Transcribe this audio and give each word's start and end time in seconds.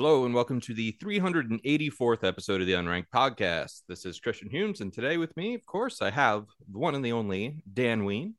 Hello 0.00 0.24
and 0.24 0.34
welcome 0.34 0.62
to 0.62 0.72
the 0.72 0.96
384th 0.98 2.24
episode 2.24 2.62
of 2.62 2.66
the 2.66 2.72
Unranked 2.72 3.10
Podcast. 3.14 3.82
This 3.86 4.06
is 4.06 4.18
Christian 4.18 4.48
Humes, 4.48 4.80
and 4.80 4.90
today 4.90 5.18
with 5.18 5.36
me, 5.36 5.52
of 5.52 5.66
course, 5.66 6.00
I 6.00 6.08
have 6.08 6.46
the 6.72 6.78
one 6.78 6.94
and 6.94 7.04
the 7.04 7.12
only 7.12 7.62
Dan 7.70 8.06
Weine. 8.06 8.32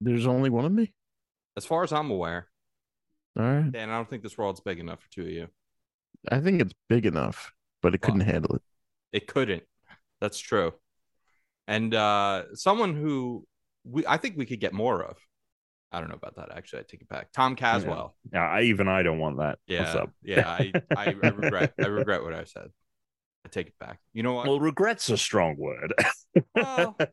There's 0.00 0.28
only 0.28 0.50
one 0.50 0.64
of 0.64 0.70
me. 0.70 0.94
As 1.56 1.66
far 1.66 1.82
as 1.82 1.92
I'm 1.92 2.12
aware, 2.12 2.46
All 3.36 3.44
right. 3.44 3.72
Dan, 3.72 3.90
I 3.90 3.96
don't 3.96 4.08
think 4.08 4.22
this 4.22 4.38
world's 4.38 4.60
big 4.60 4.78
enough 4.78 5.02
for 5.02 5.10
two 5.10 5.22
of 5.22 5.30
you. 5.30 5.48
I 6.30 6.38
think 6.38 6.60
it's 6.60 6.74
big 6.88 7.06
enough, 7.06 7.50
but 7.82 7.92
it 7.96 8.00
couldn't 8.00 8.20
handle 8.20 8.54
it. 8.54 8.62
It 9.12 9.26
couldn't. 9.26 9.64
That's 10.20 10.38
true. 10.38 10.74
And 11.66 11.92
uh 11.92 12.54
someone 12.54 12.94
who 12.94 13.48
we 13.82 14.06
I 14.06 14.16
think 14.16 14.36
we 14.36 14.46
could 14.46 14.60
get 14.60 14.72
more 14.72 15.02
of. 15.02 15.16
I 15.94 16.00
don't 16.00 16.08
know 16.08 16.16
about 16.16 16.36
that 16.36 16.50
actually. 16.56 16.80
I 16.80 16.82
take 16.82 17.00
it 17.02 17.08
back. 17.08 17.32
Tom 17.32 17.56
Caswell. 17.56 18.14
Yeah, 18.32 18.46
I 18.46 18.62
even 18.62 18.88
I 18.88 19.02
don't 19.02 19.18
want 19.18 19.38
that. 19.38 19.58
Yeah. 19.66 19.82
What's 19.84 19.94
up? 19.94 20.10
yeah, 20.22 20.48
I, 20.48 20.72
I 20.96 21.04
I 21.06 21.10
regret 21.28 21.72
I 21.80 21.86
regret 21.86 22.22
what 22.24 22.34
I 22.34 22.44
said. 22.44 22.68
I 23.46 23.48
take 23.50 23.68
it 23.68 23.78
back. 23.78 23.98
You 24.12 24.22
know 24.22 24.32
what? 24.32 24.46
Well, 24.46 24.58
regret's 24.60 25.08
a 25.10 25.16
strong 25.18 25.56
word. 25.56 25.94
Well, 26.54 26.96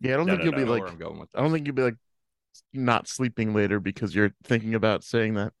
Yeah, 0.00 0.14
I 0.14 0.16
don't 0.16 0.26
No, 0.26 0.32
think 0.32 0.40
no, 0.40 0.44
you'll 0.44 0.54
I 0.54 0.58
be 0.58 0.64
know 0.64 0.70
like 0.72 0.88
I'm 0.88 0.98
going 0.98 1.18
with 1.20 1.28
I 1.34 1.40
don't 1.42 1.52
think 1.52 1.66
you'll 1.66 1.76
be 1.76 1.82
like 1.82 1.96
not 2.72 3.08
sleeping 3.08 3.54
later 3.54 3.80
because 3.80 4.14
you're 4.14 4.34
thinking 4.44 4.74
about 4.74 5.04
saying 5.04 5.34
that. 5.34 5.52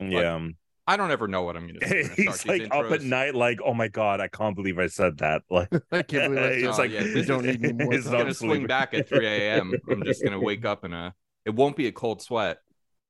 yeah. 0.00 0.34
um, 0.34 0.56
I 0.86 0.96
don't 0.96 1.10
ever 1.12 1.28
know 1.28 1.42
what 1.42 1.56
I'm 1.56 1.66
going 1.68 1.78
to 1.80 1.88
say. 1.88 2.02
when 2.16 2.28
I 2.28 2.32
start 2.32 2.60
He's 2.60 2.70
like 2.70 2.74
up 2.74 2.90
at 2.90 3.02
night, 3.02 3.34
like, 3.34 3.60
oh 3.64 3.72
my 3.74 3.88
god, 3.88 4.20
I 4.20 4.28
can't 4.28 4.56
believe 4.56 4.78
I 4.78 4.88
said 4.88 5.18
that. 5.18 5.42
Like, 5.50 5.68
I 5.92 6.02
can't 6.02 6.34
believe 6.34 6.64
It's 6.68 6.78
like 6.84 6.90
yeah, 6.90 7.02
we 7.02 7.24
don't 7.24 7.44
need 7.44 7.64
any 7.64 7.72
more 7.72 7.94
it's 7.94 8.06
not 8.06 8.18
gonna 8.18 8.34
swing 8.34 8.66
back 8.66 8.92
at 8.94 9.08
3 9.08 9.26
a.m. 9.26 9.72
I'm 9.90 10.02
just 10.04 10.24
gonna 10.24 10.40
wake 10.40 10.64
up 10.64 10.84
in 10.84 10.92
a. 10.92 11.14
It 11.44 11.54
won't 11.54 11.76
be 11.76 11.86
a 11.86 11.92
cold 11.92 12.22
sweat. 12.22 12.58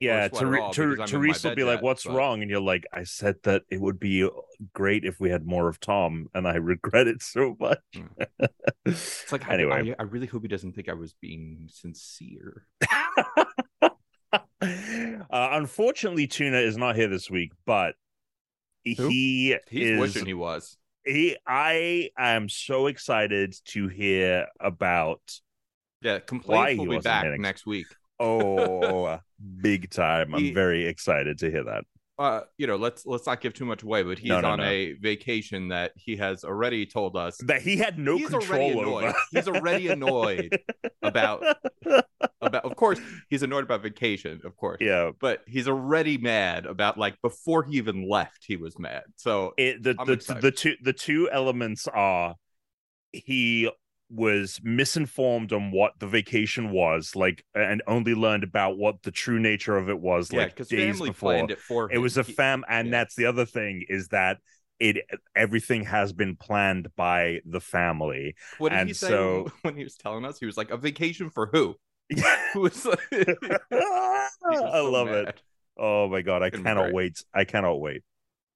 yeah, 0.01 0.29
Ter- 0.29 0.71
Ter- 0.73 0.73
because 0.73 0.79
I'm 0.79 0.91
in 0.91 0.99
my 0.99 1.07
Teresa 1.07 1.49
will 1.51 1.57
be 1.57 1.65
like, 1.65 1.77
yet, 1.77 1.83
"What's 1.85 2.05
but- 2.05 2.15
wrong?" 2.15 2.43
And 2.43 2.51
you're 2.51 2.61
like, 2.61 2.85
"I 2.93 3.05
said 3.05 3.37
that 3.45 3.63
it 3.71 3.81
would 3.81 4.01
be 4.01 4.25
uh, 4.25 4.31
great 4.75 5.05
if 5.05 5.21
we 5.21 5.31
had 5.31 5.47
more 5.47 5.69
of 5.69 5.79
Tom, 5.81 6.29
and 6.35 6.47
I 6.49 6.57
regret 6.57 7.07
it 7.07 7.23
so 7.23 7.57
much." 7.61 7.79
Hmm. 7.95 8.07
It's 8.85 9.31
like 9.33 9.49
anyway, 9.49 9.95
I, 9.99 10.03
I 10.03 10.05
really 10.05 10.27
hope 10.27 10.43
he 10.43 10.49
doesn't 10.49 10.73
think 10.73 10.89
I 10.89 10.95
was 10.95 11.15
being 11.21 11.69
sincere. 11.71 12.67
Uh, 15.31 15.49
unfortunately, 15.53 16.27
Tuna 16.27 16.59
is 16.59 16.77
not 16.77 16.97
here 16.97 17.09
this 17.09 17.31
week, 17.31 17.53
but 17.67 17.95
Who? 18.85 19.09
he 19.09 19.57
He's 19.71 19.91
is. 19.91 20.01
wishing 20.01 20.27
he 20.27 20.35
was. 20.35 20.77
he, 21.05 21.37
I 21.47 22.11
am 22.19 22.49
so 22.49 22.87
excited 22.87 23.55
to 23.67 23.89
hear 23.89 24.47
about. 24.61 25.21
Yeah, 26.01 26.15
Why 26.15 26.19
complaints 26.21 26.73
he 26.73 26.79
will 26.81 26.85
be 26.87 26.89
wasn't 26.97 27.05
back 27.05 27.25
hitting. 27.25 27.43
next 27.43 27.65
week. 27.67 27.87
Oh, 28.19 29.19
big 29.63 29.89
time! 29.91 30.35
I'm 30.35 30.41
He- 30.43 30.53
very 30.55 30.87
excited 30.87 31.39
to 31.41 31.51
hear 31.51 31.65
that. 31.65 31.85
Uh, 32.23 32.43
you 32.57 32.69
know, 32.69 32.77
let's 32.77 33.05
let's 33.05 33.27
not 33.27 33.41
give 33.41 33.53
too 33.53 33.65
much 33.65 33.83
away, 33.83 34.05
but 34.05 34.17
he's 34.17 34.29
No, 34.29 34.41
no, 34.41 34.51
on 34.51 34.59
no. 34.61 34.65
a 34.65 34.93
vacation 34.93 35.69
that 35.69 35.91
he 35.97 36.17
has 36.19 36.45
already 36.45 36.87
told 36.87 37.17
us. 37.17 37.37
That 37.47 37.63
he 37.63 37.77
had 37.77 37.99
no 37.99 38.17
he's 38.17 38.29
control 38.31 38.71
annoyed. 38.83 39.05
over. 39.07 39.15
He's 39.33 39.49
already 39.49 39.89
annoyed 39.89 40.57
about 41.03 41.43
about. 42.41 42.65
Of 42.65 42.77
course, 42.77 43.01
he's 43.29 43.43
annoyed 43.43 43.65
about 43.65 43.83
vacation. 43.83 44.41
Of 44.45 44.57
course, 44.57 44.79
yeah, 44.81 45.11
but 45.21 45.41
he's 45.49 45.67
already 45.67 46.17
mad 46.17 46.65
about 46.67 46.97
like 46.97 47.21
before 47.23 47.65
he 47.65 47.77
even 47.79 48.09
left. 48.09 48.45
He 48.47 48.57
was 48.57 48.79
mad. 48.79 49.03
So 49.17 49.55
it, 49.59 49.83
the 49.83 49.97
I'm 49.99 50.07
the 50.07 50.13
excited. 50.13 50.43
the 50.43 50.51
two 50.53 50.75
the 50.81 50.93
two 50.93 51.29
elements 51.29 51.89
are 51.89 52.37
he 53.11 53.69
was 54.15 54.61
misinformed 54.63 55.53
on 55.53 55.71
what 55.71 55.93
the 55.99 56.07
vacation 56.07 56.71
was 56.71 57.17
like 57.17 57.45
and 57.55 57.83
only 57.87 58.15
learned 58.15 58.45
about 58.45 58.77
what 58.77 59.03
the 59.03 59.11
true 59.11 59.41
nature 59.41 59.77
of 59.77 59.89
it 59.89 59.99
was 59.99 60.31
yeah, 60.33 60.41
like 60.41 60.57
days 60.69 61.01
before. 61.01 61.51
it 61.51 61.59
it 61.91 61.99
was 61.99 62.19
a 62.19 62.25
fam 62.25 62.65
and 62.69 62.89
yeah. 62.89 62.91
that's 62.91 63.15
the 63.15 63.25
other 63.25 63.47
thing 63.47 63.85
is 63.89 64.09
that 64.09 64.39
it 64.79 64.99
everything 65.37 65.85
has 65.85 66.13
been 66.13 66.37
planned 66.37 66.89
by 66.97 67.41
the 67.47 67.61
family. 67.61 68.35
What 68.59 68.71
did 68.71 68.77
he 68.77 68.81
and 68.81 68.97
say 68.97 69.09
so- 69.09 69.53
when 69.63 69.77
he 69.77 69.85
was 69.85 69.97
telling 69.97 70.25
us? 70.25 70.41
He 70.41 70.47
was 70.47 70.57
like, 70.57 70.71
"A 70.71 70.77
vacation 70.77 71.31
for 71.31 71.47
who?" 71.47 71.77
i 72.17 72.49
was 72.57 72.85
like, 72.85 72.99
he 73.11 73.25
so 74.57 74.91
love 74.91 75.09
it. 75.09 75.41
oh 75.79 76.09
my 76.09 76.21
god 76.21 76.43
i 76.43 76.51
cannot 76.51 76.93
wait. 76.93 77.23
I 77.33 77.45
cannot 77.45 77.77
wait 77.77 78.03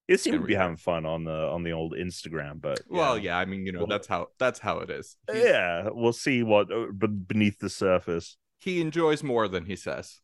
it 0.08 0.20
seemed 0.20 0.36
Gonna 0.36 0.46
be 0.46 0.54
having 0.54 0.76
fun 0.76 1.04
on 1.06 1.24
the 1.24 1.32
on 1.32 1.62
the 1.64 1.72
old 1.72 1.94
instagram 1.94 2.60
but 2.60 2.80
Well, 2.88 3.18
yeah, 3.18 3.36
I 3.38 3.44
mean, 3.44 3.66
you 3.66 3.72
know, 3.72 3.80
Well- 3.80 3.88
that's 3.88 4.06
how 4.06 4.28
that's 4.38 4.58
how 4.60 4.78
it 4.80 4.90
is. 4.90 5.16
He's- 5.30 5.44
yeah 5.44 5.88
we'll 5.92 6.12
see 6.12 6.42
what 6.42 6.70
uh, 6.72 6.86
beneath 6.92 7.58
the 7.58 7.68
surface 7.70 8.36
He 8.58 8.80
enjoys 8.80 9.22
more 9.22 9.48
than 9.48 9.66
he 9.66 9.76
says. 9.76 10.20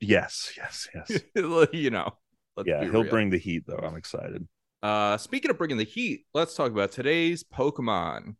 Yes 0.00 0.52
yes 0.56 0.88
yes 0.94 1.22
you 1.72 1.90
know. 1.90 2.10
let's 2.56 2.68
yeah 2.68 2.82
he'll 2.84 3.02
real. 3.02 3.10
bring 3.10 3.30
the 3.30 3.38
heat 3.38 3.64
though 3.66 3.80
i'm 3.82 3.96
excited 3.96 4.46
Uh, 4.82 5.16
speaking 5.16 5.50
of 5.50 5.56
bringing 5.56 5.78
the 5.78 5.84
heat, 5.96 6.26
let's 6.34 6.54
talk 6.54 6.70
about 6.70 6.92
today's 6.92 7.42
Pokemon. 7.42 8.36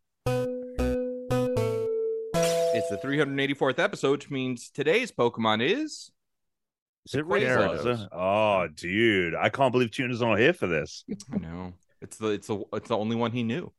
It's 2.76 2.88
the 2.90 2.98
384th 3.02 3.78
episode, 3.78 4.10
which 4.12 4.30
means 4.30 4.68
today's 4.68 5.10
Pokemon 5.10 5.62
is 5.62 6.10
is 7.06 7.14
it 7.14 7.26
Gyarados. 7.26 8.08
Oh 8.12 8.68
dude 8.74 9.34
i 9.34 9.48
can't 9.48 9.72
believe 9.72 9.90
tuna's 9.90 10.20
not 10.20 10.38
here 10.38 10.52
for 10.54 10.66
this 10.66 11.04
I 11.32 11.38
know 11.38 11.74
it's 12.00 12.18
the 12.18 12.28
it's 12.28 12.46
the 12.46 12.62
it's 12.74 12.88
the 12.88 12.98
only 12.98 13.16
one 13.16 13.32
he 13.32 13.42
knew. 13.42 13.72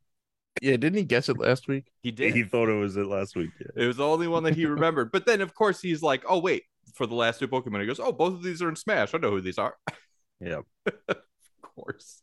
Yeah, 0.60 0.72
didn't 0.72 0.96
he 0.96 1.04
guess 1.04 1.28
it 1.28 1.38
last 1.38 1.68
week? 1.68 1.92
He 2.02 2.10
did. 2.10 2.34
he 2.34 2.42
thought 2.42 2.68
it 2.68 2.74
was 2.74 2.96
it 2.96 3.06
last 3.06 3.36
week 3.36 3.50
yeah. 3.60 3.84
It 3.84 3.86
was 3.86 3.98
the 3.98 4.06
only 4.06 4.26
one 4.26 4.42
that 4.44 4.56
he 4.56 4.66
remembered. 4.66 5.12
But 5.12 5.26
then, 5.26 5.40
of 5.42 5.54
course, 5.54 5.80
he's 5.80 6.02
like, 6.02 6.24
"Oh 6.28 6.40
wait, 6.40 6.64
for 6.94 7.06
the 7.06 7.14
last 7.14 7.38
two 7.38 7.46
Pokemon." 7.46 7.80
He 7.82 7.86
goes, 7.86 8.00
"Oh, 8.00 8.10
both 8.10 8.32
of 8.34 8.42
these 8.42 8.62
are 8.62 8.68
in 8.68 8.74
Smash. 8.74 9.14
I 9.14 9.18
know 9.18 9.30
who 9.30 9.40
these 9.40 9.58
are." 9.58 9.76
yeah 10.40 10.60
of 11.08 11.16
course. 11.62 12.22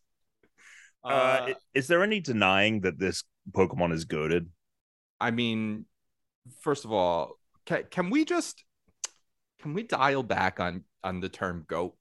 uh, 1.06 1.08
Uh, 1.08 1.54
is 1.74 1.88
there 1.88 2.04
any 2.04 2.20
denying 2.20 2.82
that 2.82 3.00
this 3.00 3.24
pokemon 3.52 3.94
is 3.94 4.06
goaded 4.06 4.50
I 5.22 5.32
mean, 5.32 5.86
first 6.60 6.84
of 6.86 6.92
all, 6.92 7.38
can, 7.66 7.84
can 7.90 8.10
we 8.10 8.26
just 8.26 8.64
can 9.62 9.74
we 9.74 9.84
dial 9.84 10.24
back 10.24 10.60
on 10.60 10.84
on 11.04 11.20
the 11.20 11.30
term 11.30 11.66
"goat" 11.68 11.96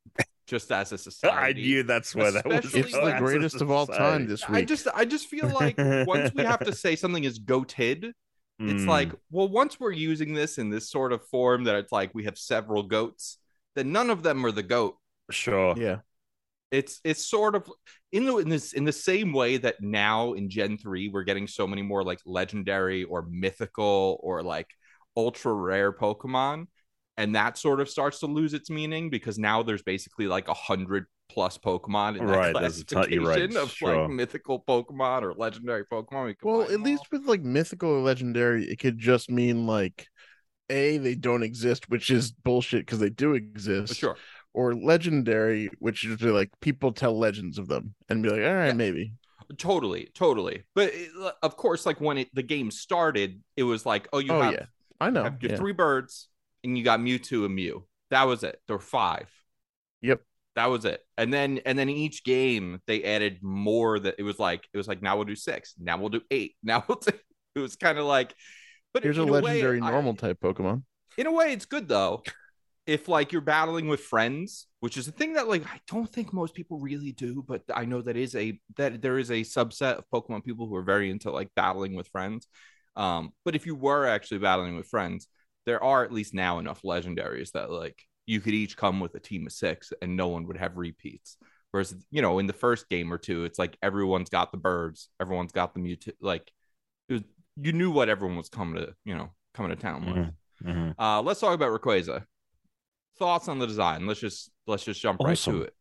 just 0.47 0.71
as 0.73 0.93
a 0.93 0.99
society? 1.11 1.37
i 1.37 1.53
knew 1.53 1.83
that's 1.83 2.15
where 2.15 2.31
that 2.33 2.47
was 2.47 2.65
Especially- 2.65 2.81
It's 2.81 2.93
the 2.93 2.99
going. 3.01 3.07
That's 3.13 3.21
a 3.21 3.25
greatest 3.25 3.61
of 3.63 3.71
all 3.71 3.87
time 3.87 3.97
society. 3.97 4.25
this 4.27 4.45
I 4.49 4.63
just 4.65 4.87
I 4.95 5.05
just 5.05 5.29
feel 5.29 5.49
like 5.61 5.77
once 6.07 6.33
we 6.35 6.43
have 6.45 6.61
to 6.65 6.75
say 6.75 6.97
something 6.97 7.25
is 7.25 7.39
goated, 7.39 8.13
it's 8.59 8.85
Mm. 8.85 8.87
like, 8.87 9.11
well, 9.31 9.49
once 9.49 9.81
we're 9.81 9.93
using 9.93 10.35
this 10.35 10.59
in 10.59 10.71
this 10.71 10.89
sort 10.91 11.13
of 11.13 11.27
form 11.29 11.65
that 11.65 11.75
it's 11.77 11.91
like 11.91 12.15
we 12.15 12.25
have 12.25 12.39
several 12.39 12.83
goats, 12.85 13.39
then 13.75 13.91
none 13.93 14.09
of 14.11 14.23
them 14.23 14.45
are 14.47 14.53
the 14.53 14.63
goat. 14.63 14.97
sure 15.31 15.75
yeah. 15.77 15.99
it's 16.71 17.01
it's 17.05 17.25
sort 17.25 17.55
of 17.57 17.69
in 18.13 18.25
the 18.27 18.37
in 18.39 18.49
this 18.49 18.73
in 18.75 18.85
the 18.85 18.93
same 18.93 19.33
way 19.33 19.57
that 19.57 19.81
now 19.81 20.35
in 20.35 20.49
Gen 20.51 20.77
3 20.79 21.09
we're 21.09 21.25
getting 21.25 21.47
so 21.49 21.67
many 21.67 21.83
more 21.83 22.05
like 22.05 22.21
legendary 22.27 23.03
or 23.05 23.27
mythical 23.31 24.21
or 24.23 24.43
like 24.43 24.69
ultra 25.17 25.53
rare 25.53 25.93
Pokemon 25.93 26.67
and 27.17 27.35
that 27.35 27.59
sort 27.59 27.81
of 27.81 27.89
starts 27.89 28.21
to 28.21 28.27
lose 28.27 28.55
its 28.55 28.71
meaning 28.71 29.11
because 29.11 29.39
now 29.39 29.63
there's 29.63 29.83
basically 29.83 30.27
like 30.27 30.49
a 30.49 30.55
hundred 30.55 31.07
plus 31.29 31.57
Pokemon 31.59 32.19
in 32.19 32.27
that 32.27 32.37
Right, 32.37 32.55
there's 32.59 32.81
a 32.81 32.85
ton- 32.85 33.03
right, 33.03 33.11
classification 33.21 33.57
of 33.57 33.71
sure. 33.71 34.03
like 34.03 34.11
mythical 34.11 34.63
Pokemon 34.67 35.23
or 35.23 35.33
legendary 35.35 35.85
Pokemon. 35.85 36.27
We 36.27 36.37
Well, 36.43 36.63
at 36.63 36.81
least 36.81 37.05
all. 37.13 37.19
with 37.19 37.27
like 37.29 37.43
mythical 37.43 37.91
or 37.91 38.01
legendary, 38.01 38.65
it 38.71 38.79
could 38.79 38.99
just 38.99 39.31
mean 39.31 39.67
like 39.67 40.07
a 40.71 40.99
they 40.99 41.15
don't 41.15 41.43
exist, 41.43 41.89
which 41.89 42.11
is 42.11 42.33
bullshit 42.33 42.81
because 42.87 42.99
they 42.99 43.11
do 43.11 43.35
exist. 43.35 43.97
sure. 43.97 44.17
Or 44.55 44.75
legendary, 44.75 45.71
which 45.79 46.05
is 46.05 46.21
like 46.21 46.51
people 46.61 46.93
tell 46.93 47.19
legends 47.19 47.59
of 47.59 47.69
them 47.69 47.95
and 48.11 48.23
be 48.23 48.29
like, 48.29 48.43
all 48.43 48.55
right, 48.55 48.67
Yeah. 48.69 48.73
maybe. 48.75 49.15
Totally, 49.59 50.09
totally. 50.15 50.63
But 50.75 50.91
eh, 50.95 51.07
it, 51.15 51.35
of 51.43 51.57
course, 51.57 51.85
like 51.87 52.01
when 52.01 52.19
it 52.19 52.29
the 52.35 52.43
game 52.43 52.71
started, 52.71 53.43
it 53.57 53.65
was 53.65 53.85
like, 53.85 54.09
oh, 54.13 54.19
you 54.19 54.33
Oh, 54.33 54.41
have 54.43 54.53
yeah. 54.53 54.65
I 55.01 55.11
know. 55.11 55.25
have 55.25 55.39
yeah. 55.43 55.57
three 55.57 55.73
birds 55.73 56.29
and 56.65 56.77
you 56.77 56.85
got 56.85 57.01
Mewtwo 57.01 57.47
and 57.47 57.55
Mew. 57.55 57.85
That 58.11 58.25
was 58.25 58.43
it. 58.43 58.61
There 58.67 58.77
were 58.77 58.83
five. 58.83 59.29
Yep. 60.03 60.21
That 60.55 60.67
was 60.67 60.85
it. 60.85 61.01
And 61.17 61.33
then 61.33 61.61
and 61.65 61.79
then 61.79 61.89
each 61.89 62.25
game 62.25 62.81
they 62.87 63.05
added 63.05 63.39
more 63.43 63.99
that 63.99 64.17
it 64.19 64.23
was 64.23 64.39
like 64.39 64.69
it 64.73 64.77
was 64.77 64.87
like 64.87 65.01
now 65.03 65.17
we'll 65.17 65.25
do 65.25 65.35
six. 65.37 65.75
Now 65.79 65.97
we'll 65.99 66.11
do 66.11 66.23
eight. 66.31 66.55
Now 66.63 66.85
we'll 66.87 66.99
do 66.99 67.13
it 67.55 67.61
was 67.61 67.77
kind 67.77 67.99
of 67.99 68.05
like 68.07 68.35
but 68.93 69.03
Here's 69.03 69.17
a 69.19 69.23
in 69.23 69.31
way, 69.31 69.41
legendary 69.41 69.81
I- 69.81 69.91
normal 69.91 70.15
type 70.15 70.39
Pokemon. 70.43 70.83
in 71.17 71.27
a 71.27 71.33
way 71.33 71.53
it's 71.53 71.65
good 71.67 71.89
though. 71.89 72.23
If 72.85 73.07
like 73.09 73.31
you're 73.33 73.41
battling 73.41 73.87
with 73.89 74.01
friends, 74.01 74.67
which 74.81 74.97
is 74.97 75.07
a 75.07 75.13
thing 75.13 75.35
that 75.35 75.49
like 75.49 75.65
I 75.65 75.81
don't 75.87 76.11
think 76.11 76.33
most 76.33 76.53
people 76.53 76.81
really 76.81 77.13
do, 77.13 77.45
but 77.47 77.63
I 77.73 77.85
know 77.85 78.03
that 78.03 78.17
is 78.17 78.35
a 78.35 78.59
that 78.77 79.01
there 79.01 79.19
is 79.19 79.31
a 79.31 79.43
subset 79.43 79.99
of 79.99 80.05
Pokemon 80.13 80.45
people 80.45 80.67
who 80.67 80.75
are 80.75 80.83
very 80.83 81.09
into 81.11 81.31
like 81.31 81.49
battling 81.55 81.95
with 81.95 82.09
friends. 82.09 82.49
Um, 82.97 83.33
but 83.45 83.55
if 83.55 83.65
you 83.67 83.75
were 83.77 84.07
actually 84.07 84.39
battling 84.39 84.77
with 84.77 84.89
friends, 84.89 85.29
there 85.67 85.83
are 85.83 86.05
at 86.05 86.13
least 86.13 86.35
now 86.35 86.59
enough 86.59 86.83
legendaries 86.83 87.53
that 87.53 87.71
like 87.71 88.03
you 88.27 88.41
could 88.41 88.55
each 88.55 88.77
come 88.77 89.01
with 89.01 89.15
a 89.15 89.21
team 89.21 89.47
of 89.47 89.53
six 89.53 89.93
and 90.01 90.17
no 90.17 90.29
one 90.29 90.47
would 90.47 90.57
have 90.57 90.77
repeats. 90.77 91.37
Whereas, 91.71 91.95
you 92.11 92.21
know, 92.23 92.39
in 92.39 92.47
the 92.47 92.53
first 92.53 92.89
game 92.89 93.13
or 93.13 93.19
two, 93.19 93.45
it's 93.45 93.59
like 93.59 93.77
everyone's 93.83 94.29
got 94.29 94.53
the 94.53 94.59
birds, 94.59 95.09
everyone's 95.21 95.53
got 95.53 95.75
the 95.75 95.81
Mewtwo. 95.81 96.13
Like, 96.21 96.51
it 97.09 97.15
was, 97.15 97.23
you 97.61 97.73
knew 97.73 97.91
what 97.91 98.09
everyone 98.11 98.37
was 98.37 98.51
coming 98.51 98.77
to, 98.77 98.95
you 99.05 99.17
know, 99.17 99.31
coming 99.55 99.71
to 99.71 99.77
town 99.77 100.05
with. 100.05 100.17
Mhm. 100.17 100.35
Mhm. 100.63 100.95
Uh, 100.99 101.23
let's 101.23 101.41
talk 101.41 101.55
about 101.55 101.81
Rayquaza. 101.81 102.27
Thoughts 103.19 103.49
on 103.49 103.59
the 103.59 103.67
design? 103.67 104.07
Let's 104.07 104.21
just 104.21 104.51
let's 104.67 104.85
just 104.85 105.01
jump 105.01 105.21
right 105.21 105.37
to 105.39 105.63
it. 105.63 105.75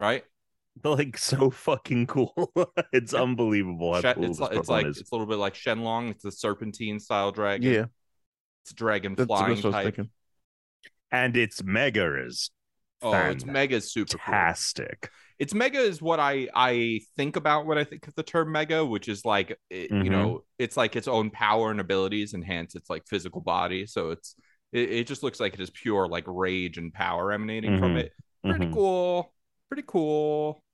right? 0.00 0.24
Like 0.82 1.16
so 1.18 1.50
fucking 1.50 2.08
cool. 2.08 2.34
it's 2.92 3.14
unbelievable 3.14 3.92
cool 4.02 4.24
it's, 4.24 4.40
it's 4.40 4.68
like 4.68 4.86
is. 4.86 4.98
it's 4.98 5.12
a 5.12 5.14
little 5.14 5.28
bit 5.28 5.38
like 5.38 5.54
Shenlong. 5.54 6.10
It's 6.10 6.24
a 6.24 6.32
serpentine 6.32 6.98
style 6.98 7.30
dragon. 7.30 7.72
Yeah, 7.72 7.84
it's 8.64 8.72
dragon 8.72 9.14
that's, 9.14 9.26
flying 9.26 9.54
that's 9.54 9.64
what 9.64 9.74
I 9.74 9.84
was 9.84 9.94
type. 9.94 10.06
and 11.12 11.36
its 11.36 11.62
mega 11.62 12.24
is 12.26 12.50
Oh, 13.02 13.12
it's 13.12 13.44
mega 13.44 13.76
is 13.76 13.92
super 13.92 14.16
cool. 14.16 14.32
fantastic. 14.32 15.10
It's 15.38 15.52
mega 15.52 15.78
is 15.78 16.00
what 16.00 16.18
I 16.20 16.48
I 16.54 17.00
think 17.18 17.36
about 17.36 17.66
when 17.66 17.76
I 17.76 17.84
think 17.84 18.06
of 18.08 18.14
the 18.14 18.22
term 18.22 18.50
mega, 18.52 18.82
which 18.86 19.08
is 19.08 19.26
like 19.26 19.58
it, 19.68 19.90
Mhm. 19.90 20.04
you 20.04 20.10
know 20.10 20.44
it's 20.58 20.76
like 20.78 20.96
its 20.96 21.06
own 21.08 21.28
power 21.30 21.70
and 21.70 21.80
abilities 21.80 22.32
enhance 22.32 22.74
its 22.74 22.88
like 22.88 23.06
physical 23.06 23.42
body. 23.42 23.84
So 23.84 24.10
it's 24.10 24.36
it, 24.72 24.90
it 24.90 25.06
just 25.06 25.22
looks 25.22 25.38
like 25.40 25.52
it 25.52 25.60
is 25.60 25.68
pure 25.70 26.08
like 26.08 26.24
rage 26.26 26.78
and 26.78 26.94
power 26.94 27.30
emanating 27.32 27.78
from 27.78 27.94
Mhm. 27.94 27.98
it. 28.04 28.12
Pretty 28.42 28.66
Mhm. 28.66 28.72
cool. 28.72 29.34
Pretty 29.68 29.84
cool. 29.86 30.64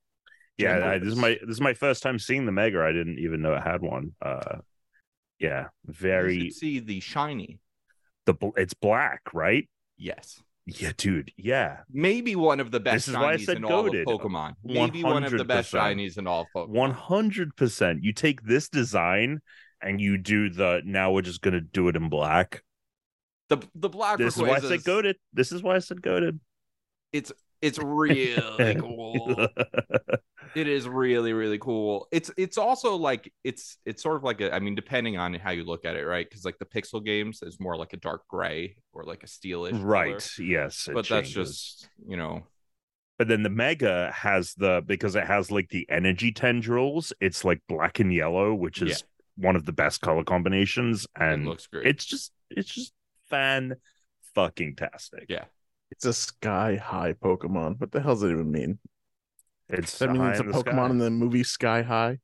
Yeah, 0.56 0.86
I, 0.90 0.98
this 0.98 1.08
is 1.08 1.16
my 1.16 1.30
this 1.40 1.50
is 1.56 1.60
my 1.60 1.74
first 1.74 2.02
time 2.02 2.18
seeing 2.20 2.46
the 2.46 2.52
mega. 2.52 2.80
I 2.82 2.92
didn't 2.92 3.18
even 3.18 3.42
know 3.42 3.54
it 3.54 3.62
had 3.62 3.80
one. 3.80 4.14
Uh, 4.22 4.58
yeah, 5.40 5.68
very 5.86 6.38
should 6.50 6.52
see 6.52 6.78
the 6.78 7.00
shiny. 7.00 7.58
The 8.26 8.34
it's 8.56 8.74
black, 8.74 9.22
right? 9.32 9.68
Yes. 9.96 10.42
Yeah, 10.66 10.92
dude. 10.96 11.32
Yeah, 11.36 11.78
Maybe 11.90 12.36
one 12.36 12.60
of 12.60 12.70
the 12.70 12.80
best 12.80 13.06
This 13.06 13.08
is 13.08 13.14
why 13.14 13.32
I 13.32 13.36
said 13.38 13.56
in 13.56 13.64
all 13.64 13.86
of 13.86 13.92
goated. 13.92 14.04
Pokemon. 14.04 14.54
Maybe 14.62 15.02
one 15.02 15.24
of 15.24 15.32
the 15.32 15.44
best 15.44 15.72
shinies 15.72 16.16
in 16.16 16.26
all 16.26 16.42
of 16.42 16.46
Pokemon. 16.54 16.68
one 16.68 16.90
hundred 16.92 17.56
percent. 17.56 18.04
You 18.04 18.12
take 18.12 18.42
this 18.42 18.68
design 18.68 19.40
and 19.82 20.00
you 20.00 20.18
do 20.18 20.50
the 20.50 20.82
now 20.84 21.12
we're 21.12 21.22
just 21.22 21.40
gonna 21.40 21.60
do 21.60 21.88
it 21.88 21.96
in 21.96 22.08
black. 22.08 22.62
The 23.48 23.58
the 23.74 23.88
black 23.88 24.18
This 24.18 24.36
is 24.36 24.42
why 24.42 24.56
I 24.56 24.60
said 24.60 24.84
goaded. 24.84 25.16
This 25.32 25.50
is 25.50 25.62
why 25.62 25.74
I 25.76 25.80
said 25.80 26.02
goaded. 26.02 26.38
It's 27.12 27.32
it's 27.62 27.78
really 27.78 28.74
cool. 28.78 29.48
It 30.56 30.66
is 30.66 30.88
really 30.88 31.32
really 31.32 31.58
cool. 31.58 32.08
It's 32.10 32.30
it's 32.36 32.58
also 32.58 32.96
like 32.96 33.32
it's 33.44 33.76
it's 33.84 34.02
sort 34.02 34.16
of 34.16 34.24
like 34.24 34.40
a 34.40 34.52
I 34.52 34.58
mean 34.58 34.74
depending 34.74 35.16
on 35.16 35.34
how 35.34 35.50
you 35.52 35.64
look 35.64 35.84
at 35.84 35.94
it, 35.96 36.04
right? 36.04 36.28
Because 36.28 36.44
like 36.44 36.58
the 36.58 36.64
Pixel 36.64 37.04
games 37.04 37.42
is 37.42 37.60
more 37.60 37.76
like 37.76 37.92
a 37.92 37.96
dark 37.98 38.26
gray 38.28 38.76
or 38.92 39.04
like 39.04 39.22
a 39.22 39.26
steelish, 39.26 39.84
color. 39.86 39.86
right. 39.86 40.30
Yes. 40.38 40.88
it 40.88 40.94
But 40.94 41.08
that's 41.08 41.30
just 41.30 41.88
you 42.04 42.16
know 42.16 42.42
But 43.18 43.28
then 43.28 43.42
the 43.44 43.50
Mega 43.50 44.10
has 44.12 44.54
the 44.54 44.82
because 44.84 45.14
it 45.14 45.24
has 45.26 45.50
like 45.52 45.68
the 45.68 45.86
energy 45.90 46.32
tendrils. 46.32 47.12
It's 47.20 47.44
like 47.44 47.60
black 47.68 48.00
and 48.00 48.12
yellow, 48.12 48.52
which 48.54 48.82
is 48.82 49.04
Yeah. 49.36 49.46
one 49.48 49.56
of 49.56 49.66
the 49.66 49.72
best 49.72 50.00
color 50.00 50.24
combinations, 50.24 51.04
it 51.04 51.10
and 51.22 51.46
looks 51.46 51.66
great. 51.68 51.86
it's 51.86 52.04
just 52.04 52.32
it's 52.50 52.72
just 52.74 52.92
fan 53.28 53.76
fucking 54.34 54.76
tastic. 54.76 55.26
Yeah. 55.28 55.44
It's 55.90 56.04
a 56.04 56.12
sky 56.12 56.76
high 56.76 57.14
Pokemon. 57.14 57.80
What 57.80 57.92
the 57.92 58.00
hell 58.00 58.14
does 58.14 58.22
it 58.22 58.30
even 58.30 58.50
mean? 58.50 58.78
It's 59.68 59.98
That 59.98 60.12
means 60.12 60.40
it's 60.40 60.40
a 60.40 60.42
Pokemon 60.44 60.86
sky. 60.86 60.90
in 60.90 60.98
the 60.98 61.10
movie 61.10 61.44
Sky 61.44 61.82
High. 61.82 62.18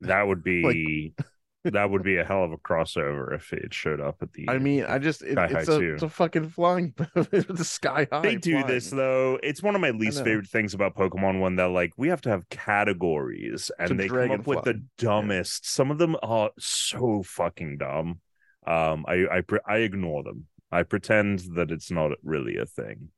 That 0.00 0.26
would 0.26 0.44
be 0.44 1.14
that 1.64 1.90
would 1.90 2.02
be 2.02 2.16
a 2.16 2.24
hell 2.24 2.44
of 2.44 2.52
a 2.52 2.56
crossover 2.56 3.34
if 3.34 3.52
it 3.52 3.74
showed 3.74 4.00
up 4.00 4.16
at 4.22 4.32
the. 4.32 4.48
I 4.48 4.58
mean, 4.58 4.84
I 4.84 4.98
just 4.98 5.22
it, 5.22 5.36
it's 5.38 5.68
a 5.68 5.94
it's 5.94 6.02
a 6.02 6.08
fucking 6.08 6.50
flying 6.50 6.94
the 7.14 7.64
Sky 7.64 8.06
High. 8.10 8.20
they 8.22 8.36
do 8.36 8.62
this 8.64 8.90
though. 8.90 9.38
It's 9.42 9.62
one 9.62 9.74
of 9.74 9.80
my 9.80 9.90
least 9.90 10.22
favorite 10.22 10.48
things 10.48 10.74
about 10.74 10.94
Pokemon 10.94 11.40
when 11.40 11.56
they're 11.56 11.68
like, 11.68 11.92
we 11.96 12.08
have 12.08 12.20
to 12.22 12.30
have 12.30 12.48
categories, 12.48 13.70
and 13.78 13.98
they 13.98 14.08
come 14.08 14.30
up 14.30 14.46
with 14.46 14.64
the 14.64 14.82
dumbest. 14.98 15.68
Some 15.68 15.90
of 15.90 15.98
them 15.98 16.16
are 16.22 16.50
so 16.58 17.22
fucking 17.24 17.78
dumb. 17.78 18.20
Um, 18.66 19.04
I 19.08 19.26
I 19.38 19.42
I 19.66 19.76
ignore 19.78 20.22
them. 20.22 20.46
I 20.72 20.82
pretend 20.82 21.40
that 21.56 21.70
it's 21.70 21.90
not 21.90 22.12
really 22.22 22.56
a 22.56 22.64
thing. 22.64 23.10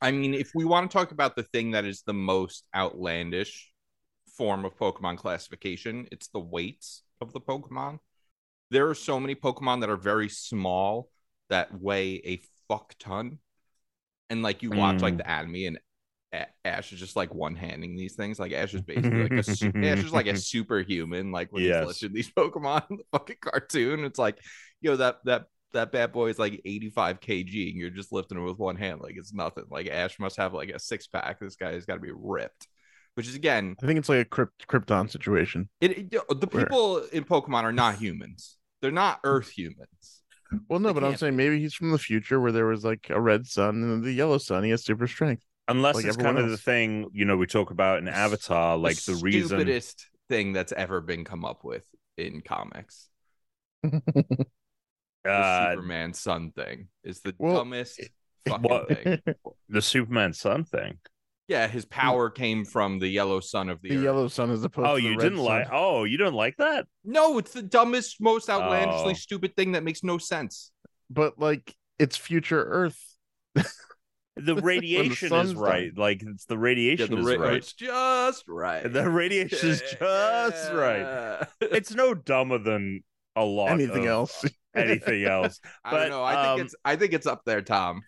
I 0.00 0.10
mean, 0.12 0.34
if 0.34 0.54
we 0.54 0.64
want 0.64 0.90
to 0.90 0.96
talk 0.96 1.12
about 1.12 1.36
the 1.36 1.42
thing 1.42 1.72
that 1.72 1.84
is 1.84 2.02
the 2.02 2.14
most 2.14 2.64
outlandish 2.74 3.70
form 4.36 4.64
of 4.64 4.76
Pokemon 4.76 5.18
classification, 5.18 6.08
it's 6.10 6.28
the 6.28 6.40
weights 6.40 7.02
of 7.20 7.32
the 7.32 7.40
Pokemon. 7.40 7.98
There 8.70 8.88
are 8.88 8.94
so 8.94 9.20
many 9.20 9.34
Pokemon 9.34 9.80
that 9.80 9.90
are 9.90 9.96
very 9.96 10.28
small 10.28 11.10
that 11.50 11.78
weigh 11.80 12.14
a 12.24 12.40
fuck 12.68 12.94
ton. 12.98 13.38
And 14.30 14.42
like 14.42 14.62
you 14.62 14.72
watch 14.72 15.02
like 15.02 15.16
Mm. 15.16 15.18
the 15.18 15.28
anime 15.30 15.76
and 16.32 16.46
Ash 16.64 16.92
is 16.92 17.00
just 17.00 17.16
like 17.16 17.34
one 17.34 17.56
handing 17.56 17.96
these 17.96 18.14
things. 18.14 18.38
Like 18.38 18.52
Ash 18.52 18.74
is 18.74 18.82
basically 18.82 19.22
like 19.24 19.36
a 19.36 19.44
Ash 19.86 20.04
is 20.04 20.12
like 20.12 20.26
a 20.28 20.36
superhuman. 20.36 21.32
Like 21.32 21.52
when 21.52 21.64
Yes. 21.64 22.02
he's 22.02 22.12
these 22.12 22.30
Pokemon 22.36 22.90
in 22.90 22.96
the 22.98 23.04
fucking 23.12 23.36
cartoon, 23.40 24.04
it's 24.04 24.18
like, 24.18 24.38
yo, 24.80 24.96
that 24.96 25.18
that 25.24 25.46
that 25.72 25.92
bad 25.92 26.12
boy 26.12 26.28
is 26.28 26.38
like 26.38 26.60
85 26.64 27.20
kg 27.20 27.70
and 27.70 27.76
you're 27.78 27.90
just 27.90 28.12
lifting 28.12 28.38
it 28.38 28.42
with 28.42 28.58
one 28.58 28.76
hand 28.76 29.00
like 29.00 29.14
it's 29.16 29.32
nothing 29.32 29.64
like 29.70 29.88
ash 29.88 30.18
must 30.18 30.36
have 30.36 30.52
like 30.54 30.70
a 30.70 30.78
six 30.78 31.06
pack 31.06 31.38
this 31.40 31.56
guy 31.56 31.72
has 31.72 31.84
got 31.86 31.94
to 31.94 32.00
be 32.00 32.12
ripped 32.14 32.68
which 33.14 33.28
is 33.28 33.34
again 33.34 33.76
I 33.82 33.86
think 33.86 33.98
it's 33.98 34.08
like 34.08 34.26
a 34.26 34.28
Krypt- 34.28 34.66
Krypton 34.68 35.10
situation. 35.10 35.68
it, 35.80 35.90
it- 35.98 36.10
the 36.12 36.46
Where- 36.50 36.64
people 36.64 36.98
in 37.12 37.24
pokemon 37.24 37.62
are 37.64 37.72
not 37.72 37.96
humans 37.96 38.56
they're 38.82 38.90
not 38.90 39.20
earth 39.24 39.50
humans 39.50 40.22
Well, 40.68 40.80
no, 40.80 40.88
They 40.88 40.94
but 40.94 41.04
I'm 41.04 41.10
can't 41.12 41.20
saying 41.20 41.36
maybe 41.36 41.60
he's 41.60 41.74
from 41.74 41.90
the 41.92 41.98
future 41.98 42.40
where 42.40 42.50
there 42.52 42.66
was 42.66 42.84
like 42.84 43.06
a 43.10 43.20
red 43.20 43.46
sun 43.46 43.82
and 43.84 44.02
the 44.02 44.10
yellow 44.12 44.38
sun. 44.38 44.64
He 44.64 44.70
has 44.70 44.82
super 44.84 45.06
strength. 45.06 45.44
Unless 45.68 45.94
Like 45.96 46.06
it's 46.06 46.16
everyone 46.16 46.34
kind 46.34 46.44
of 46.44 46.50
the 46.50 46.56
thing 46.56 47.08
you 47.12 47.24
know 47.24 47.36
we 47.36 47.46
talk 47.46 47.70
about 47.70 47.98
in 47.98 48.08
Avatar, 48.08 48.76
like 48.76 48.96
the, 49.04 49.14
reason. 49.22 49.46
stupidest 49.58 50.08
thing 50.28 50.52
that's 50.52 50.72
ever 50.72 51.00
been 51.00 51.24
come 51.24 51.44
up 51.44 51.62
with 51.62 51.84
in 52.16 52.40
comics 52.40 53.08
the 55.24 55.30
Uh, 55.30 55.70
superman 55.74 56.12
sun 56.14 56.50
thing 56.52 56.88
is 57.04 57.20
the 57.20 57.34
Well, 57.38 57.56
dumbest 57.58 57.98
it- 58.00 58.10
fucking 58.48 58.62
what- 58.70 58.88
thing 58.88 59.20
the 59.68 59.82
Superman 59.82 60.32
Sun 60.32 60.64
thing. 60.64 60.98
yeah 61.48 61.66
his 61.68 61.84
power 61.84 62.30
came 62.30 62.64
from 62.64 62.98
the 62.98 63.08
yellow 63.08 63.40
sun 63.40 63.68
of 63.68 63.82
the, 63.82 63.90
the 63.90 63.96
earth. 63.96 64.04
yellow 64.04 64.28
sun 64.28 64.50
as 64.50 64.64
opposed 64.64 64.88
Oh, 64.88 64.96
to 64.96 65.02
you 65.02 65.10
red 65.10 65.18
didn't 65.20 65.38
like? 65.38 65.68
Oh, 65.70 66.04
you 66.04 66.16
don't 66.16 66.34
like 66.34 66.56
that? 66.58 66.86
no 67.04 67.38
it's 67.38 67.52
the 67.52 67.62
dumbest 67.62 68.20
most 68.20 68.48
outlandishly 68.48 69.10
Oh. 69.12 69.14
stupid 69.14 69.54
thing 69.56 69.72
that 69.72 69.82
makes 69.82 70.02
no 70.02 70.16
sense 70.18 70.72
but 71.10 71.38
like 71.38 71.74
it's 71.98 72.16
future 72.16 72.62
Earth. 72.64 72.98
The 74.36 74.54
radiation 74.62 75.26
is 75.26 75.30
sun's 75.30 75.54
right. 75.54 75.92
Like 75.94 76.22
it's 76.24 76.46
the 76.46 76.54
Yeah, 76.54 76.60
radiation 76.62 77.10
the 77.14 77.20
is 77.20 77.36
right. 77.36 77.54
It's 77.54 77.72
just 77.74 78.44
right. 78.48 78.90
The 78.90 79.10
radiation 79.10 79.68
is 79.68 79.82
just 79.82 80.72
right. 80.72 81.46
It's 81.60 81.94
no 81.94 82.14
dumber 82.14 82.56
than 82.58 83.04
a 83.36 83.44
lot. 83.44 83.72
Anything 83.72 84.04
of 84.04 84.10
else? 84.12 84.44
Anything 84.74 85.24
else? 85.24 85.60
I 85.84 85.96
don't 85.96 86.10
know. 86.10 86.24
I 86.24 86.34
think 86.34 86.46
um, 86.46 86.60
it's. 86.60 86.74
I 86.84 86.96
think 86.96 87.12
it's 87.12 87.26
up 87.26 87.42
there, 87.44 87.62
Tom. 87.62 88.02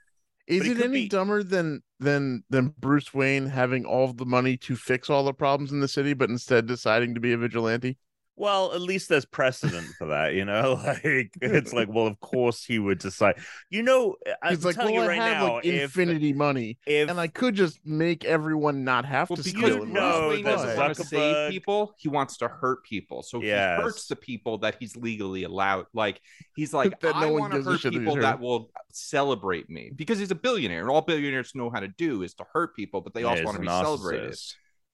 Is 0.47 0.61
But 0.61 0.69
it 0.69 0.81
it, 0.81 0.85
any 0.85 1.02
be- 1.02 1.09
dumber 1.09 1.42
than 1.42 1.83
than 2.00 2.45
than 2.50 2.75
Bruce 2.78 3.14
Wayne 3.14 3.47
having 3.47 3.85
all 3.85 4.04
of 4.04 4.16
the 4.16 4.26
money 4.26 4.57
to 4.59 4.76
fix 4.76 5.09
all 5.09 5.25
the 5.25 5.33
problems 5.33 5.73
in 5.73 5.81
the 5.81 5.88
city, 5.88 6.14
but 6.14 6.31
instead 6.31 6.66
deciding 6.66 7.14
to 7.14 7.21
be 7.21 7.33
a 7.33 7.38
vigilante? 7.38 7.99
Well, 8.35 8.73
at 8.73 8.81
least 8.81 9.09
there's 9.09 9.25
precedent 9.27 9.87
for 9.99 10.09
that, 10.09 10.35
you 10.35 10.45
know. 10.45 10.81
Like 10.83 11.31
it's 11.41 11.73
like, 11.73 11.89
well, 11.91 12.07
of 12.07 12.19
course 12.21 12.65
he 12.65 12.79
would 12.79 12.99
decide. 12.99 13.37
You 13.71 13.83
know, 13.83 14.17
eh, 14.27 14.35
I'm 14.43 14.51
He's 14.51 14.65
like, 14.65 14.75
telling 14.77 14.95
well, 14.95 15.05
you 15.05 15.09
I 15.09 15.09
right 15.09 15.23
have 15.23 15.39
now, 15.39 15.55
like 15.57 15.65
if 15.65 15.97
infinity 15.97 16.33
money, 16.33 16.79
if 16.87 17.09
and 17.09 17.21
I 17.21 17.29
could 17.29 17.55
just 17.55 17.79
make 17.85 18.25
everyone 18.25 18.85
not 18.85 19.05
have 19.05 19.29
Well, 19.29 19.37
to 19.37 19.43
because 19.43 19.53
steal 19.59 19.77
you 19.77 19.83
it. 19.83 19.91
Bruce 19.91 19.93
know 19.95 20.29
Wayne 20.29 20.45
doesn't 20.45 20.75
want 20.75 20.95
to 20.95 21.05
save 21.05 21.49
people. 21.51 21.95
He 21.99 22.09
wants 22.09 22.39
to 22.39 22.49
hurt 22.49 22.85
people. 22.85 23.23
So 23.23 23.41
Yes. 23.41 23.77
he 23.77 23.83
hurts 23.83 24.07
the 24.09 24.17
people 24.17 24.59
that 24.59 24.77
he's 24.79 24.97
legally 24.97 25.45
allowed. 25.45 25.87
Like 25.93 26.21
he's 26.55 26.73
like, 26.75 27.01
That 27.01 27.17
no 27.17 27.29
I 27.29 27.31
one 27.31 27.41
want 27.41 27.53
to 27.53 27.59
gives 27.59 27.67
a 27.67 27.71
hurt 27.71 27.83
that 27.83 27.93
people 27.93 28.17
that 28.17 28.41
will 28.41 28.71
celebrate 28.91 29.71
me 29.71 29.91
because 29.95 30.19
he's 30.19 30.31
a 30.31 30.37
billionaire, 30.37 30.81
and 30.81 30.91
all 30.91 31.03
billionaires 31.03 31.55
know 31.55 31.71
how 31.71 31.81
to 31.81 31.89
do 31.89 32.23
is 32.23 32.35
to 32.35 32.45
hurt 32.53 32.75
people, 32.77 33.01
but 33.01 33.15
they 33.15 33.25
also 33.25 33.45
want 33.45 33.57
to 33.57 33.61
a 33.61 33.62
be 33.62 33.69
celebrated. 33.69 34.39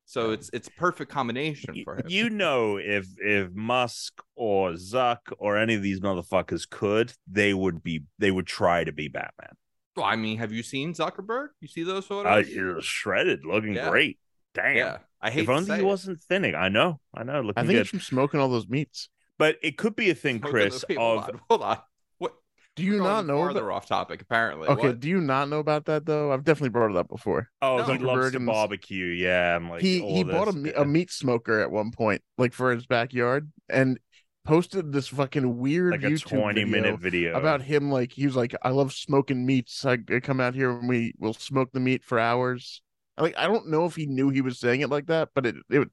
Narcissist. 0.08 0.12
So 0.12 0.30
it's 0.32 0.50
it's 0.52 0.68
perfect 0.76 1.10
combination 1.10 1.82
for 1.84 1.96
him. 1.96 2.02
You 2.08 2.30
know, 2.30 2.76
if 2.78 3.06
if 3.18 3.50
Musk 3.52 4.22
or 4.36 4.72
Zuck 4.72 5.18
or 5.38 5.56
any 5.58 5.74
of 5.74 5.82
these 5.82 6.00
motherfuckers 6.00 6.68
could, 6.68 7.12
they 7.30 7.54
would 7.54 7.82
be 7.82 8.04
they 8.18 8.30
would 8.30 8.46
try 8.46 8.84
to 8.84 8.92
be 8.92 9.08
Batman. 9.08 9.50
Well, 9.96 10.06
I 10.06 10.16
mean, 10.16 10.38
have 10.38 10.52
you 10.52 10.62
seen 10.62 10.94
Zuckerberg? 10.94 11.48
You 11.60 11.68
see 11.68 11.82
those 11.82 12.06
photos? 12.06 12.46
Uh, 12.46 12.48
he 12.48 12.60
was 12.60 12.84
shredded, 12.84 13.44
looking 13.44 13.74
Yeah. 13.74 13.90
great. 13.90 14.18
Damn. 14.54 14.76
yeah, 14.76 14.98
I 15.20 15.30
hate 15.30 15.40
If 15.40 15.46
to 15.46 15.52
only 15.52 15.66
say 15.66 15.74
he 15.76 15.82
it. 15.82 15.84
wasn't 15.86 16.20
thinning. 16.20 16.54
I 16.54 16.68
know, 16.68 17.00
I 17.14 17.22
know, 17.24 17.34
I 17.34 17.40
looking 17.40 17.54
think 17.64 17.68
good. 17.72 17.80
it's 17.80 17.90
from 17.90 18.00
smoking 18.00 18.40
all 18.40 18.48
those 18.48 18.68
meats. 18.68 19.08
But 19.38 19.56
it 19.62 19.76
could 19.76 19.94
be 19.94 20.10
a 20.10 20.14
thing, 20.14 20.38
Smoking 20.38 20.50
Chris, 20.52 20.72
those 20.74 20.84
people. 20.84 21.04
hold 21.04 21.18
of 21.18 21.28
on, 21.34 21.40
hold 21.48 21.62
on. 21.62 21.78
What? 22.78 22.84
Do 22.84 22.92
you 22.92 22.98
not 23.02 23.26
know? 23.26 23.38
farther 23.38 23.64
About... 23.64 23.76
off 23.76 23.86
topic? 23.86 24.22
Apparently. 24.22 24.68
Okay, 24.68 24.88
What? 24.88 25.00
do 25.00 25.08
you 25.08 25.20
not 25.20 25.48
know 25.48 25.58
about 25.58 25.86
that 25.86 26.06
though? 26.06 26.32
I've 26.32 26.44
definitely 26.44 26.70
brought 26.70 26.90
it 26.90 26.96
up 26.96 27.08
before. 27.08 27.50
oh, 27.62 27.78
No. 27.78 27.84
he 27.84 27.98
loves 27.98 28.26
Zuckerberg 28.26 28.32
to 28.32 28.40
barbecue. 28.40 29.06
Yeah, 29.06 29.56
I'm 29.56 29.68
like 29.70 29.82
he 29.82 30.00
all 30.00 30.14
he 30.14 30.24
bought 30.24 30.48
a, 30.48 30.82
a 30.82 30.84
meat 30.84 31.10
smoker 31.10 31.60
at 31.60 31.70
one 31.70 31.90
point, 31.90 32.22
like 32.36 32.52
for 32.52 32.72
his 32.72 32.86
backyard, 32.86 33.50
and 33.68 33.98
posted 34.44 34.92
this 34.92 35.08
fucking 35.08 35.58
weird 35.58 35.92
like 35.92 36.02
a 36.04 36.06
YouTube 36.06 36.24
20 36.28 36.64
video 36.64 36.66
minute 36.82 37.00
video 37.00 37.36
about 37.36 37.62
him. 37.62 37.90
Like 37.90 38.12
he 38.12 38.26
was 38.26 38.36
like, 38.36 38.54
"I 38.62 38.70
love 38.70 38.92
smoking 38.92 39.44
meats. 39.44 39.84
I, 39.84 39.98
I 40.10 40.20
come 40.20 40.40
out 40.40 40.54
here 40.54 40.70
and 40.70 40.88
we 40.88 41.14
will 41.18 41.34
smoke 41.34 41.70
the 41.72 41.80
meat 41.80 42.04
for 42.04 42.18
hours." 42.18 42.82
Like 43.20 43.36
I 43.36 43.46
don't 43.46 43.68
know 43.68 43.84
if 43.86 43.94
he 43.96 44.06
knew 44.06 44.30
he 44.30 44.40
was 44.40 44.58
saying 44.58 44.80
it 44.80 44.90
like 44.90 45.06
that, 45.06 45.30
but 45.34 45.46
it 45.46 45.56
it 45.70 45.88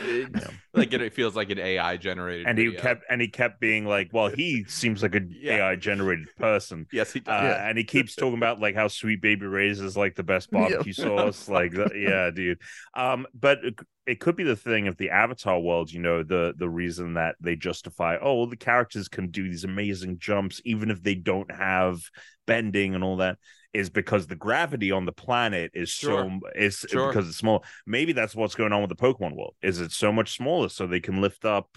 It- 0.00 0.32
like 0.72 0.92
it, 0.92 1.02
it 1.02 1.12
feels 1.12 1.34
like 1.34 1.50
an 1.50 1.58
AI 1.58 1.96
generated. 1.96 2.46
and 2.46 2.56
he 2.56 2.72
kept 2.72 3.02
and 3.10 3.20
he 3.20 3.26
kept 3.26 3.60
being 3.60 3.84
like, 3.84 4.10
"Well, 4.12 4.28
he 4.28 4.64
seems 4.68 5.02
like 5.02 5.16
a 5.16 5.20
Yeah. 5.28 5.56
AI 5.70 5.74
generated 5.76 6.28
person." 6.36 6.86
Yes, 6.92 7.12
he 7.12 7.18
Uh, 7.18 7.22
does. 7.24 7.42
Yeah. 7.42 7.68
and 7.68 7.76
he 7.76 7.82
keeps 7.82 8.14
talking 8.14 8.36
about 8.36 8.60
like 8.60 8.76
how 8.76 8.86
Sweet 8.86 9.20
Baby 9.20 9.46
Ray's 9.46 9.80
is 9.80 9.96
like 9.96 10.14
the 10.14 10.22
best 10.22 10.50
barbecue 10.52 10.92
sauce. 10.92 11.48
Like, 11.48 11.72
that- 11.72 11.98
yeah, 11.98 12.30
dude. 12.30 12.60
Um, 12.94 13.26
but 13.34 13.58
it, 13.64 13.74
it 14.06 14.20
could 14.20 14.36
be 14.36 14.44
the 14.44 14.54
thing 14.54 14.86
of 14.86 14.96
the 14.98 15.10
Avatar 15.10 15.58
world. 15.58 15.90
You 15.90 15.98
know, 16.00 16.22
the 16.22 16.54
the 16.56 16.68
reason 16.70 17.14
that 17.14 17.34
they 17.40 17.56
justify, 17.56 18.18
oh, 18.22 18.36
well, 18.36 18.46
the 18.46 18.56
characters 18.56 19.08
can 19.08 19.30
do 19.32 19.42
these 19.48 19.64
amazing 19.64 20.18
jumps 20.20 20.60
even 20.64 20.92
if 20.92 21.02
they 21.02 21.16
don't 21.16 21.50
have 21.50 21.98
bending 22.46 22.94
and 22.94 23.02
all 23.02 23.16
that, 23.16 23.38
is 23.74 23.90
because 23.90 24.26
the 24.26 24.34
gravity 24.36 24.90
on 24.90 25.04
the 25.04 25.12
planet 25.12 25.70
is 25.74 25.88
Sure. 25.90 26.24
so 26.42 26.48
is 26.56 26.84
Sure. 26.88 27.08
because 27.08 27.28
it's 27.28 27.36
small. 27.38 27.64
Maybe 27.86 28.12
that's 28.12 28.34
what's 28.34 28.54
going 28.54 28.72
on 28.72 28.80
with 28.80 28.90
the 28.90 28.96
Pokemon 28.96 29.36
world. 29.36 29.54
Is 29.62 29.80
it's 29.80 29.96
so 29.96 30.12
much 30.12 30.36
smaller, 30.36 30.68
so 30.68 30.86
they 30.86 31.00
can 31.00 31.20
lift 31.20 31.44
up 31.44 31.76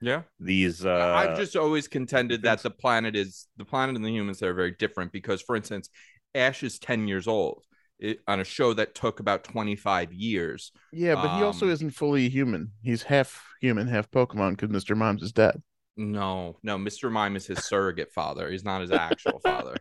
yeah. 0.00 0.22
these. 0.40 0.84
uh 0.84 1.14
I've 1.16 1.38
just 1.38 1.56
always 1.56 1.88
contended 1.88 2.42
that 2.42 2.62
the 2.62 2.70
planet 2.70 3.16
is 3.16 3.46
the 3.56 3.64
planet 3.64 3.96
and 3.96 4.04
the 4.04 4.10
humans 4.10 4.42
are 4.42 4.54
very 4.54 4.72
different 4.72 5.12
because, 5.12 5.40
for 5.42 5.54
instance, 5.56 5.88
Ash 6.34 6.62
is 6.62 6.78
10 6.78 7.08
years 7.08 7.26
old 7.28 7.64
it, 7.98 8.20
on 8.28 8.38
a 8.40 8.44
show 8.44 8.74
that 8.74 8.94
took 8.94 9.18
about 9.20 9.44
25 9.44 10.12
years. 10.12 10.72
yeah, 10.92 11.14
but 11.14 11.36
he 11.36 11.42
also 11.42 11.66
Um, 11.66 11.72
isn't 11.72 11.90
fully 11.90 12.28
human. 12.28 12.72
He's 12.82 13.02
half 13.04 13.44
human, 13.60 13.88
half 13.88 14.10
Pokemon 14.10 14.56
because 14.56 14.70
Mr. 14.70 14.96
Mom's 14.96 15.22
is 15.22 15.32
dead. 15.32 15.60
No, 15.96 16.58
no, 16.62 16.78
Mr. 16.78 17.10
Mime 17.10 17.34
is 17.34 17.46
his 17.46 17.64
surrogate 17.64 18.12
father. 18.12 18.48
He's 18.50 18.62
not 18.64 18.82
his 18.82 18.92
actual 18.92 19.40
father. 19.44 19.74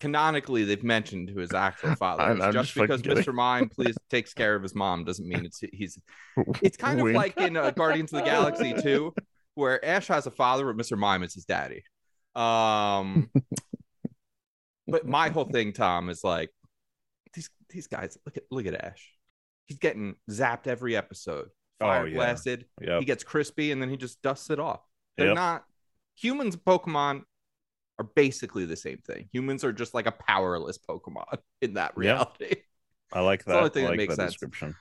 Canonically, 0.00 0.64
they've 0.64 0.84
mentioned 0.84 1.28
who 1.30 1.40
his 1.40 1.52
actual 1.52 1.94
father 1.96 2.32
is. 2.32 2.40
I'm 2.40 2.52
Just 2.52 2.74
just 2.74 3.02
because. 3.02 3.02
Mr. 3.02 3.34
Mime 3.34 3.68
please 3.74 3.96
takes 4.10 4.32
care 4.32 4.54
of 4.54 4.62
his 4.62 4.74
mom 4.74 5.04
doesn't 5.04 5.26
mean 5.28 5.44
it's 5.44 5.60
he's. 5.72 6.00
It's 6.62 6.76
kind 6.76 7.00
of 7.00 7.06
like 7.14 7.36
in 7.36 7.56
uh, 7.56 7.70
Guardians 7.72 8.12
of 8.12 8.20
the 8.20 8.24
Galaxy 8.24 8.74
2, 8.82 9.12
where 9.54 9.84
Ash 9.84 10.06
has 10.08 10.26
a 10.26 10.30
father, 10.30 10.72
but 10.72 10.76
Mr. 10.80 10.96
Mime 10.96 11.22
is 11.24 11.34
his 11.34 11.44
daddy. 11.44 11.82
Um, 12.36 13.30
but 14.86 15.06
my 15.06 15.28
whole 15.30 15.44
thing, 15.46 15.72
Tom, 15.72 16.08
is 16.08 16.22
like 16.24 16.50
these 17.34 17.50
these 17.70 17.86
guys. 17.88 18.16
Look 18.24 18.36
at 18.36 18.44
look 18.50 18.66
at 18.66 18.74
Ash. 18.74 19.12
He's 19.66 19.78
getting 19.78 20.14
zapped 20.30 20.66
every 20.66 20.96
episode, 20.96 21.48
fire 21.78 22.02
Oh, 22.02 22.06
yeah. 22.06 22.14
blasted. 22.14 22.64
yeah. 22.80 23.00
He 23.00 23.04
gets 23.04 23.22
crispy, 23.24 23.70
and 23.72 23.82
then 23.82 23.90
he 23.90 23.96
just 23.96 24.22
dusts 24.22 24.48
it 24.50 24.58
off. 24.60 24.80
They're 25.16 25.26
Yep. 25.28 25.34
not 25.34 25.64
humans. 26.14 26.56
Pokemon 26.56 27.22
are 27.98 28.08
basically 28.14 28.64
the 28.64 28.76
same 28.76 28.98
thing. 28.98 29.28
Humans 29.32 29.64
are 29.64 29.72
just 29.72 29.94
like 29.94 30.06
a 30.06 30.12
powerless 30.12 30.78
Pokemon 30.78 31.38
in 31.62 31.74
that 31.74 31.96
reality. 31.96 32.30
Yeah. 32.40 32.46
reality. 32.46 32.62
I 33.12 33.20
like 33.20 33.44
the 33.44 33.54
only 33.56 33.64
that. 33.64 33.74
thing 33.74 33.86
I 33.86 33.90
that 33.90 33.96
makes 33.96 34.16
that 34.16 34.22
sense. 34.22 34.32
description. 34.32 34.74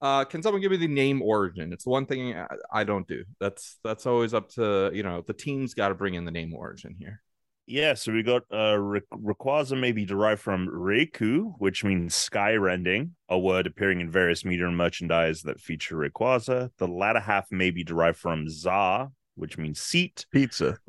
Uh, 0.00 0.24
can 0.24 0.42
someone 0.42 0.60
give 0.60 0.70
me 0.70 0.76
the 0.76 0.88
name 0.88 1.22
origin? 1.22 1.72
It's 1.72 1.84
the 1.84 1.90
one 1.90 2.04
thing 2.04 2.36
I, 2.36 2.46
I 2.72 2.84
don't 2.84 3.06
do. 3.06 3.24
That's 3.40 3.78
that's 3.84 4.06
always 4.06 4.34
up 4.34 4.50
to 4.50 4.90
you 4.92 5.02
know 5.02 5.22
the 5.26 5.32
team's 5.32 5.72
got 5.72 5.88
to 5.88 5.94
bring 5.94 6.14
in 6.14 6.24
the 6.24 6.30
name 6.30 6.52
origin 6.54 6.96
here. 6.98 7.22
Yeah, 7.66 7.94
so 7.94 8.12
we 8.12 8.22
got 8.22 8.42
uh 8.50 8.76
Rayquaza 8.76 9.78
may 9.78 9.92
be 9.92 10.04
derived 10.04 10.42
from 10.42 10.68
Reiku, 10.68 11.54
which 11.58 11.84
means 11.84 12.14
sky 12.14 12.56
rending, 12.56 13.14
a 13.30 13.38
word 13.38 13.66
appearing 13.66 14.00
in 14.00 14.10
various 14.10 14.44
media 14.44 14.66
and 14.66 14.76
merchandise 14.76 15.42
that 15.42 15.60
feature 15.60 15.96
Rayquaza. 15.96 16.70
The 16.76 16.88
latter 16.88 17.20
half 17.20 17.50
may 17.50 17.70
be 17.70 17.82
derived 17.82 18.18
from 18.18 18.50
Za, 18.50 19.08
which 19.36 19.56
means 19.56 19.80
seat. 19.80 20.26
Pizza. 20.30 20.78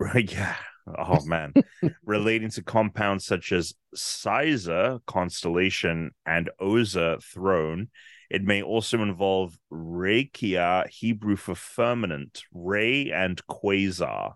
Right, 0.00 0.32
yeah. 0.32 0.56
Oh 0.96 1.24
man. 1.24 1.54
Relating 2.04 2.50
to 2.50 2.62
compounds 2.62 3.24
such 3.24 3.52
as 3.52 3.74
Siza, 3.94 5.00
constellation, 5.06 6.12
and 6.26 6.50
Oza, 6.60 7.22
throne. 7.22 7.88
It 8.30 8.42
may 8.42 8.62
also 8.62 9.02
involve 9.02 9.58
Rekia, 9.72 10.88
Hebrew 10.88 11.36
for 11.36 11.54
firmament, 11.54 12.42
ray 12.52 13.10
and 13.10 13.40
quasar. 13.46 14.34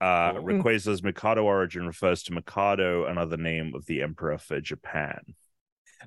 Uh. 0.00 0.34
Rayquaza's 0.34 1.02
Mikado 1.02 1.44
origin 1.44 1.86
refers 1.86 2.22
to 2.24 2.32
Mikado, 2.32 3.06
another 3.06 3.36
name 3.36 3.72
of 3.74 3.86
the 3.86 4.02
emperor 4.02 4.38
for 4.38 4.60
Japan. 4.60 5.20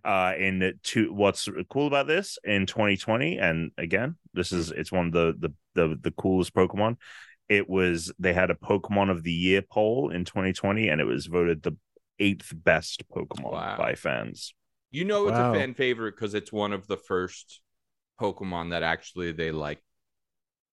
Uh, 0.05 0.33
in 0.37 0.79
two, 0.83 1.13
what's 1.13 1.49
cool 1.69 1.87
about 1.87 2.07
this 2.07 2.37
in 2.45 2.65
2020, 2.65 3.37
and 3.37 3.71
again, 3.77 4.15
this 4.33 4.53
is 4.53 4.71
it's 4.71 4.91
one 4.91 5.07
of 5.07 5.11
the 5.11 5.35
the 5.37 5.53
the, 5.73 5.97
the 6.01 6.11
coolest 6.11 6.53
Pokemon. 6.53 6.95
It 7.51 7.69
was 7.69 8.13
they 8.17 8.31
had 8.31 8.49
a 8.49 8.55
Pokemon 8.55 9.11
of 9.11 9.23
the 9.23 9.31
Year 9.33 9.61
poll 9.61 10.09
in 10.09 10.23
2020, 10.23 10.87
and 10.87 11.01
it 11.01 11.03
was 11.03 11.25
voted 11.25 11.63
the 11.63 11.75
eighth 12.17 12.53
best 12.55 13.03
Pokemon 13.09 13.51
Wow. 13.51 13.75
by 13.77 13.95
fans. 13.95 14.53
You 14.89 15.03
know 15.03 15.27
it's 15.27 15.37
Wow. 15.37 15.51
a 15.51 15.55
fan 15.57 15.73
favorite 15.73 16.15
because 16.15 16.33
it's 16.33 16.53
one 16.53 16.71
of 16.71 16.87
the 16.87 16.95
first 16.95 17.59
Pokemon 18.21 18.69
that 18.69 18.83
actually 18.83 19.33
they 19.33 19.51
like 19.51 19.83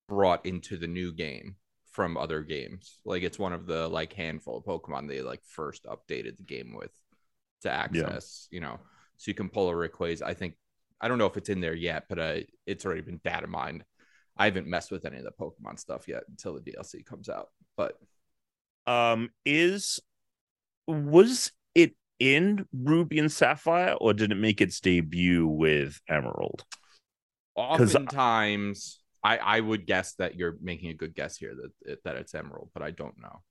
brought 0.08 0.47
into 0.47 0.76
the 0.76 0.87
new 0.87 1.12
game 1.12 1.56
from 1.90 2.16
other 2.16 2.42
games. 2.42 3.00
Like 3.04 3.25
it's 3.25 3.40
one 3.40 3.52
of 3.52 3.66
the 3.66 3.88
like 3.88 4.12
handful 4.12 4.58
of 4.58 4.64
Pokemon 4.64 5.08
they 5.08 5.20
like 5.20 5.42
first 5.44 5.85
updated 5.85 6.37
the 6.37 6.44
game 6.44 6.76
with 6.76 6.92
to 7.62 7.70
access, 7.73 8.47
you 8.52 8.61
know, 8.61 8.78
so 9.16 9.30
you 9.30 9.35
can 9.35 9.49
pull 9.49 9.68
a 9.68 9.73
Rayquaza. 9.73 10.23
I 10.23 10.35
think 10.35 10.54
I 11.00 11.08
don't 11.08 11.18
know 11.18 11.26
if 11.26 11.37
it's 11.37 11.49
in 11.49 11.61
there 11.61 11.75
yet, 11.75 12.04
but 12.08 12.20
uh, 12.20 12.37
it's 12.66 12.87
already 12.87 13.00
been 13.00 13.20
data 13.25 13.49
mined. 13.49 13.82
I 14.38 14.47
haven't 14.47 14.66
messed 14.68 14.90
with 14.90 15.04
any 15.04 15.18
of 15.18 15.25
the 15.25 15.33
Pokemon 15.33 15.78
stuff 15.78 16.09
yet 16.09 16.23
until 16.28 16.54
the 16.54 16.61
DLC 16.61 17.04
comes 17.04 17.28
out. 17.28 17.49
But 17.76 17.99
Um, 18.87 19.30
is 19.45 20.00
was 20.87 21.52
it 21.75 21.95
in 22.18 22.66
Ruby 22.73 23.18
and 23.18 23.30
Sapphire, 23.30 23.95
or 24.00 24.14
did 24.14 24.33
it 24.33 24.37
make 24.37 24.61
its 24.61 24.80
debut 24.80 25.47
with 25.47 26.00
Emerald? 26.09 26.64
oftentimes 27.54 29.00
I, 29.25 29.38
I 29.38 29.61
would 29.61 29.87
guess 29.87 30.14
that 30.14 30.37
you're 30.37 30.57
making 30.62 30.90
a 30.90 30.95
good 30.95 31.14
guess 31.14 31.37
here 31.37 31.54
that 31.85 32.04
that 32.04 32.16
it's 32.16 32.35
Emerald, 32.35 32.71
but 32.73 32.83
I 32.83 32.90
don't 32.92 33.18
know 33.21 33.42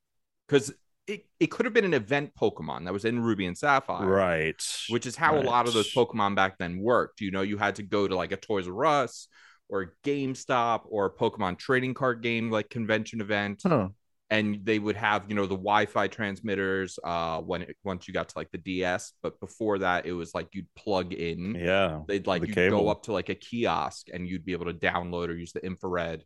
because 0.48 0.74
it, 1.08 1.26
it 1.40 1.48
could 1.48 1.66
have 1.66 1.74
been 1.74 1.86
an 1.86 1.94
event 1.94 2.32
Pokemon 2.40 2.86
that 2.86 2.94
was 2.94 3.06
in 3.06 3.20
Ruby 3.22 3.46
and 3.46 3.58
Sapphire, 3.58 4.06
Right. 4.06 4.62
Which 4.90 5.06
is 5.06 5.16
how 5.16 5.38
a 5.38 5.42
lot 5.42 5.68
of 5.68 5.74
those 5.74 5.94
Pokemon 5.94 6.36
back 6.36 6.58
then 6.58 6.80
worked. 6.80 7.22
You 7.22 7.32
know, 7.32 7.42
you 7.42 7.58
had 7.58 7.76
to 7.76 7.84
go 7.84 8.08
to 8.08 8.16
like 8.16 8.32
a 8.32 8.38
Toys 8.38 8.68
R 8.68 8.86
Us 8.86 9.28
or 9.70 9.94
GameStop 10.04 10.82
or 10.90 11.10
Pokemon 11.16 11.58
trading 11.60 11.94
card 11.94 12.22
game 12.22 12.50
like 12.52 12.70
convention 12.70 13.22
event, 13.22 13.62
Huh. 13.66 13.90
and 14.30 14.60
they 14.66 14.80
would 14.80 14.96
have 14.98 15.26
you 15.30 15.36
know 15.36 15.44
the 15.46 15.56
Wi-Fi 15.56 16.08
transmitters 16.08 17.00
uh 17.04 17.40
when 17.42 17.62
it, 17.64 17.78
once 17.84 18.08
you 18.08 18.14
got 18.14 18.30
to 18.30 18.38
like 18.38 18.52
the 18.52 18.58
DS, 18.58 19.14
but 19.22 19.40
before 19.40 19.80
that 19.80 20.06
it 20.06 20.14
was 20.14 20.34
like 20.36 20.48
you'd 20.54 20.68
plug 20.76 21.14
in 21.14 21.56
Yeah. 21.56 22.02
they'd 22.08 22.28
like 22.28 22.42
the 22.42 22.48
you'd 22.48 22.56
cable. 22.56 22.80
go 22.82 22.90
up 22.90 23.04
to 23.04 23.14
like 23.14 23.30
a 23.30 23.36
kiosk 23.36 24.08
and 24.14 24.28
you'd 24.28 24.46
be 24.46 24.54
able 24.54 24.66
to 24.66 24.74
download 24.74 25.30
or 25.30 25.34
use 25.36 25.54
the 25.54 25.66
infrared 25.66 26.24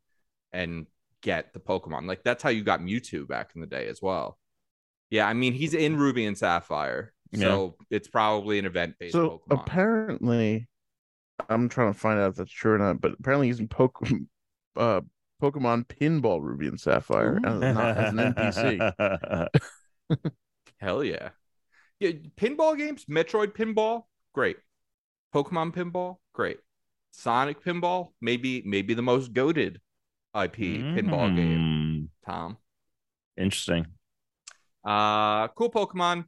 and 0.51 0.87
get 1.21 1.53
the 1.53 1.59
Pokemon. 1.59 2.07
Like 2.07 2.23
that's 2.23 2.41
how 2.43 2.49
you 2.49 2.63
got 2.63 2.79
Mewtwo 2.81 3.27
back 3.27 3.51
in 3.55 3.61
the 3.61 3.67
day 3.67 3.87
as 3.87 4.01
well. 4.01 4.37
Yeah, 5.11 5.27
I 5.27 5.33
mean 5.33 5.53
he's 5.53 5.73
in 5.75 5.97
Ruby 5.97 6.25
and 6.25 6.37
Sapphire, 6.37 7.13
so 7.35 7.75
it's 7.89 8.07
probably 8.07 8.57
an 8.59 8.65
event 8.65 8.95
based 8.99 9.13
So 9.13 9.41
Pokemon. 9.47 9.61
apparently, 9.61 10.67
I'm 11.49 11.69
trying 11.69 11.93
to 11.93 11.99
find 11.99 12.19
out 12.19 12.31
if 12.31 12.35
that's 12.35 12.51
true 12.51 12.73
or 12.73 12.77
not. 12.77 13.01
But 13.01 13.13
apparently, 13.19 13.47
he's 13.47 13.59
in 13.59 13.67
Poke, 13.67 13.99
uh, 14.75 15.01
Pokemon 15.41 15.85
Pinball 15.85 16.41
Ruby 16.41 16.67
and 16.67 16.79
Sapphire 16.79 17.39
as, 17.43 17.59
not 17.59 17.97
as 17.97 18.13
an 18.13 18.33
NPC. 18.33 19.49
Hell 20.77 21.03
yeah, 21.03 21.29
yeah. 21.99 22.11
Pinball 22.37 22.77
games, 22.77 23.05
Metroid 23.05 23.53
Pinball, 23.53 24.03
great. 24.33 24.57
Pokemon 25.33 25.73
Pinball, 25.73 26.17
great. 26.33 26.59
Sonic 27.11 27.63
Pinball, 27.63 28.09
maybe 28.21 28.63
maybe 28.65 28.93
the 28.93 29.01
most 29.01 29.33
goaded 29.33 29.79
IP 30.33 30.55
pinball 30.55 31.35
game. 31.35 32.07
Mm, 32.07 32.07
Tom. 32.25 32.57
Interesting. 33.37 33.85
Uh 34.83 35.47
cool 35.49 35.71
Pokemon. 35.71 36.25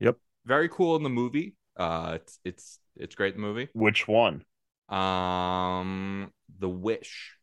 Yep. 0.00 0.18
Very 0.44 0.68
cool 0.68 0.96
in 0.96 1.02
the 1.02 1.10
movie. 1.10 1.54
Uh 1.76 2.18
it's 2.20 2.38
it's 2.44 2.78
it's 2.96 3.14
great 3.14 3.34
in 3.34 3.40
the 3.40 3.46
movie. 3.46 3.68
Which 3.72 4.06
one? 4.06 4.44
Um 4.88 6.32
The 6.58 6.68
Wish, 6.68 7.36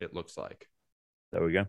it 0.00 0.14
looks 0.14 0.36
like. 0.36 0.68
There 1.32 1.44
we 1.44 1.52
go. 1.52 1.66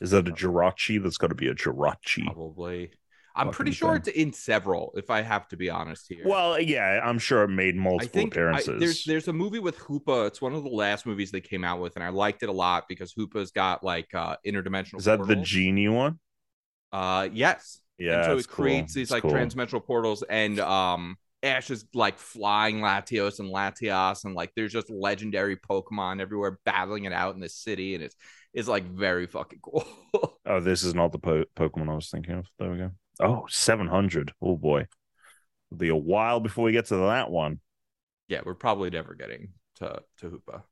Is 0.00 0.12
that 0.12 0.28
a 0.28 0.32
Jirachi? 0.32 1.02
That's 1.02 1.18
got 1.18 1.28
to 1.28 1.34
be 1.34 1.48
a 1.48 1.54
Jirachi. 1.54 2.24
Probably. 2.24 2.92
I'm 3.36 3.50
pretty 3.50 3.70
sure 3.72 3.90
thing. 3.92 3.98
it's 3.98 4.08
in 4.08 4.32
several, 4.32 4.92
if 4.96 5.08
I 5.08 5.22
have 5.22 5.46
to 5.48 5.56
be 5.56 5.70
honest 5.70 6.06
here. 6.08 6.24
Well, 6.26 6.58
yeah, 6.60 7.00
I'm 7.02 7.18
sure 7.18 7.42
it 7.44 7.48
made 7.48 7.76
multiple 7.76 8.08
think 8.12 8.32
I, 8.52 8.58
appearances. 8.58 8.80
there's 8.80 9.04
there's 9.04 9.28
a 9.28 9.32
movie 9.32 9.60
with 9.60 9.78
Hoopa. 9.78 10.26
It's 10.26 10.42
one 10.42 10.54
of 10.54 10.64
the 10.64 10.70
last 10.70 11.06
movies 11.06 11.30
they 11.30 11.40
came 11.40 11.62
out 11.64 11.80
with, 11.80 11.94
and 11.96 12.04
I 12.04 12.08
liked 12.08 12.42
it 12.42 12.48
a 12.48 12.52
lot 12.52 12.86
because 12.88 13.12
Hoopa's 13.14 13.50
got 13.52 13.84
like 13.84 14.12
uh 14.14 14.36
interdimensional. 14.46 14.98
Is 14.98 15.04
that 15.04 15.26
the 15.26 15.36
genie 15.36 15.88
one? 15.88 16.18
Uh 16.92 17.28
yes. 17.32 17.80
Yeah. 17.98 18.16
and 18.16 18.24
so 18.24 18.38
it 18.38 18.48
creates 18.48 18.94
cool. 18.94 19.00
these 19.00 19.10
It's 19.10 19.10
like 19.10 19.22
cool. 19.22 19.32
transdimensional 19.32 19.84
portals 19.84 20.22
and 20.22 20.58
um 20.58 21.16
ash 21.42 21.70
is 21.70 21.84
like 21.94 22.18
flying 22.18 22.80
latios 22.80 23.38
and 23.38 23.52
latias 23.52 24.24
and 24.24 24.34
like 24.34 24.52
there's 24.54 24.72
just 24.72 24.90
legendary 24.90 25.56
pokemon 25.56 26.20
everywhere 26.20 26.58
battling 26.64 27.04
it 27.04 27.12
out 27.12 27.34
in 27.34 27.40
this 27.40 27.56
city 27.56 27.94
and 27.94 28.04
it's 28.04 28.14
it's 28.52 28.68
like 28.68 28.84
very 28.84 29.26
fucking 29.26 29.60
cool 29.62 29.86
Oh, 30.46 30.58
this 30.58 30.82
is 30.82 30.94
not 30.96 31.12
the 31.12 31.18
po- 31.18 31.44
Pokemon 31.54 31.88
I 31.88 31.94
was 31.94 32.10
thinking 32.10 32.34
of. 32.34 32.46
There 32.58 32.72
we 32.72 32.78
go. 32.78 32.90
Oh, 33.20 33.46
700. 33.48 34.32
Oh 34.42 34.56
boy. 34.56 34.80
It'll 35.70 35.78
be 35.78 35.90
a 35.90 35.96
while 35.96 36.40
before 36.40 36.64
we 36.64 36.72
get 36.72 36.86
to 36.86 36.96
that 36.96 37.30
one. 37.30 37.60
Yeah, 38.26 38.40
we're 38.44 38.54
probably 38.54 38.90
never 38.90 39.14
getting 39.14 39.50
to 39.76 40.02
to 40.18 40.30
Hoopa, 40.30 40.62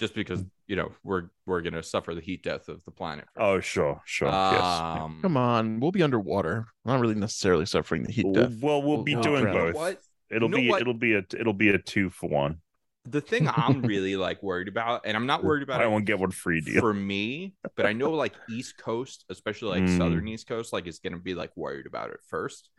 just 0.00 0.14
because 0.14 0.44
you 0.66 0.76
know 0.76 0.90
we're 1.04 1.24
we're 1.46 1.60
gonna 1.60 1.82
suffer 1.82 2.14
the 2.14 2.20
heat 2.20 2.42
death 2.42 2.68
of 2.68 2.84
the 2.84 2.90
planet. 2.90 3.26
Oh, 3.36 3.60
sure, 3.60 4.00
sure. 4.04 4.28
yes. 4.28 4.62
Um, 4.62 5.18
Come 5.22 5.36
on, 5.36 5.80
we'll 5.80 5.92
be 5.92 6.02
underwater. 6.02 6.66
Not 6.84 7.00
really 7.00 7.14
necessarily 7.14 7.66
suffering 7.66 8.02
the 8.04 8.12
heat 8.12 8.24
Well, 8.26 8.34
death. 8.48 8.58
well, 8.60 8.82
we'll 8.82 9.02
be 9.02 9.14
We'll 9.14 9.22
doing 9.24 9.44
both. 9.44 9.74
What 9.74 10.00
It'll 10.30 10.48
You 10.48 10.54
know 10.56 10.56
be 10.62 10.68
what? 10.70 10.80
it'll 10.80 10.94
be 10.94 11.14
a 11.14 11.18
it'll 11.38 11.52
be 11.52 11.68
a 11.68 11.78
two 11.78 12.08
for 12.10 12.28
one. 12.28 12.60
the 13.04 13.20
thing 13.20 13.48
I'm 13.48 13.82
really 13.92 14.16
like 14.16 14.42
worried 14.42 14.68
about, 14.68 15.02
and 15.04 15.16
I'm 15.16 15.26
not 15.26 15.44
worried 15.44 15.62
about 15.62 15.80
I 15.80 15.84
it 15.84 15.90
won't 15.90 16.06
get 16.06 16.18
one 16.18 16.30
free 16.30 16.60
deal. 16.60 16.80
for 16.80 16.94
me, 16.94 17.54
but 17.76 17.84
I 17.86 17.92
know 17.92 18.12
like 18.12 18.34
East 18.48 18.78
Coast, 18.78 19.24
especially 19.28 19.68
like 19.80 19.88
Mm. 19.90 19.98
Southern 19.98 20.26
East 20.28 20.46
Coast, 20.48 20.72
like 20.72 20.86
is 20.86 21.00
gonna 21.00 21.18
be 21.18 21.34
like 21.34 21.54
worried 21.56 21.86
about 21.86 22.10
it 22.10 22.20
first. 22.28 22.70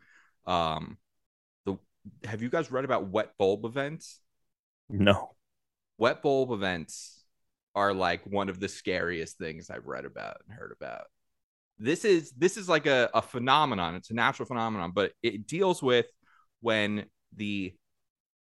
Um, 0.48 0.98
the 1.66 1.78
have 2.26 2.42
you 2.42 2.50
guys 2.50 2.72
read 2.72 2.86
about 2.86 3.08
wet 3.08 3.32
bulb 3.38 3.66
events? 3.66 4.20
No. 4.90 5.36
Wet 5.98 6.22
bulb 6.22 6.52
events 6.52 7.24
are 7.76 7.94
like 7.94 8.26
one 8.26 8.50
of 8.50 8.60
the 8.60 8.70
scariest 8.70 9.38
things 9.38 9.70
I've 9.70 9.86
read 9.86 10.06
about 10.06 10.38
and 10.46 10.58
heard 10.58 10.74
about. 10.76 11.06
This 11.80 12.06
is 12.06 12.32
this 12.32 12.58
is 12.58 12.70
like 12.70 12.86
a, 12.86 13.10
a 13.14 13.22
phenomenon. 13.22 13.96
It's 13.96 14.12
a 14.12 14.16
natural 14.16 14.46
phenomenon, 14.46 14.92
but 14.94 15.12
it 15.24 15.48
deals 15.48 15.82
with 15.82 16.06
when 16.62 17.06
the 17.36 17.74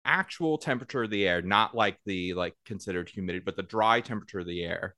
actual 0.05 0.57
temperature 0.57 1.03
of 1.03 1.09
the 1.09 1.27
air, 1.27 1.41
not 1.41 1.75
like 1.75 1.97
the 2.05 2.33
like 2.33 2.55
considered 2.65 3.09
humidity, 3.09 3.43
but 3.45 3.55
the 3.55 3.63
dry 3.63 4.01
temperature 4.01 4.39
of 4.39 4.47
the 4.47 4.63
air 4.63 4.95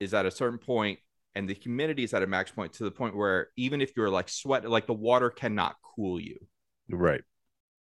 is 0.00 0.14
at 0.14 0.26
a 0.26 0.30
certain 0.30 0.58
point 0.58 0.98
and 1.34 1.48
the 1.48 1.54
humidity 1.54 2.04
is 2.04 2.14
at 2.14 2.22
a 2.22 2.26
max 2.26 2.50
point 2.50 2.72
to 2.74 2.84
the 2.84 2.90
point 2.90 3.16
where 3.16 3.48
even 3.56 3.80
if 3.80 3.96
you're 3.96 4.10
like 4.10 4.28
sweat 4.28 4.68
like 4.68 4.86
the 4.86 4.92
water 4.92 5.30
cannot 5.30 5.76
cool 5.82 6.20
you. 6.20 6.38
Right. 6.88 7.22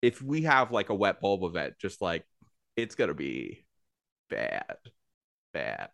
If 0.02 0.22
we 0.22 0.42
have 0.42 0.70
like 0.70 0.90
a 0.90 0.94
wet 0.94 1.20
bulb 1.20 1.42
event, 1.42 1.74
just 1.78 2.00
like 2.00 2.24
it's 2.76 2.94
gonna 2.94 3.14
be 3.14 3.65
bad. 4.30 4.76
Bad. 5.52 5.90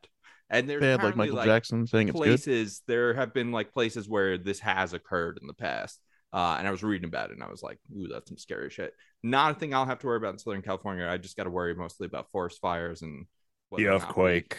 And 0.51 0.69
there's 0.69 0.81
Bad, 0.81 0.91
like 1.03 1.15
apparently, 1.15 1.27
Michael 1.37 1.45
Jackson 1.45 1.87
saying 1.87 2.09
it's 2.09 2.15
good. 2.19 2.25
places 2.27 2.83
there 2.87 3.15
have 3.15 3.33
been 3.33 3.53
like 3.53 3.73
places 3.73 4.09
where 4.09 4.37
this 4.37 4.59
has 4.61 4.93
occurred 4.93 5.39
in 5.41 5.47
the 5.47 5.55
past 5.55 5.99
uh, 6.35 6.57
and 6.59 6.67
i 6.67 6.71
was 6.71 6.83
reading 6.83 7.09
about 7.09 7.31
it 7.31 7.35
and 7.35 7.43
i 7.43 7.49
was 7.51 7.63
like 7.63 7.79
ooh 7.97 8.09
that's 8.09 8.29
some 8.29 8.37
scary 8.39 8.69
shit 8.71 8.93
not 9.23 9.53
a 9.53 9.55
thing 9.59 9.73
i'll 9.75 9.87
have 9.87 9.99
to 9.99 10.07
worry 10.07 10.17
about 10.19 10.33
in 10.35 10.39
southern 10.39 10.61
california 10.63 11.07
i 11.09 11.17
just 11.17 11.37
got 11.37 11.45
to 11.45 11.51
worry 11.51 11.75
mostly 11.75 12.07
about 12.07 12.31
forest 12.33 12.59
fires 12.61 13.01
and 13.03 13.27
The 13.71 13.85
whether 13.87 13.91
or 13.91 13.95
earthquake. 13.97 14.59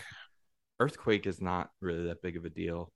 earthquake 0.80 1.28
is 1.28 1.42
not 1.42 1.70
really 1.82 2.06
that 2.08 2.22
big 2.22 2.38
of 2.38 2.46
a 2.46 2.50
deal 2.50 2.92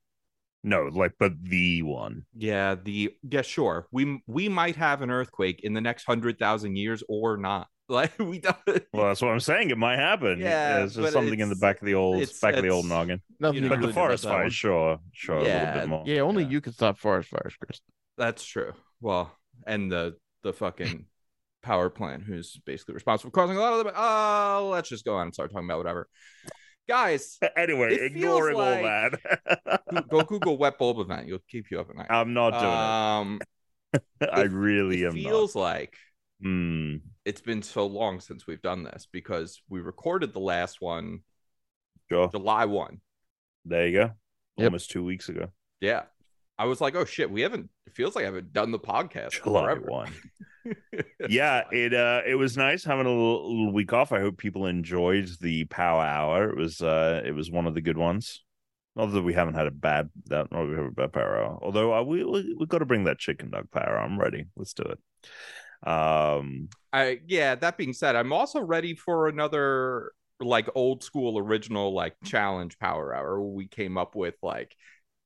No, 0.63 0.89
like 0.91 1.13
but 1.19 1.33
the 1.43 1.83
one. 1.83 2.25
yeah 2.35 2.75
the 2.75 3.11
yeah 3.29 3.41
sure 3.43 3.87
we 3.91 4.21
we 4.27 4.49
might 4.49 4.75
have 4.75 5.01
an 5.03 5.11
earthquake 5.11 5.61
in 5.63 5.73
the 5.73 5.81
next 5.81 6.05
hundred 6.05 6.39
thousand 6.39 6.77
years 6.77 7.03
or 7.09 7.37
not 7.37 7.67
like 7.89 8.17
we 8.19 8.39
don't 8.39 8.57
Well, 8.93 9.07
that's 9.07 9.21
what 9.21 9.29
I'm 9.31 9.39
saying. 9.39 9.69
It 9.69 9.77
might 9.77 9.97
happen. 9.99 10.39
Yeah, 10.39 10.83
it's 10.83 10.93
just 10.95 11.03
but 11.03 11.13
something 11.13 11.39
in 11.39 11.49
the 11.49 11.55
back 11.55 11.79
of 11.81 11.85
the 11.85 11.93
old 11.95 12.27
back 12.41 12.55
of 12.55 12.63
the 12.63 12.69
old 12.69 12.85
noggin. 12.85 13.21
Nothing 13.39 13.55
you 13.57 13.61
you 13.63 13.69
know, 13.69 13.75
But 13.75 13.75
can 13.75 13.81
the 13.81 13.87
really 13.87 13.93
do 13.93 13.99
about 13.99 14.07
forest 14.07 14.23
that 14.23 14.29
fire, 14.29 14.41
one. 14.43 14.49
sure, 14.49 14.99
sure, 15.13 15.37
a 15.37 15.43
Yeah, 15.45 15.59
little 15.65 15.79
bit 15.81 15.89
more. 15.89 16.03
Yeah, 16.05 16.21
only 16.21 16.43
Yeah. 16.43 16.49
you 16.49 16.61
can 16.61 16.73
stop 16.73 16.97
forest 16.99 17.29
fires, 17.29 17.55
Chris. 17.59 17.79
That's 18.17 18.43
true. 18.43 18.73
Well, 19.01 19.31
and 19.65 19.91
the 19.91 20.15
the 20.43 20.53
fucking 20.53 21.05
power 21.63 21.89
plant 21.89 22.23
who's 22.23 22.59
basically 22.65 22.93
responsible 22.93 23.29
for 23.31 23.35
causing 23.35 23.57
a 23.57 23.59
lot 23.59 23.73
of 23.73 23.85
them. 23.85 23.93
Oh, 23.95 24.69
let's 24.71 24.89
just 24.89 25.05
go 25.05 25.15
on 25.15 25.23
and 25.27 25.33
start 25.33 25.51
talking 25.51 25.67
about 25.67 25.77
whatever. 25.79 26.07
Guys, 26.87 27.37
Anyway, 27.57 27.95
It 27.95 28.13
feels 28.13 28.15
ignoring 28.15 28.55
all 28.55 28.83
that, 28.83 29.81
go- 29.91 30.01
go 30.09 30.23
Google 30.23 30.57
wet 30.57 30.77
bulb 30.77 30.99
event. 30.99 31.27
You'll 31.27 31.43
keep 31.49 31.69
you 31.69 31.81
up 31.81 31.89
at 31.89 31.97
night. 31.97 32.07
I'm 32.09 32.33
not 32.33 32.51
doing 32.51 32.63
it. 32.63 32.69
Um, 32.69 33.41
it. 34.21 34.29
I 34.31 34.41
it- 34.43 34.51
really 34.51 35.03
it 35.03 35.07
am 35.07 35.13
feels 35.13 35.53
like 35.53 35.97
not. 36.39 36.49
Hmm. 36.49 36.95
it's 37.25 37.41
been 37.41 37.61
so 37.63 37.85
long 37.87 38.19
since 38.19 38.45
we've 38.45 38.61
done 38.61 38.83
this 38.83 39.07
because 39.11 39.61
we 39.69 39.79
recorded 39.81 40.33
the 40.33 40.39
last 40.39 40.81
one 40.81 41.21
Sure. 42.09 42.29
July 42.29 42.65
one. 42.65 43.01
There 43.65 43.87
you 43.87 43.97
go. 43.97 44.11
Yep. 44.57 44.65
Almost 44.65 44.91
two 44.91 45.03
weeks 45.03 45.29
ago. 45.29 45.47
Yeah, 45.81 46.03
I 46.57 46.65
was 46.65 46.81
like, 46.81 46.95
oh 46.95 47.05
shit, 47.05 47.29
we 47.29 47.41
haven't. 47.41 47.69
It 47.85 47.93
feels 47.93 48.15
like 48.15 48.23
I 48.23 48.27
haven't 48.27 48.53
done 48.53 48.71
the 48.71 48.79
podcast 48.79 49.31
July 49.43 49.63
forever. 49.65 49.85
one. 49.87 50.13
yeah, 51.29 51.63
it 51.71 51.93
uh 51.93 52.21
it 52.25 52.35
was 52.35 52.57
nice 52.57 52.83
having 52.83 53.05
a 53.05 53.09
little, 53.09 53.49
little 53.57 53.73
week 53.73 53.93
off. 53.93 54.11
I 54.11 54.19
hope 54.19 54.37
people 54.37 54.65
enjoyed 54.65 55.29
the 55.41 55.65
power 55.65 56.01
hour. 56.01 56.49
It 56.49 56.57
was 56.57 56.81
uh 56.81 57.21
it 57.25 57.31
was 57.31 57.51
one 57.51 57.67
of 57.67 57.73
the 57.73 57.81
good 57.81 57.97
ones. 57.97 58.43
Not 58.95 59.07
that 59.07 59.21
we 59.21 59.33
haven't 59.33 59.53
had 59.53 59.67
a 59.67 59.71
bad 59.71 60.09
that 60.25 60.51
not 60.51 60.61
that 60.63 60.69
we 60.69 60.75
have 60.75 60.85
a 60.85 60.91
bad 60.91 61.13
power 61.13 61.37
hour. 61.37 61.59
Although 61.61 61.93
uh, 61.93 62.03
we 62.03 62.23
we 62.23 62.55
we 62.57 62.65
got 62.65 62.79
to 62.79 62.85
bring 62.85 63.03
that 63.03 63.19
chicken 63.19 63.51
dog 63.51 63.69
power. 63.69 63.97
hour. 63.97 63.99
I'm 63.99 64.19
ready. 64.19 64.45
Let's 64.55 64.73
do 64.73 64.83
it. 64.83 64.99
Um 65.85 66.69
I 66.91 67.19
yeah, 67.27 67.55
that 67.55 67.77
being 67.77 67.93
said, 67.93 68.15
I'm 68.15 68.33
also 68.33 68.61
ready 68.61 68.95
for 68.95 69.27
another 69.27 70.11
like 70.39 70.69
old 70.75 71.03
school 71.03 71.37
original 71.37 71.93
like 71.93 72.15
challenge 72.23 72.77
power 72.79 73.13
hour 73.13 73.41
we 73.41 73.67
came 73.67 73.97
up 73.97 74.15
with 74.15 74.35
like 74.43 74.75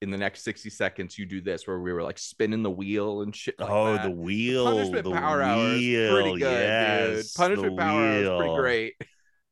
in 0.02 0.10
the 0.10 0.18
next 0.18 0.44
60 0.44 0.70
seconds 0.70 1.18
you 1.18 1.26
do 1.26 1.42
this 1.42 1.68
where 1.68 1.80
we 1.80 1.94
were 1.94 2.02
like 2.02 2.18
spinning 2.18 2.64
the 2.64 2.72
wheel 2.72 3.22
and 3.22 3.36
shit 3.36 3.60
like 3.60 3.70
oh 3.70 3.94
that. 3.94 4.04
the 4.04 4.12
wheel 4.12 4.66
punishment 4.66 5.04
the 5.04 5.12
power 5.12 5.42
hour 5.42 5.74
is 5.74 5.80
wheel, 5.80 6.12
pretty 6.14 6.40
good 6.40 7.16
dude 7.16 7.26
punishment 7.36 7.76
the 7.76 7.82
power 7.82 8.02
hour 8.02 8.18
is 8.18 8.30
pretty 8.30 8.56
great 8.56 8.94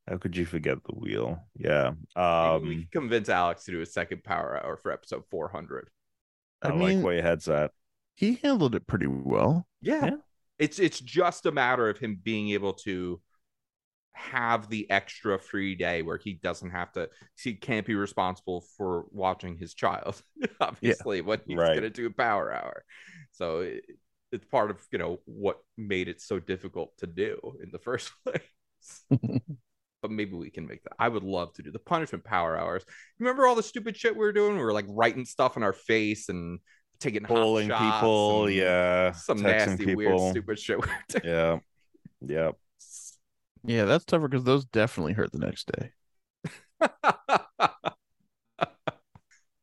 How 0.08 0.18
could 0.18 0.36
you 0.36 0.48
forget 0.48 0.84
the 0.86 0.96
wheel? 0.96 1.46
Yeah. 1.56 1.92
Maybe 2.16 2.68
we 2.68 2.76
Um 2.76 2.80
could 2.80 2.92
convince 2.92 3.30
alex 3.30 3.66
to 3.66 3.72
do 3.72 3.82
a 3.82 3.86
second 3.86 4.24
power 4.24 4.60
hour 4.64 4.76
for 4.76 4.92
episode 4.92 5.24
400 5.30 5.88
I, 6.64 6.68
I, 6.68 6.72
like 6.72 6.80
mean, 6.80 7.02
where 7.04 7.14
your 7.14 7.22
head's 7.24 7.48
at. 7.48 7.72
he 8.16 8.40
handled 8.42 8.74
it 8.74 8.88
pretty 8.88 9.06
well. 9.06 9.68
yeah. 9.82 10.06
Yeah. 10.06 10.16
It's 10.60 10.80
it's 10.80 11.00
just 11.00 11.46
a 11.46 11.52
matter 11.52 11.90
of 11.90 11.98
him 11.98 12.20
being 12.24 12.50
able 12.52 12.74
to 12.74 13.22
have 14.14 14.70
the 14.70 14.90
extra 14.92 15.40
free 15.40 15.76
day 15.76 16.02
where 16.02 16.18
he 16.18 16.34
doesn't 16.34 16.72
have 16.72 16.92
to 16.92 17.10
he 17.42 17.54
can't 17.54 17.86
be 17.86 17.96
responsible 17.96 18.66
for 18.78 19.06
watching 19.12 19.58
his 19.58 19.74
child 19.74 20.22
obviously 20.62 21.22
when 21.22 21.40
he's 21.48 21.70
Right. 21.70 21.70
gonna 21.70 21.90
do 21.90 22.10
power 22.10 22.52
hour. 22.54 22.84
So 23.32 23.62
it, 23.62 23.86
it's 24.32 24.46
part 24.46 24.72
of 24.72 24.80
you 24.92 24.98
know 25.00 25.20
what 25.26 25.60
made 25.78 26.10
it 26.10 26.22
so 26.22 26.40
difficult 26.40 26.98
to 27.00 27.08
do 27.08 27.40
in 27.64 27.72
the 27.72 27.80
first 27.80 28.12
place. 28.26 28.42
But 30.02 30.12
maybe 30.12 30.34
we 30.34 30.50
can 30.50 30.66
make 30.66 30.84
that. 30.84 30.94
I 30.98 31.10
would 31.10 31.24
love 31.24 31.54
to 31.56 31.62
do 31.64 31.72
the 31.72 31.80
punishment 31.80 32.24
power 32.24 32.58
hours. 32.58 32.86
Remember 33.20 33.46
all 33.46 33.56
the 33.56 33.64
stupid 33.64 33.98
shit 33.98 34.14
we 34.14 34.20
were 34.20 34.32
doing? 34.32 34.56
We 34.56 34.64
were 34.64 34.72
like 34.74 34.86
writing 34.88 35.26
stuff 35.26 35.58
in 35.58 35.64
our 35.64 35.74
face 35.74 36.30
and 36.30 36.60
taking 37.00 37.24
hot 37.24 37.34
Pulling 37.34 37.70
shots 37.70 37.96
people, 37.96 38.50
yeah. 38.50 39.12
some 39.12 39.40
texting 39.40 39.68
nasty 39.68 39.96
weird 39.96 40.20
stupid 40.32 40.60
shit 40.60 40.80
we 40.82 40.88
were 40.88 41.22
doing 41.22 41.24
Yeah. 41.24 41.60
Yeah. 42.22 42.52
Yeah, 43.64 43.86
that's 43.86 44.06
tougher 44.06 44.28
because 44.28 44.46
those 44.46 44.66
definitely 44.66 45.14
hurt 45.14 45.32
the 45.32 45.40
next 45.40 45.70
day. 45.72 45.92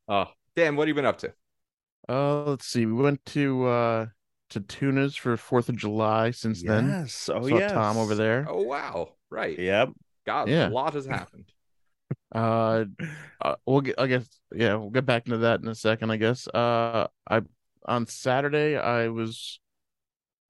oh, 0.09 0.27
Dan, 0.55 0.77
what 0.77 0.83
have 0.83 0.89
you 0.89 0.95
been 0.95 1.07
up 1.07 1.19
to? 1.19 1.33
Uh, 2.09 2.45
let's 2.45 2.67
see. 2.67 2.87
We 2.87 2.93
went 2.93 3.25
to 3.27 3.67
uh 3.67 4.07
to 4.51 4.61
Tuna's 4.61 5.17
for 5.17 5.37
Fourth 5.37 5.69
of 5.69 5.77
July. 5.77 6.31
Since 6.31 6.63
then, 6.63 6.89
Yes. 6.89 7.29
Oh 7.33 7.47
saw 7.49 7.59
yeah. 7.59 7.69
Tom 7.69 7.97
over 7.97 8.15
there. 8.15 8.47
Oh 8.49 8.63
wow, 8.63 9.15
right. 9.31 9.59
Yep. 9.59 9.91
God, 10.25 10.49
Yeah. 10.49 10.69
a 10.69 10.71
lot 10.71 10.95
has 10.95 11.07
happened. 11.07 11.51
Uh, 12.35 12.85
uh, 13.41 13.55
we'll 13.67 13.81
get. 13.81 13.99
I 13.99 14.07
guess. 14.07 14.29
Yeah, 14.55 14.77
we'll 14.77 14.91
get 14.91 15.07
back 15.07 15.27
into 15.27 15.39
that 15.39 15.61
in 15.61 15.69
a 15.69 15.75
second. 15.75 16.11
I 16.11 16.17
guess. 16.17 16.47
Uh, 16.49 17.07
I 17.29 17.43
on 17.87 18.07
Saturday 18.07 18.77
I 18.77 19.09
was 19.09 19.61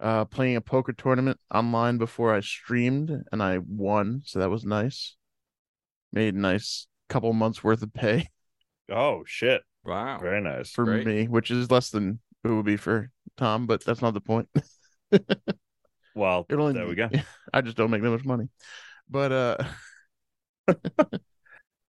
uh 0.00 0.24
playing 0.26 0.56
a 0.56 0.60
poker 0.60 0.92
tournament 0.92 1.38
online 1.54 1.98
before 1.98 2.34
I 2.34 2.40
streamed, 2.40 3.10
and 3.32 3.42
I 3.42 3.58
won. 3.58 4.22
So 4.24 4.38
that 4.38 4.50
was 4.50 4.64
nice. 4.64 5.16
Made 6.12 6.34
a 6.34 6.38
nice 6.38 6.86
couple 7.08 7.32
months 7.32 7.62
worth 7.62 7.82
of 7.82 7.92
pay 7.92 8.28
Oh 8.90 9.22
shit. 9.26 9.62
Wow. 9.84 10.18
Very 10.18 10.40
nice. 10.40 10.70
for 10.70 10.84
Great. 10.84 11.06
me, 11.06 11.28
which 11.28 11.50
is 11.50 11.70
less 11.70 11.90
than 11.90 12.18
it 12.44 12.48
would 12.48 12.66
be 12.66 12.76
for 12.76 13.10
Tom, 13.36 13.66
but 13.66 13.84
that's 13.84 14.02
not 14.02 14.14
the 14.14 14.20
point. 14.20 14.48
Well, 16.14 16.46
only 16.50 16.72
there 16.72 16.88
we 16.88 16.94
go. 16.94 17.10
I 17.52 17.60
just 17.60 17.76
don't 17.76 17.90
make 17.90 18.00
that 18.02 18.10
much 18.10 18.24
money. 18.24 18.48
But 19.08 19.32
uh 19.32 19.56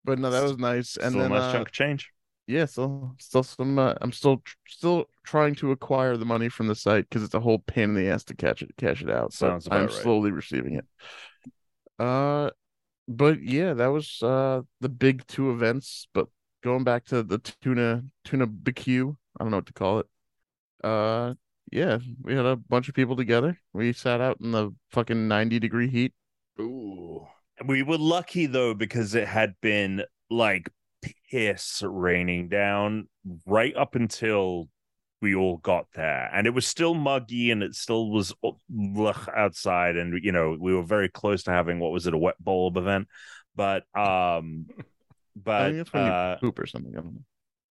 but 0.05 0.19
no, 0.19 0.29
that 0.31 0.43
was 0.43 0.57
nice. 0.57 0.97
And 0.97 1.17
Still 1.17 1.21
then 1.21 1.31
a 1.31 1.35
nice 1.35 1.47
uh, 1.49 1.51
chunk 1.51 1.69
of 1.69 1.73
change. 1.73 2.11
yeah, 2.47 2.65
so 2.65 3.15
still 3.19 3.43
some 3.43 3.79
uh, 3.79 3.95
I'm 4.01 4.11
still 4.11 4.43
still 4.67 5.05
trying 5.23 5.55
to 5.55 5.71
acquire 5.71 6.17
the 6.17 6.25
money 6.25 6.49
from 6.49 6.67
the 6.67 6.75
site 6.75 7.09
because 7.09 7.23
it's 7.23 7.33
a 7.33 7.39
whole 7.39 7.59
pain 7.59 7.85
in 7.91 7.95
the 7.95 8.09
ass 8.09 8.23
to 8.25 8.35
catch 8.35 8.61
it 8.61 8.71
cash 8.77 9.01
it 9.01 9.09
out. 9.09 9.33
So 9.33 9.59
I'm 9.71 9.89
right. 9.89 9.91
slowly 9.91 10.31
receiving 10.31 10.75
it. 10.75 10.85
Uh 11.99 12.51
but 13.07 13.41
yeah, 13.43 13.73
that 13.73 13.87
was 13.87 14.21
uh 14.23 14.61
the 14.81 14.89
big 14.89 15.25
two 15.27 15.51
events. 15.51 16.07
But 16.13 16.27
going 16.63 16.83
back 16.83 17.05
to 17.05 17.23
the 17.23 17.39
tuna 17.39 18.03
tuna 18.23 18.47
BQ, 18.47 19.17
I 19.39 19.43
don't 19.43 19.51
know 19.51 19.57
what 19.57 19.67
to 19.67 19.73
call 19.73 19.99
it. 19.99 20.07
Uh 20.83 21.35
yeah, 21.71 21.99
we 22.21 22.35
had 22.35 22.45
a 22.45 22.55
bunch 22.55 22.89
of 22.89 22.95
people 22.95 23.15
together. 23.15 23.59
We 23.73 23.93
sat 23.93 24.21
out 24.21 24.39
in 24.41 24.51
the 24.51 24.73
fucking 24.91 25.27
90 25.27 25.59
degree 25.59 25.89
heat. 25.89 26.13
Ooh. 26.59 27.27
We 27.63 27.83
were 27.83 27.97
lucky 27.97 28.47
though 28.47 28.73
because 28.73 29.15
it 29.15 29.27
had 29.27 29.55
been 29.61 30.03
like 30.29 30.69
piss 31.29 31.83
raining 31.85 32.49
down 32.49 33.07
right 33.45 33.75
up 33.75 33.95
until 33.95 34.69
we 35.21 35.35
all 35.35 35.57
got 35.57 35.85
there 35.93 36.29
and 36.33 36.45
it 36.45 36.51
was 36.51 36.67
still 36.67 36.93
muggy 36.93 37.51
and 37.51 37.63
it 37.63 37.73
still 37.73 38.09
was 38.11 38.33
ugh, 38.43 39.29
outside 39.35 39.95
and 39.95 40.23
you 40.23 40.31
know 40.31 40.57
we 40.59 40.73
were 40.73 40.83
very 40.83 41.09
close 41.09 41.43
to 41.43 41.51
having 41.51 41.79
what 41.79 41.91
was 41.91 42.05
it 42.05 42.13
a 42.13 42.17
wet 42.17 42.35
bulb 42.43 42.77
event 42.77 43.07
but 43.55 43.83
um 43.97 44.65
but 45.35 45.65
think 45.65 45.77
that's 45.77 45.93
when 45.93 46.03
uh, 46.03 46.37
poop 46.37 46.59
or 46.59 46.65
something. 46.65 46.93
I 46.93 47.01
don't 47.01 47.13
know. 47.13 47.21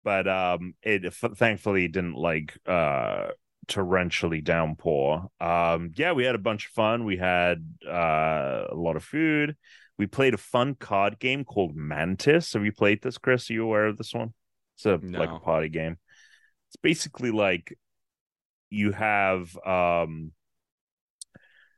but 0.03 0.27
um 0.27 0.73
it 0.83 1.05
f- 1.05 1.37
thankfully 1.37 1.87
didn't 1.87 2.15
like 2.15 2.57
uh 2.65 3.27
torrentially 3.69 4.43
downpour. 4.43 5.29
Um 5.39 5.91
yeah 5.95 6.11
we 6.11 6.25
had 6.25 6.35
a 6.35 6.39
bunch 6.39 6.67
of 6.67 6.71
fun. 6.73 7.05
We 7.05 7.17
had 7.17 7.65
uh 7.87 8.65
a 8.69 8.75
lot 8.75 8.95
of 8.95 9.03
food. 9.03 9.55
We 9.97 10.07
played 10.07 10.33
a 10.33 10.37
fun 10.37 10.75
card 10.75 11.19
game 11.19 11.43
called 11.43 11.75
mantis. 11.75 12.53
Have 12.53 12.65
you 12.65 12.71
played 12.71 13.01
this 13.01 13.17
chris? 13.17 13.49
Are 13.49 13.53
you 13.53 13.63
aware 13.63 13.87
of 13.87 13.97
this 13.97 14.13
one? 14.13 14.33
It's 14.75 14.85
a 14.85 14.97
like 14.97 15.29
a 15.29 15.39
party 15.39 15.69
game. 15.69 15.97
It's 16.69 16.77
basically 16.81 17.31
like 17.31 17.77
you 18.69 18.91
have 18.91 19.57
um 19.65 20.31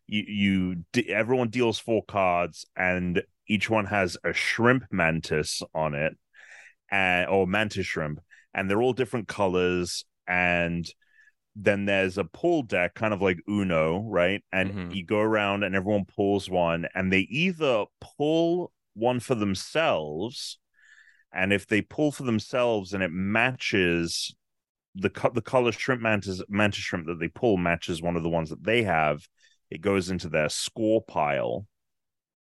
you 0.07 0.23
you 0.27 1.05
everyone 1.07 1.49
deals 1.49 1.79
four 1.79 2.03
cards 2.05 2.65
and 2.75 3.23
each 3.47 3.69
one 3.69 3.85
has 3.85 4.17
a 4.23 4.33
shrimp 4.33 4.83
mantis 4.91 5.61
on 5.73 5.93
it 5.93 6.17
and 6.91 7.29
or 7.29 7.47
mantis 7.47 7.85
shrimp 7.85 8.19
and 8.53 8.69
they're 8.69 8.81
all 8.81 8.93
different 8.93 9.27
colors 9.27 10.03
and 10.27 10.85
then 11.55 11.85
there's 11.85 12.17
a 12.17 12.23
pull 12.23 12.63
deck 12.63 12.93
kind 12.95 13.13
of 13.13 13.21
like 13.21 13.37
uno 13.47 13.99
right 14.03 14.43
and 14.53 14.71
Mhm. 14.71 14.95
you 14.95 15.05
go 15.05 15.19
around 15.19 15.63
and 15.63 15.75
everyone 15.75 16.05
pulls 16.05 16.49
one 16.49 16.87
and 16.95 17.11
they 17.11 17.21
either 17.29 17.85
pull 17.99 18.71
one 18.93 19.19
for 19.19 19.35
themselves 19.35 20.57
and 21.33 21.51
if 21.53 21.67
they 21.67 21.81
pull 21.81 22.11
for 22.11 22.23
themselves 22.23 22.93
and 22.93 23.03
it 23.03 23.11
matches 23.11 24.33
the 24.95 25.09
co- 25.09 25.29
the 25.29 25.41
color 25.41 25.71
shrimp 25.71 26.01
mantis 26.01 26.41
mantis 26.49 26.81
shrimp 26.83 27.07
that 27.07 27.19
they 27.19 27.27
pull 27.29 27.57
matches 27.57 28.01
one 28.01 28.15
of 28.15 28.23
the 28.23 28.29
ones 28.29 28.49
that 28.49 28.63
they 28.63 28.83
have 28.83 29.27
it 29.69 29.81
goes 29.81 30.09
into 30.09 30.29
their 30.29 30.49
score 30.49 31.01
pile 31.03 31.65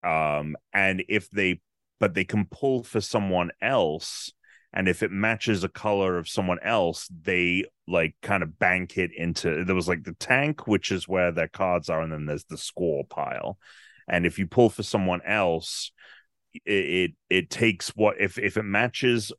um 0.03 0.57
and 0.73 1.05
if 1.09 1.29
they 1.31 1.61
but 1.99 2.15
they 2.15 2.25
can 2.25 2.47
pull 2.47 2.83
for 2.83 3.01
someone 3.01 3.51
else 3.61 4.33
and 4.73 4.89
if 4.89 5.03
it 5.03 5.11
matches 5.11 5.65
a 5.65 5.69
color 5.69 6.17
of 6.17 6.29
someone 6.29 6.59
else 6.63 7.09
they 7.23 7.65
like 7.89 8.15
kind 8.23 8.43
of 8.43 8.59
bank 8.59 8.97
it 8.97 9.11
into 9.17 9.65
there 9.65 9.75
was 9.75 9.89
like 9.89 10.05
the 10.05 10.15
tank 10.15 10.67
which 10.67 10.93
is 10.93 11.09
where 11.09 11.33
their 11.33 11.49
cards 11.49 11.89
are 11.89 12.03
and 12.03 12.13
then 12.13 12.27
there's 12.27 12.45
the 12.45 12.59
score 12.59 13.05
pile. 13.05 13.59
And 14.09 14.27
if 14.27 14.39
you 14.39 14.47
pull 14.47 14.71
for 14.71 14.83
someone 14.83 15.21
else 15.27 15.93
it 16.67 16.71
it, 16.71 17.11
it 17.29 17.51
takes 17.51 17.91
what 17.91 18.21
if 18.21 18.39
if 18.39 18.57
it 18.57 18.65
matches 18.65 19.33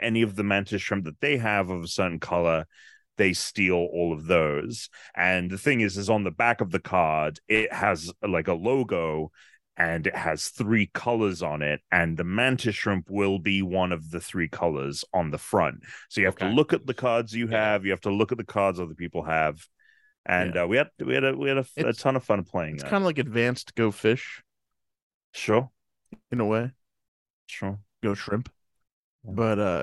any 0.00 0.22
of 0.22 0.34
the 0.34 0.44
mantis 0.44 0.80
shrimp 0.80 1.04
that 1.04 1.20
they 1.20 1.36
have 1.36 1.68
of 1.70 1.82
a 1.84 1.88
certain 1.88 2.20
color 2.20 2.66
they 3.16 3.32
steal 3.32 3.76
all 3.76 4.12
of 4.12 4.26
those. 4.26 4.88
And 5.14 5.48
the 5.48 5.58
thing 5.58 5.82
is 5.82 5.96
is 5.96 6.10
on 6.10 6.24
the 6.24 6.30
back 6.30 6.60
of 6.60 6.70
the 6.70 6.80
card 6.80 7.38
it 7.48 7.72
has 7.72 8.12
like 8.26 8.48
a 8.48 8.54
logo 8.54 9.30
and 9.76 10.06
it 10.06 10.16
has 10.16 10.48
three 10.48 10.90
colors 10.94 11.42
on 11.42 11.62
it 11.62 11.80
and 11.90 12.16
the 12.16 12.24
mantis 12.24 12.74
shrimp 12.74 13.08
will 13.10 13.38
be 13.38 13.62
one 13.62 13.92
of 13.92 14.10
the 14.10 14.20
three 14.20 14.48
colors 14.48 15.04
on 15.12 15.30
the 15.30 15.38
front 15.38 15.80
so 16.08 16.20
you 16.20 16.26
have 16.26 16.36
to 16.36 16.48
look 16.48 16.72
at 16.72 16.86
the 16.86 16.94
cards 16.94 17.34
you 17.34 17.48
have 17.48 17.84
you 17.84 17.90
have 17.90 18.00
to 18.00 18.12
look 18.12 18.32
at 18.32 18.38
the 18.38 18.44
cards 18.44 18.78
other 18.78 18.94
people 18.94 19.24
have 19.24 19.66
and 20.26 20.56
uh, 20.56 20.66
we 20.66 20.76
had 20.76 20.88
we 21.04 21.14
had 21.14 21.24
a 21.24 21.36
we 21.36 21.48
had 21.48 21.58
a, 21.58 21.66
a 21.78 21.92
ton 21.92 22.16
of 22.16 22.24
fun 22.24 22.44
playing 22.44 22.74
It's 22.74 22.84
kind 22.84 22.96
of 22.96 23.02
like 23.02 23.18
advanced 23.18 23.74
Go 23.74 23.90
Fish 23.90 24.42
sure 25.32 25.70
in 26.30 26.40
a 26.40 26.46
way. 26.46 26.70
sure 27.46 27.78
Go 28.02 28.14
Shrimp. 28.14 28.50
Yeah. 29.24 29.32
But 29.34 29.58
uh, 29.58 29.82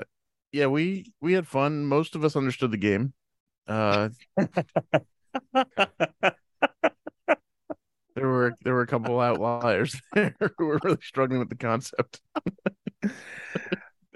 yeah, 0.52 0.66
we 0.66 1.12
we 1.20 1.34
had 1.34 1.46
fun. 1.46 1.86
Most 1.86 2.14
of 2.14 2.24
us 2.24 2.36
understood 2.36 2.70
the 2.70 2.76
game. 2.76 3.12
Uh, 3.66 4.10
were 8.42 8.54
there 8.62 8.74
were 8.74 8.82
a 8.82 8.86
couple 8.86 9.18
outliers 9.20 10.00
there 10.14 10.34
who 10.58 10.66
were 10.66 10.80
really 10.82 10.98
struggling 11.02 11.40
with 11.40 11.48
the 11.48 11.56
concept. 11.56 12.20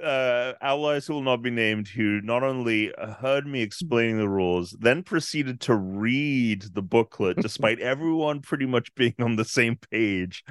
uh, 0.03 0.53
allies 0.61 1.07
who 1.07 1.15
will 1.15 1.23
not 1.23 1.43
be 1.43 1.51
named 1.51 1.89
who 1.89 2.21
not 2.21 2.43
only 2.43 2.93
heard 3.21 3.47
me 3.47 3.63
explaining 3.63 4.19
the 4.19 4.29
rules, 4.29 4.77
then 4.81 5.03
proceeded 5.03 5.61
to 5.63 5.75
read 5.75 6.63
the 6.75 6.83
booklet, 6.83 7.37
despite 7.39 7.81
everyone 7.95 8.41
pretty 8.41 8.67
much 8.67 8.95
being 8.95 9.15
on 9.21 9.37
the 9.37 9.45
same 9.45 9.77
page 9.91 10.45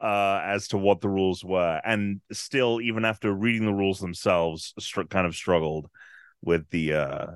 uh, 0.00 0.40
as 0.44 0.68
to 0.68 0.78
what 0.78 1.00
the 1.00 1.08
rules 1.08 1.44
were, 1.44 1.80
and 1.84 2.20
still, 2.32 2.80
even 2.80 3.04
after 3.04 3.32
reading 3.32 3.66
the 3.66 3.72
rules 3.72 4.00
themselves, 4.00 4.74
str- 4.78 5.02
kind 5.02 5.26
of 5.26 5.34
struggled 5.34 5.88
with 6.42 6.68
the 6.70 6.94
uh, 6.94 7.26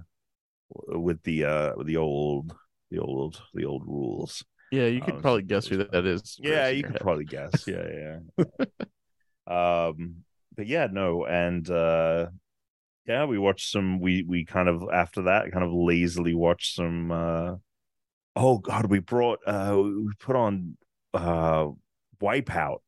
with 0.71 1.23
the 1.23 1.45
uh, 1.45 1.73
the 1.85 1.97
old 1.97 2.55
the 2.91 2.99
old 2.99 3.43
the 3.55 3.65
old 3.65 3.83
rules. 3.87 4.45
Yeah, 4.73 4.87
you 4.87 5.03
could 5.03 5.21
probably 5.21 5.43
guess 5.43 5.67
who 5.67 5.77
that 5.77 6.07
is. 6.07 6.39
Yeah, 6.41 6.69
you 6.69 6.83
could 6.83 6.93
head. 6.93 7.03
probably 7.03 7.27
guess. 7.27 7.67
Yeah, 7.67 8.19
yeah. 8.39 8.45
um, 9.87 10.25
but 10.57 10.67
yeah, 10.67 10.89
no, 10.91 11.27
and 11.27 11.69
uh, 11.69 12.29
yeah, 13.07 13.27
we 13.27 13.39
watched 13.39 13.71
some. 13.71 14.01
We 14.01 14.23
we 14.23 14.47
kind 14.47 14.71
of 14.71 14.85
after 14.91 15.25
that 15.25 15.53
kind 15.53 15.63
of 15.63 15.73
lazily 15.73 16.35
watched 16.35 16.75
some. 16.75 17.13
uh 17.13 17.57
Oh 18.35 18.57
God, 18.57 18.87
we 18.87 19.01
brought 19.01 19.41
uh 19.47 19.77
we 19.79 20.11
put 20.19 20.37
on 20.37 20.79
uh 21.13 21.67
Wipeout, 22.23 22.79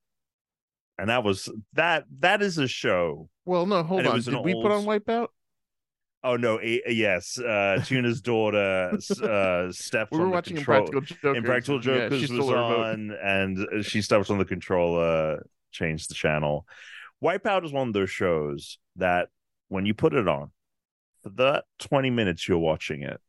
and 0.97 1.11
that 1.11 1.23
was 1.23 1.51
that 1.75 2.05
that 2.21 2.41
is 2.41 2.57
a 2.57 2.67
show. 2.67 3.29
Well, 3.45 3.67
no, 3.67 3.83
hold 3.83 4.07
on. 4.07 4.23
Did 4.23 4.43
we 4.43 4.55
put 4.55 4.73
on 4.73 4.87
Wipeout? 4.87 5.29
Oh 6.25 6.37
no, 6.37 6.59
a, 6.61 6.83
yes, 6.89 7.39
uh 7.39 7.83
Tuna's 7.85 8.21
daughter 8.23 8.91
uh 9.23 9.71
stepped 9.71 10.11
We 10.13 10.19
were 10.19 10.25
on 10.25 10.31
the 10.31 10.35
watching 10.35 10.57
control. 10.57 10.87
Impractical 10.87 11.01
Jokers. 11.03 11.37
Impractical 11.37 11.77
Yeah, 11.77 12.09
Jokers 12.09 12.29
she 12.29 12.33
was 12.39 12.49
on, 12.49 13.11
and 13.23 13.85
she 13.85 14.03
stepped 14.03 14.31
on 14.31 14.39
the 14.39 14.45
controller, 14.45 15.47
changed 15.71 16.11
the 16.11 16.15
channel. 16.15 16.67
Wipeout 17.23 17.65
is 17.65 17.73
one 17.73 17.89
of 17.89 17.95
those 17.95 18.11
shows 18.11 18.79
that 18.97 19.29
when 19.69 19.87
you 19.87 19.95
put 19.95 20.15
it 20.15 20.27
on, 20.27 20.51
for 21.23 21.29
that 21.31 21.65
20 21.79 22.11
minutes 22.11 22.49
you're 22.49 22.59
watching 22.59 23.03
it, 23.03 23.21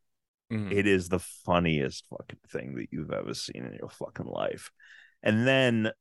Mhm. 0.51 0.71
it 0.71 0.85
is 0.87 1.09
the 1.09 1.19
funniest 1.19 2.05
fucking 2.09 2.39
thing 2.47 2.75
that 2.75 2.89
you've 2.91 3.11
ever 3.11 3.33
seen 3.33 3.65
in 3.65 3.73
your 3.79 3.89
fucking 3.89 4.27
life. 4.27 4.69
And 5.23 5.47
then 5.47 5.91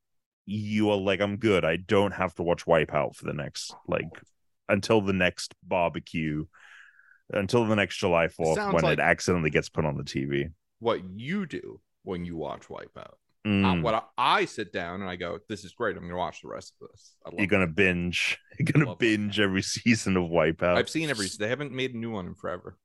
you 0.44 0.90
are 0.90 0.96
like, 0.98 1.20
I'm 1.20 1.38
good. 1.38 1.64
I 1.64 1.76
don't 1.76 2.12
have 2.12 2.34
to 2.34 2.42
watch 2.42 2.66
Wipeout 2.66 3.16
for 3.16 3.24
the 3.24 3.32
next, 3.32 3.74
like, 3.88 4.04
until 4.68 5.00
the 5.00 5.14
next 5.14 5.54
barbecue, 5.62 6.44
until 7.32 7.64
the 7.66 7.74
next 7.76 7.96
July 7.98 8.26
4th 8.28 8.54
sounds 8.54 8.74
when 8.74 8.84
like- 8.84 8.98
it 8.98 9.02
accidentally 9.02 9.50
gets 9.50 9.68
put 9.68 9.84
on 9.84 9.96
the 9.96 10.04
TV. 10.04 10.50
What 10.80 11.00
you 11.16 11.46
do 11.46 11.80
when 12.02 12.24
you 12.24 12.36
watch 12.36 12.68
Wipeout. 12.68 13.14
Uh, 13.46 13.48
Mm. 13.50 13.82
what 13.82 13.94
I, 13.94 14.02
I 14.16 14.44
sit 14.46 14.72
down 14.72 15.02
and 15.02 15.10
I 15.10 15.16
go, 15.16 15.38
"This 15.50 15.64
is 15.64 15.72
great. 15.74 15.96
I'm 15.96 16.02
going 16.04 16.10
to 16.12 16.16
watch 16.16 16.40
the 16.40 16.48
rest 16.48 16.72
of 16.80 16.88
this." 16.88 17.14
I 17.26 17.28
love 17.28 17.38
You're 17.38 17.46
gonna 17.46 17.66
binge. 17.66 18.38
You're 18.58 18.64
gonna 18.72 18.86
Love 18.86 18.98
binge 18.98 19.38
every 19.38 19.60
season 19.60 20.16
of 20.16 20.30
Wipeout. 20.30 20.76
I've 20.78 20.88
seen 20.88 21.10
every. 21.10 21.26
They 21.38 21.48
haven't 21.48 21.70
made 21.70 21.92
a 21.94 21.98
new 21.98 22.10
one 22.10 22.26
in 22.26 22.34
forever. 22.34 22.78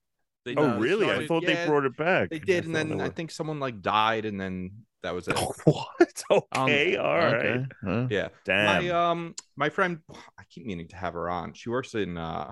They, 0.43 0.55
Oh, 0.55 0.71
uh, 0.71 0.77
really? 0.77 1.09
I 1.09 1.25
thought 1.27 1.43
yeah, 1.43 1.63
they 1.63 1.65
brought 1.65 1.85
it 1.85 1.95
back. 1.95 2.29
They 2.29 2.39
did, 2.39 2.63
I 2.63 2.67
and 2.67 2.75
then 2.75 2.99
I 2.99 3.07
think 3.07 3.31
someone 3.31 3.61
like 3.61 3.81
died, 3.81 4.25
and 4.25 4.37
then 4.39 4.71
that 5.01 5.13
was 5.15 5.27
it. 5.29 5.37
what? 5.63 5.87
Um, 6.31 6.41
Okay, 6.63 6.97
all 6.97 7.15
right. 7.17 7.33
okay, 7.35 7.65
huh. 7.83 8.07
Yeah. 8.09 8.27
Damn. 8.43 8.83
My 8.83 8.89
um 8.89 9.35
my 9.55 9.69
friend 9.69 9.99
I 10.37 10.43
keep 10.49 10.65
meaning 10.65 10.89
to 10.89 10.95
have 10.97 11.13
her 11.13 11.29
on. 11.29 11.53
She 11.53 11.69
works 11.69 11.95
in 11.95 12.17
uh 12.17 12.51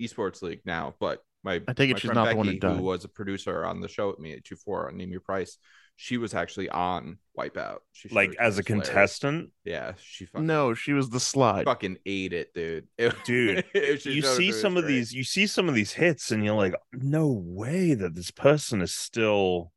esports 0.00 0.42
league 0.42 0.60
now, 0.64 0.94
but 1.00 1.22
my 1.44 1.60
I 1.66 1.72
take 1.72 1.90
it 1.90 1.94
my 1.94 1.98
she's 1.98 2.10
friend 2.10 2.14
not 2.14 2.30
the 2.30 2.36
one 2.36 2.46
who 2.46 2.58
Becky, 2.58 2.76
who 2.76 2.82
was 2.82 3.04
a 3.04 3.08
producer 3.08 3.64
on 3.64 3.80
the 3.80 3.88
show 3.88 4.08
with 4.08 4.18
me 4.18 4.32
at 4.32 4.44
2-4 4.44 4.88
on 4.88 4.96
Name 4.96 5.10
Your 5.10 5.20
Price. 5.20 5.58
She 5.96 6.16
was 6.16 6.34
actually 6.34 6.68
on 6.70 7.18
Wipeout. 7.38 7.78
She 7.92 8.08
like 8.08 8.34
as 8.40 8.56
a 8.58 8.60
it 8.60 8.66
hilarious. 8.66 8.88
contestant, 8.88 9.50
Yeah, 9.64 9.92
she 10.02 10.24
fucking, 10.24 10.46
No, 10.46 10.72
she 10.74 10.92
was 10.94 11.10
the 11.10 11.20
slide. 11.20 11.64
fucking 11.66 11.98
ate 12.06 12.32
it, 12.32 12.54
dude. 12.54 12.86
It- 12.98 13.14
Dude, 13.24 13.64
she 14.00 14.12
you 14.12 14.22
see 14.22 14.44
it 14.48 14.52
was 14.52 14.60
some 14.60 14.76
of 14.76 14.84
great. 14.84 14.94
these. 14.94 15.12
You 15.12 15.22
see 15.24 15.46
some 15.46 15.68
of 15.68 15.74
these 15.74 15.92
hits, 15.92 16.30
and 16.30 16.44
you're 16.44 16.54
like, 16.56 16.74
no 16.92 17.28
way 17.30 17.94
that 17.94 18.14
this 18.14 18.30
person 18.30 18.80
is 18.80 18.94
still. 18.94 19.72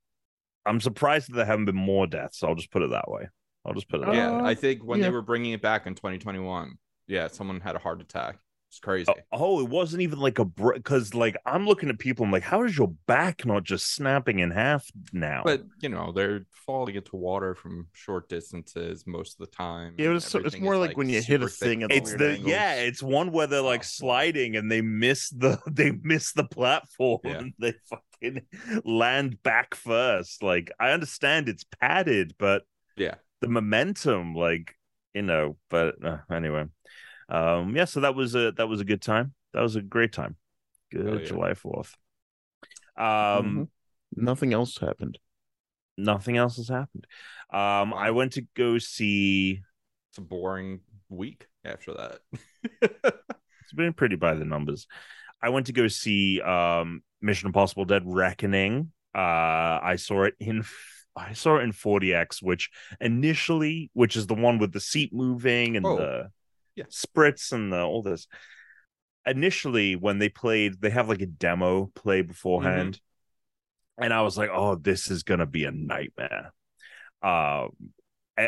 I'm 0.66 0.80
surprised 0.82 1.30
that 1.30 1.36
there 1.36 1.46
haven't 1.46 1.66
been 1.66 1.76
more 1.76 2.08
deaths. 2.08 2.44
I'll 2.44 2.56
just 2.56 2.72
put 2.72 2.82
it 2.82 2.90
that 2.92 3.10
way. 3.12 3.28
I'll 3.66 3.74
just 3.74 3.90
put 3.90 4.00
it. 4.02 4.06
that 4.08 4.16
Yeah, 4.16 4.42
way. 4.42 4.50
I 4.52 4.56
think 4.56 4.84
when 4.84 5.00
yeah. 5.00 5.06
they 5.08 5.12
were 5.12 5.22
bringing 5.22 5.52
it 5.52 5.62
back 5.62 5.86
in 5.86 5.96
2021, 5.96 6.76
yeah, 7.08 7.28
someone 7.28 7.60
had 7.60 7.76
a 7.76 7.80
heart 7.80 8.02
attack. 8.02 8.38
It's 8.76 8.82
crazy. 8.82 9.06
Oh, 9.10 9.16
oh, 9.32 9.60
it 9.62 9.70
wasn't 9.70 10.02
even 10.02 10.20
like 10.20 10.38
a 10.38 10.44
because 10.44 11.14
like 11.14 11.38
I'm 11.46 11.66
looking 11.66 11.88
at 11.88 11.98
people. 11.98 12.26
I'm 12.26 12.32
like, 12.32 12.44
how 12.44 12.64
is 12.64 12.78
your 12.78 12.90
back 13.08 13.46
not 13.46 13.64
just 13.64 13.96
snapping 13.96 14.40
in 14.40 14.52
half 14.52 14.86
now? 15.14 15.44
But 15.46 15.64
you 15.80 15.88
know, 15.88 16.12
they're 16.12 16.46
falling 16.52 16.96
into 16.96 17.16
water 17.16 17.56
from 17.56 17.88
short 17.94 18.28
distances 18.28 19.08
most 19.08 19.40
of 19.40 19.50
the 19.50 19.56
time. 19.56 19.96
Yeah, 19.98 20.08
it 20.08 20.10
was 20.10 20.26
so- 20.26 20.40
it's 20.40 20.60
more 20.60 20.74
is, 20.74 20.80
like 20.82 20.98
when 20.98 21.08
you 21.08 21.22
hit 21.22 21.42
a 21.42 21.48
super 21.48 21.48
thick 21.48 21.58
thing 21.70 21.84
at 21.84 21.92
it's 21.94 22.10
foam. 22.10 22.20
the 22.20 22.26
weird 22.26 22.40
yeah 22.42 22.74
it's 22.76 23.02
one 23.02 23.32
where 23.32 23.48
they're 23.48 23.62
like 23.62 23.80
Oh. 23.80 23.88
sliding 23.88 24.58
and 24.58 24.70
they 24.70 24.82
miss 24.82 25.30
the 25.30 25.58
they 25.72 25.92
miss 26.04 26.34
the 26.34 26.44
platform 26.44 27.22
Yeah. 27.24 27.38
and 27.38 27.54
they 27.58 27.76
fucking 27.90 28.42
land 28.84 29.42
back 29.42 29.74
first 29.76 30.44
like 30.44 30.70
i 30.82 30.92
understand 30.92 31.48
it's 31.48 31.64
padded 31.80 32.34
but 32.38 32.64
Yeah. 32.98 33.16
the 33.40 33.48
momentum 33.48 34.36
like 34.36 34.76
you 35.14 35.22
know 35.22 35.56
but 35.70 36.04
uh, 36.04 36.18
anyway 36.30 36.66
um 37.30 37.76
yeah 37.76 37.86
so 37.86 38.00
that 38.02 38.16
was 38.16 38.36
a 38.36 38.52
that 38.54 38.68
was 38.68 38.82
a 38.82 38.86
good 38.86 39.02
time 39.02 39.34
that 39.54 39.62
was 39.62 39.76
a 39.76 39.82
great 39.82 40.12
time 40.14 40.36
good 40.92 41.06
Hell 41.08 41.20
yeah. 41.20 41.26
july 41.26 41.52
4th 41.54 41.94
Um, 42.98 43.70
Nothing 44.16 44.54
else 44.54 44.78
happened. 44.78 45.18
nothing 45.98 46.38
else 46.38 46.56
has 46.58 46.70
happened. 46.70 47.06
Um, 47.52 47.94
I 47.94 48.12
went 48.12 48.34
to 48.34 48.46
go 48.56 48.78
see. 48.78 49.62
It's 50.10 50.18
a 50.18 50.22
boring 50.22 50.80
week 51.10 51.48
after 51.66 51.94
that. 51.94 52.20
It's 53.62 53.74
been 53.74 53.94
pretty 53.94 54.16
by 54.16 54.36
the 54.36 54.46
numbers. 54.46 54.86
I 55.42 55.50
went 55.50 55.66
to 55.66 55.74
go 55.74 55.88
see 55.88 56.40
um 56.42 57.02
Mission 57.22 57.48
Impossible: 57.48 57.86
Dead 57.86 58.04
Reckoning. 58.06 58.92
Uh, 59.14 59.80
I 59.82 59.96
saw 59.98 60.24
it 60.24 60.36
in. 60.40 60.64
I 61.16 61.34
saw 61.34 61.58
it 61.58 61.64
in 61.64 61.72
4DX, 61.72 62.44
which 62.44 62.70
initially, 63.02 63.90
which 63.94 64.16
is 64.16 64.28
the 64.28 64.36
one 64.36 64.60
with 64.60 64.72
the 64.72 64.80
seat 64.80 65.12
moving 65.14 65.78
and 65.78 65.86
Oh, 65.86 65.98
the 65.98 66.30
yeah. 66.76 66.86
spritz 66.86 67.52
and 67.52 67.72
the 67.72 67.82
all 67.82 68.02
this. 68.04 68.28
Initially, 69.26 69.96
when 69.96 70.20
they 70.20 70.30
played, 70.30 70.80
they 70.82 70.92
have 70.92 71.10
like 71.10 71.22
a 71.22 71.26
demo 71.26 71.92
play 71.96 72.22
beforehand, 72.22 73.00
and 74.00 74.14
I 74.14 74.22
was 74.22 74.38
like, 74.38 74.50
"Oh, 74.54 74.76
this 74.76 75.10
is 75.10 75.24
gonna 75.24 75.48
be 75.48 75.64
a 75.66 75.72
nightmare." 75.72 76.52
Um, 77.24 77.72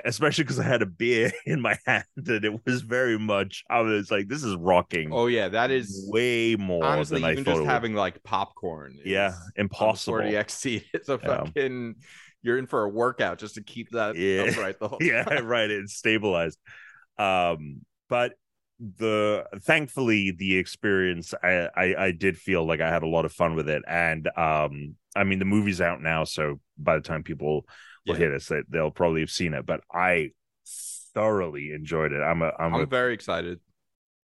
especially 0.05 0.43
because 0.43 0.59
I 0.59 0.63
had 0.63 0.81
a 0.83 0.85
beer 0.85 1.31
in 1.47 1.61
my 1.61 1.77
hand, 1.87 2.03
and 2.17 2.45
it 2.45 2.65
was 2.65 2.81
very 2.81 3.17
much. 3.17 3.63
I 3.69 3.79
was 3.79 4.11
like, 4.11 4.27
"This 4.27 4.43
is 4.43 4.55
rocking." 4.55 5.09
oh 5.11 5.25
yeah, 5.25 5.47
that 5.49 5.71
is 5.71 6.05
way 6.11 6.55
more 6.55 6.83
honestly 6.85 7.21
than 7.21 7.29
I 7.29 7.31
even 7.31 7.43
thought. 7.43 7.51
just 7.51 7.57
it 7.61 7.63
would. 7.63 7.69
having 7.71 7.93
like 7.95 8.21
popcorn. 8.23 8.99
yeah, 9.03 9.33
impossible. 9.55 10.19
4DX 10.19 10.51
seat. 10.51 10.85
It's 10.93 11.09
a 11.09 11.19
Yeah. 11.23 11.37
fucking. 11.45 11.95
You're 12.43 12.59
in 12.59 12.67
for 12.67 12.83
a 12.83 12.89
workout 12.89 13.39
just 13.39 13.55
to 13.55 13.63
keep 13.63 13.89
that 13.91 14.15
Yeah. 14.15 14.43
upright 14.43 14.77
the 14.79 14.87
whole 14.89 14.99
yeah, 15.01 15.23
right. 15.39 15.71
It's 15.71 15.95
stabilized. 15.95 16.59
Um, 17.17 17.81
but 18.09 18.33
the 18.79 19.45
thankfully 19.63 20.31
the 20.31 20.57
experience, 20.57 21.33
I, 21.43 21.69
I 21.75 21.95
I 22.05 22.11
did 22.11 22.37
feel 22.37 22.65
like 22.65 22.81
I 22.81 22.89
had 22.89 23.03
a 23.03 23.07
lot 23.07 23.25
of 23.25 23.33
fun 23.33 23.55
with 23.55 23.69
it, 23.69 23.83
and 23.87 24.27
um, 24.37 24.95
I 25.15 25.23
mean 25.23 25.39
the 25.39 25.45
movie's 25.45 25.81
out 25.81 26.01
now, 26.01 26.23
so 26.25 26.59
by 26.77 26.95
the 26.95 27.01
time 27.01 27.23
people 27.23 27.65
will 28.05 28.13
Yeah. 28.13 28.19
hear 28.19 28.31
this, 28.31 28.47
they, 28.47 28.61
they'll 28.69 28.91
probably 28.91 29.21
have 29.21 29.31
seen 29.31 29.53
it. 29.53 29.65
But 29.65 29.81
I 29.91 30.31
thoroughly 31.13 31.71
enjoyed 31.71 32.11
it. 32.11 32.21
I'm 32.21 32.41
a 32.41 32.51
I'm, 32.59 32.75
I'm 32.75 32.81
a 32.81 32.85
very 32.85 33.13
excited. 33.13 33.59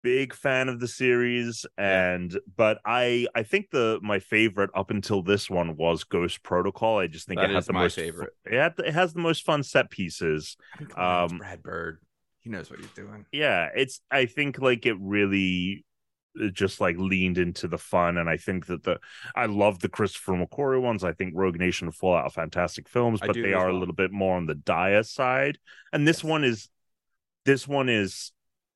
big 0.02 0.32
fan 0.34 0.68
of 0.68 0.78
the 0.78 0.86
series 0.86 1.66
and 1.76 2.38
but 2.56 2.78
i 2.86 3.26
i 3.34 3.42
think 3.42 3.70
the 3.70 3.98
my 4.02 4.20
favorite 4.20 4.70
up 4.72 4.90
until 4.90 5.20
this 5.20 5.50
one 5.50 5.76
was 5.76 6.04
ghost 6.04 6.44
protocol 6.44 6.98
i 6.98 7.08
just 7.08 7.26
think 7.26 7.40
That 7.40 7.50
it 7.50 7.54
had 7.54 7.58
is 7.60 7.66
the 7.66 7.72
my 7.72 7.80
most 7.80 7.96
favorite. 7.96 8.32
it, 8.44 8.52
had, 8.54 8.74
it 8.78 8.94
has 8.94 9.12
the 9.14 9.20
most 9.20 9.44
fun 9.44 9.64
set 9.64 9.90
pieces 9.90 10.56
I 10.74 10.80
mean, 10.80 10.88
come 10.88 11.04
on, 11.04 11.22
it's 11.24 11.32
Um, 11.32 11.38
Brad 11.38 11.62
Bird. 11.62 11.98
He 12.46 12.52
knows 12.52 12.70
what 12.70 12.78
he's 12.78 12.90
doing. 12.90 13.26
yeah 13.32 13.70
it's 13.74 14.00
i 14.08 14.24
think 14.24 14.60
like 14.60 14.86
it 14.86 14.94
really 15.00 15.84
just 16.52 16.80
like 16.80 16.96
leaned 16.96 17.38
into 17.38 17.66
the 17.66 17.76
fun 17.76 18.18
and 18.18 18.30
i 18.30 18.36
think 18.36 18.66
that 18.66 18.84
the 18.84 19.00
i 19.34 19.46
love 19.46 19.80
the 19.80 19.88
christopher 19.88 20.34
mcquarrie 20.34 20.80
ones 20.80 21.02
i 21.02 21.12
think 21.12 21.32
rogue 21.34 21.58
nation 21.58 21.88
and 21.88 21.94
fallout 21.96 22.22
are 22.24 22.30
fantastic 22.30 22.88
films 22.88 23.18
I 23.20 23.26
but 23.26 23.34
they 23.34 23.52
are 23.52 23.68
a 23.68 23.76
little 23.76 23.96
bit 23.96 24.12
more 24.12 24.36
on 24.36 24.46
the 24.46 24.54
dire 24.54 25.02
side 25.02 25.58
and 25.92 26.06
this 26.06 26.18
Yes. 26.18 26.30
one 26.30 26.44
is 26.44 26.68
this 27.46 27.66
one 27.66 27.88
is 27.88 28.30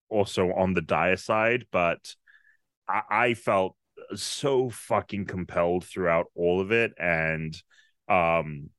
also 0.09 0.53
on 0.53 0.75
the 0.75 0.83
dire 0.83 1.17
side 1.17 1.67
but 1.71 2.17
I, 2.89 3.03
I 3.09 3.35
felt 3.35 3.77
so 4.17 4.69
fucking 4.69 5.27
compelled 5.27 5.85
throughout 5.85 6.27
all 6.35 6.61
of 6.61 6.73
it 6.73 6.93
and 6.99 7.55
um 8.09 8.71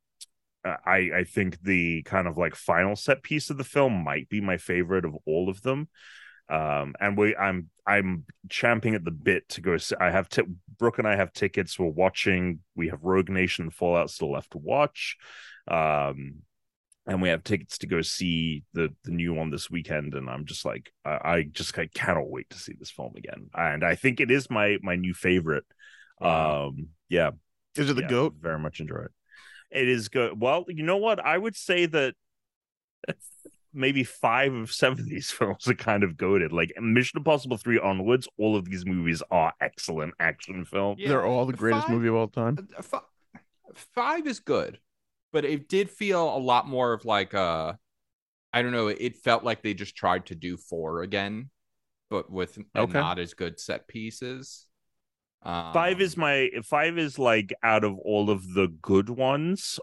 I 0.64 1.10
I 1.16 1.24
think 1.24 1.62
the 1.62 2.04
kind 2.04 2.28
of 2.28 2.38
like 2.38 2.56
final 2.56 2.96
set 2.96 3.24
piece 3.24 3.50
of 3.50 3.58
the 3.58 3.64
film 3.64 4.04
might 4.04 4.30
be 4.30 4.42
my 4.42 4.58
favorite 4.58 5.06
of 5.06 5.16
all 5.26 5.50
of 5.50 5.62
them. 5.62 5.90
Um, 6.50 6.96
and 7.00 7.18
we 7.18 7.36
I'm 7.36 7.70
I'm 7.88 8.26
champing 8.50 8.94
at 8.94 9.06
the 9.06 9.12
bit 9.12 9.48
to 9.50 9.62
go. 9.62 9.78
See, 9.78 9.96
I 10.00 10.12
have 10.12 10.30
t- 10.30 10.44
Brooke 10.78 11.00
and 11.00 11.08
I 11.08 11.16
have 11.16 11.34
tickets. 11.34 11.80
We're 11.80 11.88
watching. 11.88 12.60
We 12.76 12.90
have 12.90 13.04
Rogue 13.04 13.30
Nation 13.30 13.66
and 13.66 13.74
Fallout 13.74 14.10
still 14.10 14.32
left 14.32 14.52
to 14.52 14.58
watch. 14.58 15.18
Um, 15.68 16.42
and 17.08 17.22
we 17.22 17.30
have 17.30 17.44
tickets 17.44 17.80
to 17.80 17.88
go 17.88 18.02
see 18.02 18.64
the 18.74 18.94
the 19.04 19.12
new 19.12 19.34
one 19.34 19.50
this 19.50 19.70
weekend. 19.70 20.14
And 20.14 20.30
I'm 20.30 20.46
just 20.46 20.66
like 20.66 20.92
I, 21.06 21.20
I 21.24 21.44
just 21.44 21.78
I 21.78 21.88
cannot 21.88 22.30
wait 22.30 22.50
to 22.52 22.60
see 22.60 22.74
this 22.78 22.92
film 22.92 23.14
again. 23.16 23.50
And 23.54 23.84
I 23.84 23.96
think 23.96 24.20
it 24.20 24.30
is 24.30 24.50
my 24.50 24.78
my 24.82 24.96
new 24.96 25.14
favorite. 25.14 25.66
Um, 26.22 26.90
yeah, 27.10 27.32
Is 27.76 27.90
it 27.90 27.96
the 27.96 28.02
yeah, 28.02 28.08
goat? 28.08 28.36
Very 28.40 28.60
much 28.60 28.80
enjoy 28.80 29.04
it. 29.06 29.12
It 29.72 29.88
is 29.88 30.10
good. 30.10 30.40
Well, 30.42 30.66
you 30.68 30.84
know 30.84 30.98
what? 30.98 31.20
I 31.26 31.38
would 31.38 31.56
say 31.56 31.86
that 31.88 32.16
maybe 33.74 34.04
five 34.04 34.54
of 34.54 34.72
seven 34.72 35.00
of 35.00 35.06
these 35.08 35.32
films 35.32 35.68
are 35.68 35.74
kind 35.74 36.04
of 36.04 36.18
goaded. 36.18 36.52
Like 36.52 36.74
Mission 36.80 37.18
Impossible 37.20 37.58
3 37.58 37.80
onwards, 37.80 38.28
all 38.38 38.56
of 38.56 38.66
these 38.66 38.86
movies 38.86 39.24
are 39.32 39.54
excellent 39.62 40.14
action 40.20 40.66
films. 40.66 41.00
Yeah, 41.00 41.10
They're 41.10 41.26
all 41.26 41.46
the 41.46 41.54
greatest 41.54 41.88
five- 41.88 41.96
movie 41.96 42.08
of 42.10 42.16
all 42.16 42.28
time. 42.28 42.58
Uh, 42.78 43.00
Five 43.96 44.28
is 44.28 44.42
good, 44.42 44.80
but 45.32 45.46
it 45.46 45.70
did 45.70 45.90
feel 45.90 46.36
a 46.36 46.38
lot 46.38 46.68
more 46.68 46.92
of 46.92 47.06
like 47.06 47.34
uh 47.34 47.72
I 48.52 48.62
don't 48.62 48.74
know. 48.74 48.90
It 48.90 49.16
felt 49.16 49.46
like 49.46 49.62
they 49.64 49.74
just 49.74 49.96
tried 49.96 50.26
to 50.26 50.36
do 50.36 50.58
four 50.58 51.04
again, 51.04 51.50
but 52.10 52.30
with 52.30 52.60
Okay. 52.76 53.00
not 53.00 53.18
as 53.18 53.34
good 53.34 53.62
set 53.62 53.88
pieces. 53.88 54.68
Um, 55.44 55.74
Five 55.74 56.02
is 56.02 56.16
my 56.18 56.50
five 56.66 56.98
is 56.98 57.18
like 57.18 57.54
out 57.64 57.84
of 57.84 57.98
all 57.98 58.30
of 58.30 58.54
the 58.54 58.68
good 58.82 59.10
ones, 59.10 59.80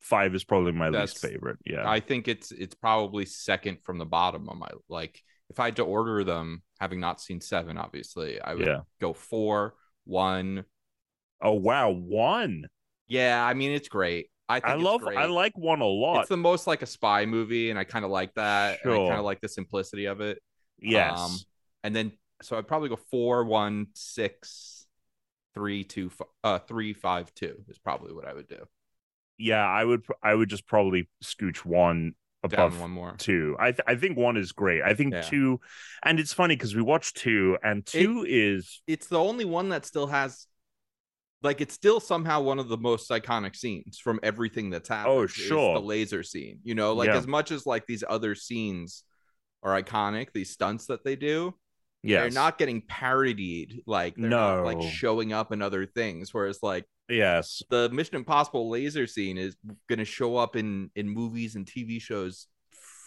five 0.00 0.34
is 0.34 0.44
probably 0.44 0.72
my 0.72 0.88
least 0.88 1.18
favorite. 1.18 1.58
Yeah. 1.66 1.88
I 1.88 2.00
think 2.00 2.26
it's 2.28 2.52
it's 2.52 2.74
probably 2.74 3.26
second 3.26 3.78
from 3.84 3.98
the 3.98 4.06
bottom 4.06 4.48
on 4.48 4.58
my 4.58 4.68
like. 4.88 5.22
If 5.50 5.60
I 5.60 5.66
had 5.66 5.76
to 5.76 5.82
order 5.82 6.24
them, 6.24 6.62
having 6.80 7.00
not 7.00 7.20
seen 7.20 7.40
seven, 7.42 7.76
obviously, 7.76 8.40
I 8.40 8.54
would 8.54 8.66
yeah. 8.66 8.80
go 8.98 9.12
four, 9.12 9.74
one. 10.04 10.64
Oh 11.42 11.52
wow, 11.52 11.90
one. 11.90 12.64
Yeah, 13.08 13.44
I 13.44 13.52
mean 13.52 13.72
it's 13.72 13.88
great. 13.88 14.30
I 14.48 14.60
think 14.60 14.72
I 14.72 14.74
love 14.76 15.02
great. 15.02 15.18
I 15.18 15.26
like 15.26 15.56
one 15.56 15.82
a 15.82 15.86
lot. 15.86 16.20
It's 16.20 16.30
the 16.30 16.38
most 16.38 16.66
like 16.66 16.80
a 16.80 16.86
spy 16.86 17.26
movie, 17.26 17.68
and 17.68 17.78
I 17.78 17.84
kind 17.84 18.06
of 18.06 18.10
like 18.10 18.32
that. 18.34 18.78
And 18.82 18.92
I 18.92 18.96
Sure. 18.96 19.08
kind 19.08 19.18
of 19.18 19.24
like 19.26 19.42
the 19.42 19.48
simplicity 19.48 20.06
of 20.06 20.22
it. 20.22 20.38
yes. 20.78 21.18
Um, 21.18 21.36
and 21.82 21.94
then 21.94 22.12
so 22.40 22.56
I'd 22.56 22.66
probably 22.66 22.88
go 22.88 22.98
four, 23.10 23.44
one, 23.44 23.88
six, 23.92 24.73
three, 25.54 25.84
two, 25.84 26.10
uh, 26.42 26.58
three, 26.58 26.92
five, 26.92 27.32
two 27.34 27.64
is 27.68 27.78
probably 27.78 28.12
what 28.12 28.26
I 28.26 28.34
would 28.34 28.48
do. 28.48 28.64
yeah, 29.38 29.64
I 29.66 29.84
would 29.84 30.04
I 30.22 30.34
would 30.34 30.48
just 30.48 30.66
probably 30.66 31.08
scooch 31.22 31.58
one 31.64 32.14
above 32.42 32.72
Down 32.72 32.80
one 32.80 32.90
more. 32.90 33.14
two. 33.18 33.56
I 33.58 33.72
th- 33.72 33.80
I 33.86 33.94
think 33.96 34.16
one 34.18 34.36
is 34.36 34.52
great. 34.52 34.82
I 34.82 34.94
think 34.94 35.14
Yeah. 35.14 35.22
two, 35.22 35.60
and 36.02 36.20
it's 36.20 36.32
funny 36.32 36.54
because 36.56 36.74
we 36.76 36.82
watched 36.82 37.16
two, 37.16 37.56
and 37.62 37.84
two 37.86 38.24
is 38.28 38.82
It's 38.86 39.06
the 39.06 39.18
only 39.18 39.44
one 39.46 39.70
that 39.70 39.86
still 39.86 40.08
has, 40.08 40.46
like, 41.42 41.60
it's 41.60 41.74
still 41.74 42.00
somehow 42.00 42.42
one 42.42 42.58
of 42.58 42.68
the 42.68 42.76
most 42.76 43.10
iconic 43.10 43.56
scenes 43.56 43.98
from 43.98 44.20
everything 44.22 44.70
that's 44.70 44.88
happened. 44.88 45.14
Oh, 45.14 45.26
sure. 45.26 45.74
the 45.74 45.80
laser 45.80 46.22
scene. 46.22 46.58
You 46.64 46.74
know, 46.74 46.92
like 46.94 47.08
Yeah. 47.08 47.16
as 47.16 47.26
much 47.26 47.50
as 47.50 47.64
like 47.66 47.86
these 47.86 48.04
other 48.08 48.34
scenes 48.34 49.04
are 49.62 49.80
iconic, 49.82 50.32
these 50.32 50.50
stunts 50.50 50.86
that 50.86 51.02
they 51.04 51.16
do, 51.16 51.54
yes, 52.04 52.20
they're 52.22 52.30
not 52.30 52.58
getting 52.58 52.82
parodied. 52.82 53.82
Like 53.86 54.16
they're 54.16 54.30
not 54.30 54.64
like 54.64 54.80
showing 54.82 55.32
up 55.32 55.52
in 55.52 55.62
other 55.62 55.86
things. 55.86 56.32
Whereas 56.32 56.60
like 56.62 56.84
yes, 57.08 57.62
the 57.70 57.88
Mission 57.90 58.16
Impossible 58.16 58.68
laser 58.70 59.06
scene 59.06 59.38
is 59.38 59.56
going 59.88 59.98
to 59.98 60.04
show 60.04 60.36
up 60.36 60.56
in 60.56 60.90
in 60.94 61.08
movies 61.08 61.54
and 61.56 61.66
TV 61.66 62.00
shows 62.00 62.46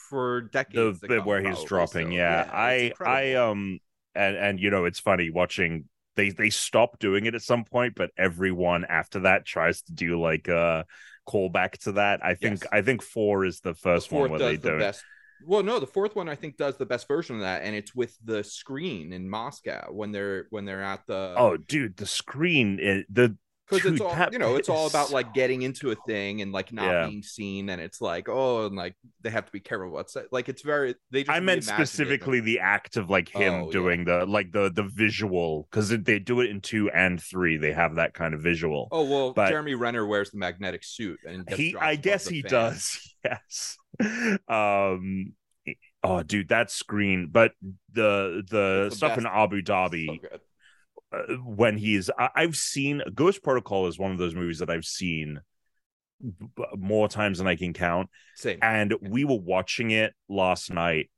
for 0.09 0.41
decades. 0.41 0.99
to 1.01 1.07
bit 1.07 1.25
where 1.25 1.41
he's 1.41 1.63
dropping. 1.63 2.09
So, 2.09 2.15
yeah, 2.15 2.41
it's 2.43 2.51
I 2.53 2.93
I 3.05 3.33
um 3.35 3.79
and 4.15 4.35
and 4.35 4.59
you 4.59 4.69
know 4.69 4.85
it's 4.85 4.99
funny 4.99 5.29
watching. 5.29 5.85
They 6.15 6.29
they 6.31 6.49
stop 6.49 6.97
doing 6.99 7.25
it 7.25 7.35
at 7.35 7.41
some 7.43 7.63
point, 7.63 7.93
but 7.95 8.09
everyone 8.17 8.85
after 8.85 9.19
that 9.21 9.45
tries 9.45 9.83
to 9.83 9.93
do 9.93 10.19
like 10.19 10.47
a 10.47 10.85
callback 11.29 11.73
to 11.83 11.93
that. 11.93 12.25
I 12.25 12.33
think 12.33 12.63
Yes. 12.63 12.69
I 12.71 12.81
think 12.81 13.03
four 13.03 13.45
is 13.45 13.59
the 13.59 13.73
The 13.73 13.75
first 13.75 14.11
one 14.11 14.29
where 14.31 14.39
they 14.39 14.55
the 14.55 14.69
don't. 14.69 14.79
best. 14.79 15.03
Well, 15.45 15.63
no, 15.63 15.79
the 15.79 15.87
fourth 15.87 16.15
one 16.15 16.29
I 16.29 16.35
think 16.35 16.57
does 16.57 16.77
the 16.77 16.85
best 16.85 17.07
version 17.07 17.35
of 17.35 17.41
that, 17.41 17.63
and 17.63 17.75
it's 17.75 17.93
with 17.95 18.17
the 18.23 18.43
screen 18.43 19.13
in 19.13 19.29
Moscow 19.29 19.91
when 19.91 20.11
they're 20.11 20.47
when 20.49 20.65
they're 20.65 20.83
at 20.83 21.05
the 21.07 21.35
Oh, 21.37 21.57
dude, 21.57 21.97
the 21.97 22.05
screen, 22.05 22.79
it, 22.81 23.05
the 23.13 23.37
because 23.69 23.91
it's 23.91 24.01
all 24.01 24.15
you 24.31 24.39
know 24.39 24.55
it's 24.55 24.69
all 24.69 24.87
about 24.87 25.11
like 25.11 25.33
getting 25.33 25.61
into 25.61 25.91
a 25.91 25.95
thing 26.07 26.41
and 26.41 26.51
like 26.51 26.71
not 26.71 26.85
Yeah. 26.85 27.07
being 27.07 27.21
seen 27.23 27.69
and 27.69 27.81
it's 27.81 27.99
like 28.01 28.29
oh 28.29 28.65
and 28.67 28.75
like 28.75 28.95
they 29.21 29.29
have 29.29 29.45
to 29.45 29.51
be 29.51 29.59
careful 29.59 29.89
what's 29.89 30.15
like 30.31 30.49
it's 30.49 30.61
very 30.61 30.95
they 31.11 31.23
just 31.23 31.31
I 31.35 31.39
meant 31.39 31.61
reimagined 31.61 31.67
it 31.67 31.69
in 31.69 31.85
specifically 31.85 32.39
the 32.39 32.59
act 32.59 32.97
of 32.97 33.09
like 33.09 33.29
him 33.29 33.53
Oh, 33.53 33.65
yeah. 33.65 33.71
doing 33.71 34.05
the 34.05 34.25
like 34.25 34.51
the 34.51 34.71
the 34.73 34.83
visual 34.83 35.67
because 35.69 35.89
they 35.89 36.19
do 36.19 36.41
it 36.41 36.49
in 36.49 36.61
two 36.61 36.89
and 36.91 37.21
three. 37.21 37.57
They 37.57 37.73
have 37.73 37.95
that 37.95 38.13
kind 38.13 38.33
of 38.33 38.41
visual. 38.41 38.87
oh 38.91 39.03
well 39.03 39.33
but- 39.33 39.49
Jeremy 39.49 39.75
Renner 39.75 40.05
wears 40.05 40.31
the 40.31 40.37
magnetic 40.37 40.83
suit 40.83 41.19
and 41.27 41.49
he, 41.49 41.75
I 41.75 41.95
guess 41.95 42.27
he 42.27 42.41
fan. 42.41 42.51
does. 42.51 43.13
Yes. 43.25 43.77
Um. 44.47 45.33
Oh, 46.03 46.23
dude, 46.23 46.49
that 46.49 46.71
screen. 46.71 47.29
But 47.31 47.51
the 47.91 48.43
the 48.49 48.87
the 48.89 48.95
stuff 48.95 49.17
in 49.17 49.23
best. 49.25 49.35
Abu 49.35 49.57
So 49.65 49.73
Dhabi 49.73 50.21
good. 50.21 50.39
Uh, 51.11 51.35
when 51.43 51.77
he's 51.77 52.09
I, 52.17 52.29
I've 52.35 52.55
seen 52.55 53.01
Ghost 53.13 53.43
Protocol 53.43 53.87
is 53.87 53.99
one 53.99 54.11
of 54.11 54.17
those 54.17 54.35
movies 54.35 54.59
that 54.59 54.69
I've 54.69 54.85
seen 54.85 55.41
b- 56.21 56.65
more 56.75 57.07
times 57.07 57.37
than 57.37 57.47
I 57.47 57.55
can 57.55 57.73
count. 57.73 58.09
Same. 58.35 58.59
and 58.61 58.93
we 59.01 59.25
were 59.25 59.39
watching 59.39 59.91
it 59.91 60.13
last 60.29 60.71
night 60.71 61.09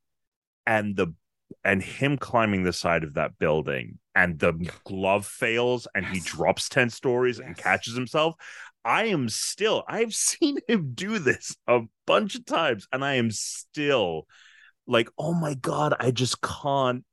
and 0.65 0.95
the 0.95 1.13
and 1.63 1.81
him 1.81 2.17
climbing 2.17 2.63
the 2.63 2.73
side 2.73 3.03
of 3.03 3.15
that 3.15 3.37
building 3.39 3.97
and 4.15 4.37
the 4.39 4.53
glove 4.83 5.25
fails 5.25 5.87
and 5.95 6.05
he 6.05 6.19
drops 6.19 6.69
10 6.69 6.89
stories 6.89 7.39
and 7.39 7.57
catches 7.57 7.95
himself. 7.95 8.35
I 8.85 9.05
am 9.05 9.29
still, 9.29 9.83
I've 9.87 10.13
seen 10.15 10.59
him 10.67 10.91
do 10.93 11.19
this 11.19 11.55
a 11.67 11.81
bunch 12.05 12.35
of 12.35 12.45
times, 12.45 12.87
and 12.91 13.03
I 13.03 13.15
am 13.15 13.31
still 13.31 14.27
like, 14.87 15.09
oh 15.17 15.33
my 15.33 15.53
God, 15.53 15.93
I 15.99 16.11
just 16.11 16.41
can't. 16.41 17.03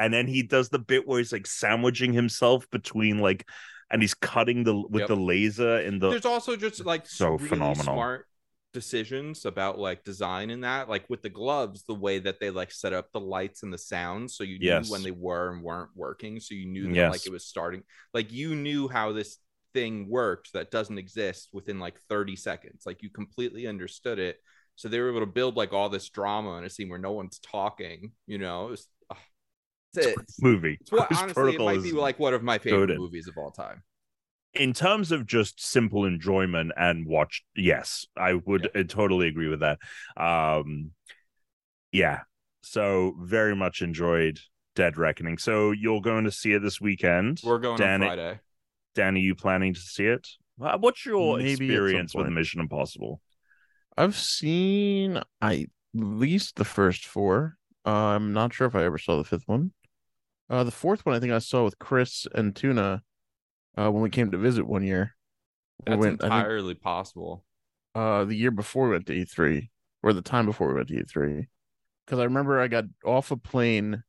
And 0.00 0.12
then 0.12 0.26
he 0.26 0.42
does 0.42 0.68
the 0.70 0.78
bit 0.80 1.06
where 1.06 1.18
he's 1.18 1.32
like 1.32 1.46
sandwiching 1.46 2.12
himself 2.12 2.68
between 2.70 3.18
like, 3.18 3.46
and 3.90 4.02
he's 4.02 4.14
cutting 4.14 4.64
the 4.64 4.74
with 4.74 5.00
Yep. 5.00 5.08
the 5.08 5.16
laser 5.16 5.80
in 5.80 5.98
the 5.98 6.10
There's 6.10 6.26
also 6.26 6.56
just 6.56 6.84
like 6.84 7.06
So 7.06 7.26
really 7.32 7.48
phenomenal. 7.48 7.94
smart 7.94 8.26
decisions 8.72 9.44
about 9.44 9.78
like 9.78 10.04
design 10.04 10.50
in 10.50 10.60
that. 10.62 10.88
Like 10.88 11.08
with 11.10 11.22
the 11.22 11.28
gloves, 11.28 11.82
the 11.84 11.94
way 11.94 12.18
that 12.20 12.40
they 12.40 12.50
like 12.50 12.72
set 12.72 12.92
up 12.92 13.10
the 13.12 13.20
lights 13.20 13.62
and 13.62 13.72
the 13.72 13.78
sounds, 13.78 14.36
so 14.36 14.44
you 14.44 14.58
Yes. 14.60 14.84
knew 14.84 14.92
when 14.92 15.02
they 15.02 15.10
were 15.10 15.52
and 15.52 15.62
weren't 15.62 15.90
working. 15.96 16.40
So 16.40 16.54
you 16.54 16.66
knew 16.66 16.84
that 16.84 16.94
Yes. 16.94 17.10
like 17.10 17.26
it 17.26 17.32
was 17.32 17.44
starting. 17.44 17.82
Like 18.14 18.32
you 18.32 18.54
knew 18.54 18.88
how 18.88 19.12
this 19.12 19.38
thing 19.74 20.08
worked 20.08 20.52
that 20.52 20.70
doesn't 20.70 20.98
exist 20.98 21.50
within 21.52 21.78
like 21.78 22.00
30 22.08 22.36
seconds. 22.36 22.82
Like 22.86 23.02
you 23.02 23.10
completely 23.10 23.66
understood 23.66 24.18
it. 24.18 24.38
So 24.76 24.88
they 24.88 24.98
were 25.00 25.10
able 25.10 25.20
to 25.20 25.26
build 25.26 25.56
like 25.56 25.72
all 25.72 25.88
this 25.88 26.08
drama 26.08 26.56
in 26.56 26.64
a 26.64 26.70
scene 26.70 26.88
where 26.88 26.98
no 26.98 27.12
one's 27.12 27.38
talking. 27.40 28.12
You 28.26 28.38
know, 28.38 28.66
it 28.68 28.70
was, 28.70 28.86
it. 29.98 30.20
movie. 30.40 30.78
It's 30.80 30.92
what 30.92 31.08
Ghost 31.10 31.22
honestly 31.22 31.54
it 31.56 31.62
might 31.62 31.82
be 31.82 31.92
like 31.92 32.18
one 32.18 32.34
of 32.34 32.42
my 32.42 32.58
favorite 32.58 32.90
goated. 32.90 32.98
movies 32.98 33.28
of 33.28 33.36
all 33.38 33.50
time. 33.50 33.82
in 34.54 34.72
terms 34.72 35.12
of 35.12 35.26
just 35.26 35.62
simple 35.64 36.04
enjoyment 36.04 36.72
and 36.76 37.06
watch 37.06 37.44
yes 37.54 38.06
i 38.16 38.34
would 38.34 38.68
uh, 38.74 38.82
totally 38.88 39.28
agree 39.28 39.48
with 39.48 39.60
that 39.60 39.78
um 40.16 40.90
yeah 41.92 42.20
so 42.62 43.14
very 43.20 43.54
much 43.54 43.80
enjoyed 43.82 44.38
dead 44.74 44.96
reckoning 44.96 45.38
so 45.38 45.70
you're 45.70 46.00
going 46.00 46.24
to 46.24 46.30
see 46.30 46.52
it 46.52 46.62
this 46.62 46.80
weekend 46.80 47.40
We're 47.44 47.58
going 47.58 47.78
Danny, 47.78 48.06
on 48.06 48.16
Friday. 48.16 48.40
danny 48.94 49.20
you 49.20 49.34
planning 49.34 49.74
to 49.74 49.80
see 49.80 50.06
it 50.06 50.26
Uh, 50.60 50.78
what's 50.78 51.06
your 51.06 51.38
Maybe 51.38 51.50
experience 51.52 52.14
with 52.14 52.26
mission 52.28 52.60
impossible 52.60 53.20
I've 53.96 54.16
seen 54.16 55.20
I 55.40 55.66
at 55.96 56.00
least 56.00 56.56
the 56.56 56.64
first 56.64 57.04
four. 57.06 57.56
Uh, 57.84 57.90
I'm 58.14 58.32
not 58.32 58.54
sure 58.54 58.66
if 58.68 58.74
I 58.76 58.84
ever 58.84 58.98
saw 58.98 59.16
the 59.16 59.24
fifth 59.24 59.46
one. 59.46 59.72
Uh, 60.50 60.64
the 60.64 60.70
fourth 60.72 61.06
one 61.06 61.14
I 61.14 61.20
think 61.20 61.32
I 61.32 61.38
saw 61.38 61.64
with 61.64 61.78
Chris 61.78 62.26
and 62.34 62.54
Tuna, 62.56 63.02
uh, 63.78 63.90
when 63.90 64.02
we 64.02 64.10
came 64.10 64.30
to 64.32 64.36
visit 64.38 64.66
one 64.66 64.82
year. 64.82 65.14
We 65.86 65.92
That's 65.92 66.00
went, 66.00 66.24
I 66.24 66.28
think, 66.28 66.34
entirely 66.34 66.74
possible. 66.74 67.44
uh, 67.94 68.24
the 68.24 68.34
year 68.34 68.50
before 68.50 68.86
we 68.86 68.90
went 68.92 69.06
to 69.06 69.14
E3, 69.14 69.68
or 70.02 70.12
the 70.12 70.22
time 70.22 70.46
before 70.46 70.68
we 70.68 70.74
went 70.74 70.88
to 70.88 70.94
E3, 71.04 71.46
because 72.04 72.18
I 72.18 72.24
remember 72.24 72.58
I 72.60 72.66
got 72.68 72.84
off 73.04 73.30
a 73.30 73.36
plane 73.36 74.02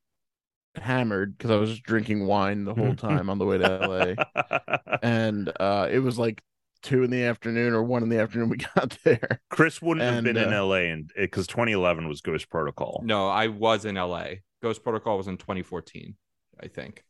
hammered 0.76 1.38
because 1.38 1.52
I 1.52 1.58
was 1.58 1.70
just 1.70 1.84
drinking 1.84 2.26
wine 2.28 2.64
the 2.66 2.74
whole 2.74 2.96
time 3.08 3.30
on 3.30 3.38
the 3.38 3.46
way 3.46 3.58
to 3.60 4.16
LA, 4.18 4.98
and 5.04 5.52
uh, 5.60 5.88
it 5.92 6.00
was 6.00 6.18
like 6.18 6.42
two 6.82 7.04
in 7.04 7.12
the 7.12 7.24
afternoon 7.24 7.74
or 7.74 7.84
one 7.84 8.02
in 8.04 8.10
the 8.10 8.20
afternoon 8.20 8.50
we 8.50 8.58
got 8.76 8.98
there. 9.04 9.40
chris 9.52 9.82
wouldn't 9.84 10.04
have 10.04 10.16
And, 10.16 10.24
been 10.26 10.38
in 10.38 10.52
uh, 10.52 10.64
la 10.66 10.76
and 10.78 11.12
because 11.16 11.46
2011 11.46 12.08
was 12.08 12.22
ghost 12.22 12.50
protocol 12.50 13.02
No, 13.06 13.28
I 13.28 13.48
was 13.48 13.86
in 13.86 13.96
LA. 13.96 14.26
Ghost 14.64 14.84
Protocol 14.84 15.18
was 15.18 15.28
in 15.28 15.38
2014, 15.38 16.16
I 16.62 16.68
think, 16.68 17.04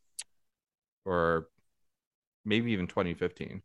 or 1.05 1.47
maybe 2.45 2.71
even 2.71 2.87
2015. 2.87 3.61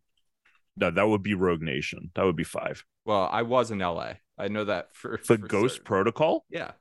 no 0.77 0.90
that 0.90 1.09
would 1.09 1.22
be 1.22 1.35
rogue 1.35 1.62
nation 1.62 2.11
that 2.14 2.25
would 2.25 2.37
be 2.37 2.44
five 2.44 2.85
Well, 3.05 3.29
I 3.31 3.42
was 3.42 3.70
in 3.70 3.79
LA. 3.79 4.14
I 4.38 4.49
know 4.49 4.64
that 4.64 4.94
for 4.94 5.18
for, 5.18 5.37
for 5.37 5.37
ghost 5.37 5.77
certain. 5.77 5.85
protocol 5.85 6.44
Yeah, 6.51 6.72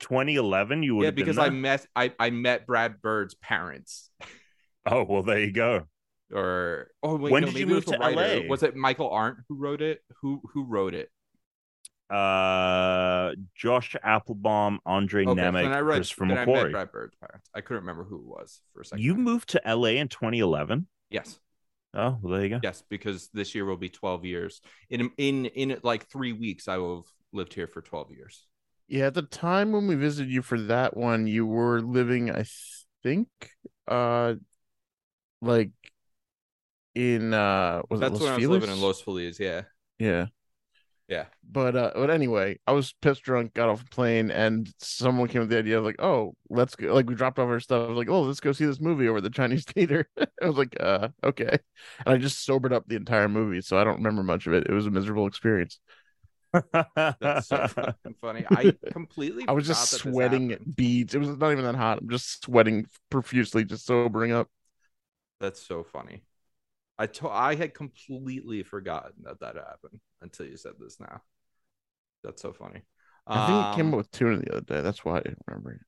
2011 0.00 0.82
you 0.82 0.96
would 0.96 1.04
yeah, 1.04 1.10
because 1.10 1.38
I 1.38 1.50
met 1.50 1.86
I 1.94 2.12
I 2.18 2.30
met 2.30 2.66
Brad 2.66 3.02
Bird's 3.02 3.34
parents. 3.34 4.10
oh 4.86 5.04
well 5.04 5.22
there 5.22 5.40
you 5.40 5.52
go 5.52 5.86
Or 6.32 6.88
oh 7.02 7.16
wait, 7.16 7.32
When 7.32 7.42
no, 7.42 7.48
did 7.50 7.58
you 7.58 7.66
move 7.66 7.84
to. 7.86 7.96
LA? 7.98 8.46
Was 8.48 8.62
it 8.62 8.76
Michael 8.76 9.10
Arndt 9.10 9.38
who 9.48 9.56
wrote 9.56 9.82
it? 9.82 10.00
Who 10.22 10.40
who 10.54 10.64
wrote 10.64 10.94
it? 10.94 11.10
Uh 12.10 13.34
Josh 13.54 13.94
Appelbaum, 14.04 14.78
Andre 14.84 15.24
Okay, 15.24 15.40
Nemec, 15.40 15.62
then 15.62 15.72
I 15.72 15.80
read. 15.80 15.96
Christopher 15.96 16.26
then 16.26 16.38
I 16.38 16.44
met 16.44 16.48
McQuarrie. 16.48 16.72
Brad 16.72 16.92
Bird's. 16.92 17.16
I 17.54 17.60
couldn't 17.60 17.82
remember 17.82 18.04
who 18.04 18.16
it 18.16 18.24
was 18.24 18.60
for 18.72 18.80
a 18.80 18.84
second. 18.84 19.04
You 19.04 19.14
moved 19.14 19.50
to 19.50 19.62
LA 19.64 19.90
in 19.90 20.08
2011. 20.08 20.86
yes. 21.10 21.38
Oh, 21.92 22.16
well, 22.22 22.34
there 22.34 22.44
you 22.44 22.50
go. 22.50 22.60
Yes, 22.62 22.84
because 22.88 23.30
this 23.34 23.52
year 23.52 23.64
will 23.64 23.76
be 23.76 23.88
12 23.88 24.24
years. 24.24 24.60
In 24.90 25.10
in 25.16 25.46
in 25.46 25.76
like 25.82 26.06
three 26.06 26.32
weeks, 26.32 26.68
I 26.68 26.76
will 26.78 26.96
have 26.98 27.06
lived 27.32 27.52
here 27.52 27.66
for 27.66 27.82
12 27.82 28.12
years. 28.12 28.46
Yeah, 28.86 29.06
at 29.06 29.14
the 29.14 29.22
time 29.22 29.72
when 29.72 29.86
we 29.88 29.96
visited 29.96 30.30
you 30.30 30.42
for 30.42 30.58
that 30.62 30.96
one, 30.96 31.26
you 31.26 31.46
were 31.46 31.80
living, 31.80 32.30
I 32.30 32.44
think, 33.02 33.28
uh, 33.88 34.34
like 35.42 35.70
in 36.94 37.32
uh, 37.34 37.82
was 37.88 38.00
That's 38.00 38.10
it 38.10 38.14
Los 38.14 38.22
when 38.22 38.32
I 38.32 38.36
was 38.36 38.48
living 38.48 38.70
in 38.70 38.80
Los 38.80 39.00
Feliz. 39.00 39.40
Yeah, 39.40 39.62
Yeah, 39.98 40.26
yeah. 41.10 41.24
but 41.50 41.74
uh, 41.76 41.90
but 41.94 42.08
anyway, 42.08 42.58
I 42.66 42.72
was 42.72 42.94
pissed 43.02 43.24
drunk, 43.24 43.52
got 43.54 43.68
off 43.68 43.82
a 43.82 43.86
plane, 43.86 44.30
and 44.30 44.72
someone 44.78 45.28
came 45.28 45.40
with 45.40 45.50
the 45.50 45.58
idea 45.58 45.78
of 45.78 45.84
like, 45.84 46.00
oh, 46.00 46.34
let's 46.48 46.76
go. 46.76 46.94
Like 46.94 47.08
we 47.08 47.16
dropped 47.16 47.38
off 47.40 47.48
our 47.48 47.58
stuff. 47.58 47.86
I 47.86 47.88
was 47.88 47.98
like, 47.98 48.08
oh, 48.08 48.22
let's 48.22 48.38
go 48.38 48.52
see 48.52 48.64
this 48.64 48.80
movie 48.80 49.08
over 49.08 49.18
at 49.18 49.24
the 49.24 49.30
Chinese 49.30 49.64
theater. 49.68 50.08
I 50.18 50.46
was 50.46 50.56
like, 50.56 50.76
uh, 50.78 51.08
okay, 51.24 51.58
and 52.06 52.14
I 52.14 52.16
just 52.16 52.44
sobered 52.44 52.72
up 52.72 52.84
the 52.86 52.96
entire 52.96 53.28
movie, 53.28 53.60
so 53.60 53.76
I 53.76 53.84
don't 53.84 53.96
remember 53.96 54.22
much 54.22 54.46
of 54.46 54.54
it. 54.54 54.68
It 54.68 54.72
was 54.72 54.86
a 54.86 54.90
miserable 54.90 55.26
experience. 55.26 55.80
That's 56.72 57.48
so 57.48 57.66
fucking 57.66 58.14
funny. 58.20 58.44
I 58.48 58.72
completely. 58.92 59.44
I 59.48 59.52
was 59.52 59.66
just 59.66 59.90
forgot 59.90 60.02
that 60.02 60.08
this 60.08 60.14
sweating 60.14 60.74
beads. 60.76 61.14
It 61.14 61.18
was 61.18 61.28
not 61.30 61.50
even 61.50 61.64
that 61.64 61.74
hot. 61.74 61.98
I'm 61.98 62.08
just 62.08 62.44
sweating 62.44 62.86
profusely, 63.10 63.64
just 63.64 63.84
sobering 63.84 64.32
up. 64.32 64.48
That's 65.40 65.60
so 65.60 65.82
funny. 65.82 66.22
I 66.98 67.06
to- 67.06 67.28
I 67.28 67.54
had 67.56 67.74
completely 67.74 68.62
forgotten 68.62 69.24
that 69.24 69.40
that 69.40 69.56
happened 69.56 70.00
until 70.22 70.46
you 70.46 70.56
said 70.56 70.74
this 70.78 71.00
now. 71.00 71.22
That's 72.22 72.42
so 72.42 72.52
funny. 72.52 72.82
I 73.32 73.40
think 73.40 73.66
it 73.66 73.70
came 73.70 73.88
Um, 73.88 73.94
up 73.94 73.98
with 73.98 74.10
tuna 74.12 74.38
the 74.38 74.52
other 74.52 74.60
day. 74.60 74.80
That's 74.82 75.04
why 75.04 75.18
I 75.18 75.20
didn't 75.22 75.42
remember 75.48 75.72
it. 75.72 75.80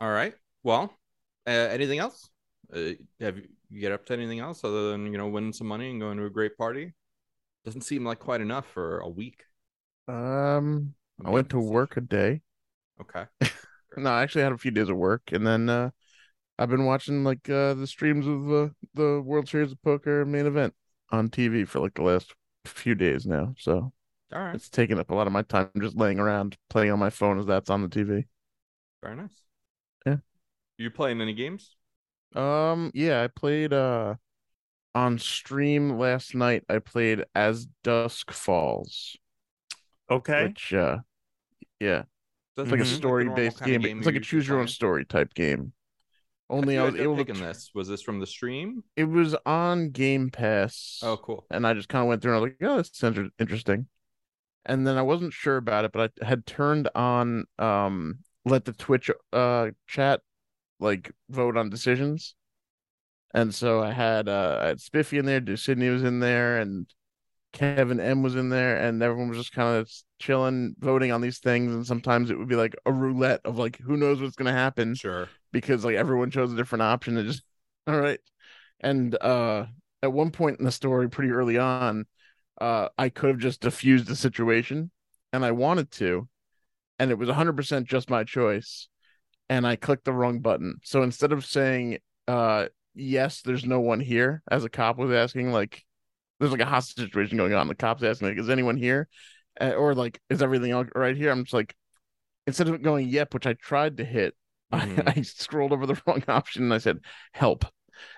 All 0.00 0.10
right. 0.10 0.34
Well, 0.62 0.92
uh, 1.46 1.50
anything 1.50 1.98
else? 1.98 2.28
Uh, 2.72 2.90
have 3.20 3.38
you, 3.38 3.48
you 3.70 3.80
get 3.80 3.92
up 3.92 4.06
to 4.06 4.12
anything 4.12 4.40
else 4.40 4.62
other 4.64 4.90
than 4.90 5.10
you 5.12 5.18
know 5.18 5.28
winning 5.28 5.52
some 5.52 5.66
money 5.66 5.90
and 5.90 6.00
going 6.00 6.18
to 6.18 6.24
a 6.26 6.30
great 6.30 6.56
party? 6.56 6.94
Doesn't 7.64 7.82
seem 7.82 8.04
like 8.04 8.20
quite 8.20 8.40
enough 8.42 8.66
for 8.68 9.00
a 9.00 9.08
week. 9.08 9.44
Um, 10.08 10.94
I'm 11.24 11.32
went 11.32 11.50
to 11.50 11.60
work 11.60 11.96
a 11.96 12.00
day. 12.00 12.42
Okay. 13.00 13.26
No, 13.96 14.10
I 14.10 14.22
actually 14.22 14.42
had 14.42 14.52
a 14.52 14.58
few 14.58 14.70
days 14.70 14.88
of 14.88 14.96
work, 14.96 15.32
and 15.32 15.46
then 15.46 15.68
uh, 15.68 15.90
I've 16.58 16.70
been 16.70 16.86
watching 16.86 17.24
like 17.24 17.48
uh, 17.50 17.74
the 17.74 17.86
streams 17.86 18.26
of 18.26 18.52
uh, 18.52 18.68
the 18.94 19.22
World 19.24 19.48
Series 19.48 19.72
of 19.72 19.82
Poker 19.82 20.24
main 20.26 20.46
event 20.46 20.74
on 21.10 21.30
TV 21.30 21.64
for 21.64 21.80
like 21.80 21.94
the 21.94 22.02
last 22.02 22.34
few 22.68 22.94
days 22.94 23.26
now. 23.26 23.54
So 23.58 23.92
All 24.32 24.40
right. 24.40 24.54
it's 24.54 24.68
taking 24.68 24.98
up 24.98 25.10
a 25.10 25.14
lot 25.14 25.26
of 25.26 25.32
my 25.32 25.42
time 25.42 25.70
just 25.80 25.96
laying 25.96 26.18
around 26.18 26.56
playing 26.70 26.92
on 26.92 26.98
my 26.98 27.10
phone 27.10 27.38
as 27.38 27.46
that's 27.46 27.70
on 27.70 27.82
the 27.82 27.88
TV. 27.88 28.26
Very 29.02 29.16
nice. 29.16 29.42
Yeah. 30.06 30.16
You 30.76 30.90
playing 30.90 31.20
any 31.20 31.34
games? 31.34 31.76
Um, 32.34 32.90
yeah, 32.94 33.22
I 33.22 33.28
played 33.28 33.72
uh 33.72 34.16
on 34.94 35.18
stream 35.18 35.98
last 35.98 36.34
night. 36.34 36.64
I 36.68 36.78
played 36.78 37.24
As 37.34 37.66
Dusk 37.84 38.32
Falls, 38.32 39.16
okay. 40.10 40.44
which 40.48 40.74
uh, 40.74 40.98
yeah, 41.80 42.02
it's 42.56 42.70
like 42.70 42.80
a 42.80 42.84
story 42.84 43.28
based 43.28 43.60
of 43.60 43.66
game. 43.66 43.84
It's 43.84 44.06
like 44.06 44.16
a 44.16 44.20
choose 44.20 44.48
your 44.48 44.58
own 44.58 44.68
story 44.68 45.04
type 45.04 45.34
game. 45.34 45.72
Only 46.50 46.74
you 46.74 46.80
I 46.80 46.84
was 46.84 46.94
able 46.96 47.16
to. 47.24 47.32
this. 47.32 47.70
Was 47.74 47.88
this 47.88 48.02
from 48.02 48.20
the 48.20 48.26
stream? 48.26 48.82
It 48.96 49.04
was 49.04 49.36
on 49.44 49.90
Game 49.90 50.30
Pass. 50.30 51.00
Oh, 51.02 51.16
cool. 51.16 51.44
and 51.50 51.66
I 51.66 51.74
just 51.74 51.88
kind 51.88 52.02
of 52.02 52.08
went 52.08 52.22
through 52.22 52.32
and 52.32 52.38
I 52.38 52.40
was 52.42 52.50
like, 52.60 52.68
oh, 52.70 52.76
this 52.78 52.90
sounds 52.92 53.18
interesting. 53.38 53.86
And 54.64 54.86
then 54.86 54.96
I 54.98 55.02
wasn't 55.02 55.32
sure 55.32 55.56
about 55.56 55.84
it, 55.84 55.92
but 55.92 56.12
I 56.22 56.26
had 56.26 56.46
turned 56.46 56.88
on 56.94 57.44
um 57.58 58.18
let 58.44 58.64
the 58.64 58.72
Twitch 58.72 59.10
uh 59.32 59.70
chat 59.86 60.20
like 60.80 61.12
vote 61.28 61.56
on 61.56 61.70
decisions. 61.70 62.34
And 63.34 63.54
so 63.54 63.82
I 63.82 63.92
had 63.92 64.28
uh 64.28 64.58
I 64.62 64.66
had 64.68 64.80
Spiffy 64.80 65.18
in 65.18 65.26
there, 65.26 65.40
Do 65.40 65.56
Sydney 65.56 65.88
was 65.90 66.02
in 66.02 66.20
there, 66.20 66.58
and 66.58 66.86
Kevin 67.52 68.00
M 68.00 68.22
was 68.22 68.36
in 68.36 68.50
there, 68.50 68.76
and 68.76 69.02
everyone 69.02 69.28
was 69.28 69.38
just 69.38 69.52
kind 69.52 69.76
of 69.78 69.90
chilling, 70.18 70.74
voting 70.78 71.12
on 71.12 71.20
these 71.20 71.38
things. 71.38 71.74
And 71.74 71.86
sometimes 71.86 72.30
it 72.30 72.38
would 72.38 72.48
be 72.48 72.56
like 72.56 72.76
a 72.86 72.92
roulette 72.92 73.40
of 73.44 73.58
like 73.58 73.78
who 73.78 73.96
knows 73.96 74.20
what's 74.20 74.36
gonna 74.36 74.52
happen 74.52 74.94
Sure. 74.94 75.28
Because 75.52 75.84
like 75.84 75.96
everyone 75.96 76.30
chose 76.30 76.52
a 76.52 76.56
different 76.56 76.82
option 76.82 77.16
and 77.16 77.28
just 77.28 77.42
all 77.86 77.98
right. 77.98 78.20
And 78.80 79.16
uh 79.20 79.66
at 80.02 80.12
one 80.12 80.30
point 80.30 80.58
in 80.58 80.64
the 80.64 80.72
story 80.72 81.08
pretty 81.08 81.30
early 81.32 81.58
on 81.58 82.06
uh 82.60 82.88
i 82.96 83.08
could 83.08 83.30
have 83.30 83.38
just 83.38 83.60
diffused 83.60 84.06
the 84.06 84.14
situation 84.14 84.90
and 85.32 85.44
i 85.44 85.50
wanted 85.50 85.90
to 85.90 86.28
and 86.98 87.10
it 87.10 87.18
was 87.18 87.28
100% 87.28 87.84
just 87.86 88.10
my 88.10 88.24
choice 88.24 88.88
and 89.48 89.66
i 89.66 89.76
clicked 89.76 90.04
the 90.04 90.12
wrong 90.12 90.40
button. 90.40 90.76
So 90.84 91.02
instead 91.02 91.32
of 91.32 91.44
saying 91.44 91.98
uh 92.26 92.66
yes 92.94 93.42
there's 93.42 93.64
no 93.64 93.80
one 93.80 94.00
here 94.00 94.42
as 94.50 94.64
a 94.64 94.68
cop 94.68 94.98
was 94.98 95.12
asking 95.12 95.52
like 95.52 95.84
there's 96.38 96.52
like 96.52 96.60
a 96.60 96.66
hostage 96.66 97.06
situation 97.06 97.38
going 97.38 97.54
on 97.54 97.68
the 97.68 97.74
cops 97.74 98.02
asking 98.02 98.28
like 98.28 98.38
is 98.38 98.50
anyone 98.50 98.76
here? 98.76 99.08
Uh, 99.60 99.70
or 99.70 99.94
like 99.94 100.20
is 100.30 100.42
everything 100.42 100.72
all 100.72 100.84
right 100.94 101.16
here? 101.16 101.30
I'm 101.30 101.44
just 101.44 101.54
like 101.54 101.74
instead 102.46 102.68
of 102.68 102.82
going 102.82 103.08
yep 103.08 103.34
which 103.34 103.46
i 103.46 103.52
tried 103.52 103.98
to 103.98 104.04
hit 104.04 104.34
Mhm. 104.72 105.02
I, 105.06 105.14
I 105.18 105.22
scrolled 105.22 105.72
over 105.72 105.86
the 105.86 106.00
wrong 106.06 106.22
option 106.28 106.64
and 106.64 106.74
I 106.74 106.78
said 106.78 107.00
help, 107.32 107.64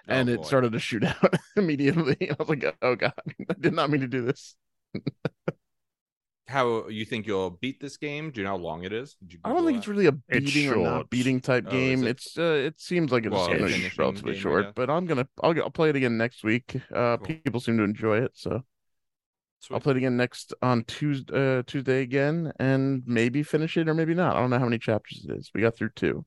and 0.08 0.28
Oh, 0.28 0.30
it 0.30 0.44
boy. 0.44 0.46
started 0.46 0.72
to 0.72 0.80
shoot 0.80 1.04
out 1.04 1.34
immediately. 1.56 2.30
I 2.30 2.36
was 2.38 2.48
like, 2.50 2.76
oh 2.82 2.96
god, 2.96 3.14
I 3.50 3.54
did 3.60 3.74
not 3.74 3.90
mean 3.90 4.02
to 4.02 4.08
do 4.08 4.22
this. 4.26 4.56
How 6.48 6.88
you 6.88 7.04
think 7.06 7.26
you'll 7.26 7.50
beat 7.50 7.80
this 7.80 7.96
game? 7.96 8.30
Do 8.30 8.40
you 8.40 8.44
know 8.44 8.50
how 8.50 8.56
long 8.56 8.84
it 8.84 8.92
is? 8.92 9.14
Did 9.14 9.32
you 9.32 9.38
I 9.42 9.50
don't 9.50 9.56
Google 9.56 9.66
think 9.66 9.78
it's 9.78 9.88
really 9.88 10.06
a 10.06 10.12
beating 10.12 10.68
or 10.68 10.76
not 10.76 11.08
beating 11.08 11.40
type 11.40 11.66
Oh, 11.66 11.68
game. 11.68 12.06
it? 12.06 12.06
It's 12.06 12.36
uh, 12.38 12.42
it 12.66 12.78
seems 12.78 13.10
like 13.10 13.24
it's 13.24 13.48
Well, 13.48 13.54
it's 13.54 13.96
relatively 13.98 14.34
game, 14.34 14.34
short, 14.34 14.68
guess. 14.72 14.74
but 14.74 14.90
I'm 14.90 15.06
gonna 15.06 15.26
I'll, 15.42 15.58
I'll 15.62 15.70
play 15.70 15.88
it 15.88 15.96
again 15.96 16.18
next 16.18 16.44
week. 16.44 16.76
Uh, 16.94 17.16
Cool. 17.16 17.36
people 17.42 17.60
seem 17.60 17.78
to 17.78 17.84
enjoy 17.84 18.18
it, 18.18 18.32
so 18.34 18.62
I'll 19.70 19.80
play 19.80 19.92
it 19.92 19.96
again 19.98 20.16
next 20.16 20.52
on 20.62 20.84
Tuesday 20.84 21.58
uh, 21.58 21.62
Tuesday 21.66 22.02
again, 22.02 22.52
and 22.58 23.02
maybe 23.06 23.42
finish 23.42 23.76
it 23.76 23.88
or 23.88 23.94
maybe 23.94 24.14
not. 24.14 24.36
I 24.36 24.40
don't 24.40 24.50
know 24.50 24.58
how 24.58 24.64
many 24.64 24.78
chapters 24.78 25.24
it 25.28 25.36
is. 25.36 25.50
We 25.54 25.60
got 25.60 25.76
through 25.76 25.90
two. 25.96 26.24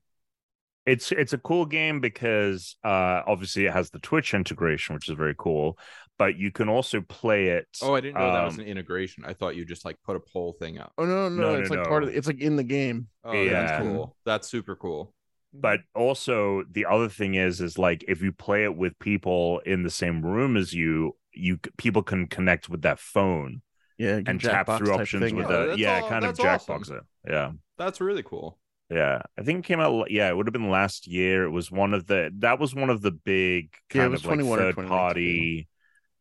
It's 0.86 1.12
it's 1.12 1.32
a 1.32 1.38
cool 1.38 1.64
game 1.66 2.00
because 2.00 2.76
uh 2.84 3.22
obviously 3.26 3.66
it 3.66 3.72
has 3.72 3.90
the 3.90 3.98
Twitch 4.00 4.34
integration, 4.34 4.94
which 4.94 5.08
is 5.08 5.16
very 5.16 5.34
cool. 5.38 5.78
But 6.18 6.36
you 6.36 6.52
can 6.52 6.68
also 6.68 7.00
play 7.00 7.48
it. 7.48 7.66
Oh, 7.82 7.94
I 7.94 8.00
didn't 8.00 8.20
know 8.20 8.32
that 8.32 8.44
was 8.44 8.54
um, 8.54 8.60
an 8.60 8.66
integration. 8.66 9.24
I 9.26 9.32
thought 9.32 9.56
you 9.56 9.64
just 9.64 9.84
like 9.84 9.96
put 10.06 10.14
a 10.14 10.20
poll 10.20 10.52
thing 10.60 10.78
up. 10.78 10.92
Oh 10.96 11.04
no, 11.04 11.28
no, 11.28 11.42
No, 11.52 11.54
it's 11.60 11.70
no, 11.70 11.76
like 11.78 11.88
part 11.88 12.04
of 12.04 12.10
the, 12.10 12.16
it's 12.16 12.26
like 12.28 12.40
in 12.40 12.54
the 12.56 12.62
game. 12.62 13.08
Oh, 13.24 13.32
Yeah. 13.32 13.50
that's 13.52 13.82
cool. 13.82 14.16
That's 14.24 14.48
super 14.48 14.76
cool. 14.76 15.12
but 15.52 15.80
also 15.94 16.62
the 16.70 16.84
other 16.86 17.08
thing 17.08 17.34
is 17.34 17.60
is 17.60 17.78
like 17.78 18.04
if 18.08 18.22
you 18.22 18.32
play 18.32 18.64
it 18.64 18.76
with 18.76 18.98
people 18.98 19.60
in 19.66 19.82
the 19.84 19.90
same 19.90 20.20
room 20.24 20.56
as 20.56 20.72
you 20.72 21.16
you 21.32 21.58
people 21.78 22.02
can 22.02 22.26
connect 22.28 22.68
with 22.68 22.82
that 22.82 22.98
phone 23.00 23.62
Yeah, 23.98 24.20
and 24.26 24.40
tap 24.40 24.66
through 24.78 24.92
options 24.94 25.22
thing. 25.22 25.36
with 25.36 25.46
Oh, 25.50 25.70
a 25.70 25.76
yeah 25.76 26.00
all- 26.00 26.08
kind 26.08 26.24
of 26.24 26.36
jackbox 26.36 26.82
awesome. 26.82 26.96
it 26.96 27.02
yeah 27.32 27.52
That's 27.78 28.00
really 28.00 28.22
cool. 28.22 28.58
Yeah 28.90 29.20
i 29.38 29.42
think 29.42 29.60
it 29.60 29.68
came 29.68 29.80
out 29.80 30.10
yeah 30.10 30.28
it 30.28 30.36
would 30.36 30.46
have 30.46 30.52
been 30.52 30.70
last 30.70 31.06
year 31.06 31.44
it 31.44 31.50
was 31.50 31.70
one 31.70 31.94
of 31.94 32.06
the 32.06 32.30
that 32.38 32.58
was 32.58 32.74
one 32.74 32.90
of 32.90 33.00
the 33.02 33.10
big 33.10 33.74
kind 33.88 34.10
was 34.10 34.24
of 34.24 34.26
like 34.26 34.40
third 34.40 34.76
party 34.76 35.68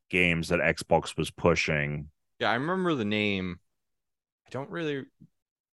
games 0.10 0.50
that 0.50 0.60
xbox 0.60 1.18
was 1.18 1.32
pushing 1.32 2.08
Yeah, 2.40 2.52
I 2.52 2.56
remember 2.56 2.96
the 2.96 3.06
name. 3.06 3.60
I 4.48 4.50
don't 4.52 4.70
really 4.70 5.06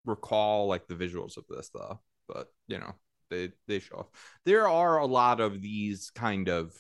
recall 0.05 0.67
like 0.67 0.87
the 0.87 0.95
visuals 0.95 1.37
of 1.37 1.45
this 1.49 1.71
though, 1.75 2.01
but 2.29 2.49
you 2.67 2.79
know, 2.79 2.95
they 3.31 3.51
they 3.67 3.79
show 3.79 3.97
off. 3.97 4.07
There 4.45 4.69
are 4.69 4.99
a 4.99 5.07
lot 5.07 5.41
of 5.41 5.61
these 5.63 6.11
kind 6.11 6.49
of 6.49 6.75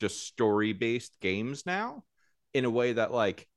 just 0.00 0.26
story-based 0.26 1.20
games 1.20 1.64
now 1.64 2.04
in 2.54 2.64
a 2.64 2.70
way 2.70 2.92
that 2.94 3.12
like 3.12 3.48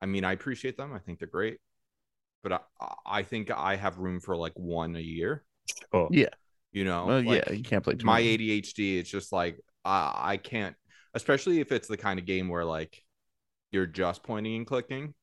I 0.00 0.06
mean, 0.06 0.24
I 0.24 0.32
appreciate 0.32 0.76
them. 0.76 0.92
I 0.92 0.98
think 0.98 1.18
they're 1.18 1.28
great. 1.28 1.58
But 2.44 2.52
I 2.80 2.94
I 3.06 3.24
think 3.24 3.50
I 3.50 3.76
have 3.76 3.98
room 3.98 4.20
for 4.20 4.36
like 4.36 4.54
one 4.56 4.96
a 4.96 5.00
year, 5.00 5.44
oh 5.92 6.08
Yeah. 6.10 6.28
you 6.72 6.84
know. 6.84 7.06
Well, 7.08 7.22
Like, 7.24 7.46
yeah, 7.46 7.52
you 7.52 7.62
can't 7.62 7.84
play 7.84 7.94
too 7.94 8.06
my 8.06 8.20
many. 8.20 8.28
ADHD, 8.34 8.98
it's 8.98 9.10
just 9.10 9.32
like 9.32 9.60
I 9.84 10.12
I 10.34 10.36
can't, 10.38 10.76
especially 11.14 11.60
if 11.60 11.72
it's 11.72 11.88
the 11.88 11.96
kind 11.96 12.18
of 12.20 12.26
game 12.26 12.48
where 12.48 12.64
like 12.64 13.02
you're 13.72 13.86
just 13.86 14.22
pointing 14.22 14.56
and 14.56 14.66
clicking, 14.66 15.14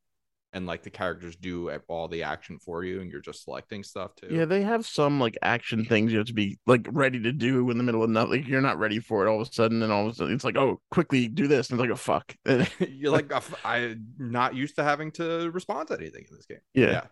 and 0.54 0.66
like 0.66 0.84
the 0.84 0.90
characters 0.90 1.36
do 1.36 1.72
all 1.88 2.08
the 2.08 2.24
action 2.24 2.60
for 2.60 2.84
you, 2.84 3.02
and 3.02 3.10
you're 3.10 3.22
just 3.22 3.44
selecting 3.44 3.84
stuff 3.84 4.16
too. 4.16 4.28
Yeah, 4.30 4.46
they 4.46 4.62
have 4.64 4.86
some 4.86 5.20
like 5.20 5.38
action 5.42 5.86
things 5.86 6.12
you 6.12 6.18
have 6.18 6.28
to 6.28 6.34
be 6.34 6.60
like 6.66 6.88
ready 6.92 7.22
to 7.22 7.32
do 7.32 7.70
in 7.70 7.78
the 7.78 7.84
middle 7.84 8.04
of 8.04 8.10
nothing. 8.10 8.32
Like, 8.32 8.48
you're 8.48 8.62
not 8.62 8.80
ready 8.80 9.00
for 9.00 9.26
it 9.26 9.30
all 9.30 9.42
of 9.42 9.48
a 9.48 9.52
sudden, 9.52 9.82
and 9.82 9.92
all 9.92 10.08
of 10.08 10.12
a 10.12 10.16
sudden 10.16 10.34
it's 10.34 10.44
like, 10.44 10.58
oh, 10.58 10.82
quickly 10.92 11.28
do 11.28 11.48
this, 11.48 11.70
and 11.70 11.80
it's 11.80 11.88
like, 11.88 11.92
oh 11.92 11.96
fuck. 11.96 12.36
you're 12.90 13.12
like 13.12 13.32
I'm 13.64 14.08
not 14.18 14.56
used 14.56 14.76
to 14.76 14.84
having 14.84 15.12
to 15.14 15.50
respond 15.52 15.88
to 15.88 15.98
anything 15.98 16.26
in 16.30 16.36
this 16.36 16.46
game. 16.46 16.60
Yeah. 16.74 16.92
yeah, 16.92 17.04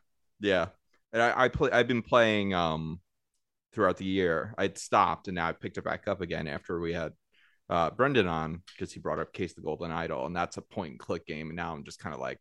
yeah. 0.41 0.65
And 1.13 1.21
I, 1.21 1.45
I 1.45 1.47
play. 1.47 1.71
I've 1.71 1.87
been 1.87 2.03
playing 2.03 2.53
um 2.53 2.99
throughout 3.73 3.97
the 3.97 4.05
year. 4.05 4.53
I'd 4.57 4.77
stopped 4.77 5.27
and 5.27 5.35
now 5.35 5.47
I 5.47 5.53
picked 5.53 5.77
it 5.77 5.83
back 5.83 6.07
up 6.07 6.21
again 6.21 6.47
after 6.47 6.79
we 6.79 6.93
had 6.93 7.13
uh 7.69 7.89
Brendan 7.91 8.27
on 8.27 8.63
because 8.73 8.91
he 8.91 8.99
brought 8.99 9.19
up 9.19 9.31
Case 9.31 9.53
the 9.53 9.61
Golden 9.61 9.91
Idol, 9.91 10.25
and 10.25 10.35
that's 10.35 10.57
a 10.57 10.61
point 10.61 10.91
and 10.91 10.99
click 10.99 11.25
game. 11.25 11.47
And 11.47 11.55
now 11.55 11.73
I'm 11.73 11.83
just 11.83 11.99
kind 11.99 12.13
of 12.13 12.19
like, 12.19 12.39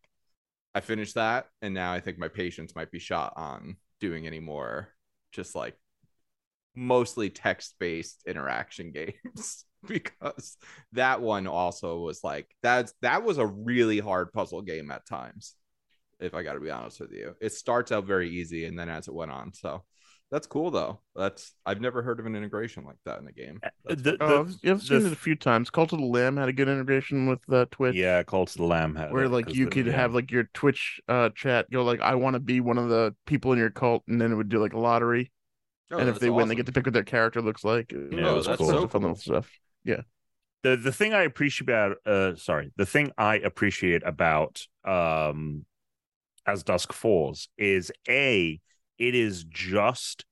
I 0.75 0.81
finished 0.81 1.15
that, 1.15 1.47
and 1.61 1.73
now 1.73 1.91
I 1.91 1.99
think 1.99 2.17
my 2.17 2.27
patience 2.27 2.75
might 2.75 2.91
be 2.91 2.99
shot 2.99 3.33
on 3.35 3.77
doing 3.99 4.27
any 4.27 4.39
more 4.39 4.89
just 5.31 5.55
like 5.55 5.75
mostly 6.75 7.29
text 7.29 7.75
based 7.79 8.23
interaction 8.25 8.91
games 8.93 9.65
because 9.87 10.57
that 10.93 11.21
one 11.21 11.47
also 11.47 11.99
was 11.99 12.23
like 12.23 12.47
that's 12.61 12.93
that 13.01 13.23
was 13.23 13.37
a 13.37 13.45
really 13.45 13.99
hard 13.99 14.31
puzzle 14.33 14.61
game 14.61 14.91
at 14.91 15.05
times 15.05 15.55
if 16.19 16.33
i 16.33 16.43
gotta 16.43 16.59
be 16.59 16.69
honest 16.69 16.99
with 16.99 17.11
you. 17.11 17.33
It 17.39 17.53
starts 17.53 17.91
out 17.91 18.05
very 18.05 18.29
easy 18.29 18.65
and 18.65 18.77
then 18.77 18.89
as 18.89 19.07
it 19.07 19.13
went 19.13 19.31
on 19.31 19.53
so 19.53 19.83
that's 20.31 20.47
cool 20.47 20.71
though 20.71 20.99
that's 21.15 21.53
i've 21.65 21.81
never 21.81 22.01
heard 22.01 22.19
of 22.19 22.25
an 22.25 22.35
integration 22.35 22.83
like 22.85 22.97
that 23.05 23.19
in 23.19 23.27
a 23.27 23.31
game 23.31 23.61
That's 23.87 24.01
the, 24.03 24.17
oh, 24.21 24.41
I've, 24.41 24.55
I've 24.69 24.81
seen 24.83 24.99
the- 24.99 25.07
it 25.07 25.13
a 25.13 25.15
few 25.15 25.35
times. 25.35 25.69
Cult 25.69 25.91
of 25.93 25.99
the 25.99 26.05
Lamb 26.05 26.37
had 26.37 26.49
a 26.49 26.53
good 26.53 26.69
integration 26.69 27.27
with 27.27 27.39
uh, 27.51 27.65
Twitch. 27.71 27.95
yeah 27.95 28.23
cult 28.23 28.49
of 28.51 28.57
the 28.57 28.63
lamb 28.63 28.95
had 28.95 29.09
where 29.09 29.23
it, 29.23 29.29
like 29.29 29.45
'cause 29.45 29.55
you 29.55 29.67
could 29.67 29.87
have 29.87 30.13
like 30.13 30.31
your 30.31 30.43
Twitch 30.53 30.99
uh 31.07 31.29
chat 31.35 31.69
go 31.71 31.83
like 31.83 31.99
I 32.01 32.15
want 32.15 32.35
to 32.35 32.39
be 32.39 32.59
one 32.61 32.77
of 32.77 32.89
the 32.89 33.15
people 33.25 33.51
in 33.53 33.59
your 33.59 33.69
cult, 33.71 34.03
and 34.07 34.21
then 34.21 34.31
it 34.31 34.35
would 34.35 34.49
do 34.49 34.59
like 34.59 34.73
a 34.73 34.79
lottery, 34.79 35.31
Oh, 35.91 35.97
and 35.97 36.09
if 36.09 36.15
that's 36.15 36.19
they 36.19 36.29
win, 36.29 36.47
they 36.47 36.55
get 36.55 36.67
to 36.67 36.71
pick 36.71 36.85
what 36.85 36.93
their 36.93 37.03
character 37.03 37.41
looks 37.41 37.63
like. 37.63 37.91
It 37.91 38.11
Yeah, 38.11 38.33
was 38.33 38.45
that's 38.45 38.57
cool. 38.57 38.67
so 38.67 38.87
Fun 38.87 39.01
little 39.01 39.15
cool. 39.15 39.15
stuff. 39.15 39.51
the 40.63 40.75
the 40.75 40.91
thing 40.91 41.13
I 41.13 41.23
appreciate 41.23 41.63
about 41.69 41.97
uh 42.05 42.35
sorry 42.35 42.71
the 42.75 42.85
thing 42.85 43.11
I 43.17 43.35
appreciate 43.37 44.03
about 44.05 44.65
um 44.85 45.65
as 46.45 46.63
dusk 46.63 46.93
falls 46.93 47.49
is 47.57 47.91
a 48.09 48.59
it 48.99 49.15
is 49.15 49.43
just 49.45 50.25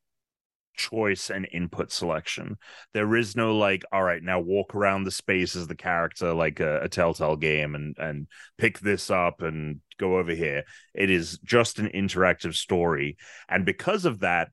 choice 0.76 1.32
and 1.32 1.48
input 1.52 1.92
selection. 1.92 2.58
There 2.94 3.16
is 3.16 3.36
no 3.36 3.58
like 3.58 3.84
all 3.92 4.04
right 4.04 4.22
now 4.22 4.40
walk 4.40 4.76
around 4.76 5.04
the 5.06 5.12
space 5.12 5.56
as 5.56 5.68
the 5.68 5.76
character 5.76 6.34
like 6.34 6.60
a, 6.60 6.82
a 6.82 6.90
telltale 6.90 7.36
game 7.36 7.74
and 7.74 7.98
and 7.98 8.28
pick 8.60 8.80
this 8.80 9.10
up 9.10 9.42
and 9.42 9.80
go 9.98 10.18
over 10.20 10.34
here. 10.34 10.64
It 10.94 11.10
is 11.10 11.40
just 11.40 11.80
an 11.80 11.88
interactive 11.90 12.54
story. 12.54 13.18
And 13.50 13.66
because 13.66 14.06
of 14.06 14.20
that 14.20 14.52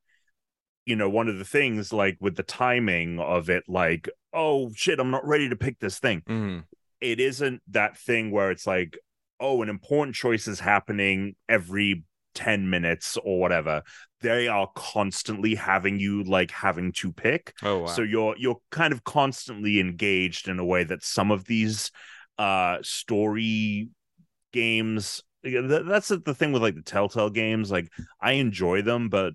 you 0.87 0.97
know 0.97 1.09
one 1.09 1.29
of 1.29 1.39
the 1.39 1.45
things 1.47 1.93
like 1.93 2.17
with 2.21 2.37
the 2.37 2.43
timing 2.43 3.19
of 3.19 3.49
it 3.49 3.65
like 3.69 4.07
oh 4.35 4.71
shit 4.75 5.01
i'm 5.01 5.11
not 5.11 5.27
ready 5.27 5.49
to 5.49 5.57
pick 5.57 5.79
this 5.79 5.99
thing. 5.99 6.21
Mhm. 6.29 6.65
it 7.01 7.21
isn't 7.21 7.63
that 7.69 7.97
thing 7.97 8.31
where 8.31 8.51
it's 8.51 8.67
like 8.67 8.99
oh 9.41 9.63
an 9.63 9.71
important 9.71 10.15
choice 10.15 10.47
is 10.47 10.61
happening 10.61 11.37
every 11.49 12.05
10 12.35 12.69
minutes 12.69 13.17
or 13.25 13.41
whatever 13.41 13.83
they 14.21 14.49
are 14.49 14.69
constantly 14.75 15.55
having 15.55 15.99
you 15.99 16.23
like 16.25 16.51
having 16.51 16.93
to 16.93 17.13
pick 17.13 17.55
oh 17.63 17.81
wow. 17.81 17.87
so 17.87 18.03
you're 18.03 18.35
you're 18.39 18.61
kind 18.71 18.93
of 18.93 19.05
constantly 19.05 19.81
engaged 19.81 20.49
in 20.49 20.59
a 20.59 20.65
way 20.65 20.85
that 20.85 21.03
some 21.03 21.31
of 21.31 21.45
these 21.45 21.91
uh 22.39 22.79
story 22.83 23.89
games 24.53 25.23
that's 25.43 26.09
the 26.09 26.35
thing 26.35 26.53
with 26.53 26.63
like 26.63 26.75
the 26.75 26.83
telltale 26.83 27.31
games 27.31 27.71
like 27.71 27.89
i 28.21 28.33
enjoy 28.33 28.81
them 28.81 29.09
but 29.09 29.35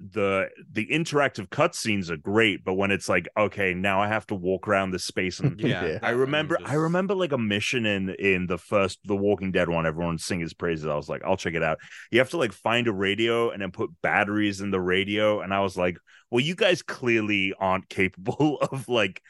the 0.00 0.48
the 0.70 0.86
interactive 0.86 1.48
cutscenes 1.48 2.08
are 2.08 2.16
great 2.16 2.64
but 2.64 2.74
when 2.74 2.92
it's 2.92 3.08
like 3.08 3.26
okay 3.36 3.74
now 3.74 4.00
i 4.00 4.06
have 4.06 4.24
to 4.24 4.34
walk 4.36 4.68
around 4.68 4.92
this 4.92 5.04
space 5.04 5.40
and 5.40 5.60
yeah, 5.60 5.84
Yeah. 5.84 5.98
I 6.02 6.10
remember 6.10 6.56
just- 6.56 6.70
I 6.70 6.74
remember 6.74 7.16
like 7.16 7.32
a 7.32 7.38
mission 7.38 7.84
in 7.84 8.10
in 8.10 8.46
the 8.46 8.58
first 8.58 9.00
The 9.04 9.16
Walking 9.16 9.50
Dead 9.50 9.68
one 9.68 9.86
everyone 9.86 10.18
sing 10.18 10.38
his 10.38 10.54
praises. 10.54 10.86
I 10.86 10.94
was 10.94 11.08
like 11.08 11.22
I'll 11.24 11.36
check 11.36 11.54
it 11.54 11.64
out. 11.64 11.78
You 12.12 12.20
have 12.20 12.30
to 12.30 12.36
like 12.36 12.52
find 12.52 12.86
a 12.86 12.92
radio 12.92 13.50
and 13.50 13.60
then 13.60 13.72
put 13.72 13.90
batteries 14.00 14.60
in 14.60 14.70
the 14.70 14.80
radio 14.80 15.40
and 15.40 15.52
I 15.52 15.60
was 15.60 15.76
like 15.76 15.98
well 16.30 16.44
you 16.44 16.54
guys 16.54 16.80
clearly 16.82 17.52
aren't 17.58 17.88
capable 18.00 18.58
of 18.58 18.88
like 18.88 19.20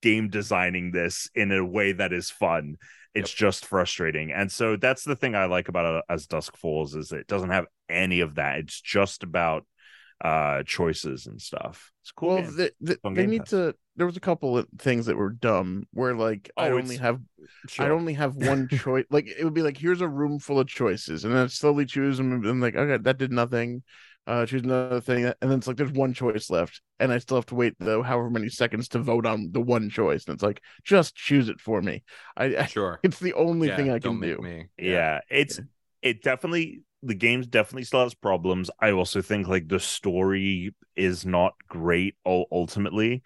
game 0.00 0.28
designing 0.28 0.92
this 0.92 1.28
in 1.34 1.52
a 1.52 1.62
way 1.64 1.92
that 1.92 2.14
is 2.14 2.30
fun. 2.30 2.76
It's 3.14 3.32
just 3.32 3.64
frustrating. 3.66 4.30
And 4.32 4.50
so 4.52 4.76
that's 4.76 5.04
the 5.04 5.16
thing 5.16 5.34
I 5.34 5.46
like 5.46 5.68
about 5.68 5.96
it 5.98 6.04
as 6.08 6.26
Dusk 6.26 6.56
Falls 6.56 6.94
is 6.94 7.12
it 7.12 7.26
doesn't 7.26 7.50
have 7.50 7.66
any 7.88 8.20
of 8.20 8.34
that. 8.34 8.58
It's 8.58 8.78
just 8.80 9.22
about 9.22 9.66
uh 10.22 10.62
choices 10.64 11.26
and 11.26 11.40
stuff 11.40 11.92
it's 12.02 12.12
cool 12.12 12.30
well, 12.30 12.42
game. 12.42 12.56
they, 12.56 12.70
they, 12.80 12.96
on 13.04 13.14
they 13.14 13.26
Game 13.26 13.26
need 13.26 13.46
Pass. 13.46 13.46
to. 13.46 13.74
There 13.96 14.06
was 14.06 14.16
a 14.16 14.20
couple 14.20 14.58
of 14.58 14.66
things 14.78 15.06
that 15.06 15.16
were 15.16 15.30
dumb. 15.30 15.84
Where 15.92 16.14
like 16.14 16.50
I 16.56 16.70
Oh, 16.70 16.70
only 16.70 16.96
it's- 16.96 16.98
have 16.98 17.20
I 17.78 17.88
only 17.90 18.14
have 18.14 18.34
one 18.36 18.68
choice. 18.68 19.04
Like 19.10 19.26
it 19.26 19.44
would 19.44 19.54
be 19.54 19.62
like 19.62 19.76
here's 19.76 20.00
a 20.00 20.08
room 20.08 20.38
full 20.38 20.58
of 20.60 20.68
choices, 20.68 21.24
and 21.24 21.34
then 21.34 21.44
I 21.44 21.46
slowly 21.48 21.84
choose 21.86 22.16
them, 22.18 22.44
and 22.44 22.60
like 22.60 22.74
okay, 22.76 23.02
that 23.02 23.18
did 23.18 23.32
nothing. 23.32 23.82
Uh, 24.26 24.44
choose 24.44 24.62
another 24.62 25.00
thing, 25.00 25.24
and 25.24 25.34
then 25.40 25.52
it's 25.58 25.68
like 25.68 25.76
there's 25.76 25.92
one 25.92 26.12
choice 26.12 26.50
left, 26.50 26.80
and 26.98 27.12
I 27.12 27.18
still 27.18 27.36
have 27.36 27.46
to 27.46 27.54
wait 27.54 27.74
though 27.78 28.02
however 28.02 28.28
many 28.28 28.48
seconds 28.48 28.88
to 28.88 28.98
vote 28.98 29.24
on 29.24 29.50
the 29.52 29.60
one 29.60 29.88
choice, 29.88 30.24
and 30.26 30.34
it's 30.34 30.42
like 30.42 30.60
just 30.84 31.14
choose 31.14 31.48
it 31.48 31.60
for 31.60 31.80
me. 31.80 32.02
I, 32.36 32.56
I 32.56 32.66
sure 32.66 33.00
it's 33.04 33.20
the 33.20 33.34
only 33.34 33.68
Yeah, 33.68 33.76
thing 33.76 33.90
I 33.90 34.00
don't 34.00 34.18
can 34.18 34.20
make 34.20 34.38
do. 34.38 34.40
me. 34.40 34.68
yeah, 34.78 35.20
it's 35.30 35.60
it 36.02 36.22
definitely 36.22 36.82
the 37.06 37.14
game's 37.14 37.46
definitely 37.46 37.84
still 37.84 38.02
has 38.02 38.14
problems 38.14 38.70
i 38.80 38.90
also 38.90 39.22
think 39.22 39.48
like 39.48 39.68
the 39.68 39.80
story 39.80 40.74
is 40.96 41.26
not 41.26 41.54
great 41.68 42.16
ul- 42.26 42.46
ultimately 42.52 43.22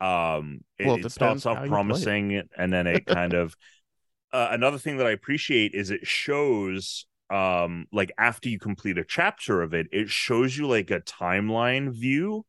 um 0.00 0.60
it, 0.78 0.94
Well, 0.94 0.96
it 0.96 1.10
it 1.10 1.12
starts 1.12 1.46
off 1.46 1.64
play 1.64 1.80
it. 1.88 2.10
promising 2.10 2.42
and 2.58 2.72
then 2.72 2.86
it 2.86 3.06
kind 3.06 3.34
of 3.34 3.56
uh, 4.32 4.48
another 4.50 4.78
thing 4.78 4.96
that 4.98 5.06
i 5.06 5.10
appreciate 5.12 5.74
is 5.74 5.90
it 5.90 6.06
shows 6.06 7.06
um 7.30 7.86
like 7.92 8.12
after 8.18 8.48
you 8.48 8.58
complete 8.58 8.98
a 8.98 9.04
chapter 9.04 9.62
of 9.62 9.74
it 9.74 9.86
it 9.92 10.08
shows 10.10 10.56
you 10.56 10.66
like 10.66 10.90
a 10.90 11.00
timeline 11.00 11.90
view 11.92 12.44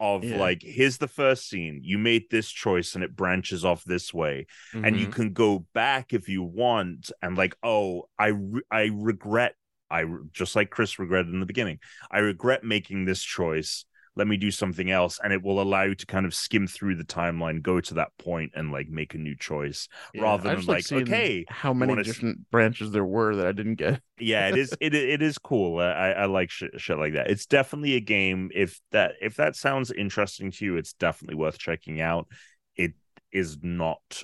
of 0.00 0.30
Yeah. 0.30 0.32
like 0.32 0.62
here's 0.62 0.98
the 0.98 1.08
first 1.08 1.48
scene 1.48 1.80
you 1.84 1.98
made 1.98 2.24
this 2.30 2.50
choice 2.50 2.94
and 2.94 3.04
it 3.04 3.16
branches 3.16 3.64
off 3.64 3.84
this 3.84 4.12
way 4.12 4.46
and 4.82 4.96
you 4.96 5.06
Mhm. 5.06 5.08
can 5.08 5.32
go 5.32 5.64
back 5.74 6.12
if 6.12 6.28
you 6.28 6.42
want 6.42 7.12
and 7.22 7.36
like 7.38 7.56
oh 7.62 8.04
i 8.18 8.28
re- 8.28 8.62
i 8.70 8.90
regret 8.94 9.54
i 9.92 10.04
just 10.32 10.56
like 10.56 10.70
chris 10.70 10.98
regretted 10.98 11.32
in 11.32 11.40
the 11.40 11.46
beginning 11.46 11.78
i 12.10 12.18
regret 12.18 12.64
making 12.64 13.04
this 13.04 13.22
choice. 13.22 13.84
Let 14.14 14.26
me 14.26 14.36
do 14.36 14.50
something 14.50 14.90
else. 14.90 15.18
And 15.24 15.32
it 15.32 15.42
will 15.42 15.62
allow 15.62 15.84
you 15.84 15.94
to 15.94 16.04
kind 16.04 16.26
of 16.26 16.34
skim 16.34 16.66
through 16.66 16.96
the 16.96 17.04
timeline 17.04 17.62
go 17.62 17.80
to 17.80 17.94
that 17.94 18.10
point 18.18 18.52
and 18.54 18.70
like 18.70 18.90
make 18.90 19.14
a 19.14 19.18
new 19.18 19.34
choice 19.34 19.88
Yeah, 20.12 20.24
rather 20.24 20.54
than 20.54 20.66
like, 20.66 20.84
seeing 20.84 21.04
okay, 21.04 21.46
how 21.48 21.72
many 21.72 22.02
different 22.02 22.50
branches 22.50 22.90
there 22.90 23.06
were 23.06 23.36
that 23.36 23.46
I 23.46 23.52
didn't 23.52 23.76
get. 23.76 24.02
yeah 24.20 24.48
it 24.48 24.58
is 24.58 24.76
it 24.80 24.94
it 24.94 25.22
is 25.22 25.38
cool. 25.38 25.78
I 25.78 25.84
i 25.84 26.10
I 26.10 26.24
like 26.26 26.50
shit, 26.50 26.78
shit 26.78 26.98
like 26.98 27.14
that. 27.14 27.30
It's 27.30 27.46
definitely 27.46 27.94
a 27.94 28.00
game 28.00 28.50
if 28.54 28.78
that 28.90 29.12
if 29.22 29.36
that 29.36 29.56
sounds 29.56 29.90
interesting 29.90 30.50
to 30.50 30.64
you 30.66 30.76
it's 30.76 30.92
definitely 30.92 31.36
worth 31.36 31.56
checking 31.58 32.02
out. 32.02 32.28
It 32.76 32.92
is 33.32 33.58
not 33.62 34.22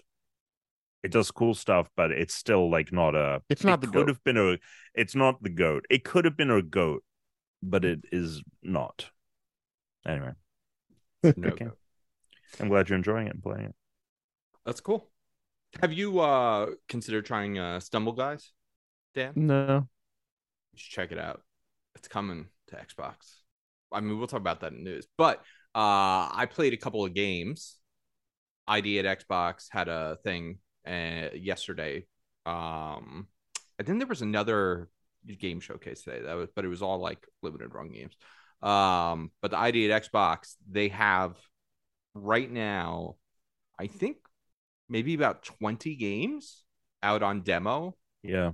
it 1.02 1.10
does 1.10 1.30
cool 1.30 1.54
stuff 1.54 1.88
but 1.96 2.10
it's 2.10 2.34
still 2.34 2.70
like 2.70 2.92
not 2.92 3.14
a 3.14 3.42
It's 3.48 3.64
not 3.64 3.80
it 3.80 3.80
the 3.80 3.86
could 3.86 4.06
goat. 4.06 4.08
have 4.08 4.22
been 4.24 4.36
a 4.36 4.58
it's 4.94 5.14
not 5.14 5.42
the 5.42 5.50
goat 5.50 5.84
it 5.90 6.04
could 6.04 6.24
have 6.24 6.36
been 6.36 6.50
a 6.50 6.62
goat 6.62 7.04
but 7.62 7.84
it 7.84 8.00
is 8.12 8.42
not 8.62 9.10
anyway 10.06 10.32
No 11.36 11.48
okay. 11.48 11.66
go. 11.66 11.72
i'm 12.60 12.68
glad 12.68 12.88
you're 12.88 12.96
enjoying 12.96 13.26
it 13.26 13.34
and 13.34 13.42
playing 13.42 13.66
it 13.66 13.74
That's 14.64 14.80
cool. 14.80 15.10
Have 15.80 15.92
you 15.92 16.20
uh 16.20 16.70
considered 16.88 17.26
trying 17.26 17.58
uh 17.58 17.80
Stumble 17.80 18.12
Guys, 18.12 18.52
Dan? 19.14 19.36
No. 19.36 19.88
You 20.72 20.78
should 20.78 20.92
check 20.92 21.12
it 21.12 21.18
out. 21.18 21.42
It's 21.94 22.08
coming 22.08 22.48
to 22.68 22.76
Xbox. 22.76 23.40
I 23.92 24.00
mean, 24.00 24.18
we'll 24.18 24.26
talk 24.26 24.40
about 24.40 24.60
that 24.60 24.72
in 24.72 24.84
news. 24.84 25.06
But 25.16 25.38
uh 25.74 26.28
I 26.32 26.46
played 26.50 26.72
a 26.72 26.76
couple 26.78 27.04
of 27.04 27.14
games. 27.14 27.76
ID 28.66 28.98
at 28.98 29.20
Xbox 29.20 29.66
had 29.70 29.88
a 29.88 30.18
thing 30.24 30.58
uh, 30.88 31.34
yesterday. 31.34 32.06
Um 32.46 33.26
and 33.78 33.86
then 33.86 33.98
there 33.98 34.06
was 34.06 34.22
another 34.22 34.88
game 35.38 35.60
showcase 35.60 36.02
today. 36.02 36.20
That 36.22 36.34
was 36.34 36.48
but 36.54 36.64
it 36.64 36.68
was 36.68 36.82
all 36.82 36.98
like 36.98 37.26
limited 37.42 37.74
run 37.74 37.90
games. 37.90 38.16
Um 38.62 39.30
but 39.42 39.50
the 39.50 39.58
ID 39.58 39.90
at 39.90 40.02
Xbox, 40.02 40.54
they 40.68 40.88
have 40.88 41.36
right 42.14 42.50
now, 42.50 43.16
I 43.78 43.86
think 43.86 44.16
maybe 44.88 45.14
about 45.14 45.44
20 45.44 45.94
games 45.96 46.64
out 47.02 47.22
on 47.22 47.42
demo 47.42 47.94
yeah 48.24 48.50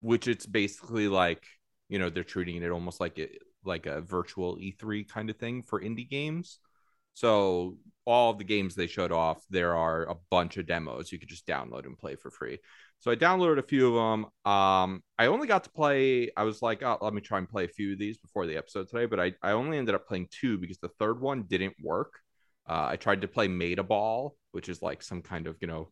which 0.00 0.28
it's 0.28 0.44
basically 0.44 1.08
like 1.08 1.44
you 1.88 1.98
know 1.98 2.10
they're 2.10 2.24
treating 2.24 2.62
it 2.62 2.70
almost 2.70 3.00
like 3.00 3.18
it 3.18 3.38
like 3.64 3.86
a 3.86 4.00
virtual 4.00 4.56
E3 4.56 5.08
kind 5.08 5.30
of 5.30 5.36
thing 5.36 5.62
for 5.62 5.80
indie 5.80 6.08
games. 6.08 6.58
So 7.14 7.76
all 8.06 8.30
of 8.30 8.38
the 8.38 8.44
games 8.44 8.74
they 8.74 8.86
showed 8.86 9.12
off, 9.12 9.42
there 9.50 9.76
are 9.76 10.04
a 10.04 10.16
bunch 10.30 10.56
of 10.56 10.66
demos 10.66 11.12
you 11.12 11.18
could 11.18 11.28
just 11.28 11.46
download 11.46 11.86
and 11.86 11.98
play 11.98 12.16
for 12.16 12.30
free. 12.30 12.58
So 13.00 13.10
I 13.10 13.16
downloaded 13.16 13.58
a 13.58 13.62
few 13.62 13.88
of 13.88 13.94
them. 13.94 14.52
Um, 14.52 15.02
I 15.18 15.26
only 15.26 15.46
got 15.46 15.64
to 15.64 15.70
play. 15.70 16.30
I 16.36 16.42
was 16.44 16.60
like, 16.60 16.82
oh, 16.82 16.98
let 17.00 17.14
me 17.14 17.20
try 17.20 17.38
and 17.38 17.48
play 17.48 17.64
a 17.64 17.68
few 17.68 17.92
of 17.92 17.98
these 17.98 18.18
before 18.18 18.46
the 18.46 18.56
episode 18.56 18.88
today, 18.88 19.06
but 19.06 19.20
I 19.20 19.32
I 19.42 19.52
only 19.52 19.78
ended 19.78 19.94
up 19.94 20.06
playing 20.06 20.28
two 20.30 20.58
because 20.58 20.78
the 20.78 20.90
third 20.98 21.20
one 21.20 21.44
didn't 21.44 21.74
work. 21.82 22.12
Uh, 22.68 22.88
I 22.90 22.96
tried 22.96 23.22
to 23.22 23.28
play 23.28 23.48
Metaball, 23.48 24.32
which 24.52 24.68
is 24.68 24.82
like 24.82 25.02
some 25.02 25.22
kind 25.22 25.46
of 25.46 25.56
you 25.60 25.66
know 25.66 25.90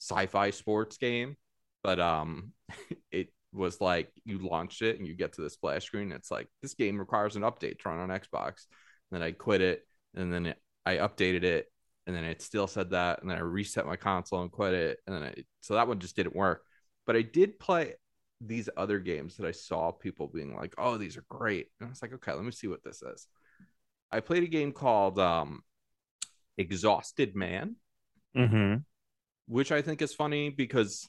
sci-fi 0.00 0.50
sports 0.50 0.96
game, 0.96 1.36
but 1.82 2.00
um, 2.00 2.52
it 3.12 3.28
was 3.52 3.80
like 3.80 4.10
you 4.24 4.38
launched 4.38 4.82
it 4.82 4.98
and 4.98 5.06
you 5.06 5.14
get 5.14 5.32
to 5.34 5.42
the 5.42 5.50
splash 5.50 5.84
screen. 5.84 6.12
It's 6.12 6.30
like 6.30 6.48
this 6.62 6.74
game 6.74 6.98
requires 6.98 7.36
an 7.36 7.42
update 7.42 7.84
run 7.84 7.98
on 7.98 8.08
Xbox. 8.08 8.66
And 9.10 9.20
then 9.20 9.22
I 9.22 9.32
quit 9.32 9.60
it, 9.60 9.86
and 10.16 10.32
then 10.32 10.46
it, 10.46 10.58
I 10.84 10.96
updated 10.96 11.44
it, 11.44 11.70
and 12.06 12.14
then 12.14 12.24
it 12.24 12.42
still 12.42 12.66
said 12.66 12.90
that, 12.90 13.20
and 13.20 13.30
then 13.30 13.38
I 13.38 13.42
reset 13.42 13.86
my 13.86 13.96
console 13.96 14.42
and 14.42 14.50
quit 14.50 14.74
it, 14.74 14.98
and 15.06 15.16
then 15.16 15.22
I, 15.24 15.34
so 15.60 15.74
that 15.74 15.88
one 15.88 15.98
just 15.98 16.16
didn't 16.16 16.36
work. 16.36 16.62
But 17.06 17.16
I 17.16 17.22
did 17.22 17.58
play 17.58 17.94
these 18.40 18.68
other 18.76 18.98
games 18.98 19.36
that 19.36 19.46
I 19.46 19.52
saw 19.52 19.92
people 19.92 20.28
being 20.28 20.54
like, 20.54 20.74
"Oh, 20.78 20.96
these 20.96 21.16
are 21.16 21.24
great," 21.28 21.68
and 21.80 21.86
I 21.86 21.90
was 21.90 22.02
like, 22.02 22.12
"Okay, 22.14 22.32
let 22.32 22.44
me 22.44 22.52
see 22.52 22.66
what 22.66 22.84
this 22.84 23.02
is." 23.02 23.26
I 24.10 24.20
played 24.20 24.44
a 24.44 24.48
game 24.48 24.72
called 24.72 25.18
um, 25.18 25.62
Exhausted 26.58 27.34
Man, 27.34 27.76
mm-hmm. 28.36 28.76
which 29.46 29.72
I 29.72 29.82
think 29.82 30.02
is 30.02 30.14
funny 30.14 30.50
because 30.50 31.08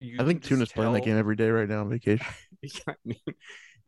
you 0.00 0.16
I 0.20 0.24
think 0.24 0.42
Tuna's 0.42 0.68
just 0.68 0.74
playing 0.74 0.92
that 0.92 1.04
game 1.04 1.16
every 1.16 1.36
day 1.36 1.50
right 1.50 1.68
now 1.68 1.80
on 1.80 1.90
vacation. 1.90 2.26
Yeah, 2.62 2.70
I 2.88 2.94
mean, 3.04 3.18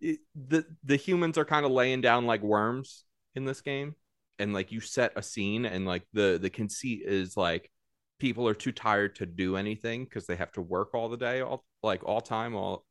it, 0.02 0.18
the 0.34 0.66
the 0.84 0.96
humans 0.96 1.38
are 1.38 1.46
kind 1.46 1.64
of 1.64 1.72
laying 1.72 2.02
down 2.02 2.26
like 2.26 2.42
worms 2.42 3.04
in 3.34 3.46
this 3.46 3.62
game, 3.62 3.94
and 4.38 4.52
like 4.52 4.72
you 4.72 4.80
set 4.80 5.12
a 5.16 5.22
scene, 5.22 5.64
and 5.66 5.86
like 5.86 6.04
the 6.12 6.38
the 6.40 6.50
conceit 6.50 7.02
is 7.04 7.36
like 7.36 7.70
people 8.18 8.48
are 8.48 8.54
too 8.54 8.72
tired 8.72 9.14
to 9.16 9.26
do 9.26 9.56
anything 9.56 10.04
because 10.04 10.26
they 10.26 10.36
have 10.36 10.52
to 10.52 10.62
work 10.62 10.94
all 10.94 11.08
the 11.08 11.16
day, 11.16 11.40
all 11.40 11.64
like 11.82 12.02
all 12.04 12.20
time, 12.20 12.54
all 12.54 12.84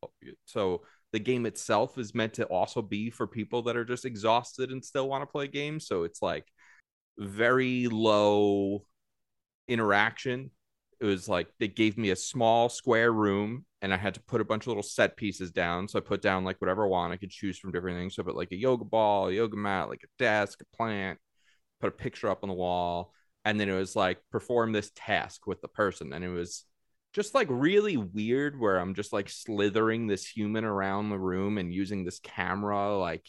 so 0.44 0.82
the 1.12 1.18
game 1.18 1.46
itself 1.46 1.98
is 1.98 2.14
meant 2.14 2.34
to 2.34 2.44
also 2.46 2.82
be 2.82 3.10
for 3.10 3.26
people 3.26 3.62
that 3.62 3.76
are 3.76 3.84
just 3.84 4.04
exhausted 4.04 4.70
and 4.70 4.84
still 4.84 5.08
want 5.08 5.22
to 5.22 5.26
play 5.26 5.48
games. 5.48 5.86
So 5.86 6.04
it's 6.04 6.20
like 6.22 6.44
very 7.18 7.86
low 7.88 8.84
interaction 9.68 10.50
it 11.00 11.04
was 11.04 11.28
like 11.28 11.48
they 11.58 11.68
gave 11.68 11.98
me 11.98 12.10
a 12.10 12.16
small 12.16 12.68
square 12.68 13.12
room 13.12 13.64
and 13.82 13.92
I 13.92 13.96
had 13.96 14.14
to 14.14 14.22
put 14.22 14.40
a 14.40 14.44
bunch 14.44 14.64
of 14.64 14.68
little 14.68 14.82
set 14.82 15.16
pieces 15.16 15.50
down. 15.50 15.88
So 15.88 15.98
I 15.98 16.02
put 16.02 16.22
down 16.22 16.44
like 16.44 16.60
whatever 16.60 16.84
I 16.84 16.88
want. 16.88 17.12
I 17.12 17.16
could 17.16 17.30
choose 17.30 17.58
from 17.58 17.72
different 17.72 17.98
things. 17.98 18.14
So 18.14 18.22
I 18.22 18.24
put 18.26 18.36
like 18.36 18.52
a 18.52 18.56
yoga 18.56 18.84
ball, 18.84 19.28
a 19.28 19.32
yoga 19.32 19.56
mat, 19.56 19.88
like 19.88 20.02
a 20.04 20.08
desk, 20.18 20.60
a 20.62 20.76
plant, 20.76 21.18
put 21.80 21.88
a 21.88 21.92
picture 21.92 22.28
up 22.28 22.42
on 22.42 22.48
the 22.48 22.54
wall. 22.54 23.12
And 23.44 23.60
then 23.60 23.68
it 23.68 23.76
was 23.76 23.94
like 23.94 24.18
perform 24.30 24.72
this 24.72 24.90
task 24.94 25.46
with 25.46 25.60
the 25.60 25.68
person. 25.68 26.12
And 26.12 26.24
it 26.24 26.28
was 26.28 26.64
just 27.12 27.34
like 27.34 27.48
really 27.50 27.96
weird 27.96 28.58
where 28.58 28.78
I'm 28.78 28.94
just 28.94 29.12
like 29.12 29.28
slithering 29.28 30.06
this 30.06 30.26
human 30.26 30.64
around 30.64 31.10
the 31.10 31.18
room 31.18 31.56
and 31.58 31.72
using 31.72 32.04
this 32.04 32.18
camera 32.18 32.98
like 32.98 33.24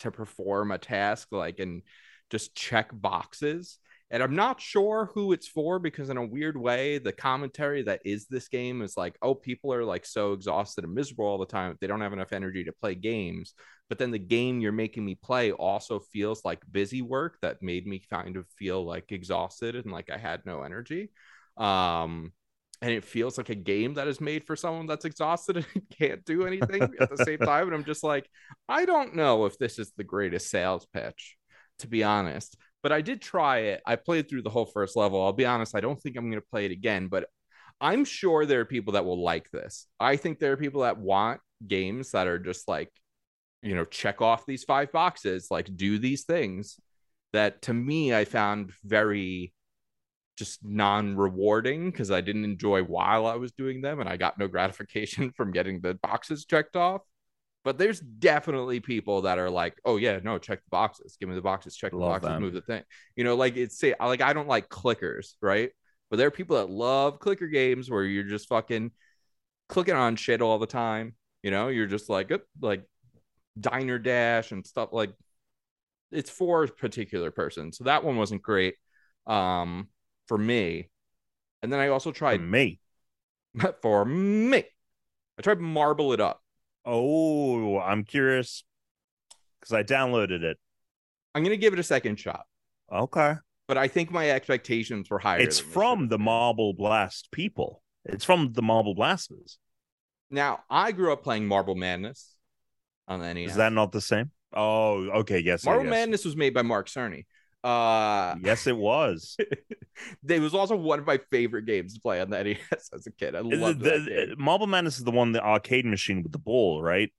to 0.00 0.10
perform 0.10 0.70
a 0.70 0.78
task, 0.78 1.28
like 1.30 1.60
and 1.60 1.82
just 2.30 2.54
check 2.54 2.90
boxes 2.92 3.78
and 4.12 4.22
I'm 4.22 4.36
not 4.36 4.60
sure 4.60 5.10
who 5.14 5.32
it's 5.32 5.48
for 5.48 5.78
because 5.78 6.10
in 6.10 6.18
a 6.18 6.24
weird 6.24 6.54
way, 6.54 6.98
the 6.98 7.12
commentary 7.12 7.82
that 7.84 8.02
is 8.04 8.26
this 8.26 8.46
game 8.46 8.82
is 8.82 8.94
like, 8.94 9.16
oh, 9.22 9.34
people 9.34 9.72
are 9.72 9.86
like 9.86 10.04
so 10.04 10.34
exhausted 10.34 10.84
and 10.84 10.92
miserable 10.92 11.24
all 11.24 11.38
the 11.38 11.46
time. 11.46 11.78
They 11.80 11.86
don't 11.86 12.02
have 12.02 12.12
enough 12.12 12.34
energy 12.34 12.62
to 12.64 12.72
play 12.72 12.94
games. 12.94 13.54
But 13.88 13.98
then 13.98 14.10
the 14.10 14.18
game 14.18 14.60
you're 14.60 14.70
making 14.70 15.06
me 15.06 15.14
play 15.14 15.50
also 15.50 15.98
feels 15.98 16.44
like 16.44 16.60
busy 16.70 17.00
work 17.00 17.38
that 17.40 17.62
made 17.62 17.86
me 17.86 18.02
kind 18.10 18.36
of 18.36 18.46
feel 18.58 18.84
like 18.84 19.12
exhausted 19.12 19.76
and 19.76 19.90
like 19.90 20.10
I 20.10 20.18
had 20.18 20.44
no 20.44 20.62
energy. 20.62 21.10
Um, 21.56 22.32
and 22.82 22.90
it 22.90 23.04
feels 23.04 23.38
like 23.38 23.48
a 23.48 23.54
game 23.54 23.94
that 23.94 24.08
is 24.08 24.20
made 24.20 24.44
for 24.44 24.56
someone 24.56 24.86
that's 24.86 25.06
exhausted 25.06 25.56
and 25.74 25.84
can't 25.98 26.22
do 26.26 26.46
anything 26.46 26.82
at 27.00 27.08
the 27.08 27.24
same 27.24 27.38
time. 27.38 27.68
And 27.68 27.74
I'm 27.74 27.84
just 27.84 28.04
like, 28.04 28.28
I 28.68 28.84
don't 28.84 29.14
know 29.14 29.46
if 29.46 29.56
this 29.56 29.78
is 29.78 29.90
the 29.96 30.04
greatest 30.04 30.50
sales 30.50 30.86
pitch, 30.92 31.38
to 31.78 31.86
be 31.86 32.04
honest 32.04 32.58
but 32.82 32.92
I 32.92 33.00
did 33.00 33.22
try 33.22 33.58
it. 33.58 33.82
I 33.86 33.96
played 33.96 34.28
through 34.28 34.42
the 34.42 34.50
whole 34.50 34.66
first 34.66 34.96
level. 34.96 35.22
I'll 35.22 35.32
be 35.32 35.46
honest, 35.46 35.76
I 35.76 35.80
don't 35.80 36.00
think 36.00 36.16
I'm 36.16 36.30
going 36.30 36.40
to 36.40 36.48
play 36.50 36.64
it 36.64 36.72
again, 36.72 37.08
but 37.08 37.28
I'm 37.80 38.04
sure 38.04 38.46
there 38.46 38.60
are 38.60 38.64
people 38.64 38.94
that 38.94 39.04
will 39.04 39.22
like 39.22 39.50
this. 39.50 39.86
I 39.98 40.16
think 40.16 40.38
there 40.38 40.52
are 40.52 40.56
people 40.56 40.82
that 40.82 40.98
want 40.98 41.40
games 41.66 42.10
that 42.12 42.26
are 42.26 42.38
just 42.38 42.68
like, 42.68 42.90
you 43.62 43.74
know, 43.74 43.84
check 43.84 44.20
off 44.20 44.46
these 44.46 44.64
five 44.64 44.92
boxes, 44.92 45.48
like 45.50 45.74
do 45.76 45.98
these 45.98 46.24
things 46.24 46.78
that 47.32 47.62
to 47.62 47.74
me 47.74 48.14
I 48.14 48.24
found 48.24 48.72
very 48.84 49.54
just 50.36 50.64
non 50.64 51.16
rewarding 51.16 51.90
because 51.90 52.10
I 52.10 52.20
didn't 52.20 52.44
enjoy 52.44 52.82
while 52.82 53.26
I 53.26 53.36
was 53.36 53.52
doing 53.52 53.80
them 53.80 54.00
and 54.00 54.08
I 54.08 54.16
got 54.16 54.38
no 54.38 54.48
gratification 54.48 55.30
from 55.36 55.52
getting 55.52 55.80
the 55.80 55.94
boxes 55.94 56.44
checked 56.44 56.76
off 56.76 57.02
but 57.64 57.78
there's 57.78 58.00
definitely 58.00 58.80
people 58.80 59.22
that 59.22 59.38
are 59.38 59.50
like, 59.50 59.76
oh 59.84 59.96
yeah, 59.96 60.18
no, 60.22 60.38
check 60.38 60.58
the 60.60 60.70
boxes, 60.70 61.16
give 61.20 61.28
me 61.28 61.34
the 61.34 61.42
boxes, 61.42 61.76
check 61.76 61.92
the 61.92 61.98
Love 61.98 62.22
boxes, 62.22 62.30
that. 62.30 62.40
move 62.40 62.54
the 62.54 62.60
thing. 62.60 62.82
You 63.16 63.24
know, 63.24 63.36
like 63.36 63.56
it's 63.56 63.78
say 63.78 63.94
like 64.00 64.20
I 64.20 64.32
don't 64.32 64.48
like 64.48 64.68
clickers, 64.68 65.34
right? 65.40 65.70
But 66.10 66.16
there 66.16 66.26
are 66.26 66.32
people 66.32 66.56
that 66.56 66.68
love 66.70 67.20
clicker 67.20 67.46
games 67.46 67.90
where 67.90 68.04
you're 68.04 68.24
just 68.24 68.48
fucking 68.48 68.90
clicking 69.68 69.94
on 69.94 70.16
shit 70.16 70.42
all 70.42 70.58
the 70.58 70.66
time. 70.66 71.14
You 71.42 71.50
know, 71.50 71.68
you're 71.68 71.86
just 71.86 72.10
like 72.10 72.32
like 72.60 72.84
diner 73.60 73.98
dash 73.98 74.52
and 74.52 74.66
stuff 74.66 74.90
like 74.92 75.12
it's 76.10 76.30
for 76.30 76.64
a 76.64 76.68
particular 76.68 77.30
person. 77.30 77.72
So 77.72 77.84
that 77.84 78.04
one 78.04 78.16
wasn't 78.16 78.42
great 78.42 78.74
um 79.26 79.88
for 80.28 80.36
me. 80.38 80.90
And 81.62 81.72
then 81.72 81.80
I 81.80 81.88
also 81.88 82.10
For 82.10 82.14
tried 82.18 82.40
me. 82.40 82.80
for 83.82 84.04
me. 84.04 84.64
I 85.38 85.42
tried 85.42 85.60
marble 85.60 86.12
it 86.12 86.20
up. 86.20 86.41
Oh, 86.84 87.78
I'm 87.78 88.04
curious 88.04 88.64
because 89.60 89.72
I 89.72 89.82
downloaded 89.82 90.42
it. 90.42 90.58
I'm 91.34 91.42
gonna 91.42 91.56
give 91.56 91.72
it 91.72 91.78
a 91.78 91.84
second 91.84 92.18
shot, 92.18 92.44
Okay. 92.92 93.34
but 93.68 93.78
I 93.78 93.88
think 93.88 94.10
my 94.10 94.30
expectations 94.30 95.08
were 95.08 95.18
higher. 95.18 95.40
It's 95.40 95.58
from 95.58 96.08
the. 96.08 96.18
Marble 96.18 96.74
Blast 96.74 97.30
people. 97.30 97.82
It's 98.04 98.24
from 98.24 98.52
the 98.52 98.62
Marble 98.62 98.94
Blasters. 98.94 99.58
Now 100.30 100.60
I 100.68 100.92
grew 100.92 101.12
up 101.12 101.22
playing 101.22 101.46
Marble 101.46 101.74
Madness 101.74 102.34
on 103.06 103.20
the 103.20 103.32
NES. 103.32 103.50
Is 103.50 103.56
that 103.56 103.72
not 103.72 103.92
the 103.92 104.00
same? 104.00 104.30
Oh, 104.52 105.08
okay. 105.20 105.38
Yes. 105.38 105.64
Marble 105.64 105.84
yes. 105.84 105.90
Madness 105.90 106.24
was 106.24 106.36
made 106.36 106.52
by 106.52 106.62
Mark 106.62 106.88
Cerny. 106.88 107.26
Uh, 107.64 108.34
Yes, 108.42 108.66
it 108.66 108.76
was. 108.76 109.36
it 110.28 110.40
was 110.40 110.54
also 110.54 110.76
one 110.76 110.98
of 110.98 111.06
my 111.06 111.18
favorite 111.30 111.66
games 111.66 111.94
to 111.94 112.00
play 112.00 112.20
on 112.20 112.30
the 112.30 112.42
NES 112.70 112.90
as 112.92 113.06
a 113.06 113.12
kid. 113.12 113.34
I 113.34 113.42
The- 113.42 113.56
loved 113.56 113.80
the- 113.80 113.90
that 113.90 114.06
game. 114.28 114.34
Marble 114.38 114.66
Madness 114.66 114.98
is 114.98 115.04
the 115.04 115.10
one, 115.12 115.32
the 115.32 115.42
arcade 115.44 115.86
machine 115.86 116.22
with 116.22 116.32
the 116.32 116.38
ball, 116.38 116.82
right? 116.82 117.12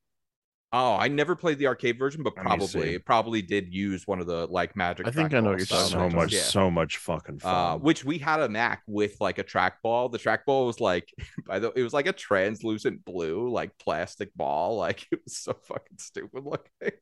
Oh, 0.76 0.96
I 0.96 1.08
never 1.08 1.36
played 1.36 1.60
the 1.60 1.68
arcade 1.68 2.00
version, 2.00 2.24
but 2.24 2.36
probably 2.36 2.98
probably 2.98 3.44
did 3.44 3.72
use 3.72 4.08
one 4.08 4.20
of 4.20 4.26
the 4.26 4.48
like 4.48 4.76
magic. 4.76 5.08
I 5.08 5.12
think 5.12 5.32
I 5.36 5.40
know 5.40 5.52
you're 5.52 5.60
So, 5.68 5.76
talking 5.76 5.96
about. 5.98 6.14
much, 6.14 6.34
Yeah. 6.34 6.42
so 6.42 6.72
much 6.72 6.98
fucking 6.98 7.42
Uh, 7.44 7.74
fun. 7.74 7.82
which 7.82 8.04
we 8.04 8.18
had 8.18 8.40
a 8.40 8.50
Mac 8.50 8.82
with 8.88 9.22
like 9.22 9.38
a 9.38 9.44
trackball. 9.44 10.12
The 10.12 10.18
trackball 10.18 10.66
was 10.66 10.82
like, 10.82 11.14
by 11.46 11.60
the 11.60 11.72
it 11.76 11.84
was 11.84 11.94
like 11.94 12.08
a 12.08 12.12
translucent 12.12 13.06
blue, 13.06 13.52
like 13.52 13.78
plastic 13.78 14.34
ball. 14.36 14.78
Like 14.78 15.06
it 15.12 15.20
was 15.24 15.38
so 15.38 15.54
fucking 15.54 16.00
stupid 16.00 16.44
looking. 16.44 16.98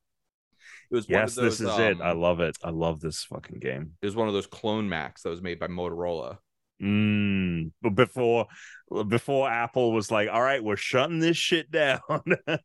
It 0.92 0.96
was 0.96 1.08
yes, 1.08 1.36
those, 1.36 1.60
this 1.60 1.70
is 1.70 1.80
it. 1.80 2.02
um, 2.02 2.02
I 2.02 2.12
love 2.12 2.42
it. 2.42 2.58
I 2.64 2.70
love 2.70 3.00
this 3.00 3.24
fucking 3.24 3.60
game. 3.60 3.94
It 4.02 4.06
was 4.06 4.16
one 4.16 4.28
of 4.28 4.34
those 4.34 4.48
clone 4.48 4.90
Macs 4.90 5.22
that 5.22 5.30
was 5.30 5.42
made 5.42 5.58
by 5.58 5.68
Motorola. 5.68 6.38
Mm, 6.82 7.72
but 7.82 7.92
before 7.92 8.48
before 9.08 9.50
Apple 9.50 9.94
was 9.94 10.12
like, 10.12 10.30
all 10.30 10.42
right, 10.42 10.64
we're 10.64 10.76
shutting 10.76 11.20
this 11.20 11.38
shit 11.38 11.72
down. 11.72 12.02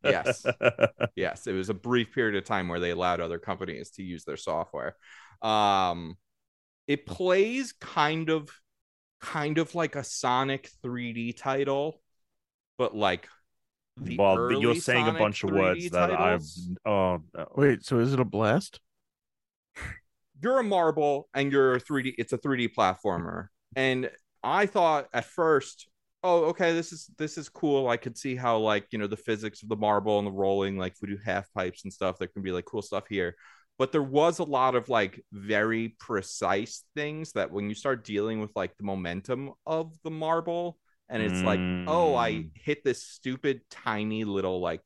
Yes. 0.03 0.45
yes, 1.15 1.47
it 1.47 1.53
was 1.53 1.69
a 1.69 1.75
brief 1.75 2.13
period 2.13 2.35
of 2.35 2.45
time 2.45 2.69
where 2.69 2.81
they 2.81 2.91
allowed 2.91 3.21
other 3.21 3.39
companies 3.39 3.91
to 3.91 4.03
use 4.03 4.25
their 4.25 4.37
software. 4.37 4.97
Um, 5.43 6.17
it 6.89 7.07
plays 7.07 7.75
kind 7.75 8.31
of, 8.31 8.49
kind 9.21 9.59
of 9.59 9.75
like 9.75 9.95
a 9.95 10.03
Sonic 10.03 10.71
3D 10.83 11.37
title, 11.37 12.01
but 12.79 12.97
like 12.97 13.29
the 13.97 14.17
well, 14.17 14.37
early 14.37 14.61
you're 14.61 14.75
saying 14.75 15.09
a 15.09 15.13
bunch 15.13 15.43
of 15.45 15.51
3D 15.51 15.59
words 15.59 15.91
that 15.91 16.13
I've. 16.13 16.45
Oh, 16.85 17.23
no. 17.35 17.49
Wait, 17.57 17.85
so 17.85 17.99
is 17.99 18.13
it 18.13 18.21
a 18.21 18.25
blast? 18.25 18.81
You're 20.43 20.61
a 20.61 20.65
marble 20.65 21.29
and 21.35 21.51
you're 21.51 21.75
a 21.75 21.81
3D. 21.81 22.15
It's 22.19 22.33
a 22.33 22.39
3D 22.39 22.75
platformer, 22.75 23.49
and 23.75 24.11
I 24.43 24.67
thought 24.67 25.09
at 25.15 25.25
first, 25.25 25.89
oh, 26.23 26.45
okay, 26.47 26.75
this 26.75 26.93
is 26.93 27.11
this 27.17 27.39
is 27.39 27.49
cool. 27.49 27.89
I 27.89 27.97
could 27.97 28.19
see 28.19 28.37
how 28.37 28.59
like 28.59 28.87
you 28.91 28.99
know 28.99 29.07
the 29.07 29.17
physics 29.17 29.63
of 29.63 29.69
the 29.71 29.77
marble 29.77 30.19
and 30.19 30.27
the 30.27 30.33
rolling, 30.33 30.77
like 30.77 30.93
if 30.93 30.99
we 31.01 31.09
do 31.09 31.19
half 31.25 31.51
pipes 31.55 31.85
and 31.85 31.93
stuff, 31.93 32.19
there 32.19 32.29
can 32.29 32.43
be 32.43 32.53
like 32.53 32.67
cool 32.67 32.83
stuff 32.83 33.05
here. 33.09 33.35
But 33.79 33.93
there 33.93 34.03
was 34.03 34.39
a 34.39 34.45
lot 34.45 34.75
of 34.75 34.89
like 34.89 35.23
very 35.33 35.97
precise 36.01 36.85
things 36.95 37.33
that 37.33 37.51
when 37.51 37.69
you 37.69 37.75
start 37.75 38.05
dealing 38.05 38.41
with 38.41 38.51
like 38.57 38.77
the 38.77 38.85
momentum 38.85 39.53
of 39.67 39.93
the 40.03 40.11
marble, 40.11 40.79
and 41.09 41.23
it's 41.23 41.43
like, 41.45 41.63
oh, 41.87 42.15
I 42.17 42.33
Mm. 42.33 42.51
hit 42.55 42.85
this 42.85 43.03
stupid 43.03 43.63
tiny 43.71 44.25
little 44.25 44.61
like 44.61 44.83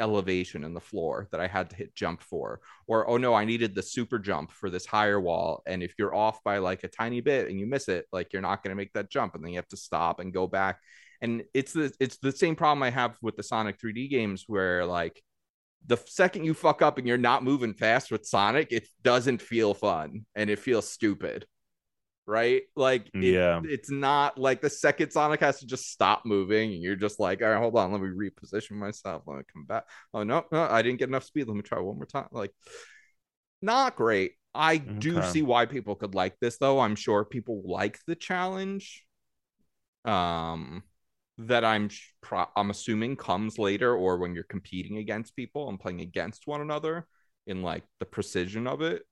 elevation 0.00 0.62
in 0.64 0.74
the 0.74 0.80
floor 0.80 1.28
that 1.32 1.40
I 1.40 1.48
had 1.48 1.70
to 1.70 1.76
hit 1.76 1.94
jump 1.94 2.22
for. 2.22 2.60
Or, 2.86 3.08
oh 3.08 3.16
no, 3.16 3.34
I 3.34 3.44
needed 3.44 3.74
the 3.74 3.82
super 3.82 4.18
jump 4.18 4.52
for 4.52 4.70
this 4.70 4.86
higher 4.86 5.20
wall. 5.20 5.62
And 5.66 5.82
if 5.82 5.94
you're 5.98 6.14
off 6.14 6.42
by 6.44 6.58
like 6.58 6.84
a 6.84 6.88
tiny 6.88 7.20
bit 7.20 7.48
and 7.48 7.58
you 7.58 7.66
miss 7.66 7.88
it, 7.88 8.06
like 8.12 8.32
you're 8.32 8.42
not 8.42 8.62
going 8.62 8.70
to 8.70 8.76
make 8.76 8.92
that 8.92 9.10
jump. 9.10 9.34
And 9.34 9.42
then 9.44 9.50
you 9.52 9.58
have 9.58 9.68
to 9.68 9.76
stop 9.76 10.20
and 10.20 10.32
go 10.32 10.46
back. 10.46 10.78
And 11.20 11.42
it's 11.52 11.72
the 11.72 11.92
it's 11.98 12.18
the 12.18 12.30
same 12.32 12.54
problem 12.54 12.82
I 12.84 12.90
have 12.90 13.16
with 13.22 13.36
the 13.36 13.42
Sonic 13.42 13.78
3D 13.80 14.08
games 14.08 14.44
where 14.46 14.86
like 14.86 15.20
the 15.86 15.96
second 16.06 16.44
you 16.44 16.54
fuck 16.54 16.82
up 16.82 16.98
and 16.98 17.06
you're 17.06 17.16
not 17.18 17.42
moving 17.44 17.74
fast 17.74 18.10
with 18.12 18.26
Sonic, 18.26 18.68
it 18.72 18.86
doesn't 19.02 19.42
feel 19.42 19.74
fun 19.74 20.26
and 20.36 20.50
it 20.50 20.58
feels 20.60 20.88
stupid. 20.88 21.46
Right? 22.28 22.62
Like 22.76 23.06
it- 23.14 23.24
Yeah. 23.24 23.62
it's 23.64 23.90
not 23.90 24.36
like 24.36 24.60
the 24.60 24.68
second 24.68 25.12
Sonic 25.12 25.40
has 25.40 25.60
to 25.60 25.66
just 25.66 25.90
stop 25.90 26.26
moving 26.26 26.74
and 26.74 26.82
you're 26.82 26.94
just 26.94 27.18
like, 27.18 27.40
all 27.42 27.48
right, 27.48 27.58
hold 27.58 27.74
on, 27.76 27.90
let 27.90 28.02
me 28.02 28.08
reposition 28.08 28.72
myself. 28.72 29.22
Let 29.26 29.38
me 29.38 29.42
come 29.50 29.64
back. 29.64 29.84
Oh 30.12 30.24
no, 30.24 30.44
no, 30.52 30.62
I 30.62 30.82
didn't 30.82 30.98
get 30.98 31.08
enough 31.08 31.24
speed. 31.24 31.48
Let 31.48 31.56
me 31.56 31.62
try 31.62 31.80
one 31.80 31.96
more 31.96 32.04
time. 32.06 32.28
Like, 32.30 32.52
not 33.62 33.96
great. 33.96 34.32
I 34.54 34.76
do 34.76 35.14
see 35.22 35.42
why 35.42 35.66
people 35.66 35.94
could 35.94 36.14
like 36.14 36.36
this 36.40 36.58
though. 36.58 36.80
I'm 36.80 36.96
sure 36.96 37.24
people 37.24 37.62
like 37.64 37.98
the 38.06 38.14
challenge. 38.14 39.04
Um 40.04 40.82
that 41.38 41.64
I'm 41.64 41.88
pro- 42.20 42.50
I'm 42.56 42.70
assuming 42.70 43.16
comes 43.16 43.58
later 43.58 43.94
or 43.94 44.18
when 44.18 44.34
you're 44.34 44.44
competing 44.44 44.98
against 44.98 45.36
people 45.36 45.68
and 45.68 45.78
playing 45.78 46.00
against 46.00 46.46
one 46.46 46.60
another 46.60 47.06
in 47.46 47.62
like 47.62 47.84
the 48.00 48.06
precision 48.06 48.66
of 48.66 48.82
it. 48.82 49.02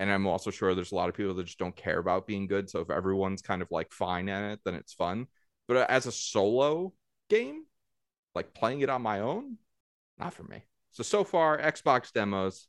And 0.00 0.10
I'm 0.10 0.26
also 0.26 0.50
sure 0.50 0.74
there's 0.74 0.92
a 0.92 0.96
lot 0.96 1.08
of 1.08 1.14
people 1.14 1.34
that 1.34 1.44
just 1.44 1.58
don't 1.58 1.76
care 1.76 1.98
about 1.98 2.26
being 2.26 2.46
good. 2.46 2.68
So 2.68 2.80
if 2.80 2.90
everyone's 2.90 3.42
kind 3.42 3.60
of 3.60 3.68
like 3.70 3.92
fine 3.92 4.28
at 4.28 4.52
it, 4.52 4.60
then 4.64 4.74
it's 4.74 4.94
fun. 4.94 5.26
But 5.68 5.88
as 5.90 6.06
a 6.06 6.12
solo 6.12 6.94
game, 7.28 7.64
like 8.34 8.54
playing 8.54 8.80
it 8.80 8.88
on 8.88 9.02
my 9.02 9.20
own, 9.20 9.58
not 10.18 10.32
for 10.32 10.42
me. 10.44 10.64
So 10.92 11.02
so 11.02 11.22
far, 11.22 11.58
Xbox 11.58 12.12
demos, 12.12 12.66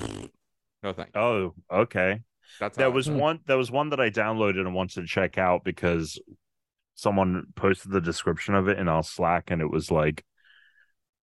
no 0.00 0.92
thank. 0.92 1.10
you. 1.14 1.20
Oh, 1.20 1.54
okay. 1.70 2.22
That's 2.58 2.76
There 2.76 2.90
was 2.90 3.08
one. 3.08 3.40
There 3.46 3.58
was 3.58 3.70
one 3.70 3.90
that 3.90 4.00
I 4.00 4.10
downloaded 4.10 4.60
and 4.60 4.74
wanted 4.74 5.02
to 5.02 5.06
check 5.06 5.38
out 5.38 5.64
because 5.64 6.18
someone 6.94 7.44
posted 7.54 7.92
the 7.92 8.00
description 8.00 8.54
of 8.54 8.68
it 8.68 8.78
in 8.78 8.88
our 8.88 9.02
Slack, 9.02 9.50
and 9.50 9.60
it 9.62 9.70
was 9.70 9.90
like, 9.90 10.24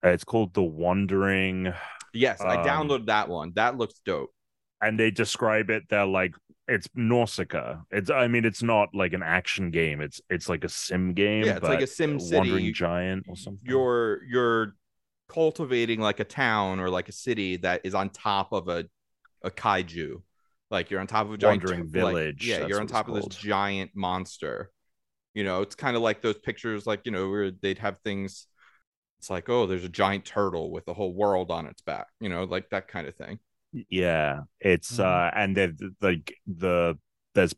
uh, 0.04 0.08
it's 0.08 0.24
called 0.24 0.54
the 0.54 0.62
Wandering, 0.62 1.72
Yes, 2.12 2.40
I 2.40 2.56
um, 2.56 2.66
downloaded 2.66 3.06
that 3.06 3.28
one. 3.28 3.52
That 3.54 3.78
looks 3.78 4.00
dope. 4.04 4.34
And 4.82 4.98
they 4.98 5.10
describe 5.10 5.70
it. 5.70 5.84
They're 5.88 6.04
like, 6.04 6.34
it's 6.68 6.88
Nausicaa. 6.94 7.78
It's. 7.90 8.10
I 8.10 8.28
mean, 8.28 8.44
it's 8.44 8.62
not 8.62 8.90
like 8.94 9.12
an 9.12 9.22
action 9.22 9.70
game. 9.70 10.00
It's. 10.00 10.20
It's 10.28 10.48
like 10.48 10.64
a 10.64 10.68
sim 10.68 11.14
game. 11.14 11.44
Yeah, 11.44 11.56
it's 11.56 11.64
like 11.64 11.80
a 11.80 11.86
Sim 11.86 12.20
City. 12.20 12.36
Wandering 12.36 12.74
Giant 12.74 13.26
or 13.28 13.36
something. 13.36 13.68
You're 13.68 14.22
you're 14.24 14.74
cultivating 15.28 16.00
like 16.00 16.20
a 16.20 16.24
town 16.24 16.78
or 16.78 16.90
like 16.90 17.08
a 17.08 17.12
city 17.12 17.56
that 17.58 17.80
is 17.84 17.94
on 17.94 18.10
top 18.10 18.52
of 18.52 18.68
a 18.68 18.84
a 19.42 19.50
kaiju. 19.50 20.22
Like 20.70 20.90
you're 20.90 21.00
on 21.00 21.06
top 21.06 21.26
of 21.26 21.32
a 21.32 21.38
giant 21.38 21.62
Wandering 21.62 21.82
like- 21.82 21.90
village, 21.90 22.46
yeah, 22.46 22.66
you're 22.66 22.80
on 22.80 22.86
top 22.86 23.08
of 23.08 23.14
this 23.14 23.26
giant 23.26 23.90
monster. 23.94 24.70
You 25.34 25.44
know, 25.44 25.62
it's 25.62 25.74
kind 25.74 25.96
of 25.96 26.02
like 26.02 26.20
those 26.22 26.38
pictures, 26.38 26.86
like 26.86 27.02
you 27.04 27.12
know, 27.12 27.28
where 27.28 27.50
they'd 27.50 27.78
have 27.78 27.98
things. 28.04 28.46
It's 29.18 29.30
like, 29.30 29.48
oh, 29.48 29.66
there's 29.66 29.84
a 29.84 29.88
giant 29.88 30.24
turtle 30.24 30.70
with 30.70 30.84
the 30.84 30.94
whole 30.94 31.14
world 31.14 31.50
on 31.50 31.66
its 31.66 31.80
back. 31.82 32.06
You 32.20 32.28
know, 32.28 32.44
like 32.44 32.70
that 32.70 32.88
kind 32.88 33.06
of 33.06 33.14
thing. 33.16 33.38
Yeah, 33.88 34.40
it's 34.60 34.92
Mhm. 34.98 35.04
uh 35.04 35.30
and 35.34 35.56
they're 35.56 35.72
like 36.00 36.34
the 36.46 36.98
there's 37.34 37.54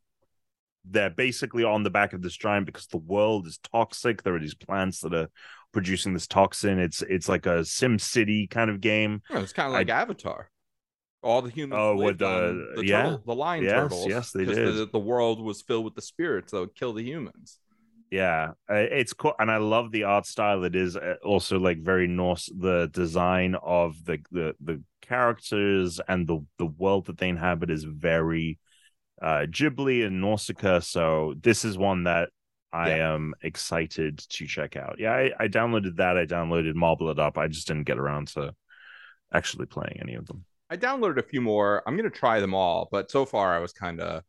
they're 0.85 1.11
basically 1.11 1.65
on 1.65 1.83
the 1.83 1.91
back 1.91 2.13
of 2.13 2.23
this 2.23 2.37
giant 2.37 2.67
because 2.67 2.87
the 2.87 2.99
world 2.99 3.47
is 3.47 3.59
toxic. 3.73 4.23
There 4.23 4.35
are 4.35 4.41
these 4.41 4.55
plants 4.55 5.01
that 5.01 5.15
are 5.15 5.29
producing 5.73 6.13
this 6.13 6.27
toxin. 6.27 6.79
It's 6.79 7.03
it's 7.03 7.29
like 7.29 7.47
a 7.47 7.65
Sim 7.65 7.99
City 7.99 8.47
kind 8.47 8.71
of 8.71 8.81
game. 8.81 9.23
You 9.31 9.37
know, 9.37 9.43
it's 9.43 9.53
kind 9.53 9.69
of 9.69 9.75
I- 9.75 9.79
like 9.79 9.89
Avatar. 9.91 10.51
All 11.23 11.41
the 11.41 11.51
humans 11.51 11.81
Oh, 11.83 11.97
with 11.97 12.19
the- 12.19 12.75
the 12.77 12.87
yeah. 12.87 13.03
turtle, 13.05 13.23
the 13.25 13.35
lion 13.35 13.65
Yes, 13.65 13.73
turtles. 13.73 14.07
yes, 14.07 14.31
they 14.33 14.45
did. 14.45 14.57
The, 14.75 14.87
the 14.93 14.99
world 14.99 15.41
was 15.43 15.63
filled 15.63 15.87
with 15.87 15.95
the 15.95 16.03
spirits 16.03 16.53
that 16.53 16.61
would 16.61 16.75
kill 16.75 16.93
the 16.93 17.03
humans. 17.03 17.59
Yeah, 18.11 18.51
uh, 18.71 18.75
it's 18.75 19.15
cool, 19.15 19.33
and 19.39 19.51
I 19.51 19.57
love 19.57 19.91
the 19.91 20.05
art 20.05 20.27
style. 20.27 20.63
It 20.65 20.77
is 20.77 20.97
uh, 20.99 21.15
also 21.25 21.59
like 21.59 21.79
very 21.79 22.07
Norse. 22.07 22.53
The 22.57 22.89
design 22.93 23.55
of 23.55 24.05
the 24.05 24.19
the 24.31 24.55
the 24.61 24.83
characters 25.07 26.01
and 26.09 26.27
the 26.27 26.45
the 26.59 26.67
world 26.67 27.07
that 27.07 27.19
they 27.19 27.29
inhabit 27.29 27.71
is 27.71 27.85
very 27.85 28.59
uh 29.23 29.47
Ghibli 29.47 30.07
and 30.07 30.21
Nausicaa. 30.21 30.81
So 30.81 31.35
this 31.41 31.65
is 31.65 31.79
one 31.79 32.05
that 32.05 32.31
I 32.73 32.91
am 32.91 33.35
excited 33.43 34.19
to 34.19 34.47
check 34.47 34.77
out. 34.77 34.97
Yeah, 34.99 35.13
I, 35.13 35.31
I 35.39 35.49
downloaded 35.49 35.97
that. 35.99 36.19
I 36.19 36.27
downloaded 36.27 36.75
Marble 36.75 37.09
It 37.11 37.21
Up. 37.21 37.39
I 37.39 37.47
just 37.47 37.69
didn't 37.69 37.85
get 37.85 37.99
around 37.99 38.29
to 38.29 38.53
actually 39.33 39.67
playing 39.67 39.99
any 40.01 40.15
of 40.15 40.27
them. 40.27 40.45
I 40.71 40.77
downloaded 40.77 41.19
a 41.19 41.23
few 41.23 41.41
more. 41.41 41.83
I'm 41.87 41.97
gonna 41.97 42.11
try 42.11 42.41
them 42.41 42.55
all, 42.55 42.89
but 42.91 43.11
so 43.11 43.25
far 43.25 43.55
I 43.55 43.61
was 43.61 43.73
kind 43.73 44.01
of 44.01 44.23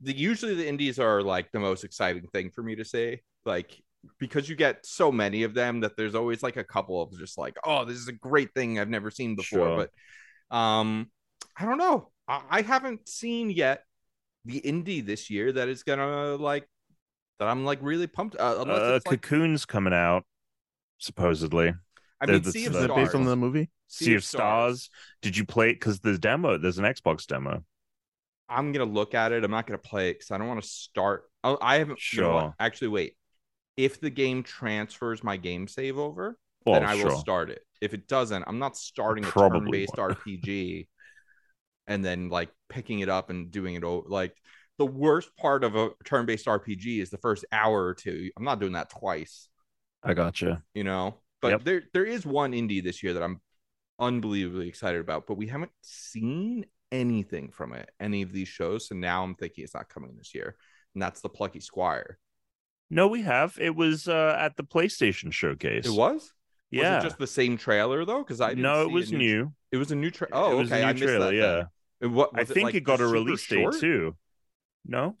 the 0.00 0.16
usually 0.16 0.54
the 0.54 0.68
indies 0.68 0.98
are 1.00 1.22
like 1.22 1.50
the 1.50 1.58
most 1.58 1.82
exciting 1.82 2.26
thing 2.32 2.50
for 2.50 2.62
me 2.62 2.76
to 2.76 2.84
say. 2.84 3.22
Like 3.44 3.82
because 4.18 4.48
you 4.48 4.56
get 4.56 4.84
so 4.86 5.10
many 5.10 5.42
of 5.42 5.54
them 5.54 5.80
that 5.80 5.96
there's 5.96 6.14
always 6.14 6.42
like 6.42 6.56
a 6.56 6.64
couple 6.64 7.02
of 7.02 7.16
just 7.18 7.36
like, 7.38 7.56
oh, 7.64 7.84
this 7.84 7.96
is 7.96 8.08
a 8.08 8.12
great 8.12 8.52
thing 8.54 8.78
I've 8.78 8.88
never 8.88 9.10
seen 9.10 9.36
before. 9.36 9.58
Sure. 9.58 9.88
But 10.50 10.56
um, 10.56 11.10
I 11.56 11.64
don't 11.64 11.78
know. 11.78 12.10
I, 12.26 12.42
I 12.50 12.62
haven't 12.62 13.08
seen 13.08 13.50
yet 13.50 13.82
the 14.44 14.60
indie 14.60 15.04
this 15.04 15.30
year 15.30 15.52
that 15.52 15.68
is 15.68 15.82
gonna 15.82 16.36
like 16.36 16.66
that 17.38 17.48
I'm 17.48 17.64
like 17.64 17.78
really 17.82 18.06
pumped. 18.06 18.36
Uh, 18.36 18.56
unless 18.60 18.80
Uh, 18.80 18.94
it's 18.96 19.06
like, 19.06 19.20
Cocoon's 19.22 19.66
coming 19.66 19.92
out 19.92 20.24
supposedly. 20.98 21.74
I 22.20 22.26
mean, 22.26 22.42
the- 22.42 22.52
Sea 22.52 22.66
of 22.66 22.72
the- 22.72 22.80
Is 22.80 22.86
that 22.86 22.96
based 22.96 23.14
on 23.14 23.24
the 23.24 23.36
movie? 23.36 23.70
Sea 23.88 24.14
of 24.14 24.24
Stars. 24.24 24.90
Did 25.22 25.36
you 25.36 25.44
play 25.44 25.70
it? 25.70 25.74
Because 25.74 26.00
there's 26.00 26.18
demo. 26.18 26.58
There's 26.58 26.78
an 26.78 26.84
Xbox 26.84 27.26
demo. 27.26 27.64
I'm 28.48 28.72
gonna 28.72 28.90
look 28.90 29.14
at 29.14 29.32
it. 29.32 29.44
I'm 29.44 29.50
not 29.50 29.66
gonna 29.66 29.78
play 29.78 30.10
it 30.10 30.14
because 30.14 30.30
I 30.30 30.38
don't 30.38 30.48
want 30.48 30.62
to 30.62 30.68
start. 30.68 31.24
Oh, 31.44 31.58
I 31.60 31.76
haven't. 31.78 31.98
You 32.12 32.22
know? 32.22 32.40
Sure. 32.40 32.54
Actually, 32.58 32.88
wait. 32.88 33.16
If 33.78 34.00
the 34.00 34.10
game 34.10 34.42
transfers 34.42 35.24
my 35.24 35.38
game 35.38 35.66
save 35.68 35.96
over, 35.98 36.36
Well, 36.66 36.80
then 36.80 36.84
I 36.88 36.96
sure. 36.96 37.10
will 37.10 37.16
start 37.18 37.48
it. 37.48 37.62
If 37.80 37.94
it 37.94 38.08
doesn't, 38.08 38.44
I'm 38.46 38.58
not 38.58 38.76
starting 38.76 39.24
a 39.24 39.28
Probably 39.28 39.86
turn-based. 39.86 39.94
RPG 39.98 40.88
and 41.86 42.04
then 42.04 42.28
like 42.28 42.50
picking 42.68 43.00
it 43.00 43.08
up 43.08 43.30
and 43.30 43.50
doing 43.50 43.74
it 43.74 43.84
over. 43.84 44.06
Like 44.08 44.36
the 44.78 44.84
worst 44.86 45.34
part 45.36 45.64
of 45.64 45.76
a 45.76 45.90
turn-based 46.04 46.46
RPG 46.46 47.00
is 47.00 47.10
the 47.10 47.18
first 47.18 47.44
hour 47.52 47.84
or 47.86 47.94
two. 47.94 48.30
I'm 48.36 48.44
not 48.44 48.60
doing 48.60 48.72
that 48.72 48.90
twice. 48.90 49.48
I 50.02 50.14
gotcha. 50.14 50.62
You 50.74 50.84
know. 50.84 51.14
But 51.40 51.48
Yep. 51.52 51.64
there 51.64 51.82
there 51.94 52.04
is 52.04 52.26
one 52.26 52.52
indie 52.52 52.82
this 52.82 53.02
year 53.02 53.14
that 53.14 53.22
I'm 53.22 53.40
unbelievably 54.00 54.68
excited 54.68 55.00
about, 55.00 55.26
but 55.26 55.36
we 55.36 55.46
haven't 55.46 55.72
seen 55.82 56.66
anything 56.90 57.50
from 57.52 57.72
it, 57.74 57.88
any 58.00 58.22
of 58.22 58.32
these 58.32 58.48
shows. 58.48 58.88
So 58.88 58.94
now 58.96 59.22
I'm 59.22 59.34
thinking 59.36 59.62
it's 59.64 59.74
not 59.74 59.88
coming 59.88 60.16
this 60.16 60.34
year. 60.34 60.56
And 60.94 61.02
that's 61.02 61.20
the 61.20 61.28
Plucky 61.28 61.60
Squire. 61.60 62.18
No, 62.90 63.08
we 63.08 63.22
have. 63.22 63.58
It 63.60 63.76
was 63.76 64.08
uh, 64.08 64.36
at 64.38 64.56
the 64.56 64.64
PlayStation 64.64 65.32
showcase. 65.32 65.86
It 65.86 65.92
was? 65.92 66.32
Yeah. 66.70 66.96
Was 66.96 67.04
it 67.04 67.08
just 67.08 67.18
the 67.18 67.26
same 67.26 67.56
trailer 67.56 68.04
though? 68.04 68.22
Because 68.22 68.40
I 68.40 68.50
didn't 68.50 68.62
no, 68.62 68.82
it 68.82 68.90
was 68.90 69.12
new. 69.12 69.52
It 69.72 69.76
was 69.76 69.90
a 69.90 69.96
new 69.96 70.10
trailer. 70.10 70.34
Oh, 70.34 70.52
it 70.52 70.60
was 70.60 70.72
okay. 70.72 70.82
a 70.82 70.92
new 70.92 71.00
trailer. 71.00 71.26
that. 71.26 71.34
yeah. 71.34 71.52
then. 71.52 71.66
And 72.00 72.14
what 72.14 72.30
I 72.34 72.44
think 72.44 72.66
like, 72.66 72.74
it 72.74 72.84
got 72.84 73.00
a 73.00 73.06
release 73.06 73.40
short? 73.40 73.74
date 73.74 73.80
too. 73.80 74.16
No, 74.86 75.16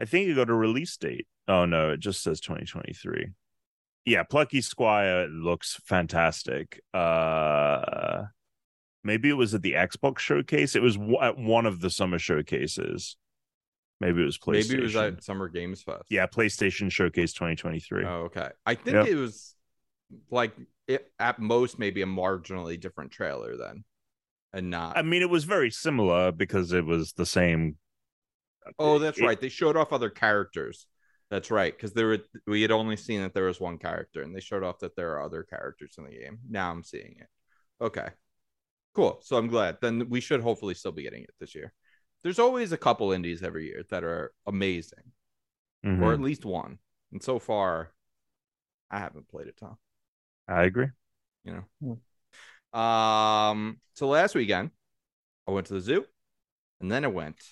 I 0.00 0.04
think 0.04 0.28
it 0.28 0.34
got 0.34 0.50
a 0.50 0.54
release 0.54 0.96
date. 0.96 1.26
Oh 1.46 1.64
no, 1.64 1.90
it 1.90 2.00
just 2.00 2.22
says 2.22 2.40
2023. 2.40 3.28
Yeah, 4.04 4.22
Plucky 4.22 4.60
Squire 4.60 5.26
looks 5.28 5.80
fantastic. 5.84 6.80
Uh 6.94 8.24
maybe 9.04 9.28
it 9.28 9.34
was 9.34 9.54
at 9.54 9.62
the 9.62 9.74
Xbox 9.74 10.18
showcase. 10.18 10.74
It 10.74 10.82
was 10.82 10.96
w- 10.96 11.20
at 11.20 11.38
one 11.38 11.66
of 11.66 11.80
the 11.80 11.90
summer 11.90 12.18
showcases. 12.18 13.16
Maybe 14.00 14.22
it 14.22 14.26
was 14.26 14.38
PlayStation. 14.38 14.68
Maybe 14.70 14.74
it 14.82 14.84
was 14.84 14.96
at 14.96 15.24
Summer 15.24 15.48
Games 15.48 15.82
Fest. 15.82 16.04
yeah, 16.08 16.26
PlayStation 16.26 16.90
Showcase 16.90 17.32
2023. 17.32 18.04
Oh, 18.04 18.10
okay. 18.26 18.50
I 18.64 18.74
think 18.74 18.94
Yep. 18.94 19.06
it 19.08 19.14
was 19.16 19.54
like 20.30 20.52
it, 20.86 21.10
at 21.18 21.38
most 21.40 21.78
maybe 21.78 22.02
a 22.02 22.06
marginally 22.06 22.78
different 22.80 23.10
trailer 23.10 23.56
then, 23.56 23.84
and 24.52 24.70
not. 24.70 24.96
I 24.96 25.02
mean, 25.02 25.22
it 25.22 25.30
was 25.30 25.44
very 25.44 25.70
similar 25.70 26.30
because 26.32 26.72
it 26.72 26.84
was 26.84 27.12
the 27.12 27.26
same. 27.26 27.76
oh, 28.78 28.98
that's 28.98 29.18
it- 29.18 29.24
right. 29.24 29.40
They 29.40 29.48
showed 29.48 29.76
off 29.76 29.92
other 29.92 30.10
characters. 30.10 30.86
That's 31.30 31.50
right, 31.50 31.76
because 31.76 31.92
there 31.92 32.06
were 32.06 32.18
we 32.46 32.62
had 32.62 32.70
only 32.70 32.96
seen 32.96 33.20
that 33.20 33.34
there 33.34 33.44
was 33.44 33.60
one 33.60 33.76
character, 33.78 34.22
and 34.22 34.34
they 34.34 34.40
showed 34.40 34.62
off 34.62 34.78
that 34.78 34.96
there 34.96 35.10
are 35.12 35.22
other 35.22 35.42
characters 35.42 35.96
in 35.98 36.04
the 36.04 36.10
game. 36.12 36.38
Now 36.48 36.70
I'm 36.70 36.82
seeing 36.82 37.16
it. 37.20 37.26
Okay, 37.84 38.08
cool. 38.94 39.18
So 39.22 39.36
I'm 39.36 39.48
glad. 39.48 39.76
Then 39.82 40.08
we 40.08 40.20
should 40.20 40.40
hopefully 40.40 40.72
still 40.74 40.92
be 40.92 41.02
getting 41.02 41.24
it 41.24 41.34
this 41.38 41.54
year. 41.54 41.74
There's 42.22 42.38
always 42.38 42.72
a 42.72 42.76
couple 42.78 43.12
indies 43.12 43.42
every 43.42 43.66
year 43.66 43.84
that 43.90 44.04
are 44.04 44.32
amazing, 44.46 45.12
Mhm. 45.84 46.02
or 46.02 46.12
at 46.12 46.20
least 46.20 46.44
one. 46.44 46.78
And 47.12 47.22
so 47.22 47.38
far, 47.38 47.92
I 48.90 48.98
haven't 48.98 49.28
played 49.28 49.46
it, 49.48 49.56
Tom. 49.56 49.78
I 50.46 50.64
agree. 50.64 50.88
you 51.44 51.64
know. 51.80 52.78
Um, 52.78 53.80
so 53.94 54.06
last 54.08 54.34
weekend, 54.34 54.70
I 55.46 55.52
went 55.52 55.66
to 55.68 55.74
the 55.74 55.80
zoo, 55.80 56.04
and 56.80 56.90
then 56.92 57.04
I 57.04 57.08
went 57.08 57.42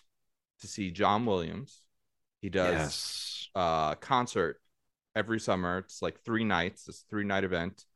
to 0.60 0.66
see 0.66 0.90
John 0.90 1.24
Williams. 1.24 1.86
He 2.42 2.50
does 2.50 2.72
Yes. 2.72 3.48
uh 3.54 3.94
concert 3.94 4.60
every 5.14 5.40
summer. 5.40 5.78
It's 5.78 6.02
like 6.02 6.20
three 6.24 6.44
nights. 6.44 6.88
It's 6.88 7.02
a 7.02 7.06
three 7.06 7.24
night 7.24 7.44
event. 7.44 7.86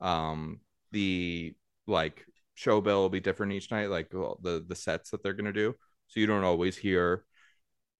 Um, 0.00 0.60
the 0.92 1.54
like 1.86 2.24
show 2.54 2.80
bill 2.80 3.02
will 3.02 3.10
be 3.10 3.20
different 3.20 3.52
each 3.52 3.70
night, 3.70 3.90
like 3.90 4.08
the 4.10 4.64
the 4.66 4.76
sets 4.76 5.10
that 5.10 5.22
they're 5.22 5.34
gonna 5.34 5.52
do. 5.52 5.74
So 6.10 6.20
you 6.20 6.26
don't 6.26 6.44
always 6.44 6.76
hear, 6.76 7.24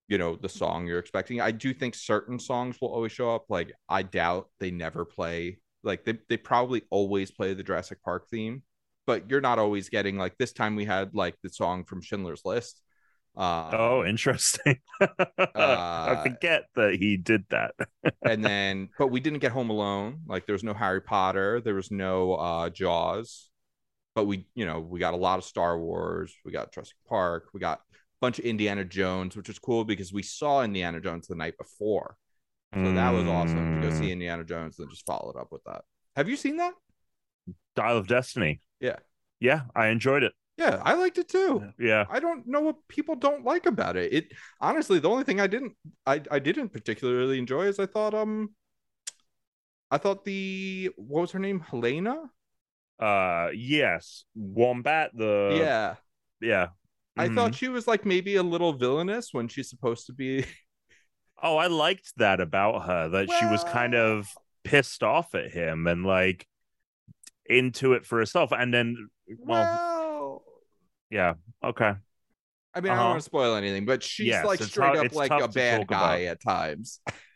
you 0.08 0.18
know, 0.18 0.36
the 0.36 0.48
song 0.48 0.86
you're 0.86 0.98
expecting. 0.98 1.40
I 1.40 1.50
do 1.52 1.74
think 1.74 1.94
certain 1.94 2.38
songs 2.38 2.78
will 2.80 2.88
always 2.88 3.12
show 3.12 3.34
up. 3.34 3.46
Like 3.48 3.72
I 3.88 4.02
doubt 4.02 4.48
they 4.60 4.70
never 4.70 5.04
play. 5.04 5.60
Like 5.84 6.04
they 6.04 6.18
they 6.28 6.36
probably 6.36 6.82
always 6.90 7.30
play 7.30 7.54
the 7.54 7.62
Jurassic 7.62 8.02
Park 8.02 8.28
theme, 8.30 8.62
but 9.06 9.30
you're 9.30 9.40
not 9.40 9.58
always 9.58 9.88
getting 9.88 10.18
like 10.18 10.36
this 10.38 10.52
time 10.52 10.76
we 10.76 10.84
had 10.86 11.14
like 11.14 11.36
the 11.42 11.50
song 11.50 11.84
from 11.84 12.02
Schindler's 12.02 12.42
List. 12.44 12.82
Uh, 13.36 13.78
Oh, 13.78 14.04
interesting. 14.04 14.78
I 15.00 16.16
forget 16.22 16.64
that 16.74 16.94
he 16.98 17.16
did 17.16 17.44
that. 17.50 17.74
and 18.24 18.44
then 18.44 18.88
but 18.98 19.08
we 19.08 19.20
didn't 19.20 19.38
get 19.40 19.52
home 19.52 19.70
alone 19.70 20.20
like 20.26 20.46
there 20.46 20.52
was 20.54 20.64
no 20.64 20.74
harry 20.74 21.00
potter 21.00 21.60
there 21.60 21.74
was 21.74 21.90
no 21.90 22.34
uh 22.34 22.68
jaws 22.70 23.48
but 24.14 24.26
we 24.26 24.46
you 24.54 24.66
know 24.66 24.80
we 24.80 25.00
got 25.00 25.14
a 25.14 25.18
lot 25.18 25.38
of 25.38 25.44
star 25.44 25.78
wars 25.78 26.34
we 26.44 26.52
got 26.52 26.72
jurassic 26.72 26.96
park 27.08 27.48
we 27.54 27.60
got 27.60 27.80
bunch 28.20 28.38
of 28.38 28.44
indiana 28.44 28.84
jones 28.84 29.36
which 29.36 29.48
was 29.48 29.58
cool 29.58 29.84
because 29.84 30.12
we 30.12 30.22
saw 30.22 30.62
indiana 30.62 31.00
jones 31.00 31.26
the 31.26 31.34
night 31.34 31.56
before 31.58 32.16
so 32.74 32.92
that 32.92 33.10
was 33.10 33.26
awesome 33.26 33.80
to 33.80 33.88
go 33.88 33.92
Mm. 33.94 33.98
see 33.98 34.12
indiana 34.12 34.44
jones 34.44 34.78
and 34.78 34.88
just 34.90 35.04
follow 35.06 35.30
it 35.30 35.40
up 35.40 35.48
with 35.50 35.62
that 35.64 35.82
have 36.16 36.28
you 36.28 36.36
seen 36.36 36.56
that 36.58 36.74
Dial 37.76 37.96
of 37.98 38.06
Destiny. 38.08 38.60
Yeah. 38.80 38.96
Yeah, 39.40 39.62
I 39.74 39.88
enjoyed 39.88 40.22
it. 40.22 40.32
yeah 40.58 40.82
i 40.84 40.92
liked 40.94 41.18
it 41.18 41.28
too 41.28 41.64
Yeah. 41.78 42.04
I 42.10 42.20
don't 42.20 42.46
know 42.46 42.60
what 42.60 42.76
people 42.88 43.14
don't 43.16 43.44
like 43.44 43.64
about 43.66 43.96
it. 43.96 44.12
It 44.12 44.24
honestly, 44.60 44.98
the 44.98 45.08
only 45.08 45.24
thing 45.24 45.40
I 45.40 45.46
didn't 45.46 45.72
I 46.06 46.20
I 46.30 46.38
didn't 46.40 46.70
particularly 46.70 47.38
enjoy 47.38 47.66
is 47.66 47.78
I 47.78 47.86
thought 47.86 48.12
um 48.14 48.50
I 49.90 49.98
thought 49.98 50.24
the 50.24 50.90
what 50.96 51.22
was 51.22 51.30
her 51.32 51.38
name? 51.38 51.60
Helena? 51.60 52.16
Uh 52.98 53.48
yes. 53.54 54.24
Wombat 54.34 55.10
the 55.16 55.56
yeah. 55.58 55.94
Yeah. 56.40 56.66
I 57.16 57.28
Mhm. 57.28 57.34
thought 57.34 57.54
she 57.54 57.68
was 57.68 57.86
like 57.86 58.04
maybe 58.06 58.36
a 58.36 58.42
little 58.42 58.72
villainous 58.72 59.28
when 59.32 59.48
she's 59.48 59.68
supposed 59.68 60.06
to 60.06 60.12
be 60.12 60.44
Oh, 61.42 61.56
I 61.56 61.68
liked 61.68 62.12
that 62.18 62.40
about 62.40 62.86
her 62.86 63.08
that 63.08 63.30
she 63.30 63.46
was 63.46 63.64
kind 63.64 63.94
of 63.94 64.28
pissed 64.62 65.02
off 65.02 65.34
at 65.34 65.50
him 65.50 65.86
and 65.86 66.04
like 66.04 66.46
into 67.46 67.94
it 67.94 68.04
for 68.06 68.18
herself 68.18 68.52
and 68.52 68.72
then 68.74 69.08
well, 69.38 69.64
well 69.64 70.42
yeah. 71.10 71.34
Okay. 71.64 71.94
I 72.72 72.80
mean, 72.80 72.92
I 72.92 72.94
don't 72.94 72.98
Uh-huh. 72.98 73.08
want 73.08 73.20
to 73.20 73.24
spoil 73.24 73.56
anything, 73.56 73.84
but 73.86 74.02
she's 74.02 74.26
Yes, 74.28 74.44
like 74.44 74.62
straight 74.62 74.94
hard- 74.94 75.06
up 75.06 75.12
like 75.14 75.30
a 75.32 75.48
bad 75.48 75.86
guy 75.88 76.18
about. 76.18 76.30
at 76.32 76.42
times. 76.42 77.00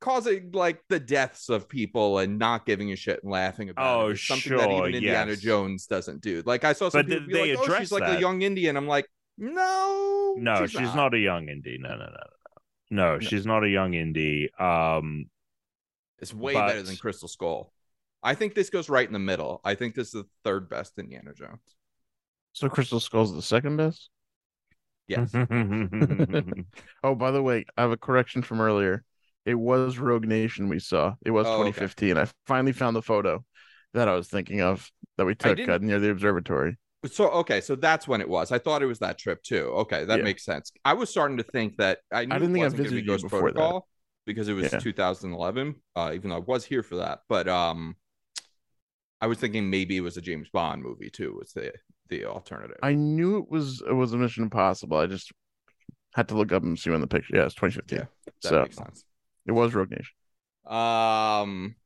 Causing 0.00 0.50
like 0.52 0.80
the 0.88 1.00
deaths 1.00 1.48
of 1.48 1.68
people 1.68 2.18
and 2.18 2.38
not 2.38 2.66
giving 2.66 2.92
a 2.92 2.96
shit 2.96 3.22
and 3.22 3.32
laughing 3.32 3.70
about 3.70 3.96
Oh, 4.00 4.08
it. 4.08 4.12
It's 4.12 4.26
something 4.26 4.56
that 4.56 4.68
sure, 4.68 4.78
even 4.88 4.94
Indiana 4.94 5.30
yes. 5.32 5.40
Jones 5.40 5.86
doesn't 5.86 6.20
do. 6.20 6.42
Like 6.44 6.64
I 6.64 6.74
saw 6.74 6.90
some 6.90 7.00
But 7.00 7.06
people 7.08 7.20
th- 7.20 7.28
be 7.28 7.32
they 7.34 7.56
like, 7.56 7.58
"Oh, 7.58 7.62
she's 7.78 7.92
address 7.92 7.92
like 7.92 8.18
a 8.18 8.20
young 8.20 8.42
Indian." 8.42 8.76
I'm 8.76 8.86
like, 8.86 9.08
no, 9.38 10.34
No, 10.38 10.66
she's, 10.66 10.94
not. 10.94 11.14
a 11.14 11.18
young 11.18 11.48
Indy. 11.48 11.78
No, 11.80 11.90
no, 11.90 11.96
no, 11.96 12.04
no. 12.04 13.14
No, 13.14 13.18
she's 13.20 13.44
not 13.46 13.64
a 13.64 13.68
young 13.68 13.94
Indy. 13.94 14.50
Um 14.58 15.30
It's 16.18 16.32
way 16.34 16.52
but- 16.54 16.66
better 16.68 16.82
than 16.82 16.96
Crystal 16.96 17.28
Skull. 17.28 17.72
I 18.22 18.34
think 18.34 18.54
this 18.54 18.70
goes 18.70 18.88
right 18.88 19.06
in 19.06 19.12
the 19.12 19.18
middle. 19.18 19.60
I 19.64 19.74
think 19.76 19.94
this 19.94 20.08
is 20.08 20.12
the 20.22 20.26
third 20.44 20.68
best 20.68 20.98
Indiana 20.98 21.32
Jones. 21.34 21.60
So 22.52 22.68
Crystal 22.68 23.00
Skull's 23.00 23.34
the 23.34 23.42
second 23.42 23.76
best. 23.76 24.10
Yes. 25.08 25.32
Oh, 27.04 27.14
by 27.14 27.30
the 27.30 27.42
way, 27.42 27.64
I 27.76 27.82
have 27.82 27.92
a 27.92 27.96
correction 27.96 28.42
from 28.42 28.60
earlier. 28.60 29.04
It 29.46 29.54
was 29.54 29.96
Rogue 29.98 30.26
Nation 30.26 30.68
we 30.68 30.80
saw. 30.80 31.14
It 31.24 31.30
was 31.30 31.46
Oh, 31.46 31.62
okay. 31.62 31.70
2015. 31.70 32.18
I 32.18 32.26
finally 32.46 32.72
found 32.72 32.96
the 32.96 33.02
photo 33.02 33.44
that 33.94 34.08
I 34.08 34.14
was 34.14 34.28
thinking 34.28 34.60
of 34.60 34.90
that 35.16 35.24
we 35.24 35.34
took 35.34 35.58
uh, 35.60 35.78
near 35.80 36.00
the 36.00 36.10
observatory. 36.10 36.76
So 37.04 37.28
okay, 37.30 37.60
so 37.60 37.76
that's 37.76 38.08
when 38.08 38.20
it 38.20 38.28
was. 38.28 38.50
I 38.50 38.58
thought 38.58 38.82
it 38.82 38.86
was 38.86 38.98
that 38.98 39.18
trip 39.18 39.42
too. 39.44 39.66
Okay, 39.82 40.04
that 40.04 40.18
Yeah. 40.18 40.24
makes 40.24 40.44
sense. 40.44 40.72
I 40.84 40.94
was 40.94 41.08
starting 41.08 41.36
to 41.36 41.44
think 41.44 41.76
that 41.76 42.00
I 42.12 42.24
knew 42.24 42.34
didn't 42.34 42.50
it 42.50 42.52
think 42.54 42.62
I 42.62 42.64
wasn't 42.64 42.82
going 42.82 42.88
to 42.88 42.90
be 42.90 43.00
visited 43.00 43.04
you 43.04 43.12
Ghost 43.12 43.22
before 43.22 43.52
that. 43.52 43.82
Because 44.26 44.48
it 44.48 44.54
was 44.54 44.72
Yeah. 44.72 44.80
2011. 44.80 45.76
Uh, 45.94 46.10
even 46.14 46.30
though 46.30 46.36
I 46.36 46.40
was 46.40 46.64
here 46.64 46.82
for 46.82 46.96
that, 46.96 47.20
but 47.28 47.46
um, 47.46 47.94
I 49.20 49.28
was 49.28 49.38
thinking 49.38 49.70
maybe 49.70 49.96
it 49.96 50.00
was 50.00 50.16
a 50.16 50.20
James 50.20 50.48
Bond 50.50 50.82
movie 50.82 51.10
too. 51.10 51.36
Was 51.38 51.52
the 51.52 51.72
the 52.08 52.24
alternative? 52.24 52.78
I 52.82 52.94
knew 52.94 53.38
it 53.38 53.48
was 53.48 53.82
it 53.88 53.92
was 53.92 54.12
a 54.12 54.16
Mission 54.16 54.42
Impossible. 54.42 54.96
I 54.96 55.06
just 55.06 55.30
had 56.14 56.28
to 56.28 56.36
look 56.36 56.52
up 56.52 56.64
and 56.64 56.78
see 56.78 56.90
when 56.90 57.00
the 57.00 57.06
picture. 57.06 57.36
Yeah, 57.36 57.44
it's 57.44 57.54
2015. 57.54 58.00
Yeah, 58.00 58.04
that 58.42 58.50
so 58.50 58.62
makes 58.62 58.76
sense. 58.76 59.04
It 59.46 59.52
was 59.52 59.74
Rogue 59.74 59.90
Nation. 59.90 60.14
Um, 60.66 61.76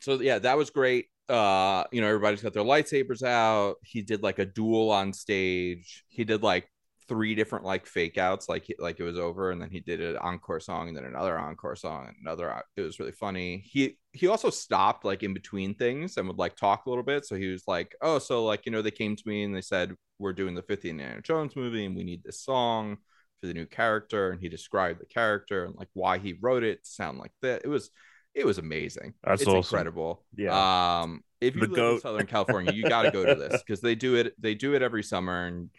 so 0.00 0.20
yeah, 0.20 0.38
that 0.40 0.56
was 0.56 0.70
great. 0.70 1.06
Uh, 1.28 1.84
you 1.92 2.00
know, 2.00 2.08
everybody's 2.08 2.42
got 2.42 2.54
their 2.54 2.64
lightsabers 2.64 3.22
out. 3.22 3.76
He 3.84 4.02
did 4.02 4.22
like 4.22 4.38
a 4.38 4.46
duel 4.46 4.90
on 4.90 5.12
stage. 5.12 6.04
He 6.08 6.24
did 6.24 6.42
like 6.42 6.68
three 7.08 7.34
different 7.34 7.64
like 7.64 7.86
fake 7.86 8.18
outs, 8.18 8.48
like 8.48 8.66
like 8.78 9.00
it 9.00 9.04
was 9.04 9.18
over, 9.18 9.50
and 9.50 9.60
then 9.60 9.70
he 9.70 9.80
did 9.80 10.00
an 10.00 10.16
encore 10.18 10.60
song, 10.60 10.88
and 10.88 10.96
then 10.96 11.04
another 11.04 11.38
encore 11.38 11.76
song, 11.76 12.06
and 12.08 12.16
another. 12.22 12.62
It 12.76 12.82
was 12.82 12.98
really 12.98 13.12
funny. 13.12 13.58
He 13.66 13.98
he 14.12 14.26
also 14.28 14.50
stopped 14.50 15.04
like 15.04 15.22
in 15.22 15.34
between 15.34 15.74
things 15.74 16.16
and 16.16 16.28
would 16.28 16.38
like 16.38 16.56
talk 16.56 16.86
a 16.86 16.88
little 16.90 17.04
bit. 17.04 17.26
So 17.26 17.36
he 17.36 17.48
was 17.48 17.64
like, 17.66 17.94
"Oh, 18.02 18.18
so 18.18 18.44
like 18.44 18.66
you 18.66 18.72
know, 18.72 18.82
they 18.82 18.90
came 18.90 19.16
to 19.16 19.22
me 19.26 19.44
and 19.44 19.54
they 19.54 19.62
said 19.62 19.94
we're 20.18 20.32
doing 20.32 20.54
the 20.54 20.62
50th 20.62 20.90
Indiana 20.90 21.22
Jones 21.22 21.56
movie, 21.56 21.84
and 21.84 21.96
we 21.96 22.04
need 22.04 22.22
this 22.24 22.42
song." 22.42 22.98
For 23.40 23.46
the 23.46 23.54
new 23.54 23.66
character, 23.66 24.30
and 24.30 24.40
he 24.40 24.48
described 24.48 25.00
the 25.00 25.06
character 25.06 25.64
and 25.64 25.74
like 25.76 25.88
why 25.94 26.18
he 26.18 26.34
wrote 26.40 26.64
it 26.64 26.84
to 26.84 26.90
sound 26.90 27.18
like 27.18 27.32
that. 27.42 27.62
It 27.64 27.68
was 27.68 27.90
it 28.34 28.44
was 28.46 28.58
amazing. 28.58 29.14
That's 29.24 29.42
it's 29.42 29.48
awesome. 29.48 29.76
incredible. 29.76 30.24
Yeah. 30.36 31.00
Um, 31.02 31.22
if 31.40 31.54
you 31.54 31.62
The 31.62 31.68
live 31.68 31.94
in. 31.94 32.00
Southern 32.00 32.26
California, 32.26 32.72
you 32.72 32.82
got 32.88 33.02
to 33.02 33.10
go 33.12 33.24
to 33.24 33.34
this 33.36 33.62
because 33.62 33.80
they 33.80 33.94
do 33.94 34.16
it. 34.16 34.34
They 34.40 34.54
do 34.54 34.74
it 34.74 34.82
every 34.82 35.02
summer, 35.02 35.46
and 35.46 35.70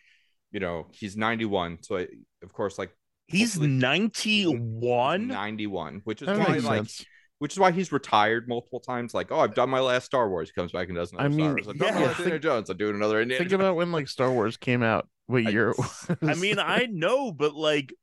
you 0.51 0.60
know 0.60 0.88
he's 0.91 1.16
91, 1.18 1.80
so 1.84 1.97
I, 1.97 2.07
of 2.43 2.53
course, 2.53 2.78
like 2.80 2.91
He's 3.28 3.53
Hopefully- 3.53 3.74
91. 3.74 5.28
91, 5.28 6.01
which 6.03 6.22
is 6.22 6.26
That 6.28 6.38
why 6.39 6.55
like 6.55 6.64
sense. 6.78 7.05
which 7.39 7.53
is 7.53 7.60
why 7.60 7.72
he's 7.72 7.91
retired 7.91 8.47
multiple 8.47 8.80
times. 8.80 9.14
Like, 9.14 9.32
oh, 9.32 9.39
I've 9.39 9.53
done 9.53 9.70
my 9.70 9.80
last 9.80 10.05
Star 10.05 10.30
Wars. 10.30 10.49
He 10.49 10.53
comes 10.60 10.72
back 10.72 10.88
and 10.88 10.97
does 10.97 11.12
another 11.12 11.28
I 11.28 11.32
Star 11.32 11.38
mean, 11.38 11.49
Wars. 11.51 11.68
I've 11.68 11.78
done 11.78 11.93
my 11.93 11.99
yeah, 12.01 12.05
last 12.07 12.16
think- 12.18 12.26
Indiana 12.28 12.39
Jones. 12.39 12.70
I'm 12.70 12.78
doing 12.78 12.95
another 12.95 13.22
Indiana. 13.22 13.39
Think 13.39 13.51
Jones. 13.51 13.62
about 13.62 13.76
when 13.76 13.91
like 13.91 14.07
Star 14.07 14.32
Wars 14.32 14.57
came 14.57 14.82
out. 14.84 15.07
What 15.30 15.45
I- 15.47 15.49
year? 15.51 15.73
it 16.09 16.17
I 16.23 16.34
mean, 16.36 16.57
I 16.59 16.88
know, 16.89 17.32
but 17.32 17.53
like 17.55 17.93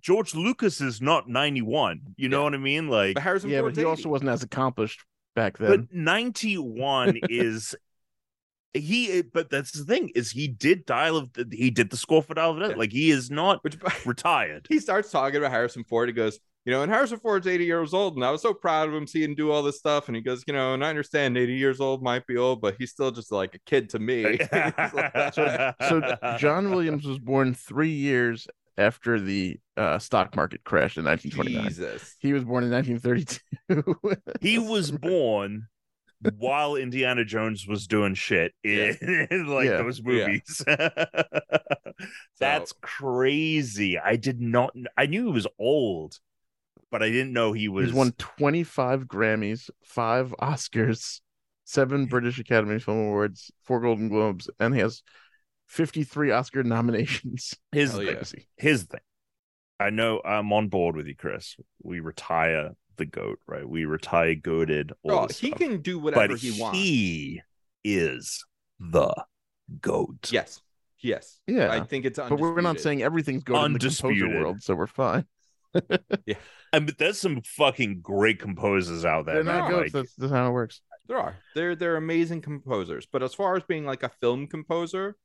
George 0.00 0.34
Lucas 0.34 0.80
is 0.80 1.00
not 1.00 1.28
91. 1.28 2.00
You 2.16 2.28
know 2.28 2.42
what 2.44 2.54
I 2.54 2.58
mean? 2.58 2.88
Like, 2.88 3.14
But 3.14 3.22
Harrison 3.22 3.50
yeah, 3.50 3.62
but 3.62 3.74
he 3.74 3.82
80. 3.82 3.84
also 3.88 4.08
wasn't 4.08 4.30
as 4.30 4.42
accomplished 4.42 5.04
back 5.34 5.58
then. 5.58 5.70
but 5.70 5.92
91 5.94 7.20
is 7.30 7.74
he 8.74 9.22
but 9.22 9.48
that's 9.50 9.72
the 9.72 9.84
thing 9.84 10.10
is 10.14 10.30
he 10.30 10.46
did 10.46 10.84
dial 10.84 11.16
of 11.16 11.30
he 11.52 11.70
did 11.70 11.90
the 11.90 11.96
score 11.96 12.22
for 12.22 12.34
dial 12.34 12.50
of 12.52 12.60
Death. 12.60 12.70
Yeah. 12.72 12.76
like 12.76 12.92
he 12.92 13.10
is 13.10 13.30
not 13.30 13.64
Which 13.64 13.76
retired 14.06 14.66
he 14.68 14.78
starts 14.78 15.10
talking 15.10 15.36
about 15.38 15.50
Harrison 15.52 15.84
Ford. 15.84 16.08
He 16.08 16.12
goes, 16.12 16.38
you 16.68 16.74
know, 16.74 16.82
and 16.82 16.92
Harrison 16.92 17.18
Ford's 17.18 17.46
80 17.46 17.64
years 17.64 17.94
old, 17.94 18.16
and 18.16 18.22
I 18.22 18.30
was 18.30 18.42
so 18.42 18.52
proud 18.52 18.88
of 18.90 18.94
him 18.94 19.06
seeing 19.06 19.30
him 19.30 19.34
do 19.34 19.50
all 19.50 19.62
this 19.62 19.78
stuff. 19.78 20.08
And 20.08 20.14
he 20.14 20.20
goes, 20.20 20.44
you 20.46 20.52
know, 20.52 20.74
and 20.74 20.84
I 20.84 20.90
understand 20.90 21.38
80 21.38 21.54
years 21.54 21.80
old 21.80 22.02
might 22.02 22.26
be 22.26 22.36
old, 22.36 22.60
but 22.60 22.74
he's 22.78 22.90
still 22.90 23.10
just 23.10 23.32
like 23.32 23.54
a 23.54 23.58
kid 23.64 23.88
to 23.88 23.98
me. 23.98 24.36
He's 24.38 24.92
like, 24.92 25.34
So 25.34 26.18
John 26.36 26.70
Williams 26.70 27.06
was 27.06 27.18
born 27.18 27.54
three 27.54 27.92
years 27.92 28.46
after 28.76 29.18
the 29.18 29.58
uh, 29.78 29.98
stock 29.98 30.36
market 30.36 30.62
crash 30.62 30.98
in 30.98 31.06
1929. 31.06 31.70
Jesus. 31.70 32.16
He 32.18 32.34
was 32.34 32.44
born 32.44 32.64
in 32.64 32.70
1932. 32.70 34.18
he 34.42 34.58
was 34.58 34.90
born 34.90 35.68
while 36.36 36.76
Indiana 36.76 37.24
Jones 37.24 37.66
was 37.66 37.86
doing 37.86 38.12
shit 38.12 38.52
in, 38.62 39.26
in, 39.30 39.46
like 39.48 39.68
Yeah. 39.68 39.78
those 39.78 40.00
Yeah. 40.00 40.26
movies. 40.26 40.62
That's 42.38 42.72
crazy. 42.82 43.98
I 43.98 44.16
did 44.16 44.42
not 44.42 44.74
I 44.98 45.06
knew 45.06 45.26
he 45.28 45.32
was 45.32 45.46
old, 45.58 46.18
but 46.90 47.02
I 47.02 47.08
didn't 47.10 47.32
know 47.32 47.52
he 47.52 47.68
was 47.68 47.86
He's 47.86 47.94
won 47.94 48.12
25 48.12 49.04
Grammys, 49.06 49.70
five 49.84 50.34
Oscars, 50.40 51.20
seven 51.64 52.06
British 52.06 52.38
Academy 52.38 52.78
Film 52.78 52.98
Awards, 52.98 53.50
four 53.64 53.80
Golden 53.80 54.08
Globes, 54.08 54.48
and 54.60 54.74
he 54.74 54.80
has 54.80 55.02
53 55.66 56.30
Oscar 56.30 56.62
nominations. 56.62 57.54
his 57.72 57.90
Hell 57.90 57.98
thing. 57.98 58.06
yeah. 58.08 58.12
Legacy. 58.14 58.48
His 58.56 58.82
thing. 58.84 59.00
I 59.80 59.90
know 59.90 60.20
I'm 60.24 60.52
on 60.52 60.68
board 60.68 60.96
with 60.96 61.06
you, 61.06 61.14
Chris. 61.14 61.56
We 61.82 62.00
retire 62.00 62.72
the 62.96 63.06
goat, 63.06 63.38
right? 63.46 63.68
We 63.68 63.84
retire 63.84 64.34
goaded. 64.34 64.92
All 65.04 65.10
Oh, 65.12 65.26
he 65.28 65.48
stuff. 65.48 65.58
can 65.58 65.80
do 65.82 65.98
whatever 66.00 66.28
but 66.28 66.38
he 66.38 66.60
wants. 66.60 66.78
he 66.78 67.42
is 67.84 68.44
the 68.80 69.14
goat. 69.80 70.30
Yes. 70.32 70.60
Yes. 71.00 71.38
Yeah. 71.46 71.70
I 71.70 71.80
think 71.80 72.06
it's 72.06 72.18
but 72.18 72.30
we're 72.40 72.48
not 72.60 72.70
undisputed. 72.70 72.82
saying 72.82 73.02
everything's 73.02 73.44
good 73.44 73.54
in 73.66 73.72
the 73.74 73.78
composer 73.78 74.06
Undisputed. 74.08 74.40
world, 74.42 74.62
so 74.62 74.74
we're 74.74 74.88
fine. 74.88 75.26
I 75.74 76.78
mean, 76.80 76.90
there's 76.98 77.20
some 77.20 77.42
fucking 77.42 78.00
great 78.00 78.38
composers 78.38 79.04
out 79.04 79.26
there. 79.26 79.36
They're 79.36 79.44
not 79.44 79.70
no, 79.70 79.76
goats. 79.76 79.94
Like, 79.94 80.02
That's, 80.04 80.14
that's 80.14 80.32
how 80.32 80.48
it 80.48 80.52
works. 80.52 80.80
There 81.06 81.18
are. 81.18 81.36
They're 81.54 81.74
they're 81.74 81.96
amazing 81.96 82.42
composers. 82.42 83.06
But 83.10 83.22
as 83.22 83.34
far 83.34 83.56
as 83.56 83.62
being 83.64 83.86
like 83.86 84.02
a 84.02 84.10
film 84.20 84.46
composer, 84.46 85.16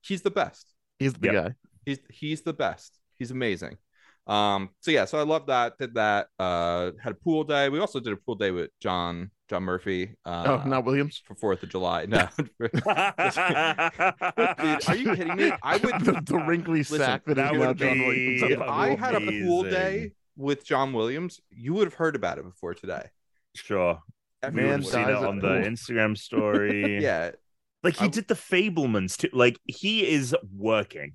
he's 0.00 0.22
the 0.22 0.30
best. 0.30 0.74
He's 0.98 1.14
the 1.14 1.32
Yep. 1.32 1.34
guy. 1.34 1.54
He's 1.86 1.98
he's 2.10 2.42
the 2.42 2.52
best. 2.52 2.98
He's 3.18 3.30
amazing. 3.30 3.76
Um, 4.26 4.70
so 4.80 4.90
yeah, 4.90 5.04
so 5.04 5.18
I 5.18 5.22
love 5.22 5.46
that. 5.46 5.76
Did 5.78 5.94
that. 5.94 6.28
Uh, 6.38 6.92
had 7.02 7.12
a 7.12 7.16
pool 7.16 7.44
day. 7.44 7.68
We 7.68 7.78
also 7.78 8.00
did 8.00 8.12
a 8.12 8.16
pool 8.16 8.34
day 8.36 8.50
with 8.50 8.70
John 8.80 9.30
John 9.50 9.64
Murphy. 9.64 10.14
Uh, 10.24 10.60
oh, 10.64 10.68
not 10.68 10.84
Williams. 10.86 11.22
for 11.26 11.34
Fourth 11.34 11.62
of 11.62 11.68
July. 11.68 12.06
No, 12.06 12.26
Dude, 12.60 12.82
are 12.86 14.96
you 14.96 15.14
kidding 15.14 15.36
me? 15.36 15.52
I 15.62 15.76
would. 15.76 16.00
the, 16.04 16.22
the 16.24 16.42
wrinkly 16.46 16.78
Listen, 16.80 16.98
sack 16.98 17.24
that, 17.26 17.34
that 17.36 17.52
is 17.54 17.58
would 17.58 17.66
now 17.66 17.72
John 17.86 17.94
be- 17.98 18.06
Williams. 18.06 18.42
if 18.52 18.60
I 18.60 18.96
had 18.96 19.14
a 19.14 19.20
pool 19.20 19.62
day 19.64 20.12
with 20.36 20.64
John 20.64 20.92
Williams, 20.92 21.40
you 21.50 21.74
would 21.74 21.84
have 21.86 21.94
heard 21.94 22.16
about 22.16 22.38
it 22.38 22.44
before 22.44 22.74
today. 22.74 23.08
sure. 23.54 24.00
We 24.42 24.48
Everyone 24.48 24.66
would 24.66 24.70
Man 24.72 24.82
have 24.82 24.90
seen 24.90 25.00
have 25.14 25.22
it 25.22 25.28
on 25.28 25.36
the 25.36 25.42
pool. 25.48 25.70
Instagram 25.70 26.18
story. 26.18 27.02
Yeah, 27.02 27.30
Like 27.82 27.96
he 27.96 28.06
I- 28.06 28.08
did 28.08 28.28
the 28.28 28.34
Fabelmans 28.34 29.16
too. 29.16 29.30
Like 29.32 29.58
he 29.66 30.06
is 30.08 30.34
working. 30.56 31.14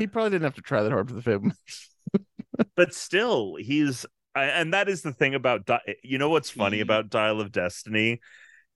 He 0.00 0.06
probably 0.06 0.30
didn't 0.30 0.44
have 0.44 0.54
to 0.54 0.62
try 0.62 0.82
that 0.82 0.92
hard 0.92 1.08
for 1.08 1.14
the 1.14 1.20
Fabelmans. 1.20 2.24
but 2.74 2.94
still, 2.94 3.56
he's 3.56 4.06
and 4.34 4.72
that 4.72 4.88
is 4.88 5.02
the 5.02 5.12
thing 5.12 5.34
about 5.34 5.68
you 6.02 6.16
know 6.16 6.30
what's 6.30 6.50
funny 6.50 6.80
about 6.80 7.10
Dial 7.10 7.40
of 7.40 7.52
Destiny 7.52 8.20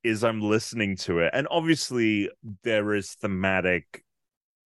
is 0.03 0.23
I'm 0.23 0.43
listening 0.43 0.97
to 0.99 1.21
it, 1.21 1.31
and 1.33 1.49
obviously 1.51 2.31
there 2.63 2.95
is 2.95 3.13
thematic 3.15 4.05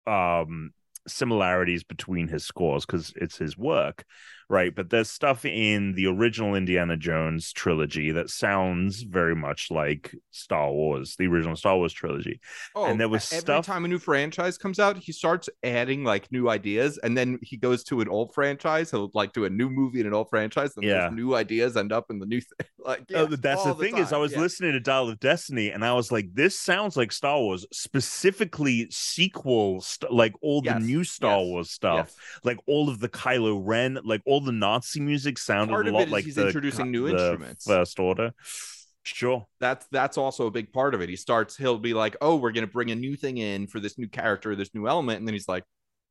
um 0.05 0.71
similarities 1.07 1.83
between 1.83 2.27
his 2.27 2.45
scores 2.45 2.85
because 2.85 3.13
it's 3.15 3.37
his 3.37 3.57
work 3.57 4.05
right 4.49 4.75
but 4.75 4.89
there's 4.89 5.09
stuff 5.09 5.45
in 5.45 5.93
the 5.93 6.05
original 6.07 6.55
indiana 6.55 6.95
jones 6.97 7.51
trilogy 7.53 8.11
that 8.11 8.29
sounds 8.29 9.01
very 9.03 9.35
much 9.35 9.67
like 9.71 10.13
star 10.31 10.71
wars 10.71 11.15
the 11.17 11.27
original 11.27 11.55
star 11.55 11.77
wars 11.77 11.93
trilogy 11.93 12.39
Oh, 12.75 12.85
And 12.85 12.99
there 12.99 13.09
was 13.09 13.23
stuff 13.23 13.37
every 13.37 13.45
stuff- 13.45 13.65
time 13.65 13.85
a 13.85 13.87
new 13.87 13.99
franchise 13.99 14.57
comes 14.57 14.79
out, 14.79 14.97
he 14.97 15.11
starts 15.11 15.47
adding 15.63 16.03
like 16.03 16.31
new 16.31 16.49
ideas, 16.49 16.97
and 17.03 17.15
then 17.17 17.37
he 17.41 17.55
goes 17.57 17.83
to 17.85 18.01
an 18.01 18.07
old 18.09 18.33
franchise. 18.33 18.89
He'll 18.91 19.11
like 19.13 19.31
do 19.33 19.45
a 19.45 19.49
new 19.49 19.69
movie 19.69 19.99
in 19.99 20.07
an 20.07 20.13
old 20.13 20.29
franchise, 20.29 20.71
and 20.75 20.83
Yeah. 20.85 21.09
those 21.09 21.15
new 21.15 21.35
ideas 21.35 21.77
end 21.77 21.91
up 21.91 22.05
in 22.09 22.19
the 22.19 22.25
new 22.25 22.41
thing. 22.41 22.67
Like, 22.83 23.03
Oh, 23.15 23.27
that's 23.27 23.63
the 23.63 23.69
all 23.69 23.75
thing 23.75 23.97
is, 23.97 24.11
I 24.11 24.17
was 24.17 24.33
yeah. 24.33 24.41
listening 24.41 24.73
to 24.73 24.79
Dial 24.81 25.07
of 25.07 25.17
Destiny, 25.21 25.69
and 25.71 25.85
I 25.85 25.93
was 25.93 26.11
like, 26.11 26.27
"This 26.33 26.59
sounds 26.59 26.97
like 26.97 27.13
Star 27.13 27.39
Wars, 27.39 27.65
specifically 27.71 28.87
sequel, 28.89 29.79
st- 29.81 30.11
like 30.11 30.33
all 30.41 30.61
the 30.61 30.71
Yes, 30.71 30.81
new 30.83 31.03
Star 31.05 31.39
yes, 31.39 31.45
Wars 31.47 31.71
stuff, 31.71 32.07
Yes. 32.09 32.39
like 32.43 32.57
all 32.67 32.89
of 32.89 32.99
the 32.99 33.07
Kylo 33.07 33.61
Ren, 33.63 33.99
like 34.03 34.21
all 34.25 34.32
the 34.41 34.51
Nazi 34.51 34.99
music 34.99 35.37
sounded 35.37 35.73
Part 35.73 35.87
a 35.87 35.91
lot 35.91 36.09
like 36.09 36.25
he's 36.25 36.35
the, 36.35 36.47
introducing 36.47 36.91
new 36.91 37.07
the 37.07 37.13
instruments. 37.13 37.65
First 37.65 37.99
Order. 37.99 38.33
Sure, 39.05 39.45
That's 39.59 39.85
that's 39.91 40.17
also 40.17 40.47
a 40.47 40.51
big 40.51 40.71
part 40.71 40.95
of 40.95 41.01
it. 41.01 41.09
He 41.09 41.17
starts. 41.17 41.57
He'll 41.57 41.77
be 41.77 41.93
like, 41.93 42.15
"Oh, 42.21 42.37
we're 42.37 42.53
gonna 42.53 42.67
bring 42.67 42.91
a 42.91 42.95
new 42.95 43.17
thing 43.17 43.37
in 43.37 43.67
for 43.67 43.81
this 43.81 43.97
new 43.97 44.07
character, 44.07 44.55
this 44.55 44.73
new 44.73 44.87
element," 44.87 45.19
and 45.19 45.27
then 45.27 45.33
he's 45.33 45.49
like, 45.49 45.65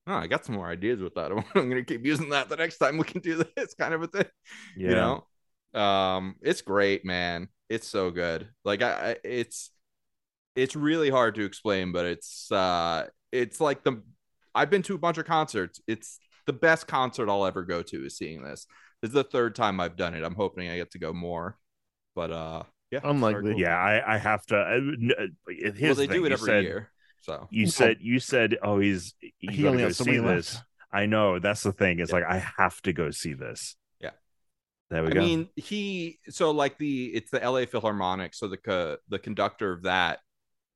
"Oh, 0.06 0.14
I 0.14 0.26
got 0.26 0.44
some 0.44 0.56
more 0.56 0.68
ideas 0.68 1.00
with 1.00 1.14
that. 1.14 1.32
I'm 1.54 1.68
gonna 1.70 1.84
keep 1.84 2.04
using 2.04 2.28
that 2.30 2.50
the 2.50 2.56
next 2.56 2.76
time 2.76 2.98
we 2.98 3.04
can 3.04 3.22
do 3.22 3.42
this 3.56 3.74
kind 3.74 3.94
of 3.94 4.02
a 4.02 4.08
thing." 4.08 4.26
yeah. 4.76 4.88
you 4.88 4.94
know 4.94 5.26
um 5.74 6.36
it's 6.42 6.60
great 6.60 7.04
man 7.04 7.48
it's 7.68 7.88
so 7.88 8.10
good 8.10 8.48
like 8.64 8.82
I, 8.82 9.12
I 9.12 9.16
it's 9.24 9.70
it's 10.54 10.76
really 10.76 11.08
hard 11.08 11.34
to 11.36 11.44
explain 11.44 11.92
but 11.92 12.04
it's 12.04 12.52
uh 12.52 13.06
it's 13.30 13.60
like 13.60 13.82
the 13.82 14.02
i've 14.54 14.68
been 14.68 14.82
to 14.82 14.94
a 14.94 14.98
bunch 14.98 15.16
of 15.16 15.24
concerts 15.24 15.80
it's 15.86 16.18
the 16.46 16.52
best 16.52 16.86
concert 16.86 17.28
i'll 17.28 17.46
ever 17.46 17.62
go 17.64 17.82
to 17.82 18.04
is 18.04 18.16
seeing 18.16 18.42
this 18.42 18.66
this 19.00 19.08
is 19.10 19.14
the 19.14 19.24
third 19.24 19.54
time 19.54 19.80
i've 19.80 19.96
done 19.96 20.14
it 20.14 20.24
i'm 20.24 20.34
hoping 20.34 20.68
i 20.68 20.76
get 20.76 20.90
to 20.90 20.98
go 20.98 21.12
more 21.12 21.56
but 22.14 22.30
uh 22.30 22.62
yeah 22.90 22.98
it's 22.98 23.04
very 23.04 23.14
Unlikely. 23.14 23.52
cool. 23.52 23.60
yeah, 23.60 23.76
I, 23.78 24.14
I 24.14 24.18
have 24.18 24.44
to. 24.46 24.56
Uh, 24.56 24.74
n- 24.74 25.10
uh, 25.18 25.24
well 25.46 25.94
they 25.94 26.06
thing, 26.06 26.08
do 26.10 26.24
it 26.26 26.28
you 26.28 26.34
every 26.34 26.46
said- 26.46 26.64
year 26.64 26.90
so 27.20 27.46
You 27.50 27.64
Well, 27.66 27.70
said 27.70 27.96
you 28.00 28.18
said, 28.18 28.58
"Oh, 28.64 28.80
he's 28.80 29.14
you 29.20 29.30
He 29.38 29.56
gotta 29.62 29.68
only 29.68 29.82
has 29.84 29.96
so 29.96 30.02
see 30.04 30.10
many 30.18 30.26
this." 30.26 30.54
left. 30.56 30.66
I 30.92 31.06
know 31.06 31.38
that's 31.38 31.62
the 31.62 31.70
thing. 31.72 32.00
It's 32.00 32.10
Yeah. 32.10 32.16
like 32.16 32.24
I 32.28 32.44
have 32.58 32.82
to 32.82 32.92
go 32.92 33.10
see 33.12 33.32
this. 33.34 33.76
Yeah. 34.00 34.10
there 34.90 35.02
we 35.04 35.08
I 35.10 35.12
go. 35.12 35.20
I 35.20 35.24
mean, 35.24 35.48
he 35.54 36.18
so 36.30 36.50
like 36.50 36.76
the 36.78 37.06
it's 37.14 37.30
the 37.30 37.38
LA 37.38 37.64
Philharmonic, 37.66 38.34
so 38.34 38.48
the 38.48 38.56
co- 38.56 38.96
the 39.08 39.20
conductor 39.20 39.72
of 39.72 39.82
that 39.84 40.18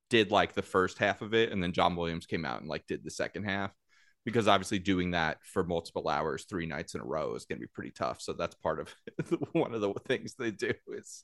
did 0.08 0.30
like 0.30 0.54
the 0.54 0.62
first 0.62 0.98
half 0.98 1.20
of 1.20 1.34
it, 1.34 1.50
and 1.52 1.60
then 1.62 1.72
John 1.72 1.96
Williams 1.96 2.26
came 2.26 2.44
out 2.44 2.60
and 2.60 2.70
like 2.70 2.86
did 2.86 3.02
the 3.04 3.10
second 3.10 3.42
half 3.44 3.72
because 4.26 4.48
obviously 4.48 4.80
doing 4.80 5.12
that 5.12 5.38
for 5.44 5.62
multiple 5.62 6.08
hours, 6.08 6.44
three 6.44 6.66
nights 6.66 6.96
in 6.96 7.00
a 7.00 7.04
row 7.04 7.34
is 7.36 7.44
going 7.46 7.58
to 7.58 7.64
be 7.64 7.70
pretty 7.72 7.92
tough. 7.92 8.20
So 8.20 8.32
that's 8.32 8.56
part 8.56 8.80
of 8.80 8.92
one 9.52 9.72
of 9.72 9.80
the 9.80 9.94
things 10.06 10.34
they 10.34 10.50
do 10.50 10.72
is, 10.88 11.22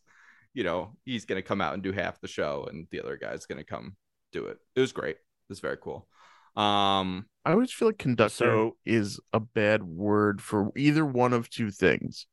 you 0.54 0.62
know, 0.62 0.92
he's 1.04 1.24
going 1.24 1.36
to 1.42 1.46
come 1.46 1.60
out 1.60 1.74
and 1.74 1.82
do 1.82 1.90
half 1.90 2.20
the 2.20 2.28
show, 2.28 2.66
and 2.70 2.86
the 2.92 3.00
other 3.00 3.16
guy's 3.16 3.44
going 3.44 3.58
to 3.58 3.64
come 3.64 3.96
do 4.30 4.46
it. 4.46 4.58
It 4.76 4.80
was 4.80 4.92
great. 4.92 5.16
It 5.16 5.48
was 5.48 5.58
very 5.60 5.76
cool. 5.78 6.06
Um, 6.54 7.26
I 7.44 7.52
always 7.52 7.72
feel 7.72 7.88
like 7.88 7.98
conductor 7.98 8.30
So- 8.30 8.76
is 8.86 9.18
a 9.32 9.40
bad 9.40 9.82
word 9.82 10.40
for 10.40 10.70
either 10.76 11.04
one 11.04 11.32
of 11.32 11.50
two 11.50 11.72
things. 11.72 12.26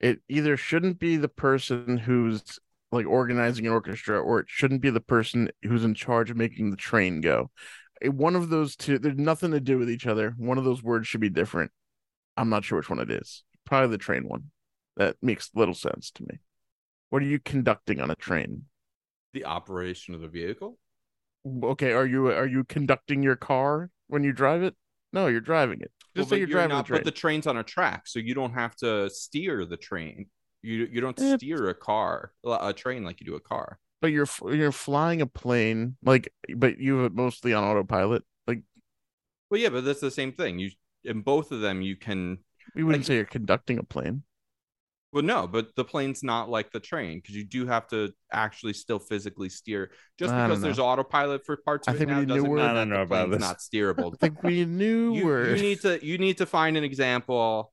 It 0.00 0.20
either 0.28 0.56
shouldn't 0.56 0.98
be 0.98 1.18
the 1.18 1.28
person 1.28 1.98
who's 1.98 2.58
like 2.90 3.06
organizing 3.06 3.66
an 3.66 3.72
orchestra, 3.72 4.20
or 4.20 4.40
it 4.40 4.46
shouldn't 4.48 4.80
be 4.80 4.90
the 4.90 5.00
person 5.00 5.50
who's 5.62 5.84
in 5.84 5.94
charge 5.94 6.30
of 6.30 6.36
making 6.36 6.70
the 6.70 6.76
train 6.76 7.20
go. 7.20 7.50
One 8.04 8.36
of 8.36 8.48
those 8.48 8.76
two, 8.76 8.98
there's 8.98 9.16
nothing 9.16 9.50
to 9.52 9.60
do 9.60 9.78
with 9.78 9.90
each 9.90 10.06
other. 10.06 10.34
One 10.38 10.58
of 10.58 10.64
those 10.64 10.82
words 10.82 11.06
should 11.06 11.20
be 11.20 11.28
different. 11.30 11.70
I'm 12.36 12.48
not 12.48 12.64
sure 12.64 12.78
which 12.78 12.88
one 12.90 12.98
it 13.00 13.10
is. 13.10 13.42
Probably 13.66 13.88
the 13.88 13.98
train 13.98 14.26
one. 14.28 14.50
That 14.96 15.16
makes 15.22 15.50
little 15.54 15.74
sense 15.74 16.10
to 16.12 16.22
me. 16.22 16.38
What 17.10 17.22
are 17.22 17.26
you 17.26 17.38
conducting 17.38 18.00
on 18.00 18.10
a 18.10 18.14
train? 18.16 18.64
the 19.32 19.44
operation 19.44 20.12
of 20.14 20.20
the 20.20 20.26
vehicle. 20.28 20.76
Okay, 21.62 21.92
are 21.92 22.04
you 22.04 22.26
are 22.32 22.48
you 22.48 22.64
conducting 22.64 23.22
your 23.22 23.36
car 23.36 23.88
when 24.08 24.24
you 24.24 24.32
drive 24.32 24.62
it? 24.62 24.74
No, 25.12 25.28
you're 25.28 25.40
driving 25.40 25.80
it. 25.80 25.92
Just 26.16 26.28
but 26.28 26.34
say 26.34 26.38
you're, 26.40 26.48
you're 26.48 26.56
driving 26.58 26.76
not, 26.76 26.84
the 26.84 26.88
train. 26.88 26.98
but 26.98 27.04
the 27.04 27.10
train's 27.12 27.46
on 27.46 27.56
a 27.56 27.62
track, 27.62 28.08
so 28.08 28.18
you 28.18 28.34
don't 28.34 28.54
have 28.54 28.74
to 28.76 29.08
steer 29.10 29.64
the 29.64 29.76
train. 29.76 30.26
You 30.62 30.88
you 30.90 31.00
don't 31.00 31.18
Eh, 31.20 31.36
steer 31.36 31.68
a 31.68 31.74
car, 31.74 32.32
a 32.44 32.72
train 32.72 33.04
like 33.04 33.20
you 33.20 33.26
do 33.26 33.36
a 33.36 33.40
car. 33.40 33.78
But 34.00 34.08
you're 34.08 34.26
you're 34.52 34.72
flying 34.72 35.20
a 35.20 35.26
plane 35.26 35.96
like 36.02 36.32
but 36.56 36.78
you 36.78 36.96
have 36.98 37.06
it 37.06 37.14
mostly 37.14 37.52
on 37.54 37.64
autopilot 37.64 38.22
like 38.46 38.62
Well, 39.50 39.60
yeah, 39.60 39.68
but 39.70 39.84
that's 39.84 40.00
the 40.00 40.10
same 40.10 40.32
thing. 40.32 40.58
You 40.58 40.70
in 41.04 41.22
both 41.22 41.50
of 41.52 41.60
them, 41.60 41.80
you 41.82 41.96
can. 41.96 42.38
we 42.74 42.82
wouldn't 42.82 43.02
Like- 43.02 43.06
say 43.06 43.16
you're 43.16 43.24
conducting 43.24 43.78
a 43.78 43.82
plane 43.82 44.22
Well, 45.12 45.22
no, 45.24 45.46
but 45.48 45.74
the 45.76 45.84
plane's 45.84 46.22
not 46.22 46.48
like 46.48 46.70
the 46.72 46.78
train 46.80 47.18
because 47.18 47.34
you 47.34 47.44
do 47.44 47.66
have 47.66 47.88
to 47.88 48.12
actually 48.32 48.74
still 48.74 48.98
physically 49.00 49.48
steer. 49.48 49.90
Just 50.18 50.32
I 50.32 50.38
don't 50.38 50.48
because 50.50 50.62
there's 50.62 50.78
autopilot 50.78 51.44
for 51.44 51.56
parts 51.56 51.88
I 51.88 51.92
of 51.92 51.96
it 51.96 51.98
think 51.98 52.08
we 52.10 52.14
now 52.14 52.20
need 52.20 52.28
doesn't 52.28 52.42
mean 52.44 52.50
words. 52.52 52.62
that 52.62 52.74
don't 52.74 52.90
the 52.90 53.06
plane's 53.06 53.30
this. 53.32 53.40
not 53.40 53.58
steerable. 53.68 54.14
i 54.14 54.16
think 54.18 54.42
we 54.42 54.64
knew 54.66 55.14
you, 55.16 55.24
word 55.26 55.56
you 55.56 55.62
need 55.62 55.80
to 55.82 56.04
you 56.04 56.16
need 56.18 56.38
to 56.38 56.46
find 56.46 56.76
an 56.76 56.84
example 56.84 57.72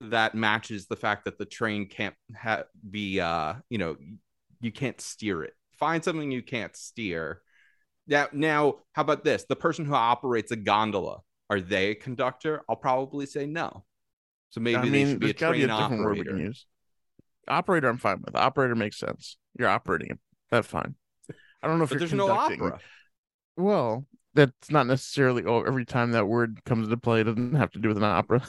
that 0.00 0.34
matches 0.36 0.86
the 0.86 0.94
fact 0.94 1.24
that 1.24 1.38
the 1.38 1.44
train 1.44 1.88
can't 1.88 2.14
ha- 2.36 2.62
be 2.88 3.18
uh 3.20 3.54
you 3.70 3.78
know 3.78 3.96
you 4.60 4.72
can't 4.72 5.00
steer 5.00 5.42
it 5.42 5.54
find 5.78 6.04
something 6.04 6.30
you 6.30 6.42
can't 6.42 6.76
steer. 6.76 7.40
Now, 8.06 8.28
now, 8.32 8.74
how 8.92 9.02
about 9.02 9.24
this? 9.24 9.44
The 9.48 9.56
person 9.56 9.84
who 9.84 9.94
operates 9.94 10.50
a 10.50 10.56
gondola 10.56 11.20
are 11.50 11.60
they 11.60 11.90
a 11.90 11.94
conductor? 11.94 12.62
I'll 12.68 12.76
probably 12.76 13.26
say 13.26 13.46
no. 13.46 13.84
So 14.50 14.60
maybe 14.60 14.76
I 14.76 14.88
they 14.88 15.04
should 15.04 15.20
be 15.20 15.30
a 15.30 15.34
gotta 15.34 15.52
train 15.58 15.66
be 15.66 15.72
a 15.72 15.76
different 15.76 16.04
word 16.04 16.14
we 16.14 16.20
operator. 16.20 16.36
can 16.36 16.46
use. 16.46 16.66
Operator, 17.46 17.88
I'm 17.88 17.98
fine 17.98 18.22
with. 18.24 18.34
Operator 18.34 18.74
makes 18.74 18.98
sense. 18.98 19.38
You're 19.58 19.68
operating 19.68 20.10
it. 20.10 20.18
That's 20.50 20.66
fine. 20.66 20.94
I 21.62 21.68
don't 21.68 21.78
know 21.78 21.84
if 21.84 21.90
there's 21.90 22.12
no 22.12 22.30
opera. 22.30 22.78
Well, 23.56 24.06
that's 24.34 24.70
not 24.70 24.86
necessarily. 24.86 25.44
Oh, 25.44 25.62
every 25.62 25.84
time 25.84 26.12
that 26.12 26.26
word 26.26 26.60
comes 26.64 26.86
into 26.86 26.96
play, 26.98 27.22
it 27.22 27.24
doesn't 27.24 27.54
have 27.54 27.70
to 27.72 27.78
do 27.78 27.88
with 27.88 27.96
an 27.96 28.04
opera. 28.04 28.42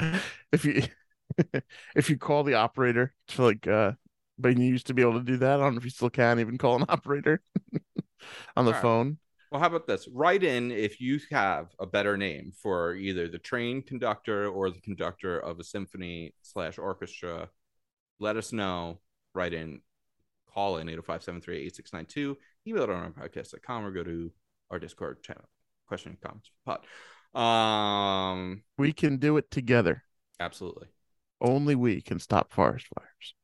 if 0.52 0.64
you 0.64 0.82
if 1.96 2.10
you 2.10 2.16
call 2.18 2.44
the 2.44 2.54
operator 2.54 3.14
to 3.28 3.42
like, 3.44 3.66
uh, 3.66 3.92
but 4.38 4.56
you 4.56 4.64
used 4.64 4.86
to 4.88 4.94
be 4.94 5.02
able 5.02 5.14
to 5.18 5.24
do 5.24 5.36
that. 5.38 5.60
I 5.60 5.62
don't 5.64 5.74
know 5.74 5.78
if 5.78 5.84
you 5.84 5.90
still 5.90 6.10
can 6.10 6.40
even 6.40 6.58
call 6.58 6.76
an 6.76 6.84
operator 6.88 7.42
on 8.56 8.64
the 8.64 8.72
Alright. 8.72 8.82
phone. 8.82 9.18
Well, 9.50 9.60
how 9.60 9.68
about 9.68 9.86
this? 9.86 10.06
Write 10.08 10.44
in 10.44 10.70
if 10.70 11.00
you 11.00 11.20
have 11.30 11.68
a 11.80 11.86
better 11.86 12.16
name 12.16 12.52
for 12.62 12.94
either 12.94 13.28
the 13.28 13.38
train 13.38 13.82
conductor 13.82 14.48
or 14.48 14.70
the 14.70 14.80
conductor 14.80 15.38
of 15.38 15.58
a 15.58 15.64
symphony 15.64 16.34
slash 16.42 16.78
orchestra. 16.78 17.48
Let 18.20 18.36
us 18.36 18.52
know. 18.52 19.00
Write 19.34 19.54
in, 19.54 19.80
call 20.52 20.78
in 20.78 20.88
805 20.88 21.22
738 21.22 21.66
8692, 21.66 22.36
email 22.66 22.82
it 22.84 22.90
on 22.90 23.02
our 23.04 23.10
podcast.com 23.28 23.86
or 23.86 23.90
go 23.92 24.02
to 24.04 24.32
our 24.70 24.78
Discord 24.78 25.22
channel. 25.22 25.48
Question, 25.86 26.18
comments, 26.22 26.50
pot. 26.66 26.84
Um, 27.40 28.62
We 28.76 28.92
can 28.92 29.16
do 29.18 29.36
it 29.38 29.50
together. 29.50 30.02
absolutely. 30.40 30.88
Only 31.40 31.74
we 31.74 32.00
can 32.00 32.18
stop 32.18 32.52
forest 32.52 32.86
fires. 32.94 33.34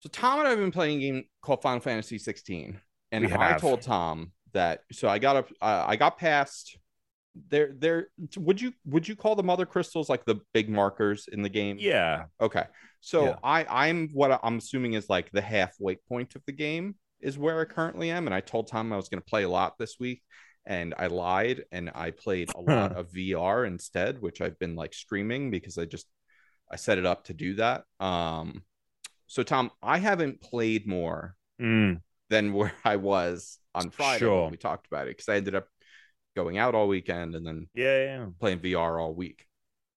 So 0.00 0.08
Tom 0.08 0.38
and 0.40 0.48
I 0.48 0.50
have 0.50 0.58
been 0.58 0.72
playing 0.72 0.98
a 0.98 1.00
game 1.00 1.24
called 1.42 1.62
Final 1.62 1.80
Fantasy 1.80 2.18
16, 2.18 2.80
and 3.12 3.24
We 3.24 3.32
I 3.32 3.48
have. 3.52 3.60
told 3.60 3.82
Tom 3.82 4.32
that. 4.52 4.80
So 4.92 5.08
I 5.08 5.18
got 5.18 5.36
up, 5.36 5.48
uh, 5.60 5.84
I 5.86 5.96
got 5.96 6.18
past. 6.18 6.76
There, 7.48 7.72
there. 7.78 8.08
Would 8.36 8.60
you 8.60 8.72
would 8.84 9.08
you 9.08 9.16
call 9.16 9.36
the 9.36 9.42
mother 9.42 9.64
crystals 9.64 10.10
like 10.10 10.24
the 10.26 10.40
big 10.52 10.68
markers 10.68 11.28
in 11.32 11.40
the 11.42 11.48
game? 11.48 11.76
Yeah. 11.80 12.24
Okay. 12.40 12.64
So 13.00 13.26
Yeah. 13.26 13.36
I 13.42 13.64
I'm 13.88 14.10
what 14.12 14.38
I'm 14.42 14.58
assuming 14.58 14.92
is 14.94 15.08
like 15.08 15.30
the 15.32 15.40
halfway 15.40 15.96
point 15.96 16.34
of 16.36 16.42
the 16.46 16.52
game 16.52 16.96
is 17.20 17.38
where 17.38 17.58
I 17.60 17.64
currently 17.64 18.10
am, 18.10 18.26
and 18.26 18.34
I 18.34 18.40
told 18.40 18.66
Tom 18.68 18.92
I 18.92 18.96
was 18.96 19.08
going 19.08 19.22
to 19.22 19.24
play 19.30 19.44
a 19.44 19.48
lot 19.48 19.78
this 19.78 19.96
week, 19.98 20.22
and 20.66 20.92
I 20.98 21.06
lied 21.06 21.64
and 21.72 21.90
I 21.94 22.10
played 22.10 22.50
a 22.54 22.60
lot 22.60 22.92
of 22.92 23.10
VR 23.12 23.66
instead, 23.66 24.20
which 24.20 24.42
I've 24.42 24.58
been 24.58 24.74
like 24.76 24.92
streaming 24.92 25.50
because 25.50 25.78
I 25.78 25.86
just 25.86 26.06
I 26.72 26.76
set 26.76 26.98
it 26.98 27.06
up 27.06 27.24
to 27.24 27.34
do 27.34 27.54
that. 27.56 27.84
Um, 28.00 28.62
so 29.26 29.42
Tom, 29.42 29.70
I 29.82 29.98
haven't 29.98 30.40
played 30.40 30.86
more 30.86 31.36
Mm, 31.60 32.00
than 32.30 32.52
where 32.54 32.72
I 32.84 32.96
was 32.96 33.58
on 33.74 33.90
Friday 33.90 34.20
Sure. 34.20 34.42
when 34.42 34.50
we 34.52 34.56
talked 34.56 34.86
about 34.86 35.06
it 35.06 35.16
because 35.16 35.28
I 35.28 35.36
ended 35.36 35.54
up 35.54 35.68
going 36.34 36.58
out 36.58 36.74
all 36.74 36.88
weekend 36.88 37.34
and 37.34 37.46
then 37.46 37.68
yeah, 37.74 38.04
yeah. 38.04 38.26
playing 38.40 38.60
VR 38.60 38.98
all 38.98 39.14
week. 39.14 39.46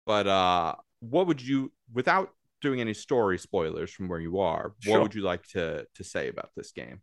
But 0.05 0.27
uh, 0.27 0.75
what 0.99 1.27
would 1.27 1.41
you, 1.41 1.71
without 1.93 2.29
doing 2.61 2.81
any 2.81 2.93
story 2.93 3.37
spoilers 3.37 3.91
from 3.91 4.07
where 4.09 4.19
you 4.19 4.39
are, 4.39 4.73
what 4.85 5.01
would 5.01 5.15
you 5.15 5.21
like 5.21 5.47
to 5.49 5.87
to 5.95 6.03
say 6.03 6.27
about 6.27 6.49
this 6.55 6.71
game? 6.71 7.01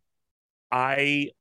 I 0.71 1.31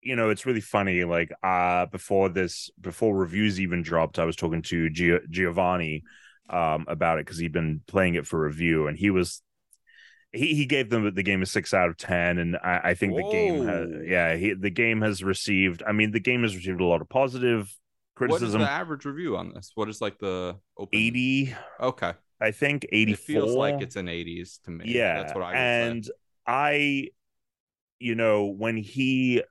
you 0.00 0.14
know, 0.16 0.30
it's 0.30 0.46
really 0.46 0.60
funny. 0.60 1.04
Like 1.04 1.32
uh 1.42 1.86
before 1.86 2.28
this 2.28 2.70
before 2.80 3.14
reviews 3.16 3.60
even 3.60 3.82
dropped, 3.82 4.18
I 4.18 4.24
was 4.24 4.36
talking 4.36 4.62
to 4.62 4.88
Gio- 4.90 5.28
Giovanni 5.28 6.04
um 6.50 6.84
about 6.88 7.18
it 7.18 7.26
because 7.26 7.38
he'd 7.38 7.52
been 7.52 7.80
playing 7.86 8.14
it 8.14 8.26
for 8.26 8.40
review 8.40 8.86
and 8.86 8.96
he 8.98 9.10
was 9.10 9.42
he, 10.32 10.54
he 10.54 10.66
gave 10.66 10.90
them 10.90 11.14
the 11.14 11.22
game 11.22 11.40
a 11.42 11.46
six 11.46 11.72
out 11.72 11.88
of 11.88 11.96
ten, 11.96 12.36
and 12.38 12.56
I, 12.62 12.80
I 12.84 12.94
think 12.94 13.16
the 13.16 13.22
game, 13.32 13.66
has, 13.66 13.88
yeah, 14.06 14.36
he, 14.36 14.52
the 14.52 14.68
game 14.68 15.00
has 15.00 15.24
received. 15.24 15.82
I 15.86 15.92
mean, 15.92 16.10
the 16.10 16.20
game 16.20 16.42
has 16.42 16.54
received 16.54 16.82
a 16.82 16.84
lot 16.84 17.00
of 17.00 17.08
positive 17.08 17.60
What 18.18 18.26
is 18.26 18.30
criticism. 18.40 18.60
the 18.60 18.70
average 18.70 19.06
review 19.06 19.38
on 19.38 19.54
this? 19.54 19.72
What 19.74 19.88
is 19.88 20.02
like 20.02 20.18
the 20.18 20.56
open? 20.76 20.88
Eighty, 20.92 21.54
Okay, 21.80 22.12
I 22.42 22.50
think 22.50 22.86
eighty 22.92 23.12
it 23.12 23.18
feels 23.18 23.54
like 23.54 23.80
it's 23.80 23.96
an 23.96 24.06
80s 24.06 24.62
to 24.64 24.70
me. 24.70 24.84
yeah 24.86 25.22
that's 25.22 25.34
what 25.34 25.44
I 25.44 25.54
and 25.54 26.04
say. 26.04 26.10
i 26.46 27.08
you 27.98 28.14
know 28.14 28.46
when 28.46 28.76
he 28.76 29.42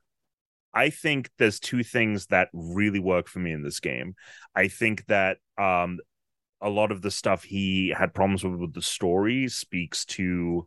i 0.72 0.90
think 0.90 1.30
there's 1.38 1.60
two 1.60 1.82
things 1.82 2.26
that 2.26 2.48
really 2.52 3.00
work 3.00 3.28
for 3.28 3.40
me 3.40 3.52
in 3.52 3.62
this 3.62 3.80
game 3.80 4.14
i 4.54 4.68
think 4.68 5.04
that 5.06 5.38
um 5.58 5.98
a 6.60 6.68
lot 6.68 6.90
of 6.92 7.02
the 7.02 7.10
stuff 7.10 7.44
he 7.44 7.94
had 7.96 8.14
problems 8.14 8.44
with 8.44 8.54
with 8.54 8.74
the 8.74 8.82
story 8.82 9.48
speaks 9.48 10.04
to 10.04 10.66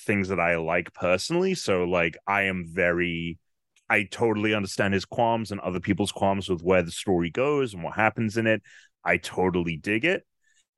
things 0.00 0.28
that 0.28 0.40
i 0.40 0.56
like 0.56 0.92
personally. 0.94 1.54
So 1.54 1.84
like 1.84 2.16
i 2.26 2.42
am 2.42 2.64
very 2.66 3.38
i 3.88 4.04
totally 4.04 4.54
understand 4.54 4.94
his 4.94 5.04
qualms 5.04 5.50
and 5.50 5.60
other 5.60 5.80
people's 5.80 6.12
qualms 6.12 6.48
with 6.48 6.62
where 6.62 6.82
the 6.82 6.90
story 6.90 7.30
goes 7.30 7.74
and 7.74 7.82
what 7.82 7.94
happens 7.94 8.36
in 8.36 8.46
it. 8.46 8.62
I 9.04 9.18
totally 9.18 9.76
dig 9.76 10.04
it. 10.04 10.26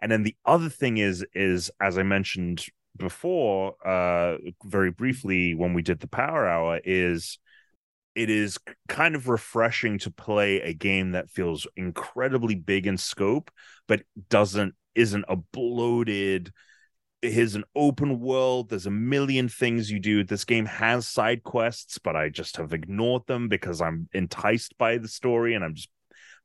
And 0.00 0.12
then 0.12 0.22
the 0.22 0.36
other 0.44 0.68
thing 0.68 0.98
is 0.98 1.24
is 1.34 1.70
as 1.80 1.98
i 1.98 2.02
mentioned 2.02 2.64
before 2.96 3.74
uh 3.86 4.36
very 4.64 4.90
briefly 4.90 5.54
when 5.54 5.72
we 5.72 5.82
did 5.82 6.00
the 6.00 6.08
power 6.08 6.48
hour 6.48 6.80
is 6.84 7.38
it 8.18 8.30
is 8.30 8.58
kind 8.88 9.14
of 9.14 9.28
refreshing 9.28 9.98
to 9.98 10.10
play 10.10 10.60
a 10.60 10.74
game 10.74 11.12
that 11.12 11.30
feels 11.30 11.66
incredibly 11.76 12.54
big 12.54 12.86
in 12.86 12.96
scope 12.96 13.50
but 13.86 14.02
doesn't 14.28 14.74
isn't 14.94 15.24
a 15.28 15.36
bloated 15.36 16.52
it 17.22 17.36
is 17.36 17.54
an 17.54 17.64
open 17.74 18.20
world 18.20 18.70
there's 18.70 18.86
a 18.86 18.90
million 18.92 19.48
things 19.48 19.90
you 19.90 19.98
do. 19.98 20.22
This 20.22 20.44
game 20.44 20.66
has 20.66 21.06
side 21.06 21.42
quests 21.42 21.98
but 21.98 22.16
i 22.16 22.28
just 22.28 22.56
have 22.56 22.72
ignored 22.72 23.22
them 23.26 23.48
because 23.48 23.80
i'm 23.80 24.08
enticed 24.12 24.76
by 24.78 24.98
the 24.98 25.08
story 25.08 25.54
and 25.54 25.64
i'm 25.64 25.74
just 25.74 25.90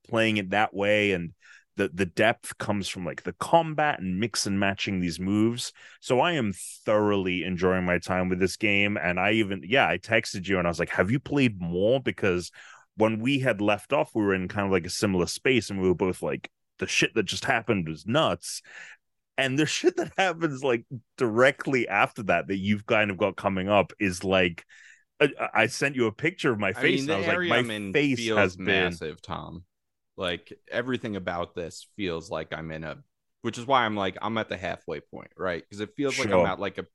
playing 0.07 0.37
it 0.37 0.51
that 0.51 0.73
way. 0.73 1.11
And 1.11 1.33
the 1.75 1.89
the 1.93 2.05
depth 2.05 2.57
comes 2.57 2.87
from 2.87 3.05
like 3.05 3.23
the 3.23 3.33
combat 3.33 3.99
and 3.99 4.19
mix 4.19 4.45
and 4.45 4.59
matching 4.59 4.99
these 4.99 5.19
moves. 5.19 5.73
So 6.01 6.19
i 6.19 6.33
am 6.33 6.53
thoroughly 6.85 7.43
enjoying 7.43 7.85
my 7.85 7.99
time 7.99 8.29
with 8.29 8.39
this 8.39 8.57
game. 8.57 8.97
And 8.97 9.19
i 9.19 9.33
even 9.33 9.63
yeah 9.65 9.87
i 9.87 9.97
texted 9.97 10.47
you 10.47 10.59
and 10.59 10.67
i 10.67 10.69
was 10.69 10.79
like 10.79 10.89
have 10.89 11.11
you 11.11 11.19
played 11.19 11.59
more? 11.61 11.99
Because 11.99 12.51
when 12.95 13.19
we 13.19 13.39
had 13.39 13.61
left 13.61 13.91
off 13.93 14.11
we 14.13 14.23
were 14.23 14.35
in 14.35 14.47
kind 14.47 14.65
of 14.65 14.71
like 14.71 14.85
a 14.85 14.91
similar 14.91 15.25
space 15.25 15.69
and 15.69 15.81
we 15.81 15.87
were 15.87 15.95
both 15.95 16.21
like 16.21 16.49
the 16.79 16.87
shit 16.87 17.13
that 17.15 17.23
just 17.23 17.45
happened 17.45 17.87
was 17.87 18.05
nuts. 18.05 18.61
And 19.37 19.57
the 19.57 19.65
shit 19.77 19.97
that 19.97 20.11
happens 20.17 20.63
like 20.63 20.85
directly 21.17 21.87
after 21.87 22.23
that 22.23 22.47
that 22.47 22.57
you've 22.57 22.85
kind 22.85 23.11
of 23.11 23.17
got 23.17 23.35
coming 23.35 23.69
up 23.69 23.93
is 23.99 24.23
like 24.23 24.63
I, 25.19 25.49
I 25.53 25.67
sent 25.67 25.95
you 25.95 26.07
a 26.07 26.11
picture 26.11 26.51
of 26.51 26.59
my 26.59 26.69
I 26.69 26.73
face 26.73 27.01
mean, 27.01 27.09
and 27.09 27.25
I 27.25 27.37
was 27.37 27.49
like 27.49 27.65
my 27.65 27.91
face 27.91 28.27
has 28.29 28.55
been 28.55 28.65
massive, 28.65 29.21
Tom. 29.21 29.63
Like 30.17 30.53
everything 30.71 31.15
about 31.15 31.55
this 31.55 31.87
feels 31.95 32.29
like 32.29 32.53
I'm 32.53 32.71
in 32.71 32.83
a, 32.83 32.97
which 33.41 33.57
is 33.57 33.65
why 33.65 33.85
I'm 33.85 33.95
like 33.95 34.17
I'm 34.21 34.37
at 34.37 34.49
the 34.49 34.57
halfway 34.57 34.99
point, 35.01 35.31
right? 35.37 35.63
Because 35.63 35.79
it 35.81 35.95
feels 35.95 36.19
like 36.19 36.31
I'm 36.31 36.45
at 36.45 36.59
like 36.59 36.77
a, 36.77 36.85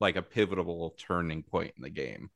like 0.00 0.16
a 0.16 0.22
pivotal 0.22 0.94
turning 0.98 1.42
point 1.42 1.74
in 1.76 1.82
the 1.82 1.90
game. 1.90 2.30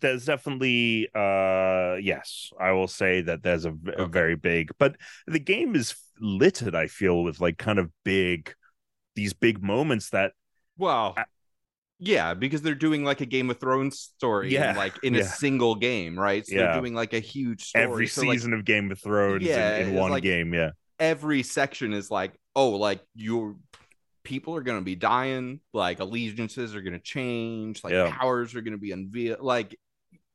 there's 0.00 0.24
definitely 0.24 1.06
uh 1.14 1.96
yes 2.00 2.50
i 2.58 2.72
will 2.72 2.88
say 2.88 3.20
that 3.20 3.42
there's 3.42 3.66
a 3.66 3.74
Okay. 3.98 4.08
very 4.10 4.36
big 4.36 4.70
but 4.78 4.96
the 5.26 5.38
game 5.38 5.76
is 5.76 5.94
littered 6.18 6.74
i 6.74 6.86
feel 6.86 7.22
with 7.22 7.38
like 7.40 7.58
kind 7.58 7.78
of 7.78 7.90
big 8.04 8.54
these 9.16 9.34
big 9.34 9.62
moments 9.62 10.10
that 10.10 10.32
Well, 10.78 11.14
I- 11.18 11.24
yeah, 11.98 12.34
because 12.34 12.62
they're 12.62 12.74
doing 12.74 13.04
like 13.04 13.20
a 13.20 13.26
Game 13.26 13.50
of 13.50 13.58
Thrones 13.58 13.98
story, 13.98 14.52
Yeah, 14.52 14.70
in, 14.70 14.76
like 14.76 14.94
in 15.02 15.14
a 15.16 15.24
single 15.24 15.74
game, 15.74 16.18
right? 16.18 16.46
So 16.46 16.54
Yeah. 16.54 16.62
they're 16.72 16.80
doing 16.80 16.94
like 16.94 17.12
a 17.12 17.20
huge 17.20 17.64
story. 17.64 17.84
every 17.84 18.06
So, 18.06 18.22
like, 18.22 18.32
season 18.38 18.52
of 18.54 18.64
game 18.64 18.90
of 18.92 19.00
thrones 19.00 19.42
in- 19.42 19.48
Yeah, 19.48 19.76
in, 19.78 19.88
it's 19.88 19.98
one 19.98 20.10
like- 20.10 20.22
game 20.22 20.54
yeah 20.54 20.70
every 21.00 21.44
section 21.44 21.92
is 21.92 22.10
like, 22.10 22.32
oh, 22.56 22.70
like 22.70 23.00
your 23.14 23.54
people 24.24 24.54
are 24.56 24.62
gonna 24.62 24.82
be 24.82 24.96
dying, 24.96 25.60
like 25.72 26.00
allegiances 26.00 26.74
are 26.74 26.82
gonna 26.82 26.98
change, 26.98 27.84
like 27.84 27.92
Yeah. 27.92 28.10
powers 28.10 28.54
are 28.54 28.60
gonna 28.62 28.78
be 28.78 28.90
unveiled, 28.92 29.40
like 29.40 29.78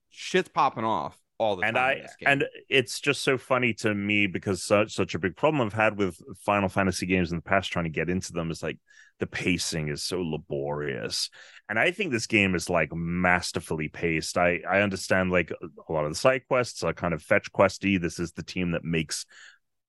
shit's 0.10 0.50
popping 0.50 0.84
off 0.86 1.18
all 1.38 1.56
the 1.56 1.64
and 1.64 1.76
time. 1.76 1.90
I 1.90 1.96
in 1.96 2.02
this 2.02 2.16
game. 2.16 2.28
and 2.32 2.46
it's 2.70 3.00
just 3.00 3.22
so 3.22 3.38
funny 3.38 3.74
to 3.76 3.94
me 3.94 4.28
because 4.28 4.64
such 4.64 4.94
such 4.94 5.16
a 5.16 5.20
big 5.20 5.36
problem 5.36 5.66
I've 5.66 5.74
had 5.74 5.98
with 5.98 6.20
Final 6.40 6.70
Fantasy 6.70 7.06
games 7.06 7.32
in 7.32 7.38
the 7.38 7.44
past 7.44 7.72
trying 7.72 7.86
to 7.86 7.90
get 7.92 8.10
into 8.10 8.34
them 8.34 8.52
is 8.52 8.64
like 8.64 8.78
the 9.20 9.28
pacing 9.28 9.88
is 9.90 10.04
so 10.04 10.22
laborious. 10.22 11.30
And 11.70 11.80
I 11.80 11.92
think 11.92 12.12
this 12.12 12.28
game 12.28 12.56
is 12.56 12.70
like 12.70 12.94
masterfully 12.94 13.88
paced. 13.88 14.38
I 14.38 14.62
I 14.70 14.82
understand 14.82 15.32
like 15.32 15.52
a 15.52 15.94
lot 15.94 16.06
of 16.06 16.12
the 16.12 16.16
side 16.16 16.44
quests 16.48 16.84
are 16.84 16.94
kind 16.94 17.14
of 17.14 17.22
fetch 17.22 17.52
questy. 17.52 18.00
This 18.00 18.20
is 18.20 18.34
the 18.34 18.44
team 18.44 18.72
that 18.72 18.84
makes 18.84 19.26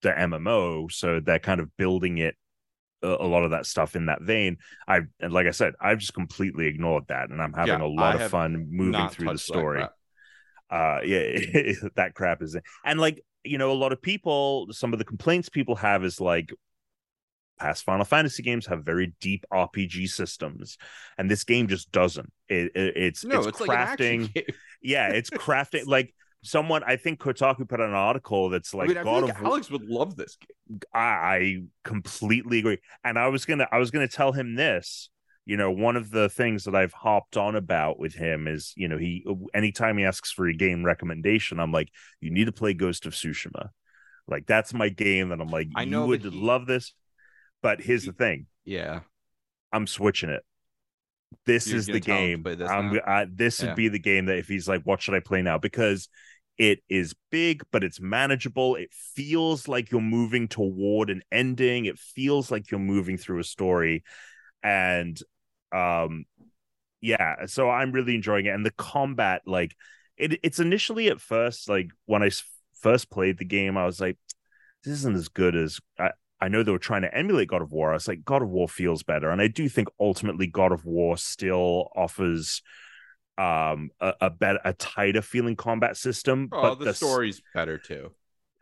the 0.03 0.19
MMO, 0.19 0.89
so 0.89 1.21
they're 1.21 1.39
kind 1.39 1.61
of 1.61 1.77
building 1.77 2.19
it 2.19 2.37
a, 3.03 3.27
lot 3.27 3.45
of 3.45 3.51
that 3.51 3.67
stuff 3.67 3.97
in 3.97 4.07
that 4.07 4.23
vein. 4.23 4.59
I 4.89 5.03
and 5.21 5.33
like 5.33 5.47
I 5.47 5.51
said, 5.53 5.75
I've 5.81 5.99
just 5.99 6.15
completely 6.15 6.67
ignored 6.67 7.05
that, 7.09 7.31
and 7.31 7.43
I'm 7.43 7.53
having 7.53 7.81
Yeah, 7.81 7.83
a 7.83 7.87
lot 7.87 8.15
I 8.17 8.17
of 8.17 8.23
fun 8.23 8.69
moving 8.71 9.09
through 9.09 9.31
the 9.31 9.39
story 9.39 9.79
crap. 9.79 9.95
Uh 10.75 11.01
yeah 11.05 11.39
that 11.97 12.13
crap 12.15 12.43
is 12.43 12.57
and 12.85 12.99
like 13.01 13.23
you 13.45 13.59
know 13.59 13.71
a 13.71 13.75
lot 13.75 13.93
of 13.93 14.03
people 14.03 14.67
some 14.71 14.93
of 14.93 14.99
the 14.99 15.05
complaints 15.05 15.49
people 15.49 15.77
have 15.77 16.05
is 16.05 16.21
like 16.21 16.51
past 17.59 17.85
Final 17.85 18.05
Fantasy 18.05 18.43
games 18.43 18.67
have 18.67 18.85
very 18.85 19.15
deep 19.21 19.45
RPG 19.53 20.09
systems, 20.09 20.79
and 21.19 21.31
this 21.31 21.45
game 21.45 21.69
just 21.69 21.91
doesn't. 21.93 22.33
It, 22.49 22.73
it 22.75 22.97
it's 22.97 23.25
No, 23.25 23.39
it's, 23.39 23.49
it's, 23.49 23.61
like 23.61 23.71
crafting. 23.71 24.33
game. 24.35 24.45
yeah, 24.83 25.09
it's 25.09 25.31
crafting 25.31 25.87
like 25.87 26.15
someone. 26.43 26.83
I 26.85 26.97
think 26.97 27.21
Kotaku 27.21 27.69
put 27.69 27.81
out 27.81 27.89
an 27.89 27.95
article 27.95 28.51
that's 28.51 28.75
like 28.75 28.91
I 28.91 28.95
mean, 28.95 29.05
God 29.05 29.23
like 29.25 29.39
of. 29.39 29.45
Alex 29.45 29.71
would 29.71 29.85
love 29.85 30.17
this 30.17 30.37
game. 30.37 30.81
I, 30.93 30.99
I 30.99 31.57
completely 31.85 32.59
agree. 32.61 32.79
And 33.05 33.19
I 33.19 33.29
was 33.29 33.45
gonna 33.45 33.69
I 33.71 33.79
was 33.79 33.91
gonna 33.91 34.09
tell 34.09 34.33
him 34.33 34.55
this. 34.55 35.11
You 35.47 35.57
know, 35.59 35.71
one 35.71 35.97
of 35.97 36.11
the 36.11 36.29
things 36.29 36.65
that 36.65 36.75
I've 36.75 36.93
hopped 36.95 37.37
on 37.37 37.55
about 37.55 37.99
with 37.99 38.15
him 38.15 38.49
is, 38.49 38.73
you 38.77 38.89
know, 38.89 38.97
he 38.97 39.27
anytime 39.53 39.99
he 39.99 40.05
asks 40.05 40.33
for 40.33 40.47
a 40.47 40.55
game 40.55 40.85
recommendation, 40.85 41.61
I'm 41.61 41.73
like, 41.73 41.91
you 42.21 42.31
need 42.31 42.47
to 42.47 42.53
play 42.53 42.73
Ghost 42.73 43.05
of 43.05 43.13
Tsushima. 43.13 43.69
Like 44.27 44.47
that's 44.47 44.73
my 44.73 44.89
game 44.89 45.29
that 45.29 45.41
I'm 45.41 45.49
like, 45.51 45.69
I 45.77 45.85
know, 45.85 46.05
you 46.05 46.09
would 46.09 46.23
he- 46.23 46.31
love 46.31 46.67
this. 46.67 46.95
But 47.63 47.81
here's 47.83 48.05
he- 48.05 48.11
the 48.11 48.17
thing, 48.17 48.47
Yeah. 48.65 49.01
I'm 49.73 49.87
switching 49.87 50.31
it. 50.31 50.43
This 51.47 51.67
You're 51.69 51.79
is 51.79 51.87
the 51.87 52.01
tell 52.01 52.17
him 52.17 52.45
to 52.45 52.51
game. 52.51 52.59
this 52.59 52.71
I'm? 52.71 53.01
I, 53.07 53.27
this 53.31 53.61
Yeah. 53.61 53.67
would 53.69 53.77
be 53.77 53.89
the 53.89 53.99
game 53.99 54.27
that 54.27 54.39
if 54.39 54.49
he's 54.49 54.69
like, 54.69 54.83
what 54.85 55.03
should 55.03 55.15
I 55.15 55.21
play 55.21 55.43
now? 55.43 55.59
Because 55.59 56.09
it 56.57 56.79
is 56.89 57.15
big, 57.31 57.65
but 57.73 57.83
it's 57.85 58.01
manageable. 58.01 58.77
It 58.77 58.91
feels 58.93 59.67
like 59.67 59.91
you're 59.91 60.01
moving 60.01 60.47
toward 60.49 61.11
an 61.11 61.23
ending. 61.33 61.85
It 61.87 61.99
feels 61.99 62.51
like 62.51 62.71
you're 62.71 62.79
moving 62.81 63.19
through 63.19 63.41
a 63.41 63.45
story. 63.45 64.05
And 64.63 65.21
um 65.75 66.25
yeah, 67.01 67.47
so 67.47 67.69
I'm 67.71 67.93
really 67.93 68.15
enjoying 68.15 68.47
it. 68.47 68.55
And 68.55 68.65
the 68.65 68.73
combat, 68.73 69.43
like 69.47 69.75
it 70.17 70.39
it's 70.43 70.61
initially 70.61 71.09
at 71.09 71.21
first, 71.21 71.69
like 71.69 71.89
when 72.07 72.23
i 72.23 72.31
first 72.81 73.11
played 73.11 73.39
the 73.39 73.45
game, 73.45 73.77
I 73.77 73.87
was 73.87 74.01
like, 74.01 74.19
this 74.85 74.95
isn't 74.95 75.17
as 75.17 75.29
good 75.29 75.57
as 75.57 75.81
I, 75.99 76.11
I 76.41 76.49
know 76.49 76.63
they 76.63 76.73
were 76.73 76.79
trying 76.79 77.03
to 77.03 77.15
emulate 77.17 77.49
God 77.49 77.63
of 77.63 77.73
War. 77.73 77.91
I 77.91 77.95
was 77.95 78.09
like, 78.09 78.25
God 78.25 78.43
of 78.43 78.49
War 78.51 78.69
feels 78.69 79.03
better. 79.03 79.31
And 79.31 79.41
I 79.41 79.49
do 79.49 79.69
think 79.69 79.89
ultimately 80.01 80.47
God 80.47 80.73
of 80.73 80.85
War 80.85 81.17
still 81.17 81.89
offers 81.97 82.63
um 83.37 83.91
a, 84.01 84.15
a 84.23 84.31
better 84.31 84.61
a 84.65 84.73
tighter 84.75 85.23
feeling 85.23 85.57
combat 85.57 85.97
system 85.97 86.49
Oh, 86.53 86.63
but 86.63 86.79
the, 86.81 86.91
s- 86.91 86.97
story's 86.99 87.43
better 87.53 87.79
too. 87.79 88.13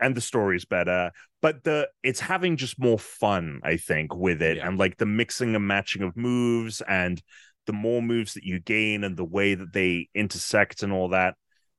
And 0.03 0.15
the 0.15 0.21
story's 0.21 0.65
better 0.65 1.11
but 1.41 1.65
the 1.65 1.89
it's 2.03 2.21
having 2.21 2.57
just 2.57 2.79
more 2.79 2.99
fun 2.99 3.61
i 3.65 3.77
think 3.77 4.15
with 4.15 4.43
it 4.43 4.57
Yeah. 4.59 4.69
and 4.69 4.79
like 4.79 4.97
the 4.99 5.07
mixing 5.07 5.55
and 5.55 5.67
matching 5.67 6.03
of 6.03 6.17
moves 6.17 6.81
and 6.89 7.23
the 7.67 7.73
more 7.73 8.03
moves 8.03 8.35
that 8.35 8.45
you 8.45 8.59
gain 8.59 9.05
and 9.05 9.17
the 9.17 9.25
way 9.25 9.55
that 9.55 9.73
they 9.73 10.09
intersect 10.15 10.83
and 10.83 10.93
all 10.93 11.11
that 11.11 11.35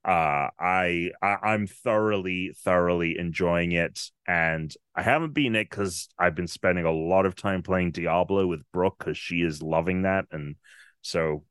uh 0.06 0.48
i, 0.60 1.12
I 1.22 1.38
i'm 1.44 1.68
thoroughly 1.68 2.54
thoroughly 2.64 3.18
enjoying 3.18 3.72
it. 3.72 4.12
And 4.28 4.74
i 4.96 5.02
haven't 5.02 5.34
been 5.34 5.56
it 5.56 5.70
because 5.70 6.10
i've 6.20 6.36
been 6.36 6.48
spending 6.48 6.86
a 6.86 6.92
lot 6.92 7.26
of 7.26 7.36
time 7.36 7.64
playing 7.64 7.92
diablo 7.92 8.48
with 8.48 8.62
brooke 8.74 8.96
because 9.00 9.18
she 9.18 9.42
is 9.42 9.62
loving 9.62 10.02
that. 10.04 10.26
And 10.32 10.56
so 11.02 11.44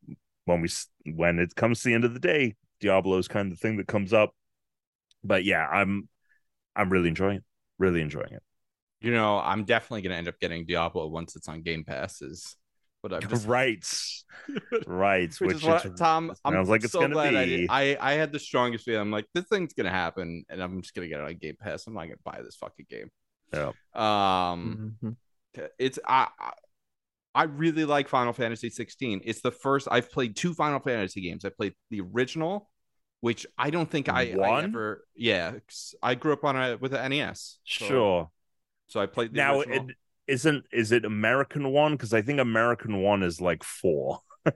when 0.45 0.61
we 0.61 0.69
s- 0.69 0.89
when 1.07 1.39
it 1.39 1.55
comes 1.55 1.81
to 1.81 1.89
the 1.89 1.95
end 1.95 2.05
of 2.05 2.13
the 2.15 2.21
day 2.21 2.55
diablo 2.81 3.17
is 3.19 3.29
kind 3.29 3.51
of 3.53 3.59
the 3.59 3.63
thing 3.63 3.77
that 3.79 3.87
comes 3.87 4.13
up. 4.13 4.35
But 5.25 5.45
yeah 5.45 5.67
i'm 5.67 6.09
i'm 6.77 6.91
really 6.91 7.09
enjoying 7.09 7.39
it 7.39 7.45
really 7.79 8.01
enjoying 8.01 8.33
it 8.33 8.43
You 9.01 9.11
know, 9.13 9.39
I'm 9.39 9.65
definitely 9.65 10.03
gonna 10.03 10.15
end 10.15 10.29
up 10.29 10.39
getting 10.41 10.65
Diablo 10.67 11.09
once 11.09 11.35
it's 11.35 11.49
on 11.49 11.63
Game 11.63 11.83
Passes. 11.85 12.55
But 13.03 13.13
what 13.13 13.25
I've 13.25 13.31
just 13.31 13.49
right 13.49 13.85
right 14.87 15.35
Which, 15.41 15.55
which, 15.55 15.57
is 15.57 15.65
what 15.65 15.97
Tom. 15.97 16.33
I'm 16.45 16.55
sounds 16.55 16.69
like 16.69 16.85
it's 16.85 16.93
so 16.93 17.01
gonna 17.01 17.15
glad 17.15 17.35
I, 17.35 17.45
be. 17.47 17.57
did. 17.63 17.67
I 17.69 17.97
I 18.01 18.13
had 18.15 18.31
the 18.33 18.39
strongest 18.39 18.85
feeling. 18.85 19.01
I'm 19.01 19.11
like, 19.11 19.27
this 19.35 19.47
thing's 19.47 19.75
gonna 19.75 19.91
happen, 19.91 20.45
and 20.49 20.63
I'm 20.63 20.81
just 20.83 20.95
gonna 20.95 21.09
get 21.09 21.19
it 21.21 21.27
on 21.27 21.35
Game 21.37 21.57
Pass. 21.61 21.87
I'm 21.89 21.95
not 21.95 22.05
gonna 22.05 22.15
buy 22.25 22.41
this 22.45 22.57
fucking 22.57 22.87
game. 22.89 23.11
Yeah. 23.53 23.73
Um, 23.95 24.97
Mhm. 25.03 25.17
it's 25.79 25.99
I. 26.07 26.29
I 26.39 26.53
I 27.35 27.45
really 27.45 27.87
like 27.87 28.09
Final 28.09 28.35
Fantasy 28.35 28.69
16. 28.71 29.23
It's 29.25 29.41
the 29.41 29.51
first 29.51 29.89
I've 29.91 30.13
played 30.13 30.37
two 30.37 30.55
Final 30.55 30.81
Fantasy 30.81 31.23
games. 31.23 31.45
I 31.47 31.49
played 31.49 31.75
the 31.91 32.03
original, 32.03 32.71
which 33.23 33.47
I 33.57 33.71
don't 33.71 33.89
think 33.91 34.09
I, 34.09 34.33
I 34.33 34.63
ever. 34.65 35.07
Yeah, 35.17 35.53
I 36.03 36.15
grew 36.17 36.33
up 36.35 36.45
on 36.45 36.57
a 36.57 36.77
with 36.77 36.93
an 36.93 37.11
NES. 37.11 37.59
So, 37.65 37.85
sure 37.87 38.31
So 38.89 39.01
I 39.01 39.07
played 39.07 39.33
the 39.33 39.39
now 39.39 39.61
original. 39.61 39.89
it 39.89 39.97
isn't 40.27 40.65
is 40.73 40.93
it 40.93 41.05
american 41.05 41.69
one 41.73 41.93
because 41.93 42.15
i 42.15 42.23
think 42.23 42.39
american 42.39 43.03
one 43.03 43.25
is 43.25 43.41
like 43.41 43.65
four 43.65 44.21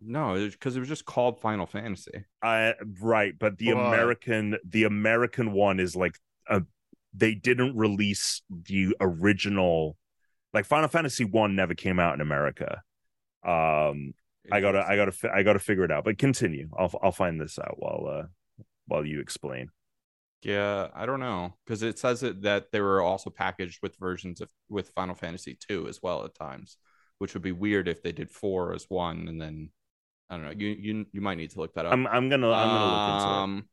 no, 0.00 0.48
because 0.50 0.76
it 0.76 0.78
was 0.80 0.88
just 0.88 1.04
called 1.06 1.40
Final 1.40 1.66
Fantasy. 1.66 2.24
uh 2.42 2.72
right 3.00 3.34
but 3.38 3.58
the 3.58 3.72
uh, 3.72 3.76
american 3.76 4.56
the 4.64 4.84
american 4.84 5.52
one 5.52 5.80
is 5.80 5.96
like 5.96 6.16
a 6.48 6.62
they 7.14 7.34
didn't 7.34 7.76
release 7.76 8.42
the 8.50 8.94
original 9.00 9.96
like 10.52 10.66
final 10.66 10.88
fantasy 10.88 11.24
one 11.24 11.56
never 11.56 11.74
came 11.74 11.98
out 11.98 12.14
in 12.14 12.20
america 12.20 12.82
um 13.44 14.12
I 14.50 14.60
gotta, 14.60 14.84
I 14.86 14.96
gotta, 14.96 15.12
I 15.34 15.42
gotta 15.42 15.58
figure 15.58 15.84
it 15.84 15.90
out. 15.90 16.04
But 16.04 16.18
continue. 16.18 16.68
I'll, 16.78 16.92
I'll 17.02 17.12
find 17.12 17.40
this 17.40 17.58
out 17.58 17.76
while, 17.78 18.06
uh, 18.08 18.26
while 18.86 19.04
you 19.04 19.20
explain. 19.20 19.70
Yeah, 20.42 20.88
I 20.94 21.04
don't 21.04 21.20
know 21.20 21.54
because 21.64 21.82
it 21.82 21.98
says 21.98 22.22
it 22.22 22.42
that 22.42 22.70
they 22.70 22.80
were 22.80 23.02
also 23.02 23.28
packaged 23.28 23.80
with 23.82 23.96
versions 23.96 24.40
of 24.40 24.48
with 24.68 24.90
Final 24.90 25.16
Fantasy 25.16 25.58
two 25.58 25.88
as 25.88 26.00
well 26.00 26.24
at 26.24 26.34
times, 26.34 26.76
which 27.18 27.34
would 27.34 27.42
be 27.42 27.52
weird 27.52 27.88
if 27.88 28.02
they 28.02 28.12
did 28.12 28.30
four 28.30 28.72
as 28.72 28.86
one 28.88 29.26
and 29.26 29.40
then 29.40 29.70
I 30.30 30.36
don't 30.36 30.44
know. 30.44 30.52
You 30.56 30.68
you 30.68 31.06
you 31.12 31.20
might 31.20 31.38
need 31.38 31.50
to 31.50 31.58
look 31.60 31.74
that 31.74 31.86
up. 31.86 31.92
I'm, 31.92 32.06
I'm 32.06 32.28
gonna, 32.28 32.50
I'm 32.52 32.68
gonna 32.68 32.84
look 32.84 33.20
into 33.20 33.34
it. 33.34 33.42
Um, 33.42 33.68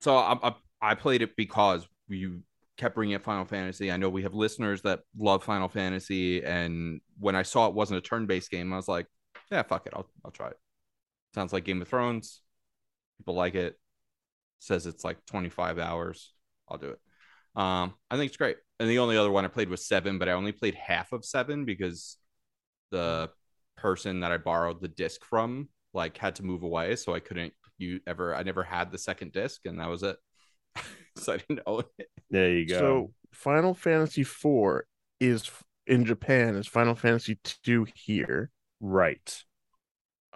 So 0.00 0.16
I, 0.16 0.38
I 0.48 0.54
I 0.80 0.94
played 0.94 1.22
it 1.22 1.36
because 1.36 1.86
you 2.08 2.42
kept 2.80 2.94
bringing 2.94 3.14
up 3.14 3.22
Final 3.22 3.44
Fantasy. 3.44 3.92
I 3.92 3.98
know 3.98 4.08
we 4.08 4.22
have 4.22 4.34
listeners 4.34 4.80
that 4.82 5.00
love 5.16 5.44
Final 5.44 5.68
Fantasy, 5.68 6.42
and 6.42 7.00
when 7.18 7.36
I 7.36 7.42
saw 7.42 7.68
it 7.68 7.74
wasn't 7.74 7.98
a 7.98 8.00
turn-based 8.00 8.50
game, 8.50 8.72
I 8.72 8.76
was 8.76 8.88
like, 8.88 9.06
yeah, 9.50 9.62
fuck 9.62 9.86
it, 9.86 9.92
I'll 9.94 10.08
I'll 10.24 10.30
try 10.30 10.48
it. 10.48 10.58
Sounds 11.34 11.52
like 11.52 11.64
Game 11.64 11.82
of 11.82 11.88
Thrones. 11.88 12.40
People 13.18 13.34
like 13.34 13.54
it. 13.54 13.78
Says 14.60 14.86
it's 14.86 15.04
like 15.04 15.24
25 15.26 15.78
hours. 15.78 16.32
I'll 16.68 16.78
do 16.78 16.88
it. 16.90 16.98
Um, 17.54 17.94
I 18.10 18.16
think 18.16 18.28
it's 18.28 18.36
great. 18.36 18.56
And 18.78 18.88
the 18.88 18.98
only 18.98 19.16
other 19.16 19.30
one 19.30 19.44
I 19.44 19.48
played 19.48 19.68
was 19.68 19.86
seven, 19.86 20.18
but 20.18 20.28
I 20.28 20.32
only 20.32 20.52
played 20.52 20.74
half 20.74 21.12
of 21.12 21.24
seven 21.24 21.64
because 21.64 22.16
the 22.90 23.30
person 23.76 24.20
that 24.20 24.32
I 24.32 24.38
borrowed 24.38 24.80
the 24.80 24.88
disc 24.88 25.24
from 25.24 25.68
like 25.92 26.16
had 26.16 26.36
to 26.36 26.44
move 26.44 26.62
away, 26.62 26.96
so 26.96 27.14
I 27.14 27.20
couldn't 27.20 27.52
you 27.78 28.00
ever 28.06 28.34
I 28.34 28.42
never 28.42 28.62
had 28.62 28.90
the 28.90 28.98
second 28.98 29.32
disc, 29.32 29.66
and 29.66 29.78
that 29.80 29.88
was 29.88 30.02
it. 30.02 30.16
so 31.16 31.34
I 31.34 31.36
didn't 31.38 31.60
own 31.66 31.84
it. 31.98 32.08
There 32.30 32.52
you 32.52 32.66
go. 32.66 32.78
So 32.78 33.12
Final 33.32 33.74
Fantasy 33.74 34.22
IV 34.22 34.82
is 35.20 35.50
in 35.86 36.04
Japan 36.04 36.54
is 36.56 36.66
Final 36.66 36.94
Fantasy 36.94 37.38
II 37.66 37.84
here. 37.94 38.50
right. 38.80 39.44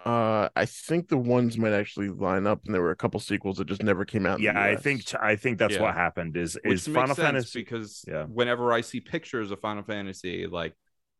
Uh, 0.03 0.49
I 0.55 0.65
think 0.65 1.07
the 1.07 1.17
ones 1.17 1.57
might 1.57 1.73
actually 1.73 2.09
line 2.09 2.45
up, 2.45 2.61
and 2.65 2.75
there 2.75 2.81
were 2.81 2.91
a 2.91 2.95
couple 2.95 3.19
sequels 3.19 3.57
that 3.57 3.65
just 3.67 3.81
never 3.81 4.05
came 4.05 4.25
out. 4.27 4.35
in 4.39 4.41
the 4.41 4.45
Yeah, 4.45 4.61
I 4.61 4.75
think, 4.75 5.03
I 5.19 5.35
think 5.35 5.57
that's 5.57 5.75
Yeah. 5.75 5.81
what 5.81 5.95
happened. 5.95 6.37
Is 6.37 6.59
Which 6.63 6.81
is 6.81 6.87
makes 6.87 6.93
Final 7.01 7.15
sense 7.15 7.15
Fantasy? 7.15 7.59
because 7.61 8.05
Yeah. 8.07 8.25
whenever 8.25 8.71
I 8.71 8.81
see 8.81 8.99
pictures 8.99 9.49
of 9.49 9.59
Final 9.61 9.81
Fantasy, 9.83 10.45
like 10.45 10.75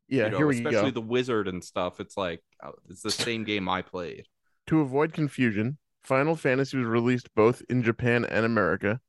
yeah. 0.07 0.25
you 0.25 0.31
know, 0.31 0.37
here 0.37 0.45
we 0.47 0.57
especially 0.57 0.91
go. 0.91 1.01
the 1.01 1.01
wizard 1.01 1.47
and 1.47 1.63
stuff, 1.63 1.99
it's 1.99 2.15
like 2.15 2.43
oh, 2.63 2.73
it's 2.89 3.01
the 3.01 3.09
same 3.11 3.43
game 3.51 3.67
I 3.67 3.81
played. 3.81 4.27
To 4.67 4.81
avoid 4.81 5.13
confusion, 5.13 5.79
Final 6.03 6.35
Fantasy 6.35 6.77
was 6.77 6.85
released 6.87 7.33
both 7.33 7.63
in 7.69 7.81
Japan 7.81 8.23
and 8.25 8.45
America 8.45 9.01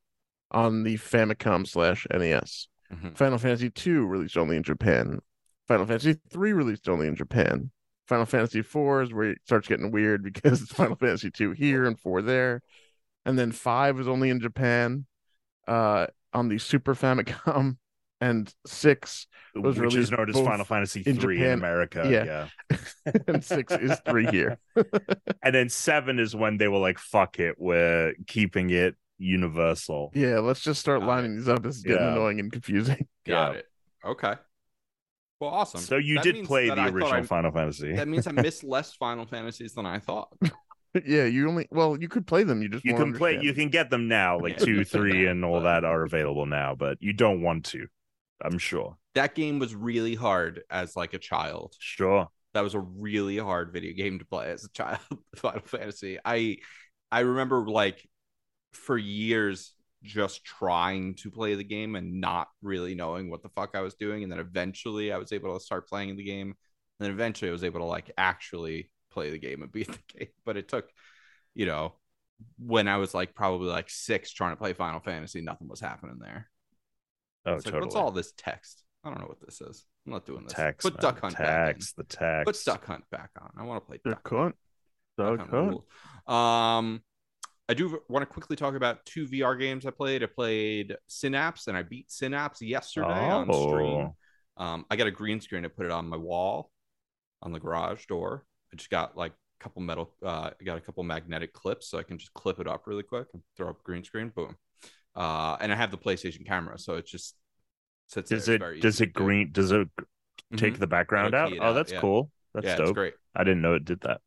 on 0.50 0.82
the 0.84 0.96
Famicom 0.96 1.66
slash 1.66 2.06
NES. 2.10 2.68
Mhm. 2.92 3.16
Final 3.16 3.38
Fantasy 3.38 3.70
II 3.86 3.92
released 3.94 4.36
only 4.36 4.56
in 4.56 4.62
Japan. 4.62 5.18
Final 5.66 5.86
Fantasy 5.86 6.10
III 6.34 6.52
released 6.52 6.88
only 6.88 7.08
in 7.08 7.16
Japan. 7.16 7.70
Final 8.06 8.26
Fantasy 8.26 8.60
IV 8.60 8.76
is 9.02 9.12
where 9.12 9.30
it 9.30 9.38
starts 9.44 9.66
getting 9.66 9.90
weird 9.90 10.22
because 10.32 10.62
it's 10.62 10.72
Final 10.72 10.94
Fantasy 10.96 11.30
II 11.40 11.54
here 11.56 11.84
and 11.84 11.98
4 11.98 12.22
there. 12.22 12.62
And 13.24 13.36
then 13.38 13.50
5 13.50 13.98
is 14.00 14.06
only 14.06 14.30
in 14.30 14.38
Japan 14.40 15.06
uh, 15.66 16.06
on 16.32 16.48
the 16.48 16.58
Super 16.58 16.94
Famicom. 16.94 17.76
And 18.18 18.50
6 18.66 19.26
was 19.56 19.78
which 19.78 19.88
is 19.88 19.94
released 20.10 20.12
known 20.12 20.30
as 20.30 20.36
Final 20.36 20.64
Fantasy 20.64 21.02
in 21.04 21.20
three 21.20 21.36
in 21.36 21.42
Japan- 21.42 21.58
America. 21.58 22.08
yeah. 22.10 22.48
Yeah. 22.70 23.18
and 23.28 23.44
6 23.44 23.72
is 23.74 24.00
3 24.08 24.26
here. 24.28 24.58
and 25.42 25.54
then 25.54 25.68
seven 25.68 26.18
is 26.18 26.34
when 26.34 26.56
they 26.56 26.66
were 26.66 26.78
like, 26.78 26.98
"Fuck 26.98 27.38
it, 27.38 27.56
we're 27.58 28.14
keeping 28.26 28.70
it 28.70 28.94
universal." 29.18 30.10
Yeah, 30.14 30.38
let's 30.40 30.60
just 30.60 30.80
start 30.80 31.00
Got 31.00 31.06
lining 31.08 31.36
these 31.36 31.48
up. 31.48 31.62
This 31.62 31.76
is 31.76 31.82
getting 31.82 32.02
Yeah. 32.02 32.12
annoying 32.12 32.40
and 32.40 32.52
confusing. 32.52 33.06
Got 33.26 33.52
Yeah. 33.52 33.58
it. 33.58 33.66
Okay. 34.04 34.34
Well, 35.40 35.50
awesome. 35.50 35.80
So 35.80 35.96
you 35.96 36.14
That 36.16 36.24
did 36.24 36.44
play 36.46 36.68
the 36.68 36.76
I 36.80 36.88
original 36.88 37.12
I- 37.12 37.22
Final 37.22 37.52
Fantasy. 37.52 37.94
That 37.94 38.08
means 38.08 38.26
I 38.26 38.32
missed 38.32 38.64
less 38.64 38.94
Final 38.94 39.26
Fantasies 39.26 39.74
than 39.74 39.84
I 39.84 39.98
thought. 39.98 40.28
yeah, 41.06 41.24
you 41.24 41.46
only 41.48 41.68
well, 41.70 42.00
you 42.00 42.08
could 42.08 42.26
play 42.26 42.42
them. 42.42 42.62
You 42.62 42.68
just 42.70 42.84
you 42.84 42.94
won't 42.94 43.12
can 43.12 43.18
play. 43.18 43.38
You 43.40 43.52
can 43.52 43.68
get 43.68 43.90
them 43.90 44.08
now, 44.08 44.38
like 44.38 44.58
Yeah, 44.58 44.64
two, 44.64 44.84
three, 44.84 45.24
now, 45.24 45.30
and 45.32 45.44
all 45.44 45.60
but- 45.60 45.64
that 45.64 45.84
are 45.84 46.02
available 46.04 46.46
now. 46.46 46.74
But 46.74 46.98
you 47.02 47.12
don't 47.12 47.42
want 47.42 47.66
to. 47.66 47.86
I'm 48.42 48.58
sure. 48.58 48.96
That 49.14 49.34
game 49.34 49.58
was 49.58 49.74
really 49.74 50.14
hard 50.14 50.62
as 50.70 50.94
like 50.96 51.14
a 51.14 51.18
child. 51.18 51.74
Sure. 51.78 52.28
that 52.54 52.62
was 52.62 52.74
a 52.74 52.80
really 52.80 53.36
hard 53.36 53.72
video 53.72 53.92
game 53.94 54.18
to 54.18 54.24
play 54.24 54.50
as 54.50 54.64
a 54.64 54.70
child 54.70 55.00
final 55.36 55.60
fantasy 55.66 56.18
i 56.24 56.56
i 57.12 57.20
remember 57.20 57.68
like 57.68 58.08
for 58.76 58.96
years 58.98 59.72
just 60.02 60.44
trying 60.44 61.14
to 61.14 61.30
play 61.30 61.54
the 61.54 61.64
game 61.64 61.96
and 61.96 62.20
not 62.20 62.48
really 62.62 62.94
knowing 62.94 63.30
what 63.30 63.42
the 63.42 63.48
fuck 63.48 63.70
I 63.74 63.80
was 63.80 63.94
doing. 63.94 64.22
And 64.22 64.30
then 64.30 64.38
eventually 64.38 65.12
I 65.12 65.18
was 65.18 65.32
able 65.32 65.58
to 65.58 65.64
start 65.64 65.88
playing 65.88 66.16
the 66.16 66.24
game. 66.24 66.48
And 66.48 66.54
then 67.06 67.10
eventually 67.10 67.48
I 67.48 67.52
was 67.52 67.64
able 67.64 67.80
to 67.80 67.86
like 67.86 68.10
actually 68.16 68.90
play 69.10 69.30
the 69.30 69.38
game 69.38 69.62
and 69.62 69.72
beat 69.72 69.88
the 69.88 70.18
game. 70.18 70.28
But 70.44 70.56
it 70.56 70.68
took, 70.68 70.88
you 71.54 71.66
know, 71.66 71.94
when 72.58 72.86
I 72.86 72.98
was 72.98 73.14
like 73.14 73.34
probably 73.34 73.68
like 73.68 73.88
six 73.90 74.30
trying 74.30 74.52
to 74.52 74.56
play 74.56 74.72
Final 74.74 75.00
Fantasy, 75.00 75.40
nothing 75.40 75.68
was 75.68 75.80
happening 75.80 76.18
there. 76.20 76.48
Oh, 77.46 77.54
It's 77.54 77.64
like, 77.64 77.72
totally. 77.72 77.86
what's 77.86 77.96
all 77.96 78.10
this 78.10 78.32
text? 78.36 78.82
I 79.04 79.10
don't 79.10 79.20
know 79.20 79.26
what 79.26 79.40
this 79.40 79.60
is. 79.60 79.84
I'm 80.06 80.12
not 80.12 80.26
doing 80.26 80.44
this. 80.44 80.52
Text. 80.52 80.84
Put 80.84 80.94
man. 80.94 81.00
Duck 81.00 81.20
Hunt 81.20 81.38
back 81.38 81.76
in. 81.76 81.82
The 81.96 82.04
text. 82.04 82.46
Put 82.46 82.72
Duck 82.72 82.84
Hunt 82.86 83.04
back 83.10 83.30
on. 83.40 83.50
I 83.56 83.62
want 83.64 83.82
to 83.82 83.86
play 83.86 84.00
Duck 84.04 84.22
Duck 84.24 84.28
Hunt. 84.30 84.54
Duck 85.16 85.38
Duck 85.38 85.50
Hunt 85.50 85.82
Hunt. 86.26 86.36
Um, 86.36 87.02
I 87.68 87.74
do 87.74 88.00
want 88.08 88.22
to 88.22 88.26
quickly 88.26 88.54
talk 88.56 88.74
about 88.74 89.04
two 89.04 89.26
VR 89.26 89.58
games 89.58 89.86
I 89.86 89.90
played. 89.90 90.22
I 90.22 90.26
played 90.26 90.96
Synapse 91.08 91.66
and 91.66 91.76
I 91.76 91.82
beat 91.82 92.10
Synapse 92.10 92.62
yesterday 92.62 93.08
on 93.28 93.46
stream. 93.52 94.12
Oh. 94.56 94.64
Um, 94.64 94.86
I 94.90 94.96
got 94.96 95.06
a 95.08 95.10
green 95.10 95.40
screen. 95.40 95.64
I 95.64 95.68
put 95.68 95.84
it 95.86 95.92
on 95.92 96.08
my 96.08 96.16
wall, 96.16 96.70
on 97.42 97.52
the 97.52 97.58
garage 97.60 98.06
door. 98.06 98.44
I 98.72 98.76
just 98.76 98.88
got 98.90 99.16
like 99.16 99.32
a 99.32 99.62
couple 99.62 99.82
metal. 99.82 100.14
Uh, 100.24 100.50
I 100.60 100.64
got 100.64 100.78
a 100.78 100.80
couple 100.80 101.02
magnetic 101.02 101.52
clips, 101.52 101.88
so 101.88 101.98
I 101.98 102.04
can 102.04 102.18
just 102.18 102.32
clip 102.34 102.60
it 102.60 102.68
up 102.68 102.86
really 102.86 103.02
quick 103.02 103.26
and 103.34 103.42
throw 103.56 103.68
up 103.70 103.82
green 103.82 104.04
screen. 104.04 104.28
Boom. 104.30 104.56
Uh, 105.14 105.56
and 105.60 105.72
I 105.72 105.74
have 105.76 105.90
the 105.90 105.98
PlayStation 105.98 106.46
camera, 106.46 106.78
so 106.78 106.94
it 106.94 107.06
just 107.06 107.34
sits. 108.08 108.30
Does 108.30 108.46
there. 108.46 108.74
it 108.74 108.80
does 108.80 109.00
it 109.00 109.06
to 109.06 109.12
do. 109.12 109.24
green 109.24 109.50
does 109.52 109.72
it 109.72 109.88
take 110.56 110.74
Mhm. 110.74 110.78
the 110.78 110.86
background 110.86 111.34
It'll 111.34 111.46
out? 111.62 111.70
Oh, 111.70 111.74
that's 111.74 111.90
yeah. 111.92 112.00
cool. 112.00 112.30
That's 112.54 112.66
yeah, 112.66 112.76
dope. 112.76 112.94
great. 112.94 113.14
I 113.34 113.42
didn't 113.44 113.60
know 113.62 113.74
it 113.74 113.84
did 113.84 114.00
that. 114.02 114.20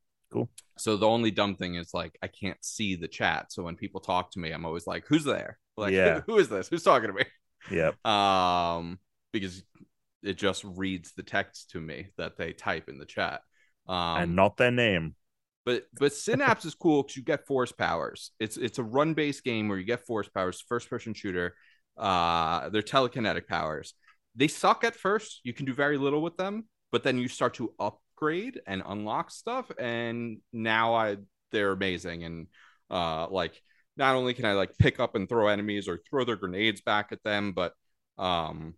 So 0.78 0.96
the 0.98 1.08
only 1.08 1.32
dumb 1.32 1.56
thing 1.56 1.76
is 1.76 1.94
like 1.94 2.18
I 2.22 2.28
can't 2.28 2.64
see 2.64 2.96
the 2.96 3.08
chat. 3.08 3.52
So 3.52 3.64
when 3.64 3.76
people 3.76 4.00
talk 4.02 4.32
to 4.32 4.40
me, 4.40 4.52
I'm 4.52 4.66
always 4.66 4.88
like, 4.88 5.06
"Who's 5.08 5.24
there? 5.26 5.58
Like, 5.78 5.94
Yeah. 5.94 6.22
who 6.28 6.38
is 6.38 6.50
this? 6.50 6.68
Who's 6.68 6.84
talking 6.84 7.08
to 7.08 7.14
me?" 7.14 7.24
Yep. 7.72 7.96
Um, 8.06 9.00
because 9.32 9.64
it 10.24 10.38
just 10.38 10.64
reads 10.66 11.14
the 11.14 11.24
text 11.24 11.70
to 11.72 11.80
me 11.80 12.08
that 12.18 12.36
they 12.38 12.52
type 12.52 12.90
in 12.90 12.98
the 12.98 13.06
chat. 13.06 13.42
Um, 13.88 14.22
and 14.24 14.36
not 14.36 14.58
their 14.58 14.72
name. 14.72 15.16
but 15.66 15.86
but 15.94 16.14
Synapse 16.14 16.66
is 16.66 16.76
cool 16.76 17.04
because 17.04 17.16
you 17.18 17.24
get 17.24 17.48
force 17.48 17.72
powers. 17.72 18.32
It's 18.40 18.58
it's 18.58 18.80
a 18.80 18.84
run 18.84 19.14
based 19.14 19.44
game 19.44 19.70
where 19.70 19.78
you 19.78 19.86
get 19.86 20.06
force 20.06 20.28
powers, 20.30 20.62
first 20.68 20.90
person 20.90 21.14
shooter. 21.14 21.56
Uh, 21.98 22.70
they're 22.70 22.82
telekinetic 22.82 23.48
powers. 23.48 23.94
They 24.36 24.48
suck 24.48 24.84
at 24.84 24.96
first. 24.96 25.42
You 25.44 25.54
can 25.54 25.66
do 25.66 25.74
very 25.74 25.98
little 25.98 26.22
with 26.22 26.38
them, 26.38 26.68
but 26.92 27.04
then 27.04 27.18
you 27.18 27.28
start 27.28 27.54
to 27.56 27.74
upgrade 28.20 28.60
and 28.68 28.84
unlock 28.86 29.32
stuff. 29.32 29.72
And 29.80 30.40
now 30.52 30.94
I 30.96 31.18
they're 31.52 31.72
amazing. 31.72 32.24
And 32.24 32.48
uh, 32.90 33.28
like 33.30 33.62
not 33.98 34.16
only 34.16 34.34
can 34.34 34.46
I 34.46 34.54
like 34.54 34.78
pick 34.78 35.00
up 35.00 35.16
and 35.16 35.28
throw 35.28 35.48
enemies 35.48 35.88
or 35.88 36.00
throw 36.10 36.24
their 36.26 36.36
grenades 36.36 36.82
back 36.82 37.10
at 37.12 37.24
them, 37.24 37.54
but 37.54 37.74
um, 38.18 38.76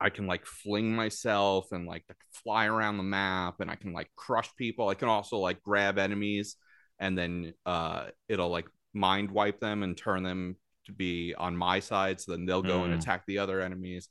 I 0.00 0.10
can 0.10 0.26
like 0.26 0.46
fling 0.46 0.94
myself 0.94 1.72
and 1.72 1.86
like 1.86 2.04
fly 2.44 2.66
around 2.66 2.98
the 2.98 3.02
map 3.02 3.56
and 3.60 3.70
I 3.70 3.76
can 3.76 3.92
like 3.92 4.10
crush 4.16 4.54
people. 4.56 4.88
I 4.88 4.94
can 4.94 5.08
also 5.08 5.38
like 5.38 5.62
grab 5.62 5.98
enemies 5.98 6.56
and 6.98 7.16
then 7.16 7.52
uh 7.66 8.06
it'll 8.28 8.48
like 8.48 8.66
mind 8.94 9.30
wipe 9.30 9.60
them 9.60 9.82
and 9.82 9.96
turn 9.96 10.22
them 10.22 10.56
to 10.86 10.92
be 10.92 11.34
on 11.36 11.54
my 11.54 11.78
side 11.78 12.18
so 12.18 12.32
then 12.32 12.46
they'll 12.46 12.62
go 12.62 12.84
and 12.84 12.94
Mm. 12.94 12.98
attack 13.02 13.24
the 13.26 13.38
other 13.38 13.60
enemies. 13.60 14.08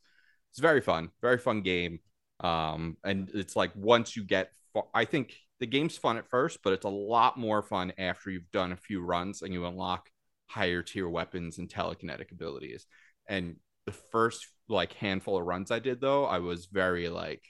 It's 0.52 0.60
very 0.60 0.82
fun, 0.82 1.10
very 1.22 1.38
fun 1.38 1.62
game. 1.62 2.00
Um 2.42 2.98
and 3.04 3.30
it's 3.34 3.56
like 3.56 3.72
once 3.76 4.16
you 4.16 4.24
get 4.24 4.52
fa- 4.74 4.82
I 4.94 5.06
think 5.06 5.36
the 5.60 5.66
game's 5.68 5.98
fun 5.98 6.18
at 6.18 6.30
first, 6.30 6.60
but 6.64 6.74
it's 6.74 6.86
a 6.86 6.90
lot 6.90 7.38
more 7.38 7.62
fun 7.62 7.94
after 7.98 8.30
you've 8.30 8.52
done 8.52 8.72
a 8.74 8.78
few 8.78 9.02
runs 9.02 9.42
and 9.42 9.54
you 9.54 9.66
unlock 9.66 10.10
higher 10.48 10.82
tier 10.82 11.08
weapons 11.08 11.58
and 11.58 11.70
telekinetic 11.70 12.32
abilities. 12.32 12.86
And 13.28 13.56
the 13.86 13.94
first 13.94 14.46
like 14.68 14.94
handful 14.94 15.38
of 15.38 15.46
runs 15.46 15.72
I 15.72 15.80
did 15.80 16.02
though, 16.02 16.26
I 16.26 16.40
was 16.40 16.66
very 16.66 17.08
like 17.10 17.42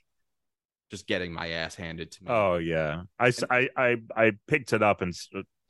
just 0.92 1.08
getting 1.08 1.34
my 1.34 1.50
ass 1.50 1.74
handed 1.76 2.12
to 2.12 2.24
me. 2.24 2.30
Oh 2.30 2.56
yeah. 2.58 3.04
I 3.20 3.32
I 3.50 3.70
I 3.76 3.96
I 4.16 4.32
picked 4.48 4.72
it 4.74 4.84
up 4.84 5.02
and 5.02 5.14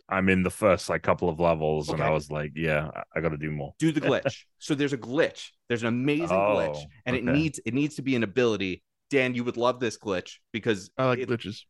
I'm 0.10 0.30
in 0.30 0.44
the 0.44 0.52
first 0.52 0.90
like 0.90 1.02
couple 1.04 1.30
of 1.30 1.40
levels 1.40 1.90
and 1.90 2.02
I 2.02 2.10
was 2.12 2.30
like, 2.30 2.52
yeah, 2.56 2.90
I, 3.16 3.22
got 3.22 3.30
to 3.30 3.38
do 3.38 3.50
more. 3.50 3.74
do 3.80 3.92
the 3.92 4.02
glitch. 4.10 4.44
so 4.60 4.76
there's 4.76 4.94
a 4.94 4.98
glitch. 4.98 5.50
There's 5.68 5.82
an 5.84 5.88
amazing 5.88 6.28
glitch, 6.38 6.76
Oh, 6.78 6.84
and 7.06 7.16
it 7.16 7.24
needs 7.24 7.60
it 7.66 7.74
needs 7.74 7.96
to 7.96 8.02
be 8.02 8.16
an 8.16 8.24
ability. 8.24 8.84
Dan, 9.10 9.36
you 9.36 9.44
would 9.44 9.58
love 9.58 9.80
this 9.80 9.98
glitch 9.98 10.34
because 10.52 10.90
I 10.98 11.06
like 11.06 11.20
it- 11.20 11.30
glitches. 11.30 11.62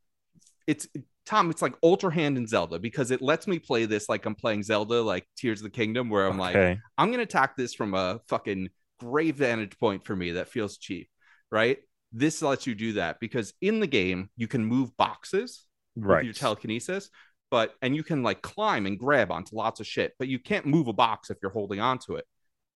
it's 0.67 0.87
Tom. 1.25 1.49
It's 1.49 1.61
like 1.61 1.75
Ultra 1.83 2.13
Hand 2.13 2.37
in 2.37 2.47
Zelda 2.47 2.79
because 2.79 3.11
it 3.11 3.21
lets 3.21 3.47
me 3.47 3.59
play 3.59 3.85
this 3.85 4.07
like 4.09 4.25
I'm 4.25 4.35
playing 4.35 4.63
Zelda, 4.63 5.01
like 5.01 5.27
Tears 5.37 5.59
of 5.59 5.63
the 5.63 5.69
Kingdom, 5.69 6.09
where 6.09 6.27
I'm 6.27 6.37
like. 6.37 6.55
I'm 6.97 7.11
gonna 7.11 7.23
attack 7.23 7.55
this 7.57 7.73
from 7.73 7.93
a 7.93 8.19
fucking 8.27 8.69
great 8.99 9.35
vantage 9.35 9.77
point 9.77 10.05
for 10.05 10.15
me 10.15 10.31
that 10.33 10.47
feels 10.49 10.77
cheap, 10.77 11.09
right? 11.51 11.79
This 12.13 12.41
lets 12.41 12.65
you 12.65 12.75
do 12.75 12.93
that 12.93 13.19
because 13.19 13.53
in 13.59 13.79
the 13.81 13.87
game 13.87 14.29
you 14.37 14.47
can 14.47 14.63
move 14.63 14.95
boxes 14.95 15.65
with 15.95 16.05
right. 16.05 16.23
your 16.23 16.33
telekinesis, 16.33 17.09
but 17.51 17.73
and 17.81 17.95
you 17.95 18.03
can 18.03 18.23
like 18.23 18.41
climb 18.41 18.85
and 18.85 18.97
grab 18.97 19.31
onto 19.31 19.55
lots 19.55 19.79
of 19.81 19.87
shit, 19.87 20.13
but 20.17 20.27
you 20.29 20.39
can't 20.39 20.65
move 20.65 20.87
a 20.87 20.93
box 20.93 21.29
if 21.29 21.37
you're 21.41 21.51
holding 21.51 21.79
onto 21.81 22.15
it, 22.15 22.25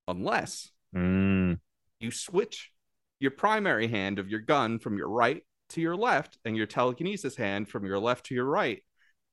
unless 0.09 0.71
Mm, 0.95 1.59
you 2.01 2.11
switch 2.11 2.71
your 3.19 3.31
primary 3.31 3.89
hand 3.89 4.19
of 4.19 4.29
your 4.29 4.41
gun 4.41 4.79
from 4.79 4.97
your 4.97 5.09
right 5.09 5.43
to 5.71 5.81
your 5.81 5.97
left 5.97 6.39
and 6.45 6.57
your 6.57 6.67
telekinesis 6.67 7.37
hand 7.37 7.69
from 7.69 7.85
your 7.85 7.99
left 7.99 8.27
to 8.27 8.35
your 8.35 8.45
right 8.45 8.83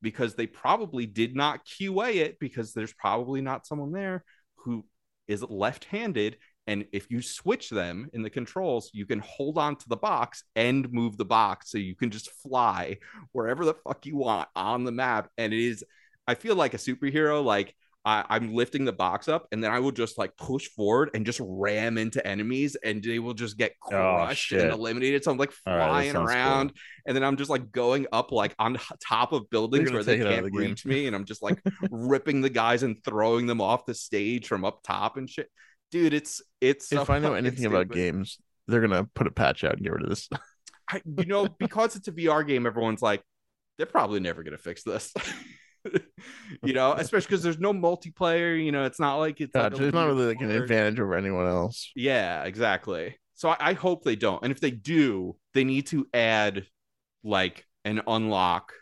because 0.02 0.36
they 0.36 0.48
probably 0.48 1.06
did 1.06 1.36
not 1.36 1.66
QA 1.66 2.16
it 2.16 2.40
because 2.40 2.74
there's 2.74 2.94
probably 2.94 3.42
not 3.42 3.66
someone 3.66 3.92
there 3.92 4.24
who 4.58 4.86
is 5.28 5.44
left-handed. 5.44 6.38
And 6.68 6.86
if 6.92 7.10
you 7.10 7.22
switch 7.22 7.70
them 7.70 8.10
in 8.14 8.22
the 8.22 8.30
controls 8.30 8.90
you 8.94 9.06
can 9.06 9.20
hold 9.20 9.58
on 9.58 9.76
to 9.78 9.90
the 9.90 9.98
box 9.98 10.44
and 10.56 10.92
move 10.92 11.18
the 11.18 11.26
box. 11.26 11.72
So 11.72 11.78
you 11.78 11.96
can 11.96 12.10
just 12.10 12.30
fly 12.42 12.98
wherever 13.32 13.66
the 13.66 13.74
fuck 13.74 14.06
you 14.06 14.18
want 14.18 14.50
on 14.56 14.84
the 14.84 14.92
map. 14.92 15.30
And 15.38 15.54
it 15.54 15.60
is 15.60 15.84
I 16.28 16.36
feel 16.36 16.56
like 16.56 16.74
a 16.74 16.78
superhero 16.78 17.44
like 17.44 17.76
I, 18.06 18.26
I'm 18.30 18.54
lifting 18.54 18.84
the 18.84 18.92
box 18.92 19.30
up 19.30 19.48
and 19.52 19.64
then 19.64 19.72
I 19.72 19.80
will 19.80 19.92
just 19.92 20.18
like 20.18 20.36
push 20.36 20.68
forward 20.68 21.12
and 21.14 21.26
just 21.26 21.40
ram 21.42 21.98
into 21.98 22.26
enemies 22.26 22.76
and 22.84 23.02
they 23.02 23.20
will 23.20 23.34
just 23.34 23.58
get 23.58 23.74
oh, 23.86 23.90
crushed 23.90 24.52
and 24.52 24.72
eliminated. 24.72 25.24
So 25.24 25.32
I'm 25.32 25.38
like 25.38 25.54
All 25.66 25.76
right, 25.76 25.88
flying 25.88 26.14
cool. 26.14 26.24
around 26.24 26.74
and 27.08 27.16
then 27.16 27.24
I'm 27.24 27.38
just 27.38 27.50
like 27.50 27.72
going 27.72 28.08
up 28.12 28.32
like 28.32 28.56
on 28.60 28.78
top 29.08 29.32
of 29.32 29.50
buildings 29.50 29.92
where 29.92 30.04
they 30.04 30.18
take 30.18 30.22
it 30.22 30.28
out 30.28 30.34
of 30.34 30.40
can't 30.44 30.54
the 30.54 30.60
reach 30.60 30.86
me 30.86 31.08
and 31.08 31.16
I'm 31.16 31.26
just 31.26 31.42
like 31.42 31.62
ripping 31.92 32.42
the 32.42 32.50
guys 32.50 32.84
and 32.84 33.02
throwing 33.06 33.48
them 33.48 33.62
off 33.62 33.86
the 33.86 33.94
stage 33.94 34.48
from 34.48 34.66
up 34.66 34.84
top 34.84 35.16
and 35.16 35.30
shit. 35.30 35.50
Dude, 35.90 36.14
it's 36.14 36.42
it's 36.60 36.92
If 36.92 37.10
I 37.10 37.20
know 37.20 37.36
anything 37.36 37.66
about 37.66 37.90
games, 37.90 38.38
they're 38.68 38.82
gonna 38.82 39.08
put 39.14 39.28
a 39.28 39.32
patch 39.32 39.64
out 39.64 39.74
and 39.74 39.84
get 39.84 39.94
rid 39.94 40.04
of 40.04 40.10
this. 40.10 40.28
I, 40.90 41.02
you 41.06 41.26
know, 41.26 41.48
because 41.48 41.96
it's 41.96 42.08
a 42.08 42.12
VR 42.12 42.46
game, 42.46 42.66
everyone's 42.66 43.02
like, 43.02 43.24
they're 43.78 43.86
probably 43.86 44.20
never 44.20 44.44
gonna 44.44 44.58
fix 44.58 44.84
this. 44.84 45.14
you 46.64 46.74
know, 46.74 46.94
especially 46.94 47.28
because 47.28 47.44
there's 47.44 47.60
no 47.60 47.74
multiplayer. 47.74 48.64
You 48.64 48.72
know, 48.72 48.86
it's 48.86 49.00
not 49.00 49.18
like 49.18 49.42
it's 49.42 49.54
like 49.56 49.72
Gotcha. 49.72 49.86
It's 49.86 49.94
not 49.94 50.08
really 50.08 50.28
like 50.28 50.42
an 50.42 50.52
advantage 50.52 51.00
over 51.00 51.16
anyone 51.16 51.48
else. 51.48 51.92
Yeah, 51.96 52.44
exactly. 52.44 53.18
So 53.34 53.50
I, 53.50 53.58
I 53.60 53.74
hope 53.74 54.04
they 54.04 54.16
don't. 54.16 54.44
And 54.44 54.52
if 54.52 54.60
they 54.60 54.72
do, 54.72 55.36
they 55.54 55.64
need 55.64 55.88
to 55.88 56.08
add 56.14 56.66
like 57.24 57.66
an 57.86 58.02
unlock 58.08 58.74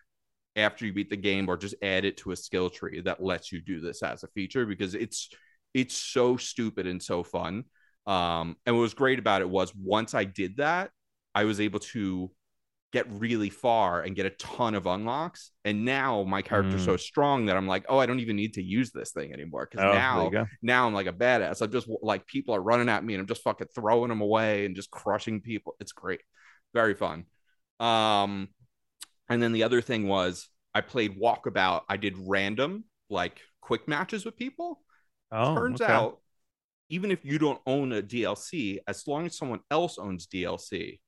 after 0.55 0.85
you 0.85 0.93
beat 0.93 1.09
the 1.09 1.17
game, 1.17 1.47
or 1.49 1.57
just 1.57 1.75
add 1.81 2.05
it 2.05 2.17
to 2.17 2.31
a 2.31 2.35
skill 2.35 2.69
tree 2.69 3.01
that 3.01 3.23
lets 3.23 3.51
you 3.51 3.61
do 3.61 3.79
this 3.79 4.03
as 4.03 4.23
a 4.23 4.27
feature 4.27 4.65
because 4.65 4.95
it's 4.95 5.29
it's 5.73 5.95
so 5.95 6.37
stupid 6.37 6.87
and 6.87 7.01
so 7.01 7.23
fun. 7.23 7.63
Um, 8.05 8.57
and 8.65 8.75
what 8.75 8.81
was 8.81 8.93
great 8.93 9.19
about 9.19 9.41
it 9.41 9.49
was 9.49 9.73
once 9.75 10.13
I 10.13 10.23
did 10.23 10.57
that, 10.57 10.91
I 11.33 11.45
was 11.45 11.61
able 11.61 11.79
to 11.79 12.31
get 12.91 13.05
really 13.09 13.49
far 13.49 14.01
and 14.01 14.15
get 14.15 14.25
a 14.25 14.31
ton 14.31 14.75
of 14.75 14.85
unlocks. 14.85 15.51
And 15.63 15.85
now 15.85 16.23
my 16.23 16.41
character's 16.41 16.81
Mm. 16.81 16.85
so 16.85 16.97
strong 16.97 17.45
that 17.45 17.55
I'm 17.55 17.67
like, 17.67 17.85
oh, 17.87 17.97
I 17.97 18.05
don't 18.05 18.19
even 18.19 18.35
need 18.35 18.55
to 18.55 18.63
use 18.63 18.91
this 18.91 19.11
thing 19.11 19.31
anymore. 19.33 19.67
Because 19.69 19.85
Oh, 19.85 19.93
now 19.93 20.29
now 20.61 20.87
I'm 20.87 20.93
like 20.93 21.07
a 21.07 21.13
badass. 21.13 21.61
I'm 21.61 21.71
just 21.71 21.87
like 22.01 22.27
people 22.27 22.53
are 22.53 22.61
running 22.61 22.89
at 22.89 23.03
me 23.03 23.13
and 23.13 23.21
I'm 23.21 23.27
just 23.27 23.43
fucking 23.43 23.67
throwing 23.73 24.09
them 24.09 24.21
away 24.21 24.65
and 24.65 24.75
just 24.75 24.91
crushing 24.91 25.39
people. 25.41 25.75
It's 25.79 25.93
great. 25.93 26.21
Very 26.73 26.93
fun. 26.93 27.25
Um 27.79 28.49
and 29.29 29.41
then 29.41 29.53
the 29.53 29.63
other 29.63 29.81
thing 29.81 30.07
was 30.07 30.49
I 30.73 30.81
played 30.81 31.17
walkabout. 31.19 31.83
I 31.87 31.97
did 31.97 32.15
random 32.17 32.83
like 33.09 33.39
quick 33.61 33.87
matches 33.87 34.25
with 34.25 34.35
people. 34.35 34.81
Oh, 35.31 35.55
Turns 35.55 35.81
okay. 35.81 35.91
out 35.91 36.17
even 36.89 37.09
if 37.09 37.23
you 37.23 37.39
don't 37.39 37.61
own 37.65 37.93
a 37.93 38.01
DLC, 38.01 38.79
as 38.85 39.07
long 39.07 39.25
as 39.25 39.37
someone 39.37 39.61
else 39.71 39.97
owns 39.97 40.27
DLC, 40.27 40.99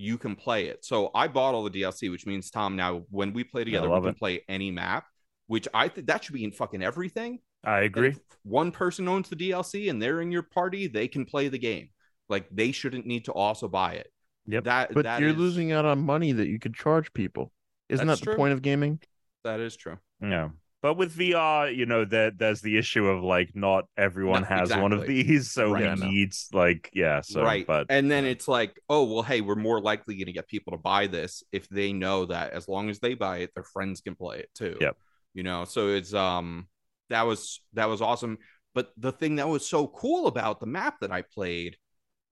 you 0.00 0.16
can 0.16 0.34
play 0.34 0.66
it. 0.66 0.84
So 0.84 1.10
I 1.14 1.28
bought 1.28 1.54
all 1.54 1.62
the 1.62 1.70
DLC, 1.82 2.10
which 2.10 2.26
means 2.26 2.50
Tom 2.50 2.74
now 2.74 3.02
when 3.10 3.32
we 3.34 3.44
play 3.44 3.64
together, 3.64 3.90
we 3.90 4.00
can 4.00 4.08
it. 4.10 4.18
play 4.18 4.42
any 4.48 4.70
map, 4.70 5.04
which 5.46 5.68
I 5.74 5.88
think 5.88 6.06
that 6.06 6.24
should 6.24 6.32
be 6.34 6.44
in 6.44 6.52
fucking 6.52 6.82
everything. 6.82 7.40
I 7.62 7.80
agree. 7.80 8.08
if 8.08 8.18
one 8.42 8.72
person 8.72 9.06
owns 9.06 9.28
the 9.28 9.36
DLC 9.36 9.90
and 9.90 10.00
they're 10.00 10.22
in 10.22 10.32
your 10.32 10.42
party, 10.42 10.86
they 10.86 11.06
can 11.08 11.26
play 11.26 11.48
the 11.48 11.58
game. 11.58 11.90
Like 12.30 12.46
they 12.50 12.72
shouldn't 12.72 13.04
need 13.06 13.26
to 13.26 13.32
also 13.32 13.68
buy 13.68 13.94
it. 13.94 14.10
Yep. 14.46 14.64
That 14.64 14.94
But 14.94 15.04
that 15.04 15.20
you're 15.20 15.30
is- 15.30 15.36
losing 15.36 15.70
out 15.72 15.84
on 15.84 15.98
money 16.00 16.32
that 16.32 16.48
you 16.48 16.58
could 16.58 16.74
charge 16.74 17.12
people. 17.12 17.52
Isn't 17.90 18.06
That's 18.06 18.20
that 18.20 18.24
the 18.24 18.30
true. 18.32 18.36
point 18.36 18.54
of 18.54 18.62
gaming? 18.62 19.00
That 19.44 19.60
is 19.60 19.76
true. 19.76 19.98
Yeah. 20.22 20.50
But 20.82 20.94
with 20.94 21.12
VR, 21.12 21.70
you 21.70 21.86
know, 21.86 22.04
there 22.04 22.30
there's 22.30 22.62
the 22.62 22.78
issue 22.78 23.06
of 23.06 23.22
like 23.22 23.54
not 23.54 23.84
everyone 23.96 24.42
No, 24.42 24.44
has 24.44 24.74
one 24.74 24.92
of 24.92 25.04
these, 25.06 25.50
so 25.50 25.72
Right. 25.72 25.84
he 25.84 25.88
Yeah, 25.88 25.94
needs 25.94 26.48
like 26.52 26.90
yeah, 26.94 27.20
so 27.20 27.44
right. 27.44 27.66
but 27.66 27.88
and 27.88 28.10
then 28.10 28.24
it's 28.24 28.48
like, 28.48 28.80
oh 28.88 29.04
well, 29.04 29.22
hey, 29.22 29.40
we're 29.40 29.54
more 29.56 29.80
likely 29.80 30.16
going 30.16 30.26
to 30.26 30.32
get 30.32 30.48
people 30.48 30.72
to 30.72 30.78
buy 30.78 31.06
this 31.06 31.42
if 31.52 31.68
they 31.68 31.92
know 31.92 32.26
that 32.26 32.52
as 32.52 32.68
long 32.68 32.88
as 32.90 32.98
they 33.00 33.14
buy 33.14 33.38
it, 33.38 33.50
their 33.54 33.64
friends 33.64 34.00
can 34.00 34.14
play 34.14 34.38
it 34.40 34.50
too. 34.54 34.76
Yep. 34.80 34.96
You 35.34 35.42
know, 35.42 35.64
so 35.64 35.88
it's 35.88 36.14
um 36.14 36.68
that 37.08 37.22
was 37.22 37.60
that 37.74 37.86
was 37.88 38.00
awesome. 38.02 38.38
But 38.74 38.92
the 38.96 39.12
thing 39.12 39.36
that 39.36 39.48
was 39.48 39.66
so 39.66 39.88
cool 39.88 40.26
about 40.28 40.60
the 40.60 40.66
map 40.66 40.96
that 41.00 41.10
I 41.12 41.22
played 41.22 41.76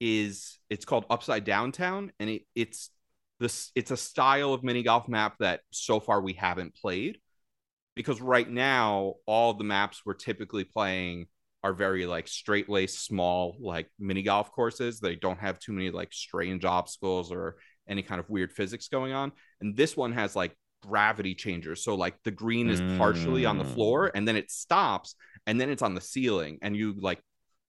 is 0.00 0.58
it's 0.70 0.84
called 0.84 1.06
Upside 1.10 1.44
Downtown, 1.44 2.12
and 2.20 2.30
it, 2.30 2.42
it's 2.54 2.90
this 3.40 3.72
it's 3.74 3.90
a 3.90 3.96
style 3.96 4.52
of 4.54 4.64
mini 4.64 4.82
golf 4.82 5.08
map 5.08 5.36
that 5.40 5.60
so 5.70 6.00
far 6.00 6.20
we 6.20 6.34
haven't 6.34 6.74
played 6.76 7.18
because 7.98 8.20
right 8.20 8.48
now 8.48 9.14
all 9.26 9.52
the 9.54 9.64
maps 9.64 10.02
we're 10.06 10.14
typically 10.14 10.64
playing 10.64 11.26
are 11.64 11.72
very 11.74 12.06
like 12.06 12.28
straight 12.28 12.68
laced 12.68 13.04
small 13.04 13.56
like 13.60 13.88
mini 13.98 14.22
golf 14.22 14.52
courses 14.52 15.00
they 15.00 15.16
don't 15.16 15.40
have 15.40 15.58
too 15.58 15.72
many 15.72 15.90
like 15.90 16.12
strange 16.12 16.64
obstacles 16.64 17.32
or 17.32 17.56
any 17.88 18.02
kind 18.02 18.20
of 18.20 18.30
weird 18.30 18.52
physics 18.52 18.86
going 18.88 19.12
on 19.12 19.32
and 19.60 19.76
this 19.76 19.96
one 19.96 20.12
has 20.12 20.36
like 20.36 20.56
gravity 20.82 21.34
changers 21.34 21.82
so 21.82 21.96
like 21.96 22.14
the 22.22 22.30
green 22.30 22.70
is 22.70 22.80
partially 22.96 23.44
on 23.44 23.58
the 23.58 23.64
Mm. 23.64 23.74
floor 23.74 24.12
and 24.14 24.28
then 24.28 24.36
it 24.36 24.48
stops 24.48 25.16
and 25.48 25.60
then 25.60 25.68
it's 25.70 25.82
on 25.82 25.94
the 25.94 26.00
ceiling 26.00 26.58
and 26.62 26.76
you 26.76 26.94
like 27.00 27.20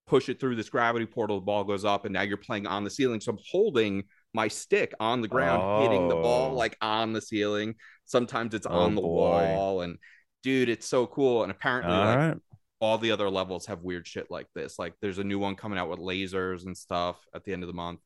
push 0.06 0.30
it 0.30 0.40
through 0.40 0.56
this 0.56 0.70
gravity 0.70 1.08
portal 1.08 1.40
the 1.40 1.46
ball 1.46 1.64
goes 1.64 1.86
up 1.86 2.06
and 2.06 2.14
now 2.14 2.22
you're 2.22 2.38
playing 2.38 2.68
on 2.68 2.84
the 2.84 2.90
ceiling 2.92 3.20
so 3.20 3.32
i'm 3.32 3.40
holding 3.52 4.04
my 4.36 4.48
stick 4.48 4.94
on 5.00 5.22
the 5.22 5.28
ground 5.28 5.82
hitting 5.82 6.08
the 6.08 6.16
ball 6.16 6.52
Oh. 6.52 6.56
like 6.56 6.78
on 6.82 7.14
the 7.14 7.22
ceiling 7.22 7.74
sometimes 8.06 8.54
it's 8.54 8.68
Oh, 8.70 8.78
on 8.84 8.94
the 8.94 9.02
boy. 9.02 9.08
wall 9.56 9.82
and 9.82 9.98
dude 10.44 10.70
it's 10.70 10.88
so 10.88 11.06
cool 11.08 11.44
and 11.44 11.52
apparently 11.52 11.94
all 11.94 12.06
like 12.06 12.18
right. 12.18 12.38
all 12.80 12.98
the 12.98 13.12
other 13.12 13.30
levels 13.30 13.66
have 13.66 13.82
weird 13.84 14.08
shit 14.08 14.30
like 14.30 14.48
this 14.56 14.80
like 14.80 14.94
there's 15.02 15.18
a 15.20 15.24
new 15.24 15.40
one 15.40 15.56
coming 15.56 15.78
out 15.78 15.90
with 15.90 16.00
lasers 16.00 16.66
and 16.66 16.78
stuff 16.78 17.18
at 17.34 17.44
the 17.44 17.54
end 17.54 17.64
of 17.64 17.68
the 17.68 17.74
month 17.74 18.00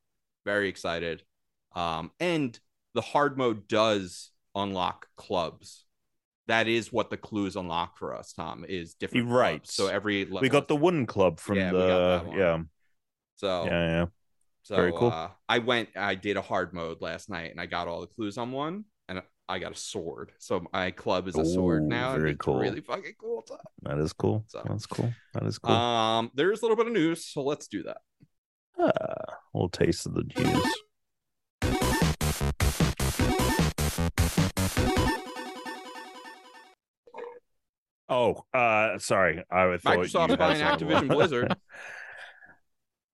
very 0.46 0.68
excited 0.68 1.24
um 1.76 2.12
and 2.20 2.60
the 2.94 3.02
hard 3.02 3.38
mode 3.38 3.68
does 3.68 4.32
unlock 4.56 5.08
clubs 5.16 5.86
that 6.48 6.68
is 6.68 6.92
what 6.92 7.10
the 7.10 7.18
clues 7.18 7.56
unlock 7.56 7.98
for 7.98 8.16
us 8.16 8.34
tom 8.34 8.66
is 8.68 8.96
different 8.96 9.28
You're 9.28 9.36
right. 9.36 9.62
clubs. 9.62 9.74
so 9.74 9.88
every 9.88 10.26
level 10.26 10.42
We 10.42 10.50
got 10.50 10.68
the 10.68 10.76
wooden 10.76 11.06
club 11.06 11.40
from 11.40 11.58
Yeah, 11.58 11.72
the 11.72 12.24
yeah, 12.36 12.60
so 13.36 13.66
yeah, 13.66 13.88
yeah. 13.88 14.06
so 14.64 14.76
Very 14.76 14.92
cool. 14.94 15.10
uh, 15.10 15.30
I 15.50 15.60
went, 15.60 15.90
I 15.96 16.16
did 16.16 16.38
a 16.38 16.42
hard 16.42 16.74
mode 16.74 17.02
last 17.02 17.30
night, 17.30 17.52
and 17.52 17.60
I 17.60 17.66
got 17.66 17.88
all 17.88 18.02
the 18.02 18.08
clues 18.08 18.38
on 18.38 18.52
one, 18.52 18.86
I 19.49 19.60
got 19.60 19.74
a 19.74 19.76
sword. 19.76 20.32
So 20.40 20.65
my 20.72 20.91
club 20.91 21.28
is 21.28 21.38
a 21.38 21.45
sword 21.45 21.84
now. 21.84 22.15
very 22.15 22.32
it's 22.32 22.38
cool. 22.40 22.60
Really 22.60 22.82
fucking 22.82 23.14
cool. 23.20 23.45
That 23.84 23.98
is 23.99 24.14
cool. 24.14 24.45
So- 24.48 24.64
That's 24.68 24.86
cool. 24.86 25.14
That 25.34 25.44
is 25.44 25.57
cool. 25.60 25.76
Um, 25.76 26.32
there's 26.34 26.61
a 26.61 26.65
little 26.65 26.78
bit 26.78 26.88
of 26.88 26.94
news, 26.94 27.26
so 27.26 27.44
let's 27.44 27.68
do 27.68 27.84
that. 27.84 27.98
Ah, 28.80 28.86
a 28.90 29.38
little 29.53 29.70
taste 29.70 30.06
of 30.06 30.14
the 30.14 30.24
juice. 30.24 30.74
Oh, 38.10 38.44
uh, 38.53 38.99
sorry. 38.99 39.44
I 39.49 39.78
thought 39.78 39.98
Microsoft 39.98 40.30
you 40.30 40.38
buying 40.38 40.60
had 40.61 40.80
some- 40.80 40.90
Activision 40.90 41.07
Blizzard. 41.07 41.56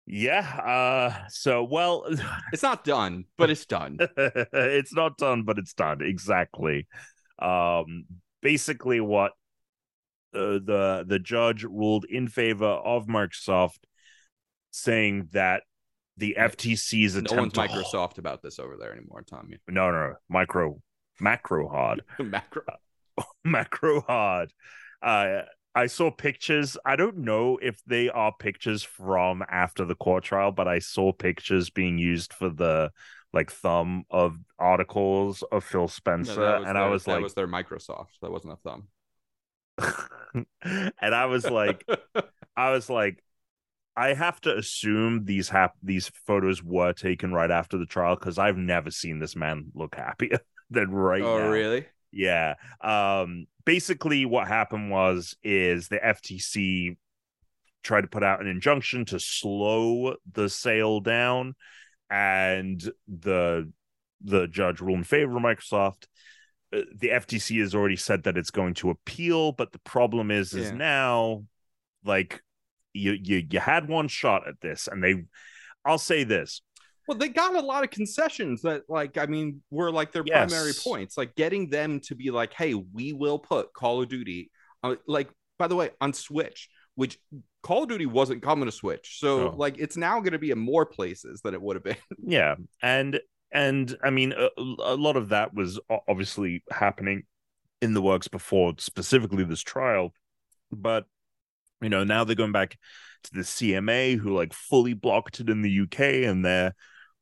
yeah. 0.10 0.42
Uh, 1.22 1.28
so 1.30 1.64
well, 1.64 2.06
It's 2.54 2.64
not 2.64 2.84
done, 2.84 3.26
but 3.38 3.50
it's 3.50 3.66
done. 3.66 3.98
it's 4.18 4.94
not 4.94 5.18
done, 5.18 5.44
but 5.44 5.58
it's 5.58 5.74
done. 5.74 6.02
Exactly. 6.02 6.88
Um, 7.40 8.06
basically, 8.42 9.00
what 9.00 9.32
uh, 10.34 10.60
the 10.64 11.06
the 11.08 11.20
judge 11.20 11.64
ruled 11.64 12.06
in 12.06 12.28
favor 12.28 12.66
of 12.66 13.08
Microsoft, 13.08 13.80
saying 14.72 15.30
that 15.32 15.64
the. 16.18 16.36
FTC's 16.38 17.16
No 17.16 17.20
attempt 17.22 17.58
one's 17.58 17.72
to 17.72 17.76
Microsoft 17.76 18.18
about 18.18 18.42
this 18.42 18.60
over 18.60 18.76
there 18.78 18.92
anymore, 18.92 19.24
Tommy. 19.30 19.58
no, 19.68 19.86
no, 19.92 20.10
no, 20.10 20.14
micro, 20.28 20.82
macro 21.20 21.70
hard, 21.70 22.02
Macro. 22.20 22.64
macro 23.44 24.02
hard. 24.02 24.52
Uh, 25.02 25.44
I 25.76 25.86
saw 25.88 26.12
pictures. 26.12 26.78
I 26.86 26.96
don't 26.96 27.18
know 27.18 27.58
if 27.62 27.84
they 27.86 28.10
are 28.10 28.34
pictures 28.38 28.84
from 28.84 29.44
after 29.50 29.86
the 29.86 29.96
court 29.96 30.24
trial, 30.24 30.52
but 30.52 30.68
I 30.68 30.80
saw 30.80 31.12
pictures 31.12 31.70
being 31.70 31.98
used 31.98 32.34
for 32.34 32.50
the 32.50 32.92
like 33.32 33.52
thumb 33.52 34.06
of 34.10 34.38
articles 34.58 35.44
of 35.52 35.64
Phil 35.64 35.88
Spencer, 35.88 36.42
that 36.42 36.60
was 36.60 36.68
and 36.68 36.76
their, 36.76 36.84
I 36.84 36.90
was 36.90 37.04
that 37.06 37.12
like, 37.12 37.24
was 37.24 37.34
their 37.36 37.48
Microsoft. 37.48 38.20
That 38.22 38.32
wasn't 38.32 38.54
a 38.54 38.58
thumb. 38.58 38.88
and 40.64 41.16
I 41.16 41.26
was 41.26 41.50
like, 41.50 41.86
I 42.58 42.72
was 42.72 42.90
like, 42.90 43.24
I 43.96 44.14
have 44.14 44.42
to 44.42 44.58
assume 44.58 45.26
these 45.26 45.50
hap- 45.50 45.78
these 45.84 46.10
photos 46.26 46.64
were 46.64 46.94
taken 46.94 47.34
right 47.34 47.52
after 47.52 47.78
the 47.78 47.86
trial 47.86 48.16
because 48.16 48.38
I've 48.38 48.58
never 48.58 48.92
seen 48.92 49.20
this 49.20 49.36
man 49.36 49.72
look 49.76 49.96
happier 49.96 50.40
than 50.70 50.92
right 50.92 51.22
oh, 51.22 51.38
now. 51.38 51.46
Oh, 51.46 51.52
really? 51.52 51.86
Yeah. 52.12 52.56
Um 52.82 53.48
basically 53.66 54.26
what 54.26 54.48
happened 54.48 54.90
was 54.90 55.36
is 55.44 55.88
the 55.90 56.00
FTC 56.04 56.98
tried 57.84 58.02
to 58.02 58.08
put 58.08 58.24
out 58.24 58.42
an 58.42 58.48
injunction 58.48 59.06
to 59.06 59.20
slow 59.20 60.16
the 60.32 60.50
sale 60.50 61.00
down 61.00 61.56
and 62.10 62.82
the 63.08 63.72
the 64.22 64.48
judge 64.48 64.82
ruled 64.82 64.98
in 65.00 65.04
favor 65.04 65.38
of 65.38 65.44
Microsoft. 65.44 66.08
Uh, 66.74 66.82
The 66.96 67.10
FTC 67.10 67.62
has 67.62 67.74
already 67.74 67.96
said 67.96 68.24
that 68.24 68.38
it's 68.38 68.52
going 68.52 68.74
to 68.76 68.90
appeal, 68.90 69.52
but 69.54 69.72
the 69.72 69.80
problem 69.80 70.32
is 70.32 70.54
is 70.54 70.72
now 70.72 71.46
like 72.04 72.42
you 72.94 73.14
you 73.14 73.46
you 73.50 73.60
had 73.60 73.88
one 73.88 74.08
shot 74.08 74.48
at 74.48 74.60
this 74.62 74.88
and 74.88 75.04
they 75.04 75.24
I'll 75.86 75.98
say 75.98 76.24
this. 76.24 76.62
Well, 77.10 77.18
they 77.18 77.30
got 77.30 77.56
a 77.56 77.60
lot 77.60 77.84
of 77.84 77.90
concessions 77.90 78.62
that, 78.62 78.84
like, 78.88 79.18
I 79.18 79.26
mean, 79.26 79.64
were 79.72 79.92
like 79.92 80.12
their 80.12 80.24
primary 80.24 80.74
points. 80.84 81.18
Like 81.18 81.34
getting 81.34 81.68
them 81.68 82.02
to 82.02 82.14
be 82.14 82.30
like, 82.30 82.54
"Hey, 82.54 82.76
we 82.76 83.14
will 83.14 83.40
put 83.40 83.74
Call 83.74 84.04
of 84.04 84.10
Duty." 84.10 84.52
Uh, 84.84 84.96
like, 85.08 85.28
by 85.58 85.68
the 85.68 85.76
way, 85.76 85.90
on 86.00 86.14
Switch, 86.14 86.70
which 86.94 87.18
Call 87.64 87.82
of 87.82 87.90
Duty 87.90 88.06
wasn't 88.06 88.44
coming 88.44 88.68
to 88.68 88.72
Switch, 88.72 89.18
so 89.20 89.46
No. 89.46 89.56
like 89.58 89.80
it's 89.80 89.98
now 89.98 90.20
going 90.20 90.34
to 90.34 90.38
be 90.38 90.52
in 90.52 90.60
more 90.60 90.86
places 90.86 91.42
than 91.42 91.56
it 91.56 91.62
would 91.64 91.78
have 91.78 91.84
been. 91.84 91.96
Yeah, 92.24 92.58
and 92.84 93.20
and 93.52 93.98
I 94.04 94.12
mean 94.12 94.32
a, 94.34 94.50
a 94.58 94.96
lot 94.96 95.18
of 95.18 95.30
that 95.30 95.52
was 95.56 95.80
obviously 96.08 96.64
happening 96.70 97.24
in 97.82 97.96
the 97.96 98.04
works 98.04 98.28
before 98.28 98.76
specifically 98.78 99.44
this 99.46 99.62
trial, 99.62 100.14
but 100.72 101.06
you 101.82 101.90
know 101.90 102.04
now 102.04 102.24
they're 102.24 102.36
going 102.36 102.52
back 102.52 102.78
to 103.24 103.34
the 103.34 103.42
CMA 103.42 104.18
who 104.18 104.36
like 104.36 104.54
fully 104.54 104.94
blocked 104.94 105.40
it 105.40 105.50
in 105.50 105.64
the 105.64 105.82
UK 105.82 106.00
and 106.30 106.46
they're 106.46 106.76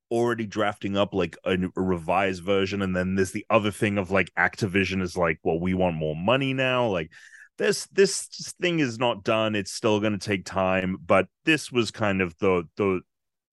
already 0.09 0.45
drafting 0.45 0.95
up 0.97 1.13
like 1.13 1.35
a, 1.43 1.53
a 1.75 1.81
revised 1.81 2.43
version 2.43 2.81
and 2.81 2.95
then 2.95 3.15
there's 3.15 3.31
the 3.31 3.45
other 3.49 3.71
thing 3.71 3.97
of 3.97 4.09
like 4.11 4.31
Activision 4.37 5.01
is 5.01 5.17
like 5.17 5.39
well 5.43 5.59
we 5.59 5.73
want 5.73 5.95
more 5.95 6.15
money 6.15 6.53
now 6.53 6.87
like 6.87 7.11
this 7.57 7.87
this 7.87 8.27
thing 8.61 8.79
is 8.79 8.99
not 8.99 9.23
done 9.23 9.55
it's 9.55 9.71
still 9.71 9.99
going 9.99 10.17
to 10.17 10.19
take 10.27 10.45
time 10.45 10.97
but 11.05 11.27
this 11.45 11.71
was 11.71 11.91
kind 11.91 12.21
of 12.21 12.37
the 12.37 12.63
the 12.77 13.01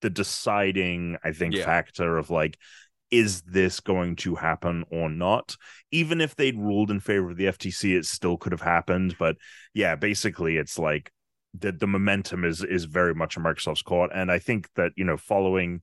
the 0.02 0.10
deciding 0.10 1.16
i 1.24 1.32
think 1.32 1.55
Yeah. 1.55 1.64
factor 1.64 2.18
of 2.18 2.31
like 2.31 2.59
is 3.10 3.43
this 3.43 3.81
going 3.81 4.16
to 4.16 4.35
happen 4.35 4.85
or 4.90 5.09
not 5.09 5.56
even 5.90 6.20
if 6.20 6.36
they'd 6.36 6.59
ruled 6.59 6.90
in 6.90 7.01
favor 7.01 7.31
of 7.31 7.36
the 7.36 7.47
ftc 7.47 7.97
it 7.97 8.05
still 8.06 8.36
could 8.36 8.52
have 8.52 8.60
happened 8.60 9.16
but 9.18 9.36
yeah 9.72 9.97
basically 9.97 10.56
it's 10.56 10.78
like 10.78 11.10
the 11.59 11.72
the 11.72 11.86
momentum 11.86 12.44
is 12.44 12.62
is 12.62 12.85
very 12.85 13.14
much 13.14 13.36
in 13.36 13.43
microsoft's 13.43 13.82
court 13.82 14.10
and 14.14 14.31
i 14.31 14.39
think 14.39 14.68
that 14.76 14.93
you 14.97 15.05
know 15.05 15.16
following 15.16 15.81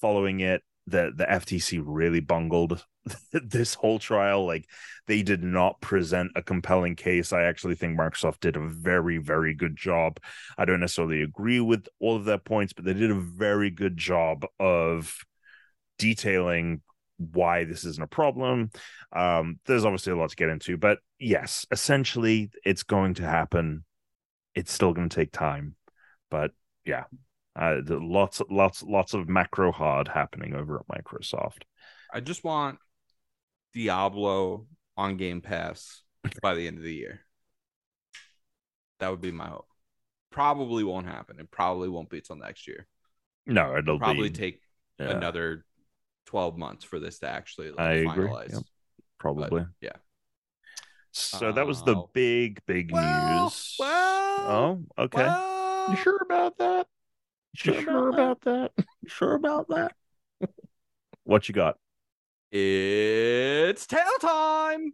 following 0.00 0.40
it 0.40 0.62
the 0.86 1.12
the 1.14 1.24
ftc 1.24 1.82
really 1.84 2.20
bungled 2.20 2.84
this 3.32 3.74
whole 3.74 3.98
trial 3.98 4.46
like 4.46 4.66
they 5.06 5.22
did 5.22 5.42
not 5.42 5.80
present 5.80 6.30
a 6.34 6.42
compelling 6.42 6.94
case 6.94 7.32
i 7.32 7.42
actually 7.42 7.74
think 7.74 7.98
microsoft 7.98 8.40
did 8.40 8.56
a 8.56 8.68
very 8.68 9.18
very 9.18 9.54
good 9.54 9.76
job 9.76 10.18
I 10.58 10.64
don't 10.64 10.80
necessarily 10.80 11.22
agree 11.22 11.60
with 11.60 11.88
all 12.00 12.16
of 12.16 12.24
their 12.24 12.38
points, 12.38 12.72
but 12.72 12.84
they 12.84 12.92
did 12.92 13.10
a 13.10 13.14
very 13.14 13.70
good 13.70 13.96
job 13.96 14.44
of 14.58 15.16
detailing 15.98 16.82
why 17.16 17.64
this 17.64 17.84
isn't 17.84 18.02
a 18.02 18.08
problem. 18.08 18.70
Um, 19.12 19.60
there's 19.66 19.84
obviously 19.84 20.12
a 20.12 20.16
lot 20.16 20.30
to 20.30 20.36
get 20.36 20.48
into, 20.48 20.76
but 20.76 20.98
yes, 21.18 21.66
essentially, 21.70 22.50
it's 22.64 22.82
going 22.82 23.14
to 23.14 23.22
happen. 23.22 23.84
It's 24.54 24.72
still 24.72 24.92
going 24.92 25.08
to 25.08 25.16
take 25.16 25.32
time, 25.32 25.76
but 26.30 26.50
yeah, 26.84 27.04
uh, 27.58 27.80
lots, 27.88 28.40
lots, 28.50 28.82
lots 28.82 29.14
of 29.14 29.28
macro 29.28 29.72
hard 29.72 30.08
happening 30.08 30.54
over 30.54 30.78
at 30.80 30.86
Microsoft. 31.04 31.62
I 32.12 32.20
just 32.20 32.44
want 32.44 32.78
Diablo 33.74 34.66
on 34.96 35.16
Game 35.16 35.40
Pass 35.40 36.02
by 36.42 36.54
the 36.54 36.66
end 36.66 36.78
of 36.78 36.84
the 36.84 36.94
year. 36.94 37.20
That 39.00 39.10
would 39.10 39.20
be 39.20 39.30
my 39.32 39.46
hope. 39.48 39.66
Probably 40.30 40.84
won't 40.84 41.06
happen. 41.06 41.38
It 41.40 41.50
probably 41.50 41.88
won't 41.88 42.10
be 42.10 42.18
until 42.18 42.36
next 42.36 42.66
year. 42.68 42.86
No, 43.46 43.76
it'll 43.76 43.98
Probably 43.98 44.28
be 44.28 44.36
take 44.36 44.60
yeah, 44.98 45.10
another 45.10 45.64
12 46.26 46.58
months 46.58 46.84
for 46.84 46.98
this 46.98 47.18
to 47.20 47.28
actually 47.28 47.70
like, 47.70 47.80
I 47.80 47.92
agree. 47.94 48.28
finalize. 48.28 48.52
Yep. 48.52 48.62
probably. 49.18 49.64
yeah. 49.80 49.92
So 51.12 51.52
that 51.52 51.66
was 51.66 51.82
the 51.82 51.96
Oh. 51.96 52.10
big, 52.12 52.60
big 52.66 52.92
Well, 52.92 53.44
news. 53.44 53.76
well, 53.78 54.84
oh, 54.98 55.02
okay. 55.04 55.26
You 55.90 55.96
sure 55.96 56.18
about 56.22 56.58
that? 56.58 56.86
You 57.54 57.80
sure 57.80 58.08
about 58.08 58.40
that? 58.42 58.72
You 58.76 59.08
sure 59.08 59.34
about 59.34 59.68
that? 59.68 59.92
what 61.24 61.48
you 61.48 61.54
got? 61.54 61.76
It's 62.50 63.86
tail 63.86 64.04
time. 64.20 64.92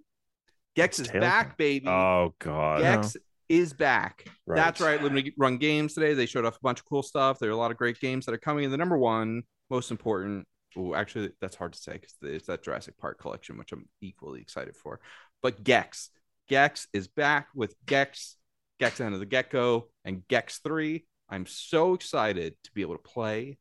Gex 0.74 0.98
is 0.98 1.08
back, 1.08 1.48
time. 1.48 1.54
baby. 1.56 1.86
Oh 1.86 2.34
God. 2.38 2.80
Gex 2.80 3.16
oh. 3.16 3.20
is 3.48 3.72
back. 3.72 4.26
Right. 4.46 4.56
That's 4.56 4.80
right. 4.80 5.02
Limited 5.02 5.34
Run 5.38 5.58
Games 5.58 5.94
today. 5.94 6.14
They 6.14 6.26
showed 6.26 6.44
off 6.44 6.56
a 6.56 6.62
bunch 6.62 6.80
of 6.80 6.86
cool 6.86 7.02
stuff. 7.02 7.38
There 7.38 7.48
are 7.48 7.52
a 7.52 7.56
lot 7.56 7.70
of 7.70 7.76
great 7.76 8.00
games 8.00 8.26
that 8.26 8.34
are 8.34 8.38
coming. 8.38 8.64
And 8.64 8.72
the 8.72 8.78
number 8.78 8.98
one, 8.98 9.42
most 9.70 9.90
important. 9.90 10.46
Oh, 10.76 10.94
actually, 10.94 11.30
that's 11.40 11.54
hard 11.54 11.72
to 11.74 11.78
say 11.78 11.92
because 11.92 12.14
it's 12.22 12.46
that 12.48 12.64
Jurassic 12.64 12.98
Park 12.98 13.20
collection, 13.20 13.56
which 13.56 13.70
I'm 13.70 13.88
equally 14.00 14.40
excited 14.40 14.76
for. 14.76 15.00
But 15.42 15.62
Gex, 15.62 16.10
Gex 16.48 16.88
is 16.92 17.06
back 17.06 17.48
with 17.54 17.76
Gex, 17.86 18.36
Gex 18.80 19.00
Enter 19.00 19.18
the 19.18 19.26
Gecko, 19.26 19.86
and 20.04 20.26
Gex 20.26 20.58
Three. 20.58 21.06
I'm 21.28 21.46
so 21.46 21.94
excited 21.94 22.54
to 22.64 22.72
be 22.72 22.82
able 22.82 22.96
to 22.96 23.02
play 23.02 23.58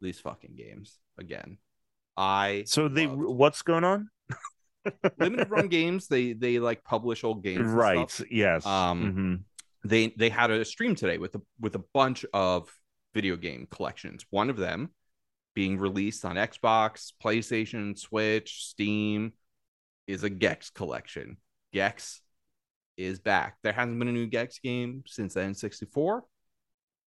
these 0.00 0.20
fucking 0.20 0.54
games 0.56 0.98
again. 1.18 1.58
I 2.16 2.64
So 2.66 2.88
they 2.88 3.06
loved- 3.06 3.22
what's 3.22 3.62
going 3.62 3.84
on? 3.84 4.08
limited 5.18 5.50
run 5.50 5.68
games. 5.68 6.08
They 6.08 6.32
they 6.32 6.58
like 6.58 6.84
publish 6.84 7.24
old 7.24 7.42
games, 7.42 7.60
and 7.60 7.74
Right. 7.76 8.20
Yes. 8.30 8.66
Um, 8.66 9.44
Mhm. 9.84 9.88
they 9.88 10.08
they 10.08 10.28
had 10.28 10.50
a 10.50 10.64
stream 10.64 10.94
today 10.94 11.18
with 11.18 11.34
a 11.36 11.42
with 11.60 11.74
a 11.74 11.84
bunch 11.94 12.24
of 12.32 12.68
video 13.14 13.36
game 13.36 13.66
collections. 13.70 14.24
One 14.30 14.50
of 14.50 14.56
them 14.56 14.90
being 15.54 15.78
released 15.78 16.24
on 16.24 16.36
Xbox, 16.36 17.12
PlayStation, 17.22 17.98
Switch, 17.98 18.64
Steam 18.64 19.34
is 20.06 20.24
a 20.24 20.30
Gex 20.30 20.70
collection. 20.70 21.36
Gex 21.72 22.20
is 22.96 23.20
back. 23.20 23.58
There 23.62 23.72
hasn't 23.72 23.98
been 23.98 24.08
a 24.08 24.12
new 24.12 24.26
Gex 24.26 24.58
game 24.58 25.04
since 25.06 25.34
the 25.34 25.40
N64. 25.40 26.22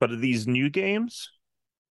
But 0.00 0.12
are 0.12 0.16
these 0.16 0.46
new 0.46 0.70
games? 0.70 1.30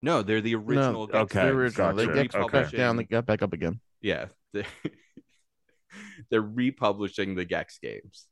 No, 0.01 0.21
they're 0.21 0.41
the 0.41 0.55
original. 0.55 1.07
Gex 1.07 1.17
okay, 1.35 1.39
The 1.39 1.45
games. 1.45 1.55
original. 1.57 1.93
They 1.95 2.05
got 2.27 2.51
back 2.51 2.71
down. 2.71 2.95
They 2.95 3.03
got 3.03 3.25
back 3.25 3.41
up 3.41 3.53
again. 3.53 3.79
Yeah, 4.01 4.27
they're 4.53 4.65
they're 6.29 6.41
republishing 6.41 7.35
the 7.35 7.45
Gex 7.45 7.79
games. 7.79 8.25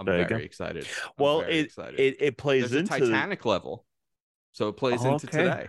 I'm 0.00 0.06
There 0.06 0.26
very 0.26 0.44
excited. 0.44 0.86
I'm 1.04 1.10
Well, 1.18 1.40
very 1.40 1.58
it, 1.58 1.64
excited. 1.66 2.00
it 2.00 2.16
it 2.20 2.36
plays 2.36 2.70
There's 2.70 2.80
into 2.80 2.98
Titanic 2.98 3.44
level, 3.44 3.84
so 4.52 4.68
it 4.68 4.76
plays 4.76 5.04
Oh, 5.04 5.12
into 5.14 5.26
okay. 5.28 5.38
today. 5.44 5.68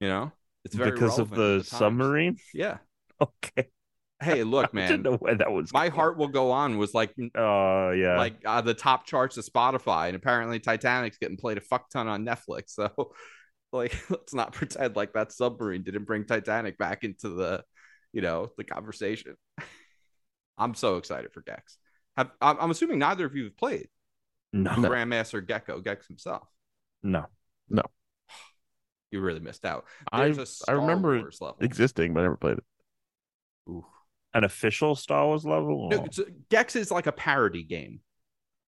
You 0.00 0.08
know, 0.08 0.32
it's 0.64 0.74
very 0.74 0.90
because 0.92 1.18
of 1.18 1.30
relevant 1.32 1.64
the 1.64 1.76
submarine. 1.76 2.36
Yeah. 2.54 2.78
Okay. 3.18 3.70
Hey, 4.22 4.44
look, 4.44 4.70
I 4.74 4.80
didn't 4.82 5.02
man. 5.02 5.02
know 5.02 5.16
where 5.18 5.34
that 5.36 5.52
was. 5.52 5.72
My 5.72 5.88
going. 5.88 5.92
heart 5.92 6.16
will 6.18 6.28
go 6.28 6.50
on 6.52 6.78
was 6.78 6.94
like 6.94 7.14
Oh 7.34 7.90
yeah. 7.90 8.16
like 8.16 8.36
uh, 8.44 8.60
the 8.60 8.74
top 8.74 9.06
charts 9.06 9.36
of 9.36 9.44
Spotify, 9.44 10.06
and 10.08 10.16
apparently 10.16 10.58
Titanic's 10.60 11.18
getting 11.18 11.36
played 11.36 11.58
a 11.58 11.60
fuck 11.60 11.90
ton 11.90 12.08
on 12.08 12.24
Netflix. 12.24 12.70
So, 12.70 13.12
like, 13.72 13.94
let's 14.10 14.34
not 14.34 14.52
pretend 14.52 14.96
like 14.96 15.12
that 15.14 15.32
submarine 15.32 15.82
didn't 15.82 16.04
bring 16.04 16.24
Titanic 16.24 16.78
back 16.78 17.04
into 17.04 17.30
the, 17.30 17.64
you 18.12 18.22
know, 18.22 18.50
the 18.56 18.64
conversation. 18.64 19.34
I'm 20.58 20.74
so 20.74 20.96
excited 20.96 21.32
for 21.32 21.42
Gex. 21.42 21.76
Have, 22.16 22.30
I'm, 22.40 22.56
I'm 22.60 22.70
assuming 22.70 22.98
neither 22.98 23.26
of 23.26 23.36
you 23.36 23.44
have 23.44 23.56
played 23.58 23.88
no. 24.52 24.74
No. 24.76 24.88
Grandmaster 24.88 25.46
Gecko 25.46 25.80
Gex 25.80 26.06
himself. 26.06 26.48
No. 27.02 27.26
No. 27.68 27.82
You 29.10 29.20
really 29.20 29.40
missed 29.40 29.64
out. 29.64 29.84
I 30.10 30.24
There's 30.24 30.38
a 30.38 30.46
I 30.68 30.74
Star 30.74 30.80
remember 30.80 31.18
Wars 31.18 31.38
level. 31.40 31.60
existing, 31.60 32.14
but 32.14 32.20
I 32.20 32.22
never 32.24 32.36
played 32.36 32.58
it. 32.58 32.64
Ooh. 33.68 33.86
An 34.36 34.44
official 34.44 34.94
Star 34.94 35.26
Wars 35.26 35.44
level. 35.44 35.88
No, 35.90 36.04
it's- 36.04 36.20
Gex 36.50 36.76
is 36.76 36.90
like 36.90 37.06
a 37.06 37.12
parody 37.12 37.62
game. 37.62 38.00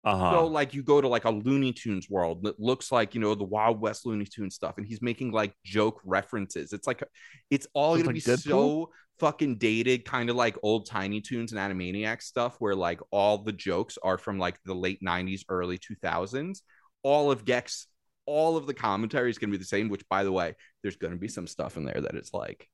uh 0.04 0.30
So 0.32 0.46
like 0.46 0.74
you 0.74 0.82
go 0.82 1.00
to 1.00 1.08
like 1.08 1.24
a 1.24 1.30
Looney 1.30 1.72
Tunes 1.72 2.10
world 2.10 2.42
that 2.44 2.60
looks 2.60 2.92
like 2.92 3.14
you 3.14 3.20
know 3.20 3.34
the 3.34 3.44
Wild 3.44 3.80
West 3.80 4.04
Looney 4.04 4.26
Tunes 4.26 4.54
stuff, 4.54 4.76
and 4.76 4.86
he's 4.86 5.00
making 5.00 5.32
like 5.32 5.54
joke 5.64 6.00
references. 6.04 6.72
It's 6.74 6.86
like 6.86 7.02
it's 7.50 7.66
all 7.72 7.96
So 7.96 8.02
gonna 8.02 8.16
it's 8.16 8.26
be 8.26 8.32
like 8.32 8.40
so 8.40 8.90
fucking 9.20 9.56
dated, 9.58 10.04
kind 10.04 10.28
of 10.28 10.36
like 10.36 10.58
old 10.62 10.86
Tiny 10.86 11.20
Toons 11.22 11.52
and 11.52 11.60
Animaniac 11.60 12.20
stuff, 12.20 12.56
where 12.58 12.74
like 12.74 13.00
all 13.10 13.38
the 13.38 13.52
jokes 13.52 13.96
are 14.02 14.18
from 14.18 14.38
like 14.38 14.58
the 14.64 14.74
late 14.74 15.00
'90s, 15.02 15.44
early 15.48 15.78
2000s. 15.78 16.60
All 17.02 17.30
of 17.30 17.44
Gex, 17.44 17.86
all 18.26 18.56
of 18.58 18.66
the 18.66 18.74
commentary 18.74 19.30
is 19.30 19.38
gonna 19.38 19.52
be 19.52 19.56
the 19.58 19.64
same. 19.64 19.88
Which, 19.88 20.06
by 20.10 20.24
the 20.24 20.32
way, 20.32 20.54
there's 20.82 20.96
gonna 20.96 21.16
be 21.16 21.28
some 21.28 21.46
stuff 21.46 21.78
in 21.78 21.84
there 21.86 22.00
that 22.02 22.14
is 22.16 22.30
like, 22.34 22.68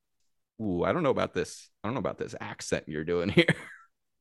ooh, 0.60 0.84
I 0.84 0.92
don't 0.92 1.02
know 1.02 1.10
about 1.10 1.34
this. 1.34 1.70
I 1.82 1.88
don't 1.88 1.94
know 1.94 2.00
about 2.00 2.18
this 2.18 2.34
accent 2.40 2.84
you're 2.86 3.04
doing 3.04 3.28
here. 3.28 3.54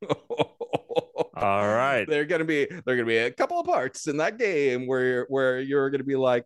All 0.09 1.67
right. 1.67 2.05
They're 2.07 2.25
gonna 2.25 2.45
be 2.45 2.65
there 2.65 2.81
are 2.87 2.95
gonna 2.95 3.05
be 3.05 3.17
a 3.17 3.31
couple 3.31 3.59
of 3.59 3.65
parts 3.65 4.07
in 4.07 4.17
that 4.17 4.37
game 4.37 4.87
where 4.87 5.25
where 5.29 5.59
you're 5.59 5.89
gonna 5.89 6.03
be 6.03 6.15
like, 6.15 6.45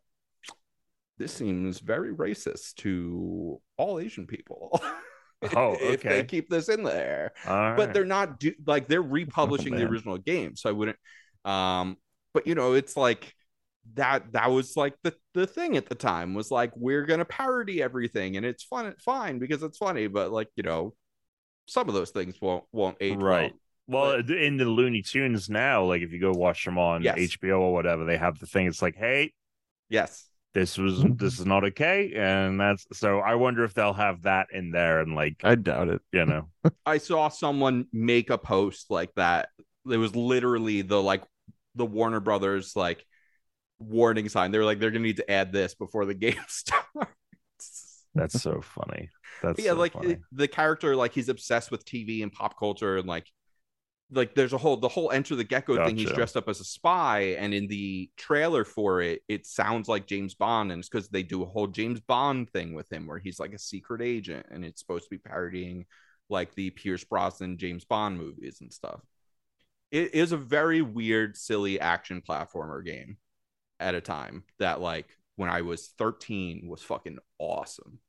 this 1.18 1.34
seems 1.34 1.80
very 1.80 2.14
racist 2.14 2.76
to 2.76 3.62
all 3.78 4.00
Asian 4.00 4.28
people. 4.28 4.82
Oh, 5.58 5.76
if 5.78 6.02
they 6.02 6.24
keep 6.24 6.48
this 6.50 6.70
in 6.70 6.84
there. 6.84 7.34
All 7.46 7.76
But 7.76 7.94
they're 7.94 8.06
not 8.06 8.40
do 8.40 8.54
like 8.66 8.88
they're 8.88 9.02
republishing 9.02 9.76
the 9.76 9.84
original 9.90 10.18
game, 10.18 10.56
so 10.56 10.70
I 10.70 10.72
wouldn't. 10.72 10.98
Um, 11.44 11.98
but 12.34 12.48
you 12.48 12.56
know, 12.56 12.76
it's 12.76 12.96
like 12.96 13.36
that. 13.96 14.32
That 14.34 14.52
was 14.52 14.76
like 14.78 14.96
the 15.04 15.14
the 15.34 15.48
thing 15.48 15.78
at 15.78 15.88
the 15.88 15.96
time 15.96 16.34
was 16.34 16.52
like 16.52 16.72
we're 16.76 17.06
gonna 17.06 17.26
parody 17.26 17.82
everything, 17.82 18.38
and 18.38 18.46
it's 18.46 18.64
fun, 18.64 18.94
fine 19.00 19.40
because 19.40 19.64
it's 19.64 19.78
funny. 19.78 20.08
But 20.08 20.32
like 20.32 20.50
you 20.56 20.64
know, 20.64 20.94
some 21.68 21.88
of 21.88 21.94
those 21.96 22.12
things 22.12 22.36
won't 22.42 22.64
won't 22.72 22.98
age 23.02 23.18
well. 23.18 23.26
Right. 23.26 23.54
Well, 23.88 24.14
in 24.16 24.56
the 24.58 24.66
Looney 24.66 25.02
Tunes 25.02 25.50
now, 25.50 25.84
like 25.84 26.02
if 26.02 26.14
you 26.14 26.20
go 26.22 26.32
watch 26.32 26.64
them 26.64 26.78
on 26.78 27.04
Yes. 27.04 27.18
HBO 27.18 27.60
or 27.60 27.74
whatever, 27.74 28.06
they 28.06 28.18
have 28.18 28.40
the 28.40 28.46
thing. 28.46 28.68
It's 28.68 28.82
like, 28.82 28.96
hey, 28.96 29.34
Yes. 29.90 30.30
this 30.54 30.78
was 30.78 31.04
this 31.18 31.38
is 31.40 31.46
not 31.46 31.66
okay, 31.66 32.14
and 32.16 32.60
that's 32.60 32.86
so. 32.94 33.20
I 33.20 33.36
wonder 33.36 33.64
if 33.66 33.74
they'll 33.74 33.94
have 33.94 34.22
that 34.22 34.48
in 34.54 34.72
there, 34.72 35.02
and 35.02 35.16
like 35.16 35.42
I 35.44 35.56
doubt 35.56 35.90
it. 35.90 36.02
you 36.14 36.26
know, 36.26 36.48
I 36.86 36.98
saw 36.98 37.28
someone 37.28 37.88
make 37.92 38.30
a 38.30 38.38
post 38.38 38.90
like 38.90 39.14
that. 39.16 39.50
It 39.90 39.98
was 39.98 40.16
literally 40.16 40.82
the 40.82 41.02
like 41.02 41.24
the 41.76 41.86
Warner 41.86 42.22
Brothers 42.22 42.78
like 42.78 43.06
warning 43.90 44.30
sign. 44.30 44.52
They 44.52 44.58
were 44.60 44.66
like, 44.66 44.80
they're 44.80 44.92
gonna 44.92 45.04
need 45.04 45.18
to 45.18 45.32
add 45.32 45.52
this 45.52 45.76
before 45.76 46.06
the 46.06 46.14
game 46.16 46.36
starts. 46.48 48.06
that's 48.16 48.40
so 48.40 48.62
funny. 48.62 49.10
That's 49.42 49.58
But 49.58 49.64
yeah, 49.66 49.72
so 49.72 49.78
like 49.80 49.94
funny. 49.94 50.18
the 50.32 50.48
character, 50.48 50.96
like 50.96 51.14
he's 51.14 51.30
obsessed 51.30 51.72
with 51.72 51.86
TV 51.86 52.24
and 52.24 52.32
pop 52.32 52.58
culture, 52.58 52.98
and 52.98 53.08
like 53.08 53.28
like 54.12 54.36
there's 54.36 54.54
a 54.54 54.58
whole 54.58 54.78
the 54.78 54.90
whole 54.90 55.12
Enter 55.12 55.36
the 55.36 55.44
Gecko 55.44 55.78
thing. 55.80 55.98
He's 55.98 56.12
dressed 56.12 56.38
up 56.38 56.50
as 56.50 56.60
a 56.60 56.66
spy, 56.66 57.36
and 57.40 57.54
in 57.54 57.68
the 57.68 58.10
trailer 58.18 58.66
for 58.66 59.02
it, 59.02 59.22
it 59.28 59.46
sounds 59.46 59.88
like 59.90 60.08
James 60.08 60.36
Bond, 60.36 60.72
and 60.72 60.80
it's 60.80 60.90
because 60.90 61.10
they 61.10 61.24
do 61.24 61.44
a 61.44 61.48
whole 61.48 61.68
James 61.68 62.00
Bond 62.02 62.50
thing 62.52 62.74
with 62.74 62.92
him, 62.92 63.08
where 63.08 63.20
he's 63.20 63.40
like 63.40 63.54
a 63.54 63.60
secret 63.60 64.02
agent, 64.02 64.48
and 64.52 64.66
it's 64.66 64.82
supposed 64.82 65.06
to 65.06 65.10
be 65.10 65.18
parodying 65.20 65.86
like 66.30 66.54
the 66.56 66.70
Pierce 66.72 67.04
Brosnan 67.04 67.58
James 67.58 67.86
Bond 67.86 68.18
movies 68.18 68.60
and 68.62 68.74
stuff. 68.74 69.02
It 69.92 70.16
is 70.16 70.32
a 70.32 70.38
very 70.38 70.82
weird, 70.82 71.38
silly 71.38 71.80
action 71.80 72.22
platformer 72.28 72.84
game 72.84 73.18
at 73.84 73.96
a 73.96 74.02
time 74.02 74.44
that 74.60 74.82
like 74.82 75.08
when 75.36 75.50
I 75.50 75.62
was 75.62 75.94
13 75.98 76.68
was 76.68 76.82
fucking 76.82 77.18
awesome. 77.40 78.00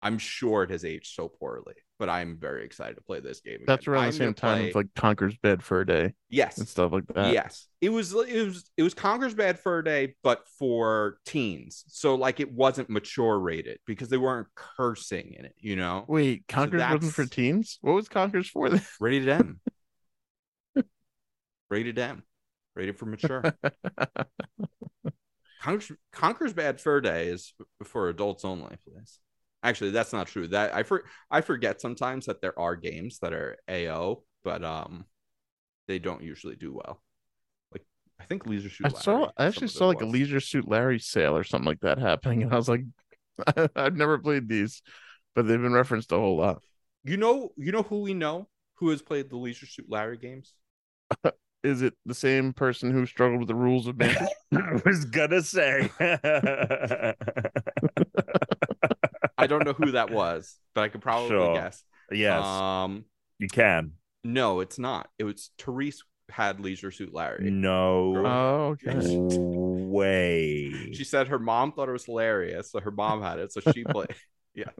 I'm 0.00 0.18
sure 0.18 0.62
it 0.62 0.70
has 0.70 0.84
aged 0.84 1.12
so 1.12 1.26
poorly, 1.28 1.74
but 1.98 2.08
I'm 2.08 2.36
very 2.38 2.64
excited 2.64 2.94
to 2.94 3.00
play 3.00 3.18
this 3.18 3.40
game. 3.40 3.58
That's 3.66 3.82
again. 3.82 3.94
around 3.94 4.04
I'm 4.04 4.10
the 4.10 4.16
same 4.16 4.34
time 4.34 4.58
play- 4.58 4.68
as 4.68 4.74
like 4.76 4.94
Conker's 4.94 5.36
Bad 5.42 5.60
Fur 5.60 5.84
Day 5.84 6.14
yes, 6.28 6.56
and 6.58 6.68
stuff 6.68 6.92
like 6.92 7.06
that. 7.14 7.32
yes. 7.32 7.66
It 7.80 7.88
was 7.88 8.12
it 8.14 8.46
was 8.46 8.70
it 8.76 8.84
was 8.84 8.94
Conker's 8.94 9.34
Bad 9.34 9.58
Fur 9.58 9.82
Day, 9.82 10.14
but 10.22 10.46
for 10.56 11.18
teens. 11.26 11.82
So 11.88 12.14
like 12.14 12.38
it 12.38 12.52
wasn't 12.52 12.90
mature 12.90 13.40
rated 13.40 13.80
because 13.88 14.08
they 14.08 14.18
weren't 14.18 14.46
cursing 14.54 15.34
in 15.36 15.46
it. 15.46 15.54
You 15.58 15.74
know, 15.74 16.04
Wait, 16.06 16.44
Conker's 16.46 16.80
wasn't 16.80 17.12
for 17.14 17.26
teens? 17.26 17.78
What 17.80 17.94
was 17.94 18.08
Conker's 18.08 18.48
for 18.48 18.70
then? 18.70 18.82
rated 19.00 19.28
M, 19.28 19.60
rated 21.70 21.98
M, 21.98 22.22
rated 22.78 22.96
for 22.96 23.06
mature. 23.06 23.42
Conker's 26.12 26.52
Bad 26.52 26.80
Fur 26.80 27.00
Day 27.00 27.26
is 27.26 27.52
for 27.84 28.08
adults 28.08 28.44
only, 28.44 28.76
please. 28.86 29.18
Actually, 29.62 29.90
that's 29.90 30.12
not 30.12 30.28
true. 30.28 30.46
That 30.46 30.72
I 30.74 30.84
for, 30.84 31.02
I 31.30 31.40
forget 31.40 31.80
sometimes 31.80 32.26
that 32.26 32.40
there 32.40 32.58
are 32.58 32.76
games 32.76 33.18
that 33.18 33.32
are 33.32 33.56
AO, 33.68 34.22
but 34.44 34.62
um, 34.62 35.04
they 35.88 35.98
don't 35.98 36.22
usually 36.22 36.54
do 36.54 36.72
well. 36.72 37.02
Like 37.72 37.84
I 38.20 38.24
think 38.24 38.46
Leisure 38.46 38.70
Suit. 38.70 38.86
I 38.86 38.90
saw 38.90 39.30
I 39.36 39.46
actually 39.46 39.68
saw 39.68 39.88
like 39.88 40.00
a. 40.00 40.06
Leisure 40.06 40.38
Suit 40.38 40.68
Larry 40.68 41.00
sale 41.00 41.36
or 41.36 41.42
something 41.42 41.66
like 41.66 41.80
that 41.80 41.98
happening, 41.98 42.44
and 42.44 42.52
I 42.52 42.56
was 42.56 42.68
like, 42.68 42.84
I've 43.76 43.96
never 43.96 44.18
played 44.18 44.48
these, 44.48 44.80
but 45.34 45.48
they've 45.48 45.60
been 45.60 45.72
referenced 45.72 46.12
a 46.12 46.16
whole 46.16 46.36
lot. 46.36 46.62
You 47.02 47.16
know, 47.16 47.50
you 47.56 47.72
know 47.72 47.82
who 47.82 48.02
we 48.02 48.14
know 48.14 48.46
who 48.74 48.90
has 48.90 49.02
played 49.02 49.28
the 49.28 49.36
Leisure 49.36 49.66
Suit 49.66 49.86
Larry 49.88 50.18
games. 50.18 50.54
Is 51.68 51.82
it 51.82 51.94
the 52.06 52.14
same 52.14 52.52
person 52.54 52.90
who 52.90 53.04
struggled 53.06 53.40
with 53.40 53.48
the 53.48 53.54
rules 53.54 53.86
of 53.86 53.98
Mantis? 53.98 54.28
I 54.54 54.80
was 54.84 55.04
gonna 55.04 55.42
say. 55.42 55.90
I 59.36 59.46
don't 59.46 59.64
know 59.64 59.74
who 59.74 59.92
that 59.92 60.10
was, 60.10 60.56
but 60.74 60.82
I 60.82 60.88
could 60.88 61.00
probably 61.02 61.28
Sure. 61.28 61.54
guess. 61.54 61.82
yes, 62.10 62.44
Um, 62.44 63.04
you 63.38 63.48
can. 63.48 63.92
no, 64.24 64.60
it's 64.60 64.78
not. 64.78 65.08
It 65.18 65.24
was 65.24 65.50
Therese 65.58 66.02
had 66.30 66.60
Leisure 66.60 66.90
Suit 66.90 67.12
Larry. 67.14 67.50
No 67.50 68.14
Oh, 68.26 68.76
okay. 68.86 69.18
way. 69.20 70.92
She 70.92 71.04
said 71.04 71.28
her 71.28 71.38
mom 71.38 71.72
thought 71.72 71.88
it 71.88 71.92
was 71.92 72.04
hilarious, 72.06 72.70
so 72.72 72.80
her 72.80 72.90
mom 72.90 73.22
had 73.22 73.38
it, 73.38 73.52
so 73.52 73.60
she 73.60 73.84
played. 73.84 74.08
Yeah. 74.54 74.70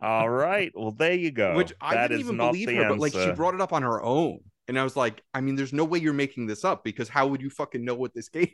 All 0.00 0.30
right. 0.30 0.72
Well, 0.74 0.92
there 0.92 1.12
you 1.12 1.30
go. 1.30 1.56
Which 1.56 1.74
I 1.78 1.94
That 1.94 2.08
didn't 2.08 2.20
even 2.20 2.38
believe 2.38 2.68
the 2.68 2.76
her, 2.76 2.88
but 2.88 2.98
like 3.00 3.12
she 3.12 3.32
brought 3.32 3.52
it 3.52 3.60
up 3.60 3.74
on 3.74 3.82
her 3.82 4.02
own, 4.02 4.40
and 4.68 4.78
I 4.78 4.84
was 4.84 4.96
like, 4.96 5.22
I 5.34 5.40
mean, 5.40 5.56
there's 5.56 5.72
no 5.72 5.84
way 5.84 5.98
you're 5.98 6.12
making 6.12 6.46
this 6.46 6.64
up 6.64 6.84
because 6.84 7.08
how 7.08 7.26
would 7.26 7.42
you 7.42 7.50
fucking 7.50 7.84
know 7.84 7.94
what 7.94 8.14
this 8.14 8.28
game? 8.30 8.50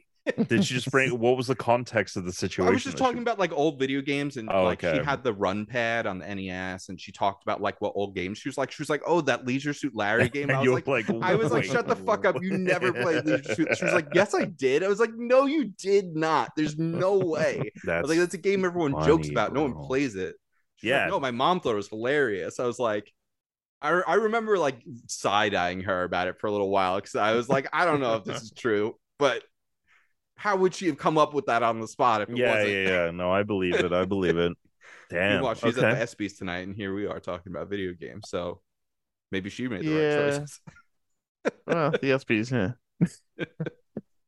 Did 0.49 0.65
she 0.67 0.75
just 0.75 0.91
bring? 0.91 1.19
What 1.19 1.39
was 1.39 1.47
the 1.47 1.55
context 1.55 2.15
of 2.19 2.27
the 2.27 2.33
situation? 2.33 2.69
I 2.69 2.75
was 2.75 2.85
just 2.85 2.97
that 2.97 3.03
she- 3.03 3.05
talking 3.07 3.23
about 3.23 3.39
like 3.39 3.53
old 3.53 3.79
video 3.79 4.03
games 4.03 4.37
and 4.37 4.51
Oh, 4.53 4.65
like 4.65 4.85
okay. 4.85 4.99
she 4.99 5.05
had 5.05 5.25
the 5.25 5.33
run 5.33 5.65
pad 5.65 6.07
on 6.07 6.19
the 6.19 6.35
NES 6.35 6.91
and 6.91 7.01
she 7.01 7.11
talked 7.11 7.43
about 7.43 7.63
like 7.63 7.81
what 7.81 7.95
old 7.97 8.15
games 8.15 8.37
she 8.37 8.49
was 8.51 8.59
like. 8.59 8.71
She 8.71 8.83
was 8.83 8.91
like, 8.91 9.01
"Oh, 9.07 9.23
that 9.23 9.47
Leisure 9.47 9.73
Suit 9.73 9.97
Larry 9.97 10.29
game." 10.37 10.51
I 10.51 10.61
was 10.61 10.69
like, 10.69 10.87
like, 10.87 11.11
I 11.23 11.35
was 11.37 11.51
like, 11.53 11.65
"Shut 11.65 11.89
the 11.89 11.97
fuck 11.97 12.27
up! 12.27 12.37
You 12.43 12.59
never 12.59 12.93
played 12.93 13.25
Leisure 13.25 13.55
Suit." 13.55 13.69
She 13.79 13.85
was 13.87 13.95
like, 13.95 14.09
"Yes, 14.15 14.35
I 14.35 14.45
did." 14.45 14.83
I 14.85 14.89
was 14.89 15.01
like, 15.01 15.13
"No, 15.17 15.47
you 15.47 15.73
did 15.79 16.15
not. 16.15 16.51
There's 16.55 16.77
no 16.77 17.17
way." 17.17 17.59
I 17.65 17.71
That's 17.85 18.03
was 18.03 18.11
like, 18.11 18.19
"That's 18.19 18.35
a 18.35 18.39
game 18.39 18.65
everyone 18.67 18.93
jokes 19.05 19.29
funny, 19.29 19.31
about. 19.31 19.55
No 19.55 19.63
one 19.63 19.75
plays 19.75 20.17
it." 20.17 20.35
She's 20.77 20.91
like, 20.91 20.99
Yeah. 21.01 21.07
no, 21.07 21.19
my 21.19 21.31
mom 21.31 21.61
thought 21.61 21.73
it 21.73 21.77
was 21.77 21.89
hilarious. 21.89 22.61
I 22.61 22.67
was 22.67 22.79
like. 22.79 23.11
I, 23.83 23.91
I 24.07 24.15
remember 24.15 24.59
like 24.59 24.83
side 25.07 25.55
eyeing 25.55 25.83
her 25.83 26.05
about 26.05 26.29
it 26.29 26.39
for 26.39 26.47
a 26.47 26.53
little 26.53 26.71
while 26.71 26.97
because 26.97 27.15
I 27.15 27.33
was 27.33 27.49
like, 27.49 27.69
I 27.73 27.85
don't 27.85 28.01
know 28.01 28.15
if 28.17 28.25
this 28.25 28.43
is 28.43 28.51
true, 28.51 28.97
but 29.19 29.43
how 30.37 30.57
would 30.57 30.75
she 30.75 30.87
have 30.87 30.99
come 30.99 31.19
up 31.19 31.35
with 31.35 31.47
that 31.47 31.63
on 31.63 31.81
the 31.81 31.89
spot 31.89 32.23
if 32.23 32.31
it 32.31 32.37
yeah, 32.37 32.55
wasn't? 32.55 32.71
yeah, 32.71 33.05
yeah. 33.05 33.11
No, 33.11 33.31
I 33.31 33.43
believe 33.43 33.75
it. 33.75 33.93
I 33.93 34.05
believe 34.05 34.37
it. 34.39 34.53
Damn. 35.11 35.35
Meanwhile, 35.35 35.55
she's 35.55 35.77
okay. 35.77 35.87
at 35.87 35.99
the 35.99 36.25
ESPYS 36.25 36.39
tonight, 36.39 36.61
and 36.61 36.75
here 36.75 36.95
we 36.95 37.07
are 37.07 37.21
talking 37.21 37.53
about 37.53 37.69
video 37.69 37.93
games. 37.93 38.29
So 38.29 38.61
maybe 39.33 39.51
she 39.51 39.69
made 39.69 39.83
the 39.85 39.91
Yeah. 39.91 40.15
right 40.15 40.33
choices. 40.33 40.61
well, 41.67 41.91
the 41.91 41.99
ESPYS, 41.99 42.77
yeah. 43.01 43.45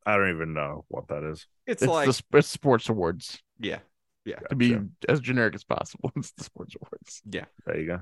I 0.05 0.17
don't 0.17 0.29
even 0.29 0.53
know 0.53 0.85
what 0.89 1.07
that 1.07 1.23
is. 1.23 1.47
It's, 1.65 1.81
It's 1.81 1.89
like, 1.89 2.09
the 2.09 2.37
it's 2.37 2.47
sports 2.47 2.89
awards 2.89 3.41
yeah, 3.59 3.79
yeah. 4.25 4.39
to 4.49 4.55
be 4.55 4.77
as 5.07 5.19
generic 5.19 5.55
as 5.55 5.63
possible. 5.63 6.11
It's 6.15 6.31
the 6.31 6.43
sports 6.43 6.75
awards 6.75 7.21
Yeah, 7.31 7.45
There 7.65 7.79
you 7.79 7.87
go. 7.87 7.99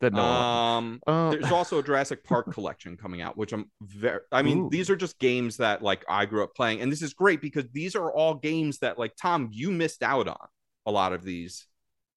That 0.00 0.12
no. 0.12 0.22
Um, 0.22 1.00
Uh, 1.06 1.30
there's 1.30 1.50
also 1.50 1.78
a 1.78 1.82
Jurassic 1.82 2.24
Park 2.24 2.52
collection 2.52 2.96
coming 2.96 3.20
out, 3.20 3.36
which 3.36 3.52
I'm 3.52 3.70
very. 3.80 4.20
I 4.30 4.42
mean, 4.42 4.58
Ooh. 4.66 4.68
these 4.70 4.90
are 4.90 4.96
just 4.96 5.18
games 5.18 5.56
that 5.56 5.82
like 5.82 6.04
I 6.08 6.26
grew 6.26 6.44
up 6.44 6.54
playing, 6.54 6.80
and 6.80 6.90
this 6.90 7.02
is 7.02 7.14
great 7.14 7.40
because 7.40 7.64
these 7.72 7.96
are 7.96 8.12
all 8.12 8.34
games 8.34 8.78
that 8.78 8.98
like 8.98 9.14
Tom, 9.20 9.48
you 9.52 9.70
missed 9.70 10.02
out 10.02 10.28
on 10.28 10.48
a 10.86 10.92
lot 10.92 11.12
of 11.12 11.24
these 11.24 11.66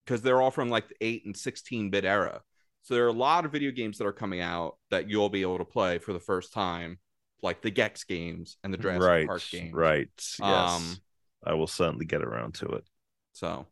because 0.04 0.22
they're 0.22 0.40
all 0.40 0.50
from 0.50 0.68
like 0.68 0.88
the 0.88 0.96
eight 1.00 1.24
and 1.26 1.36
sixteen 1.36 1.90
bit 1.90 2.04
era. 2.04 2.42
So 2.82 2.94
there 2.94 3.04
are 3.04 3.08
a 3.08 3.12
lot 3.12 3.44
of 3.44 3.52
video 3.52 3.70
games 3.70 3.98
that 3.98 4.06
are 4.06 4.12
coming 4.12 4.40
out 4.40 4.76
that 4.90 5.08
you'll 5.08 5.28
be 5.28 5.42
able 5.42 5.58
to 5.58 5.64
play 5.64 5.98
for 5.98 6.12
the 6.12 6.20
first 6.20 6.52
time, 6.52 6.98
like 7.42 7.62
the 7.62 7.70
Gex 7.70 8.04
games 8.04 8.56
and 8.64 8.72
the 8.72 8.78
Jurassic 8.78 9.02
right. 9.02 9.26
Park 9.26 9.42
games. 9.50 9.72
Right. 9.72 10.08
Yes. 10.16 10.40
Um, 10.40 10.96
I 11.44 11.54
will 11.54 11.68
certainly 11.68 12.06
get 12.06 12.22
around 12.22 12.54
to 12.54 12.66
it. 12.66 12.84
So 13.32 13.66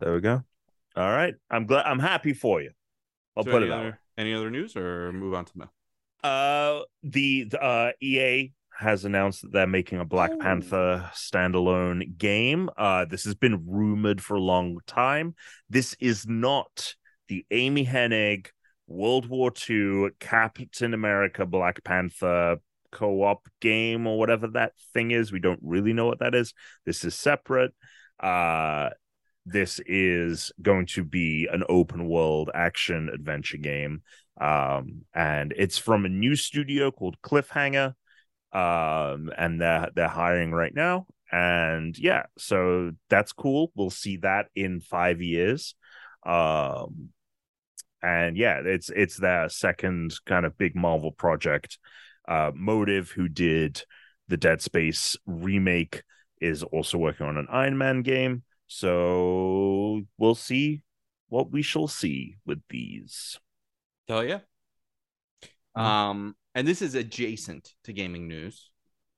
There 0.00 0.14
we 0.14 0.20
go. 0.20 0.42
All 0.96 1.10
right. 1.10 1.34
I'm 1.50 1.66
glad. 1.66 1.86
I'm 1.86 1.98
happy 1.98 2.32
for 2.32 2.60
you. 2.60 2.70
I'll 3.36 3.44
so 3.44 3.50
put 3.50 3.62
it 3.62 3.70
out. 3.70 3.80
other, 3.80 4.00
any 4.18 4.34
other 4.34 4.50
news 4.50 4.76
or 4.76 5.12
move 5.12 5.34
on 5.34 5.44
to 5.44 5.52
mail? 5.58 5.72
Uh, 6.22 6.80
the 7.02 7.44
the, 7.44 7.62
uh, 7.62 7.92
EA 8.00 8.52
has 8.78 9.04
announced 9.04 9.42
that 9.42 9.52
they're 9.52 9.66
making 9.66 10.00
a 10.00 10.04
Black 10.04 10.30
Oh. 10.34 10.38
Panther 10.38 11.10
standalone 11.14 12.16
game. 12.16 12.70
Uh, 12.76 13.04
this 13.04 13.24
has 13.24 13.34
been 13.34 13.64
rumored 13.66 14.22
for 14.22 14.34
a 14.34 14.40
long 14.40 14.78
time. 14.86 15.34
This 15.68 15.94
is 16.00 16.26
not 16.26 16.94
the 17.28 17.44
Amy 17.50 17.84
Hennig 17.86 18.48
World 18.86 19.26
War 19.28 19.52
II 19.68 20.08
Captain 20.18 20.94
America 20.94 21.46
Black 21.46 21.82
Panther 21.84 22.56
co-op 22.90 23.46
game 23.60 24.06
or 24.06 24.18
whatever 24.18 24.48
that 24.48 24.72
thing 24.94 25.12
is. 25.12 25.30
We 25.30 25.38
don't 25.38 25.60
really 25.62 25.92
know 25.92 26.06
what 26.06 26.18
that 26.20 26.34
is. 26.34 26.52
This 26.84 27.04
is 27.04 27.14
separate. 27.14 27.72
Uh 28.18 28.90
this 29.46 29.80
is 29.86 30.52
going 30.60 30.86
to 30.86 31.04
be 31.04 31.48
an 31.50 31.64
open 31.68 32.06
world 32.08 32.50
action 32.54 33.10
adventure 33.12 33.56
game. 33.56 34.02
Um 34.40 35.02
and 35.14 35.52
it's 35.56 35.78
from 35.78 36.04
a 36.04 36.08
new 36.08 36.36
studio 36.36 36.90
called 36.90 37.20
cliffhanger. 37.22 37.94
Um 38.52 39.30
and 39.36 39.60
they're 39.60 39.90
they're 39.94 40.08
hiring 40.08 40.52
right 40.52 40.74
now. 40.74 41.06
And 41.32 41.96
yeah 41.98 42.24
so 42.38 42.92
that's 43.08 43.32
cool. 43.32 43.72
We'll 43.74 43.90
see 43.90 44.18
that 44.18 44.46
in 44.54 44.80
five 44.80 45.20
years. 45.20 45.74
Um 46.24 47.10
and 48.02 48.36
yeah 48.36 48.60
it's 48.64 48.90
it's 48.90 49.16
their 49.16 49.48
second 49.48 50.14
kind 50.26 50.46
of 50.46 50.58
big 50.58 50.74
marvel 50.74 51.12
project. 51.12 51.78
Uh 52.28 52.50
motive 52.54 53.10
who 53.10 53.28
did 53.28 53.82
the 54.28 54.36
dead 54.36 54.62
space 54.62 55.16
remake 55.26 56.02
is 56.40 56.62
also 56.62 56.96
working 56.98 57.26
on 57.26 57.36
an 57.36 57.46
iron 57.50 57.76
man 57.76 58.02
game 58.02 58.42
so 58.72 60.00
we'll 60.16 60.36
see 60.36 60.82
what 61.28 61.50
we 61.50 61.60
shall 61.60 61.88
see 61.88 62.36
with 62.46 62.60
these. 62.70 63.36
Hell 64.08 64.22
yeah. 64.22 64.38
Um, 65.74 66.36
and 66.54 66.68
this 66.68 66.80
is 66.80 66.94
adjacent 66.94 67.74
to 67.84 67.92
gaming 67.92 68.28
news, 68.28 68.70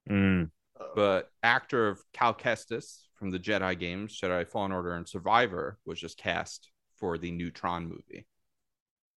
Mm, 0.09 0.51
but 0.97 1.31
actor 1.43 1.89
of 1.89 2.01
Cal 2.15 2.33
Kestis 2.35 3.03
from 3.15 3.31
the 3.31 3.39
Jedi 3.39 3.79
games, 3.79 4.19
Jedi 4.19 4.49
Fallen 4.49 4.73
Order 4.73 4.95
and 4.95 5.07
Survivor, 5.07 5.79
was 5.85 6.01
just 6.01 6.16
cast 6.16 6.70
for 6.97 7.19
the 7.19 7.31
new 7.31 7.51
Tron 7.51 7.89
movie. 7.89 8.27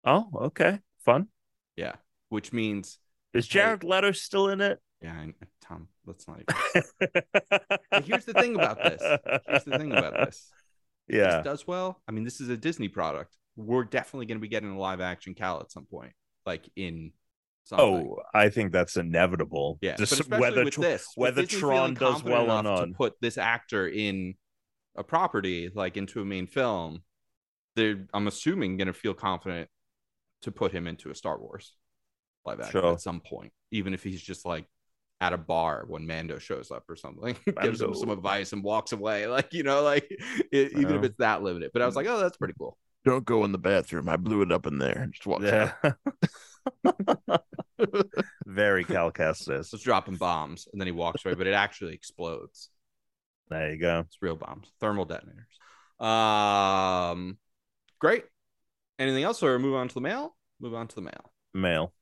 oh 0.04 0.28
okay. 0.46 0.80
Fun. 1.04 1.28
Yeah, 1.76 1.94
which 2.28 2.52
means 2.52 2.98
is 3.32 3.46
jared 3.46 3.84
leto 3.84 4.10
still 4.12 4.48
in 4.48 4.60
it? 4.60 4.80
Yeah, 5.00 5.12
I, 5.12 5.32
Tom, 5.66 5.88
let's 6.06 6.26
not 6.28 6.40
even. 6.40 8.04
Here's 8.04 8.24
the 8.24 8.34
thing 8.34 8.54
about 8.54 8.78
this. 8.82 9.00
Here's 9.48 9.64
the 9.64 9.78
thing 9.78 9.92
about 9.92 10.14
this. 10.14 10.50
Yeah 11.08 11.36
this 11.36 11.44
does 11.44 11.66
well. 11.66 12.00
I 12.08 12.12
mean, 12.12 12.24
this 12.24 12.40
is 12.40 12.48
a 12.48 12.56
Disney 12.56 12.88
product. 12.88 13.36
We're 13.56 13.84
definitely 13.84 14.26
going 14.26 14.38
to 14.38 14.42
be 14.42 14.48
getting 14.48 14.70
a 14.70 14.78
live 14.78 15.00
action 15.00 15.34
Cal 15.34 15.60
at 15.60 15.70
some 15.70 15.84
point, 15.86 16.12
like 16.46 16.68
in. 16.76 17.12
Something. 17.66 17.86
Oh, 18.10 18.18
I 18.34 18.50
think 18.50 18.72
that's 18.72 18.98
inevitable. 18.98 19.78
Yeah, 19.80 19.96
Just 19.96 20.28
whether 20.28 20.64
with 20.64 20.74
this, 20.74 21.06
whether 21.14 21.42
Disney 21.42 21.60
Tron 21.60 21.94
does 21.94 22.22
well 22.22 22.42
or 22.42 22.60
enough 22.60 22.64
not. 22.64 22.84
to 22.84 22.92
put 22.92 23.14
this 23.22 23.38
actor 23.38 23.88
in 23.88 24.34
a 24.96 25.02
property 25.02 25.70
like 25.74 25.96
into 25.96 26.20
a 26.20 26.26
main 26.26 26.46
film, 26.46 27.00
they're 27.74 28.06
I'm 28.12 28.26
assuming 28.26 28.76
going 28.76 28.88
to 28.88 28.92
feel 28.92 29.14
confident 29.14 29.70
to 30.42 30.52
put 30.52 30.72
him 30.72 30.86
into 30.86 31.10
a 31.10 31.14
Star 31.14 31.38
Wars 31.38 31.74
live 32.44 32.60
action 32.60 32.80
Sure. 32.82 32.92
at 32.92 33.00
some 33.00 33.20
point, 33.20 33.54
even 33.70 33.94
if 33.94 34.02
he's 34.04 34.20
just 34.20 34.44
like 34.44 34.66
at 35.20 35.32
a 35.32 35.38
bar 35.38 35.84
when 35.86 36.06
Mando 36.06 36.38
shows 36.38 36.70
up 36.70 36.84
or 36.88 36.96
something, 36.96 37.36
gives 37.62 37.80
him 37.80 37.94
some 37.94 38.10
advice 38.10 38.52
and 38.52 38.62
walks 38.62 38.92
away, 38.92 39.26
like 39.28 39.52
you 39.52 39.62
know, 39.62 39.82
like 39.82 40.06
it, 40.52 40.72
even 40.72 40.96
if 40.96 41.04
it's 41.04 41.18
that 41.18 41.42
limited. 41.42 41.70
But 41.72 41.82
I 41.82 41.86
was 41.86 41.96
like, 41.96 42.06
oh, 42.06 42.18
that's 42.18 42.36
pretty 42.36 42.54
cool. 42.58 42.78
Don't 43.04 43.24
go 43.24 43.44
in 43.44 43.52
the 43.52 43.58
bathroom. 43.58 44.08
I 44.08 44.16
blew 44.16 44.42
it 44.42 44.52
up 44.52 44.66
in 44.66 44.78
there. 44.78 45.08
Just 45.12 45.26
walk 45.26 45.42
yeah. 45.42 45.72
Very 48.46 48.84
Cal 48.84 49.12
Kestis. 49.12 49.70
Just 49.70 49.84
dropping 49.84 50.16
bombs, 50.16 50.68
and 50.72 50.80
then 50.80 50.86
he 50.86 50.92
walks 50.92 51.24
away, 51.24 51.34
but 51.34 51.46
it 51.46 51.52
actually 51.52 51.94
explodes. 51.94 52.70
There 53.50 53.72
you 53.72 53.78
go. 53.78 54.00
It's 54.06 54.16
real 54.22 54.36
bombs, 54.36 54.72
thermal 54.80 55.04
detonators. 55.04 55.44
Um, 56.00 57.36
great. 57.98 58.24
Anything 58.98 59.24
else, 59.24 59.42
or 59.42 59.58
move 59.58 59.74
on 59.74 59.88
to 59.88 59.94
the 59.94 60.00
mail? 60.00 60.34
Move 60.60 60.74
on 60.74 60.88
to 60.88 60.94
the 60.94 61.02
mail. 61.02 61.32
Mail. 61.52 61.92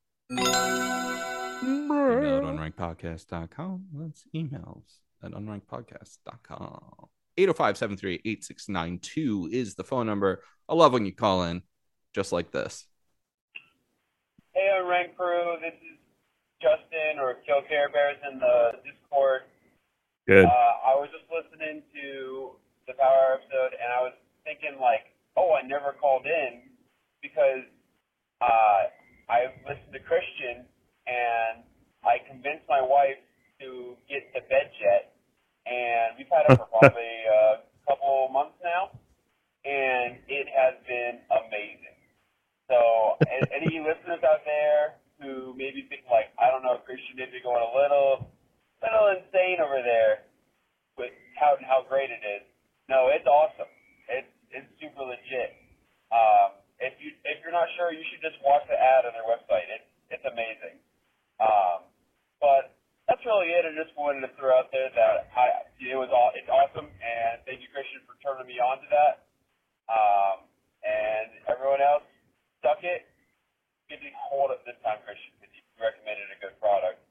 Email 1.62 2.38
at 2.38 2.44
unrankedpodcast.com. 2.44 3.84
That's 3.94 4.24
emails 4.34 4.98
at 5.22 5.32
unrankedpodcast.com. 5.32 7.08
805-738-8692 7.38 9.52
is 9.52 9.74
the 9.74 9.84
phone 9.84 10.06
number. 10.06 10.42
I 10.68 10.74
love 10.74 10.92
when 10.92 11.06
you 11.06 11.14
call 11.14 11.44
in 11.44 11.62
just 12.14 12.32
like 12.32 12.50
this. 12.52 12.86
Hey, 14.52 14.68
Unranked 14.76 15.16
Crew. 15.16 15.56
This 15.60 15.72
is 15.80 15.96
Justin 16.60 17.18
or 17.18 17.38
Kill 17.46 17.62
Care 17.68 17.88
Bears 17.88 18.18
in 18.30 18.38
the 18.38 18.72
Discord. 18.84 19.42
Good. 20.26 20.44
Uh, 20.44 20.48
I 20.48 20.94
was 20.94 21.08
just 21.10 21.24
listening 21.32 21.82
to 21.94 22.50
the 22.86 22.92
Power 22.94 23.38
episode, 23.40 23.72
and 23.80 23.90
I 23.90 24.02
was 24.02 24.12
thinking, 24.44 24.78
like, 24.78 25.06
oh, 25.36 25.54
I 25.56 25.62
never 25.66 25.94
called 25.98 26.26
in 26.26 26.60
because 27.22 27.64
uh, 28.42 28.82
I 29.30 29.46
listened 29.64 29.94
to 29.94 30.00
Christian, 30.00 30.66
and 31.06 31.64
I 32.02 32.18
convinced 32.26 32.66
my 32.68 32.82
wife 32.82 33.18
to 33.60 33.94
get 34.10 34.26
the 34.34 34.42
BedJet, 34.50 35.14
and 35.66 36.18
we've 36.18 36.30
had 36.30 36.50
it 36.50 36.58
for 36.58 36.66
probably 36.66 37.14
a 37.30 37.62
couple 37.86 38.28
months 38.34 38.58
now, 38.62 38.90
and 39.62 40.18
it 40.26 40.50
has 40.50 40.74
been 40.86 41.22
amazing. 41.30 41.98
So, 42.66 43.18
any 43.54 43.78
listeners 43.78 44.22
out 44.26 44.42
there 44.42 44.98
who 45.22 45.54
maybe 45.54 45.86
think 45.86 46.02
like, 46.10 46.34
I 46.40 46.50
don't 46.50 46.66
know, 46.66 46.82
Christian 46.82 47.14
maybe 47.14 47.38
going 47.38 47.62
a 47.62 47.72
little, 47.76 48.26
little 48.82 49.06
insane 49.14 49.62
over 49.62 49.78
there 49.84 50.26
with 50.98 51.14
how 51.38 51.54
how 51.62 51.86
great 51.86 52.10
it 52.10 52.22
is. 52.26 52.42
No, 52.90 53.08
it's 53.14 53.26
awesome. 53.26 53.70
It's 54.10 54.32
it's 54.50 54.66
super 54.82 55.06
legit. 55.06 55.54
Um, 56.10 56.58
if 56.82 56.98
you 56.98 57.14
if 57.22 57.38
you're 57.46 57.54
not 57.54 57.70
sure, 57.78 57.94
you 57.94 58.02
should 58.10 58.20
just 58.20 58.42
watch 58.42 58.66
the 58.66 58.74
ad 58.74 59.06
on 59.06 59.14
their 59.14 59.26
website. 59.30 59.70
It's 59.70 59.88
it's 60.18 60.26
amazing. 60.26 60.81
Um, 61.42 61.82
but 62.38 62.78
that's 63.08 63.22
really 63.26 63.50
it. 63.50 63.66
I 63.66 63.74
just 63.74 63.90
wanted 63.98 64.22
to 64.22 64.30
throw 64.38 64.54
out 64.54 64.70
there 64.70 64.90
that 64.94 65.26
I 65.34 65.66
it 65.82 65.98
was 65.98 66.08
all 66.14 66.30
it's 66.38 66.46
awesome, 66.46 66.86
and 66.86 67.42
thank 67.42 67.58
you, 67.58 67.68
Christian, 67.74 67.98
for 68.06 68.14
turning 68.22 68.46
me 68.46 68.62
on 68.62 68.78
to 68.78 68.88
that. 68.94 69.26
Um, 69.90 70.46
and 70.86 71.28
everyone 71.50 71.82
else, 71.82 72.06
suck 72.62 72.78
it. 72.86 73.10
Get 73.90 73.98
the 73.98 74.14
hold 74.14 74.54
up 74.54 74.62
this 74.64 74.78
time, 74.86 75.02
Christian, 75.02 75.34
because 75.42 75.50
you 75.50 75.62
recommended 75.82 76.30
a 76.30 76.38
good 76.38 76.54
product. 76.62 77.02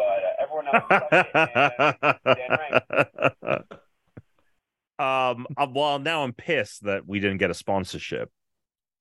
But 0.00 0.20
uh, 0.24 0.42
everyone 0.42 0.66
else, 0.72 0.88
suck 0.88 1.12
it. 1.12 2.16
And 2.24 2.36
Dan 2.40 2.50
Rank. 2.56 3.64
um 4.98 5.44
uh, 5.56 5.66
well 5.74 5.98
now 5.98 6.22
i'm 6.22 6.32
pissed 6.32 6.84
that 6.84 7.04
we 7.04 7.18
didn't 7.18 7.38
get 7.38 7.50
a 7.50 7.54
sponsorship 7.54 8.30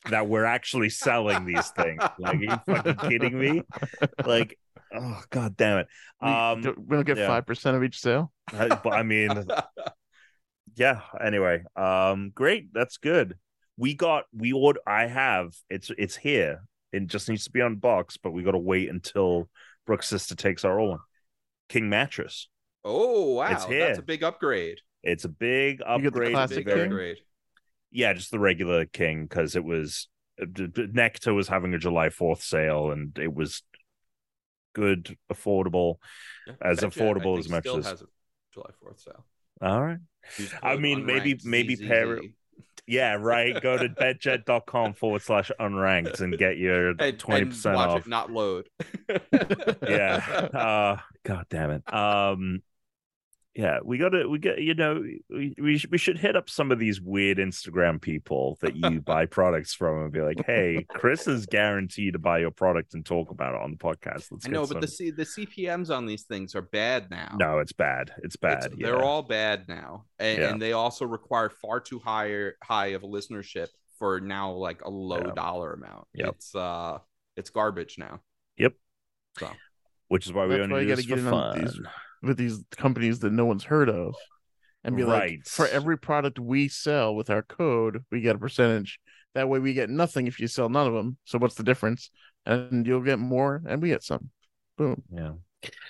that 0.10 0.27
we're 0.27 0.43
actually 0.43 0.89
selling 0.89 1.45
these 1.45 1.69
things 1.69 2.01
like 2.18 2.35
are 2.35 2.43
you 2.43 2.57
fucking 2.65 2.95
kidding 3.10 3.38
me 3.38 3.61
like 4.26 4.57
oh 4.95 5.22
god 5.30 5.56
damn 5.58 5.80
it 5.80 5.88
We, 6.22 6.28
um 6.30 6.62
don't- 6.62 6.80
we 6.88 6.95
don't 6.98 7.06
get 7.06 7.18
yeah. 7.18 7.28
five 7.28 7.45
percent 7.45 7.76
of 7.78 7.84
each 7.84 8.00
sale. 8.00 8.32
I- 8.54 8.68
but 8.84 8.94
i 8.94 9.04
mean 9.04 9.32
yeah 10.76 11.02
anyway 11.24 11.64
um 11.76 12.32
great 12.34 12.74
that's 12.74 12.98
good 12.98 13.38
we 13.78 13.94
got 13.94 14.26
we 14.36 14.52
order 14.54 14.80
i 14.88 15.06
have 15.08 15.54
it's 15.70 15.91
it's 15.98 16.16
here 16.16 16.64
it 16.91 17.08
just 17.08 17.30
needs 17.30 17.44
to 17.45 17.52
be 17.52 17.60
unboxed 17.60 18.20
but 18.24 18.32
we 18.32 18.44
got 18.44 18.52
to 18.52 18.58
wait 18.58 18.90
until 18.90 19.50
brooke's 19.86 20.08
sister 20.10 20.36
takes 20.36 20.64
our 20.66 20.80
order 20.80 21.02
king 21.70 21.90
mattress 21.90 22.48
oh 22.86 23.36
wow, 23.36 23.52
It's 23.52 23.66
that's 23.66 24.00
a 24.00 24.04
big 24.04 24.24
upgrade. 24.24 24.80
it's 25.04 25.26
a 25.26 25.30
big 25.30 25.80
You 25.80 25.86
get 25.86 26.02
the 26.02 26.08
upgrade 26.08 26.32
classic 26.34 26.66
Big 26.66 26.76
king? 26.76 26.84
upgrade. 26.86 27.18
yeah, 27.91 28.14
just 28.14 28.32
the 28.32 28.40
regular 28.40 28.86
king 28.86 29.24
because 29.24 29.56
it 29.56 29.64
was 29.64 30.08
uh, 30.41 30.45
d- 30.52 30.68
d- 30.68 30.88
Nectar 30.91 31.34
was 31.34 31.48
having 31.48 31.74
a 31.74 31.78
July 31.80 32.10
Fourth 32.10 32.41
sale 32.41 32.91
and 32.91 33.18
it 33.20 33.34
was 33.34 33.64
good, 34.74 35.18
affordable, 35.32 35.95
Yeah. 36.48 36.54
As 36.62 36.80
affordable 36.80 37.40
as 37.40 37.50
much 37.50 37.64
still 37.64 37.78
as- 37.78 38.04
July 38.54 38.70
Fourth 38.80 39.00
sale. 39.00 39.26
All 39.62 39.82
right, 39.82 40.00
I 40.62 40.76
mean, 40.78 41.06
maybe- 41.06 41.40
maybe 41.44 41.76
ZZZ. 41.76 41.88
pair 41.88 42.18
it- 42.18 42.32
yeah, 42.86 43.14
right. 43.14 43.60
Go 43.62 43.78
to 43.78 43.88
bedjet.com 43.90 44.94
forward 44.94 45.22
slash 45.22 45.50
unranked 45.60 46.20
and 46.20 46.38
get 46.38 46.58
your 46.58 46.94
twenty 47.14 47.45
percent 47.45 47.78
off. 47.78 48.00
it 48.02 48.08
not 48.08 48.30
load. 48.32 48.68
yeah. 49.88 50.50
Uh, 50.54 50.98
God 51.24 51.45
damn 51.50 51.72
it. 51.72 51.94
Um, 51.94 52.62
yeah, 53.56 53.78
we 53.84 54.00
got 54.00 54.10
to 54.10 54.28
we 54.28 54.40
get 54.40 54.60
you 54.62 54.74
know 54.74 55.04
we 55.30 55.54
we, 55.62 55.78
sh- 55.78 55.86
we 55.92 55.98
should 56.00 56.18
hit 56.18 56.36
up 56.36 56.50
some 56.50 56.72
of 56.72 56.80
these 56.80 57.00
weird 57.00 57.38
Instagram 57.38 58.02
people 58.02 58.58
that 58.62 58.76
you 58.76 59.00
buy 59.06 59.26
products 59.28 59.74
from 59.76 60.02
and 60.04 60.12
be 60.12 60.22
like, 60.22 60.44
hey, 60.48 60.86
Chris 60.90 61.28
is 61.28 61.46
guaranteed 61.46 62.14
to 62.14 62.20
buy 62.20 62.40
your 62.40 62.50
product 62.52 62.96
and 62.96 63.06
talk 63.06 63.30
about 63.30 63.54
it 63.54 63.62
on 63.62 63.70
the 63.72 63.78
podcast. 63.78 64.32
Let's 64.32 64.48
I 64.48 64.50
know, 64.50 64.66
get 64.66 64.74
but 64.74 64.82
the 64.82 64.88
C- 64.88 65.12
the 65.12 65.24
CPMS 65.26 65.96
on 65.96 66.06
these 66.08 66.24
things 66.24 66.56
are 66.56 66.64
bad 66.64 67.12
now. 67.12 67.36
no, 67.40 67.60
it's 67.60 67.74
bad. 67.74 68.12
It's 68.24 68.36
bad. 68.36 68.66
It's- 68.66 68.76
yeah. 68.80 68.88
They're 68.88 69.04
all 69.04 69.22
bad 69.22 69.68
now, 69.68 70.06
and, 70.18 70.38
Yeah. 70.40 70.50
and 70.50 70.60
they 70.62 70.72
also 70.74 71.06
require 71.06 71.50
far 71.50 71.80
too 71.80 72.00
high 72.00 72.50
high 72.64 72.88
of 72.88 73.04
a 73.04 73.08
listenership 73.08 73.68
for 74.00 74.20
now 74.20 74.52
like 74.54 74.82
a 74.84 74.90
low 74.90 75.22
Yeah. 75.28 75.32
dollar 75.36 75.74
amount. 75.74 76.08
Yep. 76.16 76.30
It's 76.30 76.56
uh, 76.56 76.98
it's 77.38 77.52
garbage 77.52 78.00
now. 78.00 78.20
Yep. 78.58 78.74
So 79.38 79.48
which 80.08 80.26
is 80.26 80.34
why 80.34 80.46
we 80.48 80.56
That's 80.58 80.70
why 80.70 80.78
only 80.78 80.90
you 80.90 80.90
do 80.90 80.96
this 80.96 81.06
for 81.06 81.10
get 81.10 81.20
in 81.20 81.30
fun. 81.30 81.86
These- 82.24 82.28
with 82.28 82.38
these 82.38 82.64
companies 82.78 83.20
that 83.20 83.32
no 83.34 83.45
one's 83.45 83.64
heard 83.66 83.90
of, 83.90 84.16
and 84.84 84.95
be 84.98 85.04
like, 85.04 85.45
for 85.45 85.68
every 85.68 85.98
product 85.98 86.40
we 86.40 86.68
sell 86.68 87.16
with 87.16 87.30
our 87.30 87.41
code, 87.44 88.04
we 88.12 88.22
get 88.22 88.36
a 88.36 88.40
percentage. 88.40 89.00
That 89.36 89.50
way, 89.50 89.60
we 89.60 89.74
get 89.74 89.90
nothing 89.90 90.28
if 90.28 90.40
you 90.40 90.48
sell 90.48 90.70
none 90.70 90.88
of 90.88 90.94
them. 90.94 91.18
So 91.26 91.38
what's 91.38 91.56
the 91.56 91.64
difference? 91.64 92.10
And 92.45 92.86
you'll 92.86 93.02
get 93.02 93.20
more, 93.20 93.62
and 93.68 93.82
we 93.82 93.90
get 93.90 94.04
some. 94.04 94.30
Boom. 94.78 95.02
Yeah. 95.12 95.32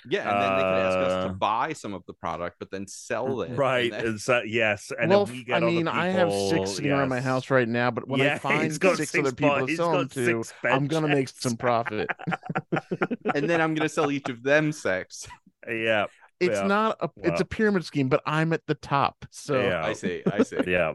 yeah, 0.08 0.30
and 0.30 0.42
then 0.42 0.56
they 0.56 0.62
could 0.62 0.86
ask 0.86 0.96
us 0.98 1.12
Uh, 1.12 1.28
to 1.28 1.34
buy 1.34 1.72
some 1.72 1.94
of 1.94 2.04
the 2.06 2.12
product, 2.14 2.56
but 2.60 2.70
then 2.70 2.86
sell 2.86 3.40
it. 3.42 3.48
and 3.50 3.58
Right. 3.58 3.90
then- 3.90 4.06
It's, 4.14 4.28
uh, 4.28 4.42
yes. 4.46 4.92
And 4.96 5.10
well, 5.10 5.24
then 5.26 5.34
we 5.34 5.40
I 5.40 5.44
get 5.44 5.56
other 5.56 5.66
mean, 5.66 5.88
I 5.88 6.06
have 6.10 6.30
six 6.30 6.50
people- 6.52 6.66
sitting 6.66 6.92
around 6.92 7.08
my 7.08 7.20
house 7.20 7.50
right 7.50 7.66
now, 7.68 7.90
but 7.90 8.06
when 8.06 8.20
Yeah, 8.20 8.34
I 8.34 8.38
find 8.38 8.62
he's 8.62 8.74
six, 8.80 9.14
other 9.18 9.32
people 9.32 9.66
to 9.66 9.74
sell 9.76 9.92
them 9.98 10.08
to, 10.10 10.44
I'm 10.64 10.86
gonna 10.86 11.08
make 11.08 11.28
some 11.28 11.56
profit. 11.56 12.08
and 13.34 13.50
then 13.50 13.60
I'm 13.60 13.74
gonna 13.74 13.88
sell 13.88 14.10
each 14.12 14.28
of 14.28 14.42
them 14.44 14.70
six. 14.72 15.26
Yeah. 15.68 16.06
It's 16.40 16.58
Yeah. 16.58 16.66
not 16.66 16.96
a 17.00 17.10
it's 17.22 17.40
a 17.40 17.44
pyramid 17.44 17.84
scheme, 17.84 18.08
but 18.08 18.22
I'm 18.26 18.52
at 18.52 18.62
the 18.66 18.74
top. 18.74 19.24
So 19.30 19.60
Yeah. 19.60 19.84
I 19.84 19.92
see. 19.92 20.22
I 20.30 20.42
see. 20.42 20.58
Yeah. 20.66 20.94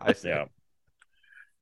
I 0.00 0.12
see. 0.12 0.28
Yeah. 0.28 0.46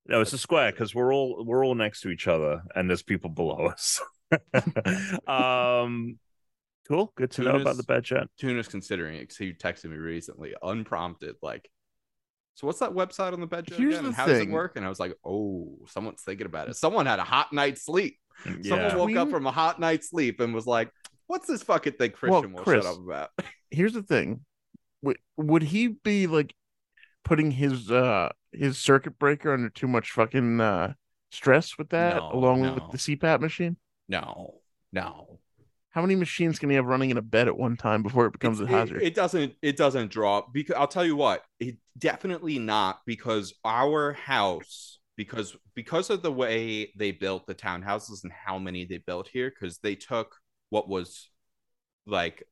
No, 0.07 0.21
it's 0.23 0.33
a 0.33 0.39
square 0.39 0.71
because 0.73 0.95
we're 0.95 1.13
all 1.15 1.45
we're 1.45 1.65
all 1.65 1.75
next 1.75 2.01
to 2.01 2.09
each 2.09 2.27
other, 2.27 2.63
and 2.75 2.89
there's 2.89 3.03
people 3.03 3.29
below 3.31 3.67
us. 3.67 4.01
um, 5.27 6.19
cool. 6.89 7.13
Good 7.17 7.31
to 7.33 7.43
know 7.43 7.57
about 7.57 7.77
the 7.77 7.83
BedJet. 7.85 8.27
Tuna's 8.39 8.69
considering 8.69 9.17
it 9.17 9.21
because 9.21 9.37
he 9.37 9.53
texted 9.53 9.87
me 9.91 9.97
recently, 9.97 10.55
unprompted, 10.63 11.37
like, 11.43 11.69
"So 12.55 12.67
what's 12.67 12.79
that 12.81 12.93
website 12.93 13.33
on 13.33 13.41
the 13.41 13.47
bed 13.47 13.67
Here's 13.69 13.95
again? 13.95 14.03
the 14.05 14.09
and 14.09 14.17
How 14.17 14.27
does 14.27 14.39
it 14.41 14.49
work?" 14.51 14.77
And 14.77 14.85
I 14.85 14.89
was 14.89 14.99
like, 15.01 15.15
"Oh, 15.25 15.77
someone's 15.89 16.23
thinking 16.23 16.47
about 16.47 16.69
it. 16.69 16.77
Someone 16.77 17.07
had 17.07 17.19
a 17.19 17.25
hot 17.25 17.53
night's 17.53 17.85
sleep. 17.85 18.19
Someone 18.45 18.63
Yeah. 18.65 18.97
woke 18.97 19.17
up 19.17 19.31
from 19.31 19.47
a 19.47 19.53
hot 19.53 19.81
night's 19.81 20.09
sleep 20.11 20.41
and 20.41 20.55
was 20.55 20.67
like, 20.67 20.91
"What's 21.29 21.47
this 21.47 21.63
fucking 21.63 21.93
thing 21.95 22.11
Christian 22.11 22.53
will 22.53 22.63
Chris, 22.65 22.85
shut 22.85 22.93
up 22.95 23.01
about?" 23.03 23.31
here's 23.71 23.93
the 23.93 24.03
thing. 24.03 24.45
Would 25.03 25.19
would 25.37 25.63
he 25.63 25.87
be 25.89 26.27
like 26.27 26.55
putting 27.25 27.53
his 27.53 27.91
uh 27.91 28.31
his 28.53 28.79
circuit 28.79 29.19
breaker 29.19 29.53
under 29.53 29.69
too 29.71 29.87
much 29.87 30.11
fucking 30.11 30.61
uh 30.61 30.95
stress 31.31 31.79
with 31.79 31.91
that 31.91 32.17
No, 32.17 32.31
along 32.33 32.63
no. 32.63 32.75
with 32.75 32.91
the 32.91 32.99
CPAP 32.99 33.41
machine? 33.41 33.77
no, 34.09 34.55
no. 34.93 35.39
How 35.91 36.03
many 36.03 36.15
machines 36.17 36.59
can 36.59 36.69
he 36.71 36.77
have 36.77 36.85
running 36.87 37.11
in 37.11 37.17
a 37.17 37.23
bed 37.23 37.49
at 37.49 37.57
one 37.57 37.77
time 37.77 38.03
before 38.03 38.27
it 38.27 38.33
becomes 38.33 38.61
It's- 38.61 38.73
a 38.73 38.77
hazard? 38.79 39.03
It, 39.03 39.15
doesn't. 39.15 39.55
It 39.63 39.77
doesn't 39.77 40.11
drop 40.13 40.53
because 40.53 40.77
I'll 40.77 40.87
tell 40.87 41.05
you 41.05 41.17
what. 41.17 41.43
It 41.61 41.77
definitely 41.99 42.59
not 42.59 43.01
because 43.07 43.55
our 43.65 44.13
house 44.13 44.99
because 45.17 45.57
because 45.75 46.11
of 46.11 46.23
the 46.23 46.31
way 46.31 46.93
they 46.97 47.11
built 47.11 47.47
the 47.47 47.55
townhouses 47.55 48.23
and 48.23 48.33
how 48.33 48.59
many 48.59 48.85
they 48.85 48.99
built 48.99 49.29
here 49.29 49.51
because 49.51 49.79
they 49.79 49.95
took 49.97 50.37
what 50.71 50.89
was 50.89 51.29
like 52.07 52.43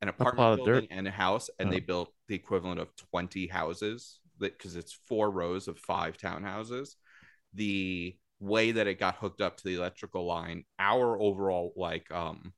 an 0.00 0.08
apartment 0.08 0.56
building 0.56 0.74
dirt? 0.74 0.88
and 0.90 1.06
a 1.06 1.10
house 1.10 1.50
and 1.58 1.68
Oh. 1.68 1.72
they 1.72 1.80
built 1.80 2.12
the 2.28 2.34
equivalent 2.34 2.80
of 2.80 2.94
20 2.96 3.46
houses 3.46 4.18
because 4.38 4.74
it's 4.76 4.92
four 5.06 5.30
rows 5.30 5.68
of 5.68 5.78
five 5.78 6.16
townhouses 6.18 6.96
the 7.54 8.16
way 8.40 8.72
that 8.72 8.86
it 8.88 8.98
got 8.98 9.16
hooked 9.16 9.40
up 9.40 9.56
to 9.56 9.64
the 9.64 9.74
electrical 9.74 10.26
line 10.26 10.64
our 10.80 11.20
overall 11.20 11.72
like 11.76 12.10
um 12.10 12.52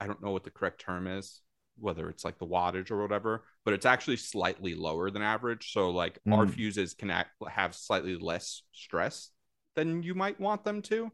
i 0.00 0.06
don't 0.06 0.22
know 0.22 0.30
what 0.30 0.44
the 0.44 0.50
correct 0.50 0.80
term 0.80 1.06
is 1.06 1.42
whether 1.78 2.08
it's 2.08 2.24
like 2.24 2.38
the 2.38 2.46
wattage 2.46 2.90
or 2.90 3.02
whatever 3.02 3.44
but 3.64 3.74
it's 3.74 3.84
actually 3.84 4.16
slightly 4.16 4.74
lower 4.74 5.10
than 5.10 5.20
average 5.20 5.72
so 5.72 5.90
like 5.90 6.18
our 6.32 6.46
Mm. 6.46 6.50
fuses 6.54 6.94
can 6.94 7.10
act, 7.10 7.30
have 7.48 7.74
slightly 7.74 8.16
less 8.16 8.62
stress 8.72 9.30
than 9.76 10.02
you 10.02 10.14
might 10.14 10.40
want 10.40 10.64
them 10.64 10.80
to 10.82 11.10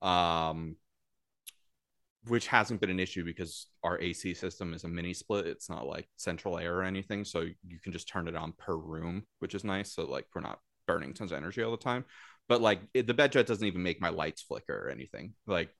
um 0.00 0.76
which 2.28 2.46
hasn't 2.48 2.80
been 2.80 2.90
an 2.90 3.00
issue 3.00 3.24
because 3.24 3.66
our 3.82 3.98
AC 4.00 4.34
system 4.34 4.74
is 4.74 4.84
a 4.84 4.88
mini 4.88 5.14
split. 5.14 5.46
It's 5.46 5.68
not 5.70 5.86
like 5.86 6.08
central 6.16 6.58
air 6.58 6.76
or 6.76 6.82
anything. 6.84 7.24
So 7.24 7.40
you 7.42 7.78
can 7.82 7.92
just 7.92 8.08
turn 8.08 8.28
it 8.28 8.36
on 8.36 8.52
per 8.58 8.76
room, 8.76 9.24
which 9.40 9.54
is 9.54 9.64
nice. 9.64 9.92
So 9.92 10.04
like 10.04 10.26
we're 10.34 10.40
not 10.42 10.60
burning 10.86 11.14
tons 11.14 11.32
of 11.32 11.38
energy 11.38 11.62
all 11.62 11.70
the 11.70 11.76
time. 11.76 12.04
But 12.48 12.60
like 12.62 12.80
it, 12.94 13.06
the 13.06 13.14
BedJet 13.14 13.46
doesn't 13.46 13.66
even 13.66 13.82
make 13.82 14.00
my 14.00 14.08
lights 14.10 14.42
flicker 14.42 14.86
or 14.86 14.90
anything. 14.90 15.34
Like 15.46 15.70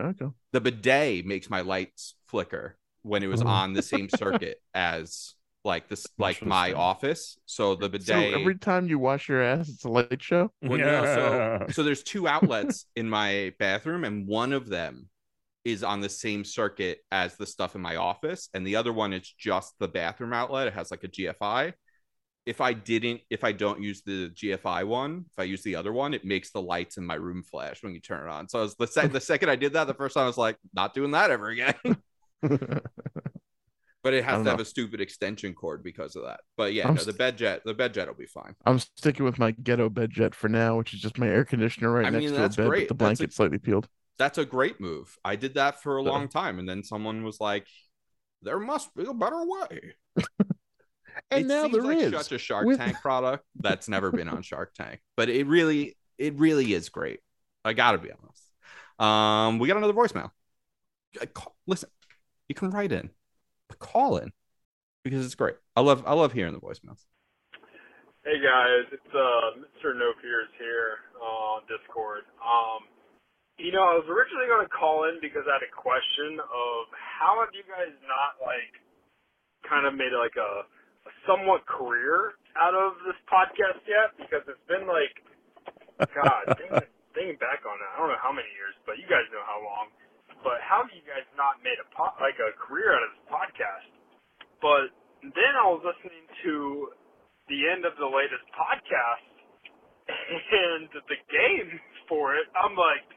okay. 0.00 0.26
the 0.52 0.60
bidet 0.60 1.26
makes 1.26 1.50
my 1.50 1.60
lights 1.60 2.14
flicker 2.26 2.76
when 3.02 3.22
it 3.22 3.28
was 3.28 3.42
Oh. 3.42 3.46
on 3.46 3.72
the 3.72 3.82
same 3.82 4.08
circuit 4.08 4.60
as 4.74 5.34
like 5.64 5.88
this 5.88 6.06
like 6.18 6.44
my 6.44 6.68
Interesting. 6.68 6.74
office. 6.74 7.38
So 7.46 7.74
the 7.74 7.88
bidet 7.88 8.06
So 8.06 8.14
every 8.16 8.56
time 8.58 8.88
you 8.88 8.98
wash 8.98 9.28
your 9.28 9.42
ass, 9.42 9.68
it's 9.68 9.84
a 9.84 9.88
light 9.88 10.22
show. 10.22 10.50
well, 10.62 10.78
no, 10.78 11.04
so 11.04 11.66
so 11.72 11.82
there's 11.82 12.02
two 12.02 12.28
outlets 12.28 12.86
in 12.96 13.08
my 13.08 13.52
bathroom, 13.58 14.04
and 14.04 14.26
one 14.26 14.52
of 14.52 14.68
them 14.68 15.08
is 15.66 15.82
on 15.82 16.00
the 16.00 16.08
same 16.08 16.44
circuit 16.44 17.00
as 17.10 17.36
the 17.36 17.44
stuff 17.44 17.74
in 17.74 17.80
my 17.80 17.96
office, 17.96 18.48
and 18.54 18.64
the 18.64 18.76
other 18.76 18.92
one 18.92 19.12
is 19.12 19.28
just 19.36 19.74
the 19.80 19.88
bathroom 19.88 20.32
outlet. 20.32 20.68
It 20.68 20.74
has 20.74 20.92
like 20.92 21.02
a 21.02 21.08
GFI. 21.08 21.72
If 22.46 22.60
I 22.60 22.72
didn't, 22.72 23.22
if 23.30 23.42
I 23.42 23.50
don't 23.50 23.82
use 23.82 24.02
the 24.02 24.30
GFI 24.30 24.86
one, 24.86 25.24
if 25.28 25.36
I 25.36 25.42
use 25.42 25.64
the 25.64 25.74
other 25.74 25.92
one, 25.92 26.14
it 26.14 26.24
makes 26.24 26.52
the 26.52 26.62
lights 26.62 26.98
in 26.98 27.04
my 27.04 27.16
room 27.16 27.42
flash 27.42 27.82
when 27.82 27.94
you 27.94 28.00
turn 28.00 28.28
it 28.28 28.30
on. 28.30 28.48
So 28.48 28.60
I 28.60 28.62
was 28.62 28.76
the, 28.76 28.86
sec- 28.86 29.10
the 29.10 29.20
second 29.20 29.48
I 29.48 29.56
did 29.56 29.72
that, 29.72 29.88
the 29.88 29.94
first 29.94 30.14
time 30.14 30.22
I 30.22 30.28
was 30.28 30.38
like, 30.38 30.56
not 30.72 30.94
doing 30.94 31.10
that 31.10 31.32
ever 31.32 31.48
again. 31.48 31.74
but 32.42 34.14
it 34.14 34.22
has 34.24 34.44
to 34.44 34.50
have 34.50 34.60
a 34.60 34.64
stupid 34.64 35.00
extension 35.00 35.52
cord 35.52 35.82
because 35.82 36.14
of 36.14 36.22
that. 36.22 36.38
But 36.56 36.74
yeah, 36.74 36.86
no, 36.86 36.94
the 36.94 37.12
st- 37.12 37.18
BedJet, 37.18 37.64
the 37.64 37.74
BedJet 37.74 38.06
will 38.06 38.14
be 38.14 38.26
fine. 38.26 38.54
I'm 38.64 38.78
sticking 38.78 39.24
with 39.24 39.40
my 39.40 39.50
ghetto 39.50 39.88
BedJet 39.90 40.32
for 40.32 40.48
now, 40.48 40.78
which 40.78 40.94
is 40.94 41.00
just 41.00 41.18
my 41.18 41.26
air 41.26 41.44
conditioner 41.44 41.90
right 41.90 42.06
I 42.06 42.10
next 42.10 42.22
mean, 42.26 42.34
to 42.34 42.42
the 42.42 42.48
bed 42.50 42.68
great. 42.68 42.78
with 42.82 42.88
the 42.90 42.94
That's 42.94 43.18
a- 43.18 43.22
blanket 43.24 43.32
slightly 43.34 43.58
peeled. 43.58 43.88
That's 44.18 44.38
a 44.38 44.44
great 44.44 44.80
move. 44.80 45.16
I 45.24 45.36
did 45.36 45.54
that 45.54 45.82
for 45.82 45.98
a 45.98 46.02
So- 46.04 46.10
long 46.10 46.28
time, 46.28 46.58
and 46.58 46.68
then 46.68 46.82
someone 46.82 47.22
was 47.24 47.40
like, 47.40 47.66
"There 48.42 48.58
must 48.58 48.94
be 48.94 49.04
a 49.04 49.14
better 49.14 49.44
way." 49.44 49.94
And 51.30 51.44
it 51.44 51.46
now 51.46 51.62
seems 51.62 51.72
there 51.72 51.82
like 51.82 51.96
is. 51.98 52.12
such 52.12 52.32
a 52.32 52.38
Shark 52.38 52.66
With- 52.66 52.76
Tank 52.78 52.98
product 53.00 53.42
that's 53.58 53.88
never 53.88 54.12
been 54.12 54.28
on 54.28 54.42
Shark 54.42 54.74
Tank, 54.74 55.00
but 55.16 55.30
it 55.30 55.46
really, 55.46 55.96
it 56.18 56.34
really 56.34 56.74
is 56.74 56.90
great. 56.90 57.20
I 57.64 57.72
gotta 57.72 57.96
be 57.96 58.10
honest. 58.12 58.52
Um, 59.00 59.58
we 59.58 59.66
got 59.66 59.78
another 59.78 59.94
voicemail. 59.94 60.30
Uh, 61.18 61.24
call- 61.26 61.56
Listen, 61.66 61.88
you 62.50 62.54
can 62.54 62.68
write 62.70 62.92
in. 62.92 63.08
But 63.68 63.78
call 63.78 64.18
in 64.18 64.30
because 65.04 65.24
it's 65.24 65.34
great. 65.34 65.56
I 65.74 65.80
love 65.80 66.04
I 66.06 66.12
love 66.12 66.32
hearing 66.34 66.52
the 66.52 66.60
voicemails. 66.60 67.02
Hey 68.22 68.38
guys, 68.42 68.84
it's 68.92 69.14
uh, 69.14 69.58
Mr. 69.58 69.96
No 69.96 70.12
Fears 70.20 70.48
here 70.58 70.98
on 71.22 71.62
Discord. 71.66 72.24
Um, 72.44 72.84
you 73.56 73.72
know, 73.72 73.84
I 73.84 73.96
was 73.96 74.04
originally 74.04 74.48
going 74.48 74.64
to 74.64 74.72
call 74.72 75.08
in 75.08 75.16
because 75.24 75.48
I 75.48 75.56
had 75.56 75.64
a 75.64 75.72
question 75.72 76.36
of 76.44 76.80
how 76.92 77.40
have 77.40 77.56
you 77.56 77.64
guys 77.64 77.92
not 78.04 78.36
like 78.44 78.72
kind 79.64 79.88
of 79.88 79.96
made 79.96 80.12
like 80.12 80.36
a, 80.36 80.68
a 81.08 81.12
somewhat 81.24 81.64
career 81.64 82.36
out 82.60 82.76
of 82.76 83.00
this 83.08 83.16
podcast 83.24 83.80
yet? 83.88 84.12
Because 84.20 84.44
it's 84.44 84.66
been 84.68 84.84
like, 84.84 85.14
God, 86.12 86.52
thinking, 86.60 86.84
thinking 87.16 87.38
back 87.40 87.64
on 87.64 87.80
it, 87.80 87.88
I 87.96 87.96
don't 87.96 88.12
know 88.12 88.20
how 88.20 88.32
many 88.32 88.48
years, 88.60 88.76
but 88.84 89.00
you 89.00 89.08
guys 89.08 89.24
know 89.32 89.44
how 89.48 89.64
long. 89.64 89.88
But 90.44 90.60
how 90.60 90.84
have 90.84 90.92
you 90.92 91.02
guys 91.08 91.24
not 91.32 91.64
made 91.64 91.80
a 91.80 91.88
po- 91.96 92.16
like 92.20 92.36
a 92.36 92.52
career 92.60 92.92
out 92.92 93.02
of 93.08 93.10
this 93.16 93.24
podcast? 93.32 93.88
But 94.60 94.92
then 95.24 95.52
I 95.56 95.64
was 95.64 95.80
listening 95.80 96.28
to 96.44 96.92
the 97.48 97.60
end 97.72 97.88
of 97.88 97.96
the 97.96 98.06
latest 98.06 98.44
podcast 98.52 99.32
and 100.12 100.92
the 100.92 101.18
game 101.32 101.72
for 102.04 102.36
it, 102.36 102.46
I'm 102.52 102.76
like, 102.76 103.15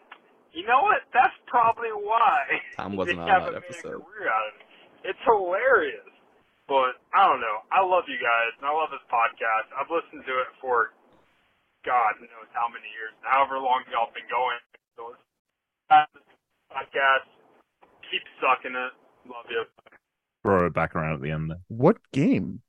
you 0.53 0.65
know 0.65 0.81
what? 0.81 1.05
That's 1.13 1.35
probably 1.47 1.89
why 1.93 2.59
Tom 2.77 2.91
they 2.93 2.97
wasn't 2.97 3.19
on 3.19 3.27
haven't 3.27 3.53
that 3.53 3.61
made 3.61 3.69
a 3.69 3.73
episode. 3.73 4.01
career 4.03 4.27
out 4.30 4.45
of 4.49 4.53
it. 4.59 4.65
It's 5.13 5.23
hilarious. 5.26 6.05
But 6.67 7.01
I 7.17 7.26
don't 7.26 7.41
know. 7.41 7.65
I 7.73 7.81
love 7.81 8.05
you 8.05 8.21
guys 8.21 8.53
and 8.61 8.69
I 8.69 8.73
love 8.73 8.93
this 8.93 9.01
podcast. 9.09 9.73
I've 9.73 9.89
listened 9.89 10.21
to 10.26 10.34
it 10.45 10.53
for 10.61 10.93
God 11.85 12.19
knows 12.21 12.49
how 12.53 12.67
many 12.69 12.85
years, 12.93 13.15
however 13.26 13.57
long 13.57 13.81
y'all 13.89 14.13
been 14.13 14.27
going. 14.30 14.59
So 14.97 15.15
this 15.89 16.23
podcast. 16.69 17.26
Keep 18.11 18.21
sucking 18.41 18.76
it. 18.76 18.93
Love 19.30 19.45
you. 19.49 19.63
Throw 20.43 20.67
it 20.67 20.73
back 20.73 20.95
around 20.95 21.13
at 21.15 21.21
the 21.21 21.31
end. 21.31 21.49
There. 21.51 21.59
What 21.67 21.97
game? 22.11 22.61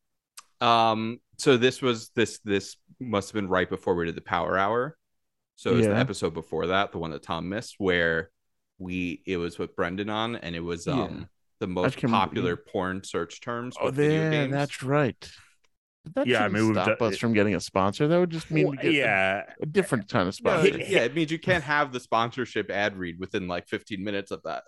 Um, 0.61 1.20
so 1.39 1.57
this 1.57 1.81
was 1.81 2.11
this 2.15 2.39
this 2.44 2.77
must 2.98 3.28
have 3.31 3.35
been 3.35 3.48
right 3.48 3.69
before 3.69 3.94
we 3.94 4.05
did 4.07 4.15
the 4.16 4.20
power 4.20 4.59
hour. 4.59 4.97
So 5.61 5.73
it 5.73 5.77
was 5.77 5.87
the 5.89 5.95
episode 5.97 6.32
before 6.32 6.69
that, 6.69 6.91
the 6.91 6.97
one 6.97 7.11
that 7.11 7.23
Tom 7.23 7.51
missed, 7.51 7.74
where 7.77 8.31
we 8.78 9.23
it 9.27 9.37
was 9.37 9.59
with 9.59 9.77
Brendan 9.77 10.09
on, 10.09 10.37
and 10.37 10.57
it 10.57 10.61
was 10.61 10.89
um 10.89 10.99
Yeah. 10.99 11.24
the 11.61 11.66
most 11.66 11.93
can't 11.97 12.05
remember- 12.05 12.27
popular 12.28 12.57
porn 12.57 13.05
search 13.05 13.43
terms. 13.43 13.77
Oh, 13.78 13.87
with 13.87 13.97
video 13.97 14.31
games. 14.31 14.53
That's 14.53 14.82
right. 14.82 15.31
That 16.15 16.27
Yeah, 16.27 16.45
I 16.47 16.49
mean, 16.49 16.65
we've 16.65 16.74
stop 16.77 16.99
done- 16.99 17.12
us 17.12 17.19
from 17.19 17.35
getting 17.35 17.55
a 17.55 17.61
sponsor. 17.61 18.09
That 18.09 18.19
would 18.19 18.31
just 18.31 18.51
mean 18.51 18.69
we 18.70 18.77
Well, 18.77 18.82
get 18.82 18.93
a- 18.93 18.95
yeah, 18.95 19.43
a, 19.61 19.66
different 19.66 20.09
kind 20.09 20.27
of 20.28 20.35
sponsor. 20.35 20.69
it- 20.78 20.89
yeah, 20.89 21.01
it 21.01 21.15
means 21.15 21.31
you 21.31 21.39
can't 21.39 21.65
have 21.65 21.93
the 21.93 22.01
sponsorship 22.01 22.70
ad 22.70 22.97
read 22.97 23.20
within 23.20 23.47
like 23.47 23.69
15 23.69 24.03
minutes 24.03 24.31
of 24.31 24.43
that. 24.45 24.62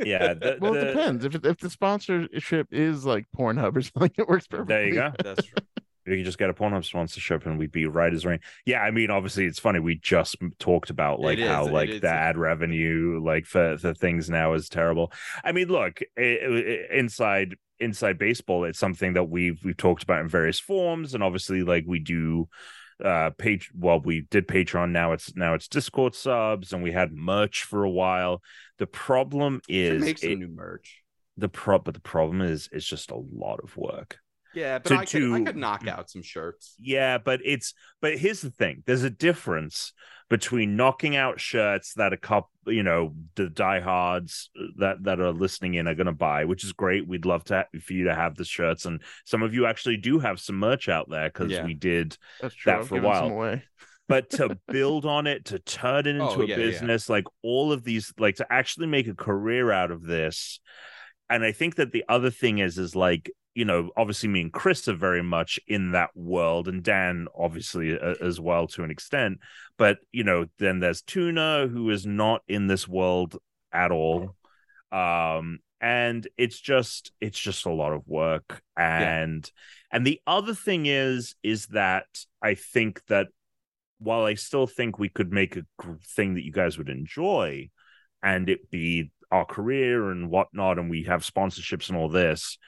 yeah. 0.00 0.34
The, 0.40 0.58
well, 0.60 0.74
it 0.74 0.80
the- 0.80 0.86
depends. 0.86 1.24
If 1.24 1.36
if 1.44 1.58
the 1.58 1.70
sponsorship 1.70 2.66
is 2.72 3.04
like 3.06 3.26
Pornhub 3.38 3.76
or 3.76 3.82
something, 3.82 4.10
it 4.18 4.26
works 4.26 4.48
perfectly. 4.48 4.74
There 4.74 4.88
you 4.88 4.94
go. 4.94 5.12
That's 5.22 5.46
true. 5.46 5.62
We 6.08 6.16
could 6.16 6.24
just 6.24 6.38
get 6.38 6.50
a 6.50 6.54
Pornhub 6.54 6.84
sponsorship 6.84 7.46
and 7.46 7.58
we'd 7.58 7.72
be 7.72 7.86
right 7.86 8.12
as 8.12 8.24
rain. 8.24 8.40
Yeah, 8.66 8.80
I 8.80 8.90
mean, 8.90 9.10
obviously, 9.10 9.44
it's 9.46 9.58
funny. 9.58 9.80
We 9.80 9.96
just 9.96 10.36
talked 10.58 10.90
about 10.90 11.20
like 11.20 11.38
It 11.38 11.42
is, 11.42 11.48
how 11.48 11.66
like 11.68 11.90
is. 11.90 12.00
the 12.00 12.08
ad 12.10 12.36
revenue, 12.38 13.20
like 13.24 13.44
for 13.46 13.76
the 13.76 13.94
things 13.94 14.28
now, 14.30 14.54
is 14.54 14.68
terrible. 14.68 15.12
I 15.44 15.52
mean, 15.52 15.68
look, 15.68 16.00
i 16.18 16.22
i 16.22 16.86
inside 16.96 17.56
inside 17.80 18.18
baseball, 18.18 18.64
it's 18.64 18.78
something 18.78 19.12
that 19.14 19.24
we've 19.24 19.60
we've 19.64 19.76
talked 19.76 20.02
about 20.02 20.20
in 20.20 20.28
various 20.28 20.58
forms, 20.58 21.14
and 21.14 21.22
obviously, 21.22 21.62
like 21.62 21.84
we 21.86 21.98
do 21.98 22.48
uh 23.04 23.30
page 23.38 23.70
well 23.78 24.00
we 24.00 24.22
did 24.22 24.48
patreon 24.48 24.90
now 24.90 25.12
it's 25.12 25.36
now 25.36 25.54
it's 25.54 25.68
discord 25.68 26.16
subs 26.16 26.72
and 26.72 26.82
we 26.82 26.90
had 26.90 27.12
merch 27.12 27.62
for 27.62 27.84
a 27.84 27.90
while 27.90 28.42
the 28.78 28.88
problem 28.88 29.60
is 29.68 30.02
make 30.02 30.18
some 30.18 30.30
it- 30.32 30.38
new 30.40 30.48
merch. 30.48 31.00
the 31.36 31.48
pro 31.48 31.78
but 31.78 31.94
the 31.94 32.00
problem 32.00 32.40
is 32.42 32.68
it's 32.72 32.84
just 32.84 33.12
a 33.12 33.16
lot 33.16 33.60
of 33.62 33.76
work 33.76 34.18
Yeah, 34.54 34.78
but 34.78 34.88
to- 34.88 34.96
I, 34.96 35.04
could, 35.04 35.32
I 35.32 35.44
could 35.44 35.56
knock 35.56 35.86
out 35.86 36.10
some 36.10 36.22
shirts. 36.22 36.74
Yeah, 36.78 37.18
but 37.18 37.40
it's 37.44 37.74
but 38.00 38.18
here's 38.18 38.40
the 38.40 38.50
thing: 38.50 38.82
there's 38.86 39.04
a 39.04 39.10
difference 39.10 39.92
between 40.30 40.76
knocking 40.76 41.16
out 41.16 41.40
shirts 41.40 41.94
that 41.94 42.12
a 42.12 42.16
couple, 42.16 42.50
you 42.66 42.82
know, 42.82 43.14
the 43.34 43.48
diehards 43.48 44.50
uh, 44.58 44.64
that 44.78 45.02
that 45.04 45.20
are 45.20 45.32
listening 45.32 45.74
in 45.74 45.88
are 45.88 45.94
going 45.94 46.06
to 46.06 46.12
buy, 46.12 46.44
which 46.44 46.64
is 46.64 46.72
great. 46.72 47.06
We'd 47.08 47.24
love 47.26 47.44
to 47.44 47.66
for 47.80 47.92
you 47.92 48.04
to 48.04 48.14
have 48.14 48.36
the 48.36 48.44
shirts, 48.44 48.84
and 48.84 49.02
some 49.24 49.42
of 49.42 49.54
you 49.54 49.66
actually 49.66 49.96
do 49.98 50.18
have 50.18 50.40
some 50.40 50.56
merch 50.56 50.88
out 50.88 51.08
there 51.08 51.28
because 51.28 51.50
Yeah. 51.50 51.64
we 51.64 51.74
did. 51.74 52.16
That's 52.40 52.54
true. 52.54 52.72
that 52.72 52.80
I've 52.80 52.88
for 52.88 52.98
a 52.98 53.02
while. 53.02 53.60
But 54.08 54.30
to 54.30 54.58
build 54.68 55.04
on 55.04 55.26
it, 55.26 55.46
to 55.46 55.58
turn 55.58 56.06
it 56.06 56.18
oh, 56.18 56.28
into 56.30 56.40
Oh, 56.40 56.42
a 56.42 56.46
yeah, 56.46 56.56
yeah. 56.56 56.56
business, 56.56 57.08
like 57.10 57.24
all 57.42 57.72
of 57.72 57.84
these, 57.84 58.12
like 58.18 58.36
to 58.36 58.46
actually 58.50 58.86
make 58.86 59.06
a 59.06 59.14
career 59.14 59.70
out 59.70 59.90
of 59.90 60.02
this. 60.02 60.60
And 61.30 61.44
I 61.44 61.52
think 61.52 61.76
that 61.76 61.92
the 61.92 62.04
other 62.08 62.30
thing 62.30 62.58
is, 62.58 62.78
is 62.78 62.96
like 62.96 63.30
you 63.58 63.64
know, 63.64 63.90
obviously 63.96 64.28
me 64.28 64.42
and 64.42 64.52
Chris 64.52 64.86
are 64.86 64.94
very 64.94 65.20
much 65.20 65.58
in 65.66 65.90
that 65.90 66.10
world, 66.14 66.68
and 66.68 66.80
Dan 66.80 67.26
obviously 67.36 67.90
a, 67.90 68.14
as 68.22 68.38
well 68.38 68.68
to 68.68 68.84
an 68.84 68.90
extent. 68.92 69.40
But 69.76 69.98
you 70.12 70.22
know, 70.22 70.46
then 70.60 70.78
there's 70.78 71.02
Tuna 71.02 71.66
who 71.66 71.90
is 71.90 72.06
not 72.06 72.42
in 72.46 72.68
this 72.68 72.86
world 72.86 73.36
at 73.72 73.90
all, 73.90 74.36
um, 74.92 75.58
and 75.80 76.28
it's 76.36 76.60
just 76.60 77.10
it's 77.20 77.40
just 77.40 77.66
a 77.66 77.72
lot 77.72 77.92
of 77.92 78.06
work. 78.06 78.62
And 78.76 79.50
and 79.90 80.06
the 80.06 80.20
other 80.24 80.54
thing 80.54 80.86
is 80.86 81.34
is 81.42 81.66
that 81.68 82.06
I 82.40 82.54
think 82.54 83.04
that 83.08 83.26
while 83.98 84.22
I 84.22 84.34
still 84.34 84.68
think 84.68 85.00
we 85.00 85.08
could 85.08 85.32
make 85.32 85.56
a 85.56 85.66
gr- 85.78 85.94
thing 86.14 86.34
that 86.34 86.44
you 86.44 86.52
guys 86.52 86.78
would 86.78 86.88
enjoy, 86.88 87.70
and 88.22 88.48
it 88.48 88.70
be 88.70 89.10
our 89.30 89.44
career 89.44 90.10
and 90.10 90.30
whatnot, 90.30 90.78
and 90.78 90.88
we 90.90 91.04
have 91.04 91.22
sponsorships 91.22 91.88
and 91.88 91.98
all 91.98 92.08
this 92.08 92.58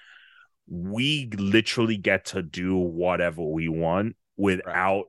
we 0.72 1.28
literally 1.36 1.96
get 1.96 2.26
to 2.26 2.42
do 2.44 2.76
whatever 2.76 3.42
we 3.42 3.68
want 3.68 4.14
without 4.36 5.06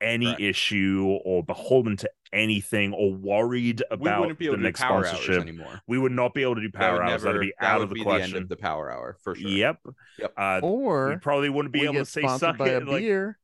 any 0.00 0.26
Right. 0.28 0.40
issue 0.40 1.18
or 1.22 1.44
beholden 1.44 1.98
to 1.98 2.10
anything 2.32 2.94
or 2.94 3.12
worried 3.12 3.82
about 3.90 4.20
wouldn't 4.20 4.38
be 4.38 4.46
able 4.46 4.54
the 4.54 4.56
to 4.56 4.62
do 4.62 4.68
next 4.68 4.80
power 4.80 5.06
hours 5.06 5.28
anymore. 5.28 5.82
We 5.86 5.98
would 5.98 6.12
not 6.12 6.32
be 6.32 6.40
able 6.42 6.54
to 6.54 6.62
do 6.62 6.70
power 6.72 6.94
would 6.94 7.02
hours. 7.02 7.10
never- 7.24 7.24
That'd 7.26 7.40
be 7.42 7.52
that 7.60 7.66
out 7.66 7.78
would 7.80 7.82
of 7.84 7.88
the 7.90 7.94
be 7.96 8.02
question. 8.02 8.30
the 8.30 8.36
end 8.36 8.42
of 8.44 8.48
the 8.48 8.56
power 8.56 8.90
hour 8.90 9.18
for 9.22 9.34
sure. 9.34 9.50
Yep. 9.50 9.80
Yep. 10.18 10.32
Uh, 10.34 10.60
we 10.62 10.68
Or 10.70 11.18
probably 11.22 11.50
wouldn't 11.50 11.74
be 11.74 11.82
able 11.82 11.94
to 11.94 12.06
say 12.06 12.22
suck 12.38 12.56
by 12.56 12.68
a 12.70 12.76
it. 12.78 12.86
Like, 12.88 13.02
beer. 13.02 13.38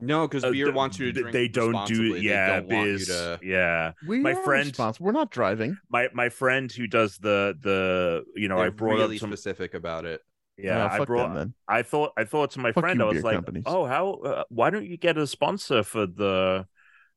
No, 0.00 0.26
because 0.26 0.44
uh, 0.44 0.50
beer 0.50 0.66
the- 0.66 0.72
wants 0.72 0.98
you 0.98 1.06
to 1.06 1.12
th- 1.12 1.22
drink. 1.24 1.32
They 1.32 1.48
don't 1.48 1.72
do. 1.72 1.76
responsibly. 1.78 2.20
They 2.20 2.26
Yeah, 2.26 2.60
don't 2.60 2.68
want 2.72 2.86
you 2.88 2.92
biz. 2.98 3.06
to- 3.08 3.38
Yeah, 3.42 3.92
We 4.06 4.20
My 4.20 4.32
are 4.32 4.42
friend- 4.42 4.66
responsible. 4.68 5.06
We're 5.06 5.12
not 5.12 5.30
driving. 5.30 5.78
my 5.90 6.08
my 6.12 6.28
friend 6.28 6.70
who 6.72 6.86
does 6.86 7.18
the 7.18 7.56
the 7.60 8.24
you 8.34 8.48
know 8.48 8.58
I 8.58 8.62
They're 8.62 8.70
brought 8.72 8.94
really 8.98 9.16
up 9.16 9.20
some 9.20 9.30
specific 9.30 9.74
about 9.74 10.04
it. 10.04 10.20
yeah 10.58 10.88
I 10.90 11.04
brought 11.04 11.34
them. 11.34 11.54
I 11.68 11.82
thought 11.82 12.12
I 12.16 12.24
thought 12.24 12.50
to 12.52 12.60
my 12.60 12.72
Fuck 12.72 12.84
friend 12.84 12.98
you, 13.00 13.06
I 13.06 13.08
was 13.08 13.22
like, 13.24 13.34
companies. 13.34 13.64
"Oh, 13.66 13.86
how? 13.86 14.12
Uh, 14.14 14.44
why 14.48 14.70
don't 14.70 14.86
you 14.86 14.96
get 14.96 15.16
a 15.18 15.26
sponsor 15.26 15.82
for 15.82 16.06
the 16.06 16.66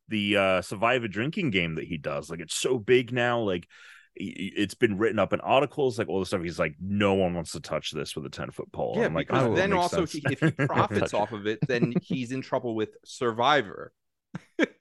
the 0.10 0.38
uh, 0.38 0.62
Survivor 0.62 1.08
drinking 1.08 1.50
game 1.52 1.76
that 1.76 1.86
he 1.86 1.98
does? 1.98 2.30
Like, 2.30 2.42
it's 2.42 2.56
so 2.56 2.78
big 2.78 3.12
now. 3.14 3.40
Like, 3.40 3.68
i- 3.68 3.68
i- 3.68 3.70
it's 4.16 4.76
been 4.76 4.98
written 4.98 5.20
up 5.20 5.34
in 5.34 5.40
articles, 5.42 5.98
like 5.98 6.08
all 6.10 6.20
this 6.20 6.30
stuff. 6.30 6.42
He's 6.42 6.60
like, 6.60 6.76
no 6.80 7.14
one 7.16 7.34
wants 7.34 7.52
to 7.54 7.60
touch 7.60 7.92
this 7.92 8.16
with 8.16 8.26
a 8.26 8.30
ten 8.30 8.52
foot 8.52 8.72
pole. 8.72 8.98
Yeah, 8.98 9.08
I'm 9.08 9.14
like, 9.14 9.28
"Oh, 9.32 9.56
then 9.56 9.74
also 9.74 10.06
he, 10.06 10.24
if 10.30 10.40
he 10.40 10.52
profits 10.68 11.14
off 11.14 11.32
of 11.32 11.48
it, 11.48 11.62
then 11.68 11.96
he's 12.02 12.32
in 12.32 12.42
trouble 12.42 12.76
with 12.76 12.90
Survivor. 13.06 13.92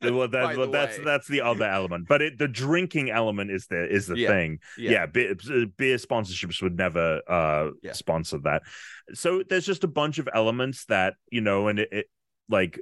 well, 0.02 0.28
that, 0.28 0.56
well, 0.56 0.70
that's 0.70 0.98
way. 0.98 1.04
that's 1.04 1.28
the 1.28 1.40
other 1.40 1.64
element, 1.64 2.06
but 2.08 2.20
it, 2.22 2.38
the 2.38 2.48
drinking 2.48 3.10
element 3.10 3.50
is 3.50 3.66
the 3.66 3.88
is 3.88 4.06
the 4.06 4.16
Yeah, 4.16 4.28
thing. 4.28 4.58
yeah. 4.76 4.90
Yeah, 4.92 5.06
beer, 5.06 5.34
beer 5.76 5.96
sponsorships 5.96 6.62
would 6.62 6.76
never 6.76 7.22
uh 7.28 7.70
Yeah. 7.82 7.92
sponsor 7.92 8.38
that. 8.44 8.62
So 9.14 9.42
there's 9.48 9.66
just 9.66 9.84
a 9.84 9.88
bunch 9.88 10.18
of 10.18 10.28
elements 10.34 10.84
that 10.86 11.14
you 11.30 11.40
know, 11.40 11.68
and 11.68 11.78
it, 11.78 11.88
it 11.92 12.06
like 12.48 12.78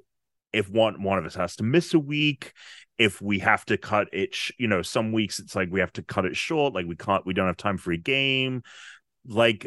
if 0.53 0.69
one 0.69 1.03
one 1.03 1.19
of 1.19 1.25
us 1.27 1.35
has 1.37 1.57
to 1.57 1.63
miss 1.63 1.95
a 1.95 1.99
week, 1.99 2.53
if 3.01 3.21
we 3.23 3.39
have 3.41 3.65
to 3.65 3.79
cut 3.79 4.09
it, 4.13 4.35
sh- 4.35 4.53
you 4.59 4.69
know, 4.69 4.83
some 4.83 5.11
weeks 5.11 5.39
it's 5.41 5.57
like 5.57 5.71
we 5.73 5.81
have 5.81 5.93
to 5.95 6.03
cut 6.03 6.27
it 6.27 6.37
short, 6.37 6.75
like 6.75 6.87
we 6.87 6.95
can't, 6.95 7.25
we 7.27 7.33
don't 7.33 7.47
have 7.47 7.57
time 7.57 7.79
for 7.79 7.93
a 7.93 7.97
game, 7.97 8.63
like 9.27 9.67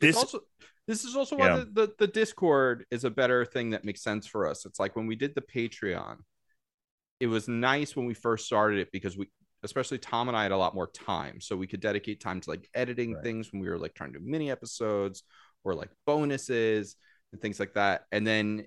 this. 0.00 0.16
also 0.16 0.40
this 0.88 1.04
is 1.04 1.14
also 1.14 1.36
why 1.36 1.48
Yeah. 1.48 1.56
the, 1.58 1.64
the, 1.72 1.92
the 1.98 2.06
Discord 2.08 2.84
is 2.90 3.04
a 3.04 3.10
better 3.10 3.44
thing 3.44 3.70
that 3.70 3.84
makes 3.84 4.02
sense 4.02 4.26
for 4.26 4.48
us. 4.48 4.66
It's 4.66 4.80
like 4.80 4.96
when 4.96 5.06
we 5.06 5.14
did 5.14 5.34
the 5.36 5.42
Patreon, 5.42 6.16
it 7.20 7.26
was 7.28 7.46
nice 7.46 7.94
when 7.94 8.06
we 8.06 8.14
first 8.14 8.46
started 8.46 8.78
it 8.80 8.90
because 8.90 9.16
we 9.16 9.28
especially 9.62 9.98
Tom 9.98 10.28
and 10.28 10.36
I 10.36 10.42
had 10.42 10.52
a 10.52 10.56
lot 10.56 10.74
more 10.74 10.86
time. 10.88 11.40
So 11.40 11.54
we 11.54 11.66
could 11.66 11.80
dedicate 11.80 12.20
time 12.20 12.40
to 12.40 12.50
like 12.50 12.66
editing 12.74 13.12
Right. 13.14 13.22
things 13.22 13.52
when 13.52 13.60
we 13.60 13.68
were 13.68 13.78
like 13.78 13.94
trying 13.94 14.14
to 14.14 14.18
do 14.18 14.24
mini 14.24 14.50
episodes 14.50 15.22
or 15.62 15.74
like 15.74 15.90
bonuses 16.06 16.96
and 17.32 17.40
things 17.42 17.60
like 17.60 17.74
that. 17.74 18.06
And 18.10 18.26
then 18.26 18.66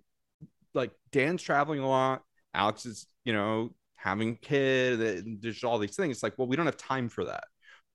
like 0.76 0.92
Dan's 1.12 1.42
traveling 1.42 1.80
a 1.80 1.90
lot, 1.90 2.22
Alex 2.54 2.86
is, 2.86 3.08
you 3.26 3.34
know, 3.34 3.74
having 3.96 4.30
a 4.32 4.36
kid, 4.36 5.00
and 5.02 5.42
there's 5.42 5.64
all 5.64 5.80
these 5.80 5.96
things. 5.96 6.18
It's 6.18 6.24
like, 6.24 6.38
well, 6.38 6.48
we 6.48 6.56
don't 6.56 6.66
have 6.66 6.78
time 6.78 7.10
for 7.10 7.26
that. 7.26 7.46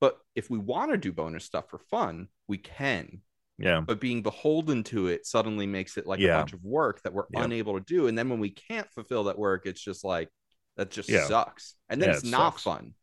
But 0.00 0.18
if 0.34 0.48
we 0.50 0.58
want 0.58 0.90
to 0.92 0.96
do 0.96 1.12
bonus 1.12 1.44
stuff 1.44 1.68
for 1.70 1.78
fun, 1.78 2.28
we 2.46 2.58
can 2.58 3.20
yeah, 3.60 3.80
but 3.80 4.00
being 4.00 4.22
beholden 4.22 4.84
to 4.84 5.08
it 5.08 5.26
suddenly 5.26 5.66
makes 5.66 5.96
it 5.96 6.06
like 6.06 6.20
Yeah. 6.20 6.36
a 6.36 6.38
bunch 6.38 6.52
of 6.52 6.62
work 6.62 7.02
that 7.02 7.12
we're 7.12 7.24
Yeah. 7.32 7.42
unable 7.42 7.74
to 7.76 7.84
do 7.84 8.06
and 8.06 8.16
then 8.16 8.28
when 8.28 8.38
we 8.38 8.50
can't 8.50 8.88
fulfill 8.92 9.24
that 9.24 9.36
work 9.36 9.66
it's 9.66 9.80
just 9.80 10.04
like 10.04 10.28
that 10.76 10.92
just 10.92 11.08
Yeah. 11.08 11.26
sucks 11.26 11.74
and 11.88 12.00
then 12.00 12.10
it's 12.10 12.22
it 12.22 12.30
not 12.30 12.52
sucks. 12.52 12.62
fun 12.62 12.94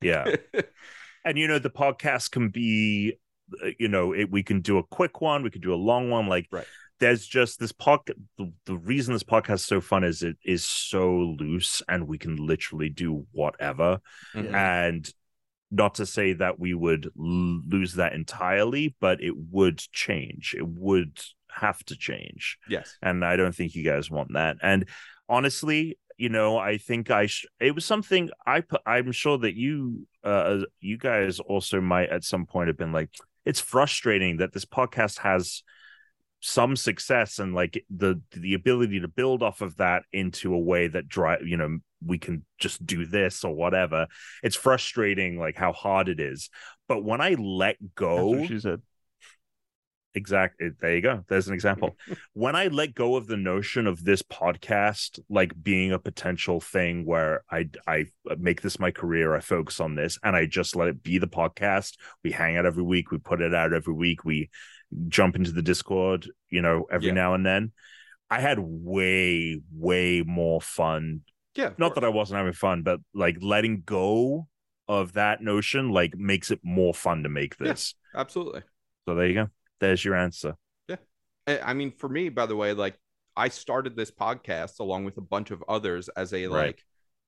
yeah. 0.00 0.34
and 1.26 1.36
you 1.36 1.46
know 1.46 1.58
the 1.58 1.68
podcast 1.68 2.30
can 2.30 2.48
be 2.48 3.18
uh, 3.62 3.68
you 3.78 3.88
know 3.88 4.14
it, 4.14 4.30
we 4.30 4.42
can 4.42 4.62
do 4.62 4.78
a 4.78 4.82
quick 4.82 5.20
one 5.20 5.42
we 5.42 5.50
can 5.50 5.60
do 5.60 5.74
a 5.74 5.76
long 5.76 6.08
one 6.08 6.26
like 6.26 6.46
Right. 6.50 6.66
There's 7.00 7.26
just 7.26 7.58
this 7.60 7.72
podcast 7.72 8.14
the, 8.38 8.52
the 8.66 8.76
reason 8.76 9.12
this 9.14 9.22
podcast 9.22 9.54
is 9.54 9.64
so 9.64 9.80
fun 9.80 10.04
is 10.04 10.22
it 10.22 10.36
is 10.44 10.64
so 10.64 11.36
loose 11.38 11.82
and 11.88 12.06
we 12.08 12.18
can 12.18 12.36
literally 12.36 12.88
do 12.88 13.26
whatever 13.32 14.00
Mhm. 14.34 14.52
and 14.54 15.12
not 15.70 15.96
to 15.96 16.06
say 16.06 16.32
that 16.32 16.58
we 16.58 16.72
would 16.74 17.06
l- 17.06 17.62
lose 17.68 17.94
that 17.94 18.14
entirely 18.14 18.94
but 19.00 19.22
it 19.22 19.34
would 19.36 19.78
change 19.92 20.54
it 20.56 20.66
would 20.66 21.18
have 21.50 21.84
to 21.84 21.96
change 21.96 22.58
Yes. 22.68 22.96
and 23.02 23.24
I 23.24 23.36
don't 23.36 23.54
think 23.54 23.74
you 23.74 23.82
guys 23.84 24.10
want 24.10 24.32
that. 24.34 24.56
And 24.62 24.88
honestly, 25.28 25.98
you 26.16 26.28
know, 26.28 26.56
I 26.58 26.78
think 26.78 27.10
I 27.10 27.26
sh- 27.26 27.46
it 27.60 27.74
was 27.74 27.84
something 27.84 28.30
I 28.46 28.60
put. 28.60 28.80
I'm 28.86 29.12
sure 29.12 29.38
that 29.38 29.54
you, 29.54 30.06
uh, 30.24 30.58
you 30.80 30.98
guys 30.98 31.38
also 31.38 31.80
might 31.80 32.08
at 32.10 32.24
some 32.24 32.44
point 32.46 32.66
have 32.68 32.76
been 32.76 32.92
like, 32.92 33.10
it's 33.44 33.60
frustrating 33.60 34.38
that 34.38 34.52
this 34.52 34.64
podcast 34.64 35.18
has 35.18 35.62
some 36.40 36.76
success 36.76 37.38
and 37.38 37.54
like 37.54 37.84
the 37.90 38.20
the 38.32 38.54
ability 38.54 39.00
to 39.00 39.08
build 39.08 39.42
off 39.42 39.60
of 39.60 39.76
that 39.76 40.04
into 40.12 40.54
a 40.54 40.58
way 40.58 40.86
that 40.86 41.08
drive 41.08 41.46
you 41.46 41.56
know 41.56 41.78
we 42.04 42.18
can 42.18 42.44
just 42.58 42.84
do 42.86 43.04
this 43.04 43.42
or 43.42 43.52
whatever 43.54 44.06
it's 44.42 44.54
frustrating 44.54 45.38
like 45.38 45.56
how 45.56 45.72
hard 45.72 46.08
it 46.08 46.20
is. 46.20 46.48
But 46.86 47.02
when 47.02 47.20
i 47.20 47.34
let 47.34 47.76
go 47.96 48.46
she 48.46 48.60
said. 48.60 48.82
exactly 50.14 50.68
eh, 50.68 50.70
there 50.80 50.94
you 50.94 51.02
go. 51.02 51.24
There's 51.28 51.48
an 51.48 51.54
example. 51.54 51.96
When 52.34 52.54
i 52.54 52.68
let 52.68 52.94
go 52.94 53.16
of 53.16 53.26
the 53.26 53.36
notion 53.36 53.88
of 53.88 54.04
this 54.04 54.22
podcast 54.22 55.18
like 55.28 55.60
being 55.60 55.92
a 55.92 55.98
potential 55.98 56.60
thing 56.60 57.04
where 57.04 57.42
i 57.50 57.68
i 57.88 58.06
make 58.38 58.62
this 58.62 58.78
my 58.78 58.92
career 58.92 59.34
i 59.34 59.40
focus 59.40 59.80
on 59.80 59.96
this 59.96 60.20
and 60.22 60.36
i 60.36 60.46
just 60.46 60.76
let 60.76 60.86
it 60.86 61.02
be 61.02 61.18
the 61.18 61.26
podcast 61.26 61.96
we 62.22 62.30
hang 62.30 62.56
out 62.56 62.64
every 62.64 62.84
week 62.84 63.10
we 63.10 63.18
put 63.18 63.40
it 63.40 63.54
out 63.54 63.72
every 63.72 63.94
week 63.94 64.24
we 64.24 64.48
jump 65.08 65.36
into 65.36 65.52
the 65.52 65.62
discord 65.62 66.30
you 66.50 66.62
know 66.62 66.86
every 66.90 67.08
Yeah. 67.08 67.14
now 67.14 67.34
and 67.34 67.44
then 67.44 67.72
i 68.30 68.40
had 68.40 68.58
way 68.58 69.60
way 69.72 70.22
more 70.26 70.60
fun 70.60 71.22
Yeah. 71.54 71.72
not 71.78 71.94
that 71.94 72.04
i 72.04 72.08
wasn't 72.08 72.38
having 72.38 72.52
fun 72.54 72.82
but 72.82 73.00
like 73.14 73.36
letting 73.42 73.82
go 73.84 74.48
of 74.88 75.12
that 75.12 75.42
notion 75.42 75.90
like 75.90 76.16
makes 76.16 76.50
it 76.50 76.60
more 76.62 76.94
fun 76.94 77.22
to 77.24 77.28
make 77.28 77.56
Yeah. 77.60 77.68
this 77.68 77.94
absolutely. 78.14 78.62
so 79.06 79.14
there 79.14 79.26
you 79.26 79.34
go 79.34 79.48
there's 79.80 80.04
your 80.04 80.14
answer 80.16 80.56
Yeah. 80.88 80.96
I 81.64 81.72
mean, 81.72 81.92
for 81.92 82.08
me, 82.10 82.28
by 82.28 82.44
the 82.44 82.56
way, 82.56 82.72
like 82.74 82.98
I 83.36 83.48
started 83.48 83.96
this 83.96 84.10
podcast 84.10 84.80
along 84.80 85.04
with 85.06 85.16
a 85.16 85.22
bunch 85.22 85.50
of 85.50 85.62
others 85.68 86.08
as 86.10 86.32
a 86.34 86.46
Right. 86.46 86.66
like 86.66 86.84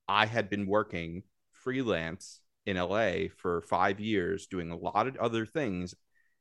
I 0.09 0.27
had 0.27 0.51
been 0.51 0.67
working 0.67 1.23
freelance 1.53 2.41
in 2.67 2.77
LA 2.77 3.29
for 3.37 3.63
five 3.63 4.01
years 4.01 4.47
doing 4.47 4.71
a 4.71 4.77
lot 4.77 5.07
of 5.07 5.17
other 5.17 5.47
things. 5.47 5.95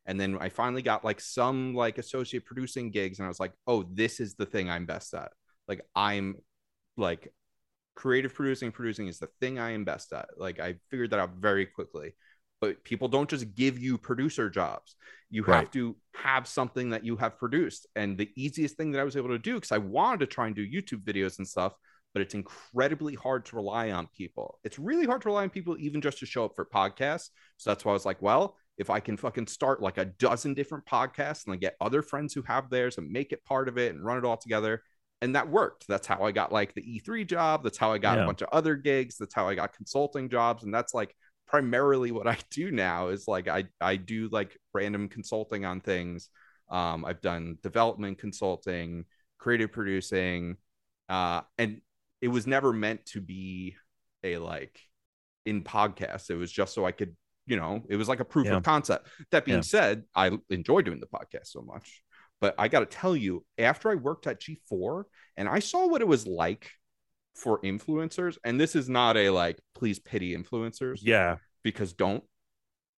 And 0.06 0.20
then 0.20 0.38
I 0.40 0.50
finally 0.50 0.82
got 0.82 1.06
like 1.06 1.22
some 1.22 1.76
like 1.76 1.98
associate 1.98 2.46
producing 2.46 2.92
gigs, 2.92 3.20
and 3.20 3.26
I 3.26 3.30
was 3.30 3.40
like, 3.40 3.54
oh, 3.68 3.84
this 3.92 4.20
is 4.20 4.36
the 4.36 4.46
thing 4.46 4.70
I'm 4.70 4.86
best 4.86 5.14
at. 5.14 5.32
Like 5.68 5.82
I'm 5.96 6.36
like 6.98 7.32
creative 7.96 8.34
producing, 8.34 8.72
producing 8.72 9.08
is 9.08 9.20
the 9.20 9.30
thing 9.40 9.60
I 9.60 9.72
am 9.72 9.86
best 9.86 10.12
at. 10.14 10.30
Like 10.38 10.60
I 10.60 10.76
figured 10.90 11.12
that 11.12 11.20
out 11.20 11.36
very 11.40 11.66
quickly. 11.66 12.16
But 12.62 12.84
people 12.84 13.08
don't 13.08 13.30
just 13.30 13.56
give 13.56 13.80
you 13.80 13.98
producer 13.98 14.50
jobs 14.50 14.96
you 15.30 15.44
have 15.44 15.70
to 15.72 15.96
have 16.16 16.48
something 16.48 16.90
that 16.90 17.06
you 17.06 17.16
have 17.16 17.38
produced 17.38 17.88
and 17.96 18.18
the 18.18 18.30
easiest 18.36 18.76
thing 18.76 18.92
that 18.92 19.00
i 19.00 19.04
was 19.04 19.16
able 19.16 19.30
to 19.30 19.40
do 19.40 19.56
because 19.56 19.72
i 19.72 19.78
wanted 19.78 20.20
to 20.20 20.26
try 20.26 20.48
and 20.48 20.56
do 20.56 20.68
youtube 20.68 21.04
videos 21.04 21.38
and 21.38 21.48
stuff 21.48 21.74
but 22.14 22.22
it's 22.22 22.34
incredibly 22.34 23.14
hard 23.14 23.46
to 23.46 23.56
rely 23.56 23.92
on 23.92 24.08
people 24.18 24.60
it's 24.64 24.80
really 24.80 25.06
hard 25.06 25.22
to 25.22 25.28
rely 25.28 25.44
on 25.44 25.50
people 25.50 25.78
even 25.80 26.02
just 26.02 26.20
to 26.20 26.26
show 26.26 26.46
up 26.46 26.56
for 26.56 26.66
podcasts 26.66 27.30
so 27.58 27.70
that's 27.70 27.86
why 27.86 27.92
i 27.92 27.94
was 27.94 28.06
like 28.06 28.22
well 28.22 28.56
if 28.80 28.90
i 28.90 29.00
can 29.00 29.16
fucking 29.18 29.46
start 29.48 29.82
like 29.82 29.98
a 30.00 30.06
dozen 30.06 30.56
different 30.56 30.86
podcasts 30.86 31.46
and 31.46 31.54
then 31.54 31.60
get 31.60 31.76
other 31.80 32.02
friends 32.02 32.34
who 32.34 32.42
have 32.42 32.70
theirs 32.70 32.98
and 32.98 33.12
make 33.12 33.32
it 33.32 33.46
part 33.46 33.68
of 33.70 33.78
it 33.78 33.94
and 33.94 34.04
run 34.04 34.18
it 34.18 34.26
all 34.26 34.38
together 34.38 34.82
and 35.22 35.36
that 35.36 35.48
worked 35.50 35.86
that's 35.88 36.08
how 36.08 36.24
i 36.24 36.32
got 36.32 36.52
like 36.52 36.74
the 36.74 36.82
e3 36.82 37.26
job 37.28 37.64
that's 37.64 37.78
how 37.78 37.92
i 37.92 37.98
got 38.00 38.18
Yeah. 38.18 38.24
a 38.24 38.28
bunch 38.28 38.42
of 38.42 38.50
other 38.52 38.76
gigs 38.76 39.18
that's 39.18 39.36
how 39.36 39.48
i 39.48 39.54
got 39.56 39.74
consulting 39.76 40.30
jobs 40.30 40.64
and 40.64 40.74
that's 40.74 40.94
like 40.96 41.16
primarily 41.48 42.12
what 42.12 42.28
I 42.28 42.38
do 42.52 42.70
now 42.72 43.08
is 43.08 43.28
like 43.28 43.48
I 43.48 43.66
I 43.82 43.96
do 43.96 44.30
like 44.32 44.56
random 44.74 45.10
consulting 45.10 45.66
on 45.66 45.82
things. 45.82 46.30
Um, 46.70 47.04
I've 47.04 47.22
done 47.22 47.58
development 47.64 48.20
consulting, 48.20 49.06
creative 49.40 49.72
producing, 49.72 50.58
uh, 51.10 51.42
and 51.58 51.82
it 52.22 52.28
was 52.28 52.46
never 52.46 52.72
meant 52.72 53.04
to 53.08 53.22
be 53.22 53.76
a 54.24 54.38
like 54.38 54.80
in 55.48 55.64
podcasts. 55.64 56.30
It 56.30 56.36
was 56.36 56.52
just 56.52 56.76
so 56.76 56.86
I 56.86 56.92
could, 56.92 57.16
you 57.50 57.58
know, 57.58 57.84
it 57.90 57.96
was 57.96 58.08
like 58.08 58.20
a 58.20 58.26
proof 58.26 58.46
Yeah. 58.48 58.58
of 58.58 58.64
concept. 58.64 59.08
That 59.32 59.46
being 59.46 59.58
Yeah. 59.58 59.62
said, 59.64 60.04
I 60.16 60.38
enjoy 60.50 60.82
doing 60.82 61.00
the 61.00 61.08
podcast 61.08 61.48
so 61.48 61.62
much. 61.62 62.02
But 62.42 62.56
I 62.58 62.68
got 62.70 62.80
to 62.82 62.86
tell 62.86 63.16
you, 63.16 63.46
after 63.58 63.90
I 63.90 63.96
worked 63.96 64.26
at 64.28 64.40
G4 64.42 65.04
and 65.36 65.50
I 65.50 65.60
saw 65.60 65.88
what 65.88 66.02
it 66.02 66.08
was 66.08 66.26
like 66.26 66.72
for 67.36 67.60
influencers, 67.62 68.38
and 68.46 68.60
this 68.60 68.76
is 68.76 68.88
not 68.88 69.18
a 69.18 69.30
like, 69.30 69.60
please 69.76 70.00
pity 70.00 70.36
influencers 70.36 71.00
yeah 71.02 71.38
because 71.64 71.94
don't. 71.94 72.24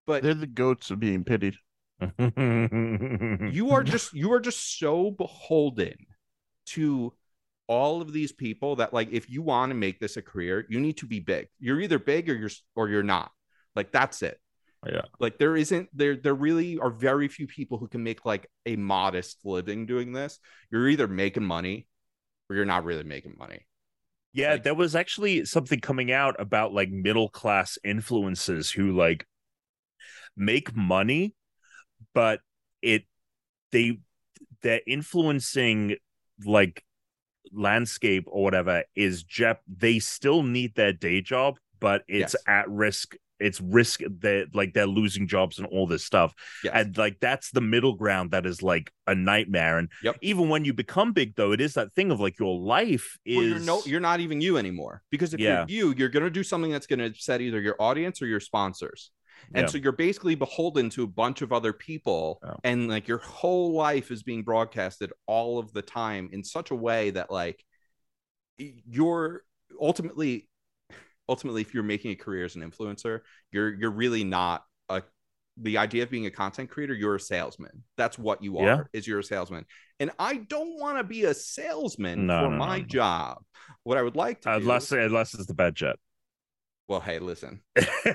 But 0.06 0.24
They're 0.24 0.34
the 0.34 0.48
goats 0.48 0.92
of 0.92 1.00
being 1.00 1.24
pitied. 1.24 1.56
you 2.02 3.70
are 3.72 3.84
just 3.84 4.14
you 4.14 4.34
are 4.34 4.40
just 4.40 4.80
so 4.80 5.12
beholden 5.12 5.94
to 6.68 7.14
all 7.68 8.02
of 8.02 8.12
these 8.12 8.32
people 8.32 8.78
that 8.78 8.94
like 8.94 9.10
if 9.12 9.30
you 9.30 9.42
want 9.42 9.70
to 9.70 9.76
make 9.76 10.00
this 10.00 10.18
a 10.18 10.22
career 10.22 10.66
you 10.70 10.80
need 10.80 10.98
to 10.98 11.06
be 11.06 11.20
big 11.20 11.48
you're 11.60 11.80
either 11.80 12.00
big 12.00 12.28
or 12.30 12.34
you're 12.36 12.50
or 12.76 12.90
you're 12.90 13.04
not 13.04 13.32
like 13.76 13.92
that's 13.92 14.22
it 14.22 14.40
Yeah. 14.86 15.02
like 15.20 15.38
there 15.38 15.56
isn't 15.56 15.90
there 15.94 16.16
there 16.16 16.34
really 16.34 16.78
are 16.80 16.90
very 16.90 17.28
few 17.28 17.48
people 17.48 17.78
who 17.78 17.88
can 17.88 18.04
make 18.04 18.26
like 18.26 18.50
a 18.66 18.76
modest 18.76 19.40
living 19.44 19.86
doing 19.86 20.12
this 20.14 20.40
you're 20.72 20.88
either 20.90 21.08
making 21.08 21.44
money 21.46 21.88
or 22.50 22.56
you're 22.56 22.66
not 22.66 22.84
really 22.84 23.04
making 23.04 23.36
money 23.38 23.66
Yeah, 24.34 24.54
Like- 24.54 24.64
there 24.64 24.76
was 24.76 24.96
actually 24.96 25.46
something 25.46 25.80
coming 25.82 26.12
out 26.12 26.36
about 26.40 26.74
like 26.74 26.90
middle 26.90 27.30
class 27.30 27.78
influences 27.84 28.72
who 28.72 28.92
like 28.96 29.26
make 30.38 30.74
money, 30.76 31.36
but 32.14 32.40
it 32.82 33.04
they 33.72 34.00
they're 34.62 34.82
influencing 34.88 35.96
like 36.46 36.84
landscape 37.52 38.24
or 38.28 38.44
whatever 38.44 38.84
is 38.96 39.24
Jep 39.24 39.62
they 39.68 40.00
still 40.00 40.44
need 40.44 40.76
their 40.76 40.94
day 40.94 41.22
job, 41.22 41.58
but 41.80 42.04
it's 42.08 42.34
Yes. 42.36 42.44
at 42.48 42.70
risk. 42.70 43.16
It's 43.42 43.60
risk 43.60 44.02
that 44.20 44.50
like 44.54 44.74
they're 44.74 44.88
losing 44.88 45.28
jobs 45.28 45.58
and 45.58 45.68
all 45.68 45.88
this 45.88 46.06
stuff. 46.06 46.34
yes 46.64 46.74
And 46.76 46.98
like 46.98 47.18
that's 47.20 47.52
the 47.52 47.62
middle 47.62 47.96
ground 47.96 48.32
that 48.32 48.46
is 48.46 48.62
like 48.62 48.92
a 49.08 49.16
nightmare. 49.16 49.78
And 49.80 49.90
Yep. 50.04 50.18
even 50.22 50.50
when 50.50 50.64
you 50.66 50.74
become 50.74 51.12
big 51.14 51.36
though, 51.36 51.52
it 51.52 51.62
is 51.62 51.74
that 51.74 51.94
thing 51.94 52.12
of 52.12 52.20
like 52.20 52.40
your 52.40 52.58
life 52.58 53.18
is 53.26 53.36
well, 53.38 53.46
you're 53.46 53.60
no 53.60 53.82
you're 53.86 54.00
not 54.00 54.20
even 54.20 54.42
you 54.42 54.58
anymore 54.58 55.02
because 55.10 55.34
if 55.34 55.40
Yeah. 55.40 55.66
you're 55.68 55.90
you 55.92 55.96
you're 55.98 56.10
going 56.10 56.24
to 56.24 56.30
do 56.30 56.44
something 56.44 56.72
that's 56.72 56.88
going 56.88 57.00
to 57.00 57.06
upset 57.06 57.42
either 57.42 57.60
your 57.60 57.76
audience 57.80 58.22
or 58.22 58.28
your 58.28 58.40
sponsors 58.40 59.12
and 59.56 59.64
Yeah. 59.64 59.72
so 59.72 59.78
you're 59.80 59.92
basically 60.08 60.36
beholden 60.36 60.90
to 60.92 61.04
a 61.04 61.08
bunch 61.08 61.42
of 61.42 61.52
other 61.52 61.74
people 61.74 62.40
Yeah. 62.44 62.54
and 62.64 62.88
like 62.88 63.08
your 63.08 63.18
whole 63.18 63.74
life 63.74 64.12
is 64.12 64.22
being 64.24 64.44
broadcasted 64.44 65.12
all 65.26 65.58
of 65.58 65.74
the 65.74 65.82
time 65.82 66.30
in 66.32 66.44
such 66.44 66.70
a 66.72 66.76
way 66.76 67.10
that 67.12 67.32
like 67.32 67.66
you're 68.58 69.44
ultimately 69.80 70.48
ultimately 71.32 71.62
if 71.66 71.74
you're 71.74 71.84
making 71.96 72.12
a 72.12 72.16
career 72.26 72.46
as 72.46 72.56
an 72.58 72.62
influencer 72.70 73.16
you're 73.54 73.72
you're 73.80 73.98
really 74.04 74.24
not 74.24 74.64
a 74.90 75.02
the 75.58 75.78
idea 75.86 76.04
of 76.04 76.10
being 76.16 76.26
a 76.28 76.32
content 76.44 76.70
creator 76.70 76.94
you're 76.94 77.16
a 77.16 77.20
salesman 77.20 77.76
that's 77.98 78.18
what 78.28 78.38
you 78.46 78.58
are 78.58 78.66
Yeah. 78.68 78.84
is 78.98 79.08
you're 79.08 79.20
a 79.20 79.24
salesman 79.36 79.64
and 80.02 80.10
i 80.20 80.34
don't 80.56 80.76
want 80.84 80.98
to 80.98 81.04
be 81.04 81.22
a 81.26 81.34
salesman 81.34 82.18
No, 82.28 82.38
for 82.46 82.50
no, 82.52 82.58
my 82.68 82.78
no. 82.80 82.86
job 82.86 83.34
what 83.84 83.98
i 83.98 84.02
would 84.02 84.16
like 84.26 84.42
to 84.42 84.50
uh, 84.50 84.58
do 84.58 84.64
unless 84.64 84.92
unless 84.92 85.34
it's 85.34 85.46
the 85.48 85.54
BedJet. 85.64 85.96
Well 86.92 87.00
hey 87.00 87.20
listen 87.20 87.62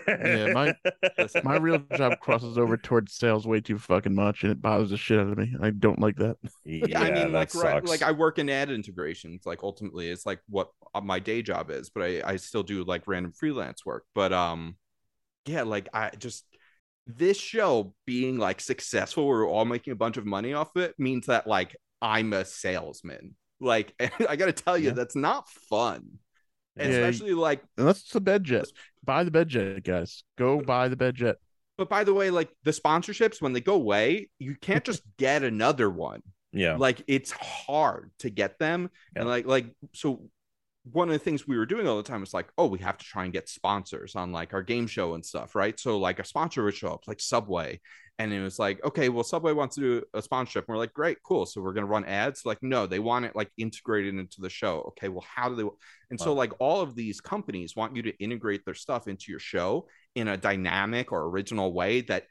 Yeah, 0.07 0.53
my- 0.53 0.74
listen 1.19 1.40
My 1.44 1.57
real 1.57 1.78
job 1.97 2.20
crosses 2.20 2.59
over 2.59 2.77
towards 2.77 3.15
sales 3.15 3.47
way 3.47 3.61
too 3.61 3.78
fucking 3.78 4.15
much, 4.15 4.43
and 4.43 4.53
it 4.53 4.61
bothers 4.61 4.90
the 4.90 4.97
shit 4.97 5.19
out 5.19 5.28
of 5.32 5.39
me. 5.39 5.55
I 5.62 5.70
don't 5.70 5.98
like 5.98 6.16
that. 6.16 6.36
yeah, 6.65 7.01
I 7.01 7.11
mean, 7.11 7.32
like, 7.32 7.51
that 7.53 7.62
right, 7.62 7.85
like 7.85 8.03
I 8.03 8.12
work 8.12 8.39
in 8.39 8.51
ad 8.51 8.70
integrations. 8.70 9.47
Like, 9.47 9.62
ultimately, 9.62 10.09
it's 10.11 10.27
like 10.27 10.40
what 10.48 10.70
uh, 10.94 11.01
my 11.01 11.19
day 11.19 11.40
job 11.43 11.70
is, 11.70 11.89
but 11.89 12.03
I, 12.03 12.23
I 12.24 12.36
still 12.36 12.62
do 12.62 12.85
like 12.85 13.05
random 13.07 13.32
freelance 13.32 13.86
work. 13.86 14.05
But 14.15 14.32
um, 14.32 14.77
yeah, 15.47 15.62
like 15.62 15.89
I 15.94 16.11
just 16.19 16.44
this 17.07 17.39
show 17.39 17.94
being 18.07 18.36
like 18.39 18.61
successful, 18.61 19.27
we're 19.27 19.48
all 19.48 19.65
making 19.65 19.93
a 19.93 19.97
bunch 19.97 20.16
of 20.16 20.27
money 20.27 20.53
off 20.53 20.77
it, 20.77 20.94
means 20.98 21.27
that 21.27 21.47
like 21.47 21.77
I'm 22.03 22.32
a 22.32 22.44
salesman. 22.44 23.36
Like, 23.61 23.94
I 24.28 24.36
got 24.36 24.47
to 24.47 24.53
tell 24.53 24.77
you, 24.77 24.89
Yeah. 24.89 24.94
that's 24.94 25.16
not 25.16 25.48
fun, 25.70 26.19
and 26.77 26.93
Yeah. 26.93 26.98
especially 26.98 27.35
like. 27.35 27.62
Unless 27.78 28.09
the 28.11 28.20
BedJet. 28.20 28.66
Buy 29.05 29.24
the 29.24 29.31
BedJet, 29.31 29.85
guys. 29.85 30.24
Go 30.36 30.61
buy 30.61 30.89
the 30.89 30.97
BedJet. 30.97 31.35
But 31.78 31.89
by 31.89 32.05
the 32.05 32.15
way, 32.15 32.31
like 32.31 32.48
the 32.65 32.70
sponsorships 32.70 33.40
when 33.43 33.53
they 33.53 33.61
go 33.61 33.74
away, 33.74 34.31
you 34.39 34.57
can't 34.61 34.85
just 34.85 35.03
get 35.19 35.43
another 35.44 35.90
one. 35.90 36.23
yeah, 36.53 36.77
like 36.77 37.03
it's 37.07 37.32
hard 37.32 38.11
to 38.20 38.31
get 38.31 38.59
them 38.59 38.89
and 39.15 39.28
like 39.28 39.47
like 39.47 39.66
so 39.93 40.28
one 40.93 41.09
of 41.09 41.12
the 41.12 41.19
things 41.19 41.47
we 41.48 41.59
were 41.59 41.66
doing 41.66 41.86
all 41.89 41.97
the 41.97 42.03
time 42.05 42.20
was 42.20 42.32
like, 42.32 42.47
oh, 42.57 42.66
we 42.66 42.78
have 42.78 42.97
to 42.97 43.05
try 43.05 43.24
and 43.24 43.32
get 43.32 43.48
sponsors 43.48 44.15
on 44.15 44.31
like 44.31 44.55
our 44.55 44.62
game 44.62 44.86
show 44.86 45.15
and 45.15 45.24
stuff, 45.27 45.55
right? 45.57 45.78
So 45.81 45.98
like 45.98 46.20
a 46.20 46.24
sponsor 46.24 46.62
would 46.62 46.74
show 46.77 46.93
up, 46.93 47.09
like 47.09 47.19
Subway, 47.20 47.81
and 48.18 48.32
it 48.32 48.40
was 48.40 48.59
like, 48.59 48.82
okay, 48.84 49.10
well, 49.10 49.24
Subway 49.24 49.52
wants 49.52 49.74
to 49.74 49.80
do 49.80 50.02
a 50.14 50.22
sponsorship. 50.22 50.64
And 50.66 50.74
we're 50.74 50.78
like, 50.78 50.94
great, 50.94 51.18
cool. 51.22 51.44
So 51.44 51.60
we're 51.60 51.74
gonna 51.74 51.86
run 51.86 52.05
ads. 52.06 52.47
Like, 52.47 52.62
no, 52.62 52.86
they 52.86 52.98
want 52.98 53.26
it 53.26 53.36
like 53.36 53.51
integrated 53.59 54.14
into 54.14 54.40
the 54.40 54.48
show. 54.48 54.84
Okay, 54.88 55.09
well, 55.09 55.24
how 55.34 55.51
do 55.51 55.56
they? 55.56 55.68
And 56.10 56.18
so 56.18 56.32
like 56.32 56.52
all 56.59 56.80
of 56.80 56.94
these 56.94 57.20
companies 57.20 57.76
want 57.76 57.94
you 57.94 58.02
to 58.02 58.16
integrate 58.22 58.64
their 58.64 58.74
stuff 58.74 59.06
into 59.06 59.30
your 59.30 59.40
show 59.40 59.86
in 60.14 60.28
a 60.28 60.36
dynamic 60.36 61.12
or 61.12 61.24
original 61.26 61.72
way 61.74 62.01
that 62.02 62.24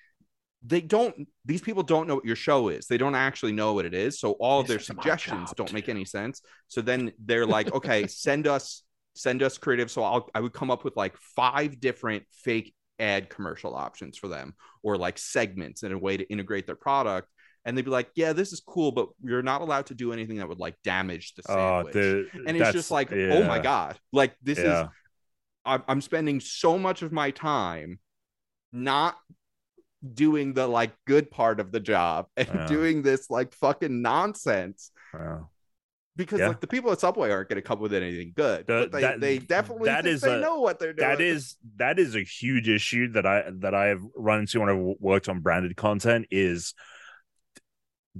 they 0.66 0.82
don't 0.82 1.28
these 1.44 1.62
people 1.62 1.84
don't 1.84 2.07
know 2.07 2.16
what 2.16 2.26
your 2.26 2.36
show 2.36 2.70
is 2.70 2.88
they 2.88 2.98
don't 2.98 3.14
actually 3.14 3.52
know 3.52 3.74
what 3.74 3.86
it 3.86 3.94
is 3.94 4.20
so 4.20 4.32
all 4.34 4.60
of 4.60 4.68
their 4.68 4.80
suggestions 4.80 5.53
don't 5.56 5.74
make 5.74 5.90
any 5.90 6.06
sense 6.06 6.41
so 6.68 6.82
then 6.82 7.12
they're 7.26 7.45
like 7.45 7.72
okay 7.74 8.07
send 8.07 8.48
us 8.48 8.84
send 9.14 9.44
us 9.44 9.57
creative 9.57 9.91
so 9.91 10.03
i'll 10.03 10.28
i 10.34 10.40
would 10.40 10.53
come 10.53 10.72
up 10.72 10.84
with 10.84 10.95
like 10.98 11.16
five 11.18 11.80
different 11.80 12.24
fake 12.32 12.74
ad 13.00 13.30
commercial 13.30 13.76
options 13.76 14.18
for 14.18 14.28
them 14.28 14.54
or 14.84 14.98
like 14.98 15.18
segments 15.18 15.84
in 15.84 15.92
a 15.92 15.98
way 15.98 16.16
to 16.18 16.24
integrate 16.32 16.66
their 16.66 16.76
product 16.76 17.28
and 17.66 17.78
they'd 17.78 17.84
be 17.86 17.92
like 17.92 18.10
yeah 18.16 18.32
this 18.32 18.54
is 18.54 18.62
cool 18.66 18.92
but 18.92 19.10
you're 19.24 19.42
not 19.42 19.62
allowed 19.62 19.86
to 19.86 19.94
do 19.94 20.14
anything 20.14 20.38
that 20.38 20.48
would 20.48 20.60
like 20.60 20.76
damage 20.84 21.34
the 21.36 21.44
Oh, 21.50 21.54
sandwich 21.56 21.94
the, 21.94 22.30
and 22.48 22.56
it's 22.58 22.72
just 22.74 22.92
like 22.92 23.12
oh 23.12 23.44
my 23.44 23.60
god 23.60 23.98
like 24.14 24.34
this 24.42 24.60
is. 24.60 24.88
I'm, 25.68 25.82
I'm 25.88 26.02
spending 26.02 26.40
so 26.40 26.78
much 26.78 27.02
of 27.02 27.12
my 27.12 27.32
time 27.32 28.00
not 28.72 29.18
doing 30.14 30.54
the 30.54 30.68
like 30.68 30.92
good 31.08 31.32
part 31.32 31.60
of 31.60 31.72
the 31.72 31.80
job 31.80 32.28
and 32.38 32.48
Yeah. 32.48 32.68
doing 32.68 33.02
this 33.02 33.30
like 33.32 33.52
fucking 33.56 34.02
nonsense 34.02 34.92
yeah. 35.14 35.40
Because 36.16 36.40
Yeah. 36.40 36.48
like 36.50 36.62
the 36.62 36.68
people 36.68 36.92
at 36.92 37.00
Subway 37.00 37.30
aren't 37.32 37.50
going 37.50 37.62
to 37.62 37.62
come 37.62 37.76
up 37.78 37.82
with 37.82 37.94
anything 37.94 38.32
good. 38.36 38.66
The- 38.68 38.88
but 38.90 38.92
they, 38.92 39.02
that- 39.02 39.20
they 39.20 39.38
definitely 39.40 39.88
that 39.90 40.06
is 40.06 40.22
they 40.22 40.38
a- 40.38 40.42
know 40.42 40.60
what 40.60 40.80
they're 40.80 40.94
doing. 40.94 41.08
that 41.10 41.22
is 41.22 41.58
that 41.78 42.00
is 42.00 42.16
a 42.16 42.22
huge 42.24 42.70
issue 42.70 43.12
that 43.14 43.26
I 43.26 43.44
that 43.60 43.74
I 43.76 43.88
have 43.88 44.02
run 44.16 44.40
into 44.42 44.60
when 44.60 44.70
I've 44.70 44.96
worked 45.00 45.28
on 45.30 45.42
branded 45.42 45.76
content 45.76 46.28
is 46.32 46.74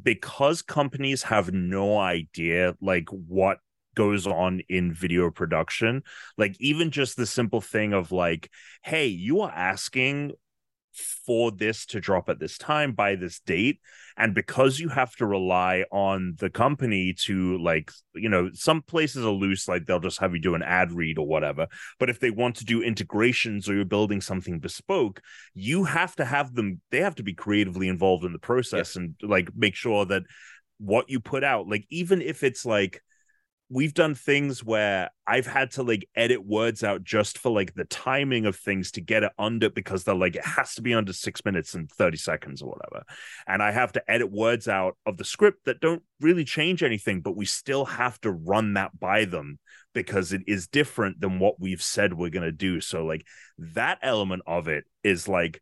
because 0.02 0.62
companies 0.62 1.24
have 1.24 1.54
no 1.54 1.98
idea 1.98 2.76
like 2.82 3.08
what 3.10 3.60
goes 3.96 4.28
on 4.28 4.60
in 4.68 4.92
video 4.94 5.32
production 5.32 6.04
like 6.38 6.54
even 6.60 6.92
just 6.92 7.16
the 7.16 7.26
simple 7.26 7.62
thing 7.62 7.94
of 7.94 8.12
like 8.12 8.50
hey 8.84 9.08
you 9.08 9.40
are 9.40 9.52
asking 9.52 10.34
for 11.26 11.52
this 11.52 11.86
to 11.88 12.00
drop 12.00 12.30
at 12.30 12.40
this 12.40 12.58
time 12.58 12.94
by 12.94 13.16
this 13.16 13.40
date. 13.40 13.80
And 14.18 14.34
because 14.34 14.80
you 14.80 14.90
have 14.90 15.14
to 15.18 15.26
rely 15.26 15.84
on 15.92 16.36
the 16.40 16.50
company 16.50 17.14
to 17.26 17.58
like 17.58 17.92
you 18.14 18.30
know 18.30 18.50
some 18.54 18.82
places 18.82 19.26
are 19.26 19.30
loose 19.30 19.68
like 19.68 19.86
they'll 19.86 20.00
just 20.00 20.20
have 20.20 20.34
you 20.34 20.40
do 20.40 20.56
an 20.56 20.64
ad 20.64 20.92
read 20.94 21.18
or 21.18 21.28
whatever. 21.28 21.68
But 22.00 22.10
if 22.10 22.20
they 22.20 22.30
want 22.30 22.56
to 22.58 22.66
do 22.66 22.82
integrations 22.82 23.68
or 23.68 23.76
you're 23.76 23.86
building 23.86 24.22
something 24.22 24.60
bespoke 24.60 25.22
you 25.54 25.84
have 25.84 26.16
to 26.16 26.26
have 26.26 26.54
them 26.54 26.82
they 26.92 27.02
have 27.02 27.16
to 27.16 27.24
be 27.24 27.34
creatively 27.34 27.88
involved 27.88 28.24
in 28.24 28.34
the 28.34 28.40
process 28.40 28.96
and 28.96 29.16
like 29.22 29.50
make 29.56 29.76
sure 29.76 30.06
that 30.06 30.24
what 30.78 31.10
you 31.10 31.20
put 31.20 31.44
out 31.44 31.68
like 31.68 31.86
even 31.90 32.22
if 32.22 32.44
it's 32.44 32.66
like 32.66 33.02
we've 33.70 33.94
done 33.96 34.14
things 34.14 34.64
where 34.64 35.10
I've 35.26 35.48
had 35.48 35.72
to 35.72 35.84
like 35.84 36.08
edit 36.16 36.46
words 36.46 36.84
out 36.84 37.04
just 37.04 37.40
for 37.40 37.52
like 37.52 37.74
the 37.74 37.86
timing 37.86 38.46
of 38.46 38.56
things 38.56 38.92
to 38.92 39.02
get 39.02 39.24
it 39.24 39.32
under 39.40 39.70
because 39.72 40.04
they're 40.04 40.14
like 40.14 40.36
it 40.36 40.46
has 40.46 40.76
to 40.76 40.84
be 40.84 40.94
under 40.94 41.14
six 41.14 41.44
minutes 41.44 41.74
and 41.74 41.90
30 41.90 42.18
seconds 42.18 42.62
or 42.62 42.70
whatever. 42.70 43.04
And 43.48 43.64
I 43.64 43.72
have 43.72 43.92
to 43.94 44.12
edit 44.12 44.32
words 44.32 44.68
out 44.68 44.98
of 45.06 45.18
the 45.18 45.24
script 45.24 45.66
that 45.66 45.80
don't 45.80 46.04
really 46.22 46.46
change 46.46 46.84
anything, 46.84 47.22
but 47.22 47.36
we 47.36 47.46
still 47.46 47.86
have 47.86 48.22
to 48.22 48.32
run 48.32 48.74
that 48.74 49.00
by 49.00 49.26
them 49.26 49.58
because 49.94 50.32
it 50.32 50.42
is 50.46 50.68
different 50.68 51.20
than 51.20 51.40
what 51.40 51.60
we've 51.60 51.82
said 51.82 52.14
we're 52.14 52.30
going 52.30 52.44
to 52.44 52.52
do. 52.52 52.82
So, 52.82 53.06
like, 53.06 53.26
that 53.58 53.98
element 54.04 54.44
of 54.46 54.68
it 54.68 54.84
is 55.04 55.28
like 55.28 55.62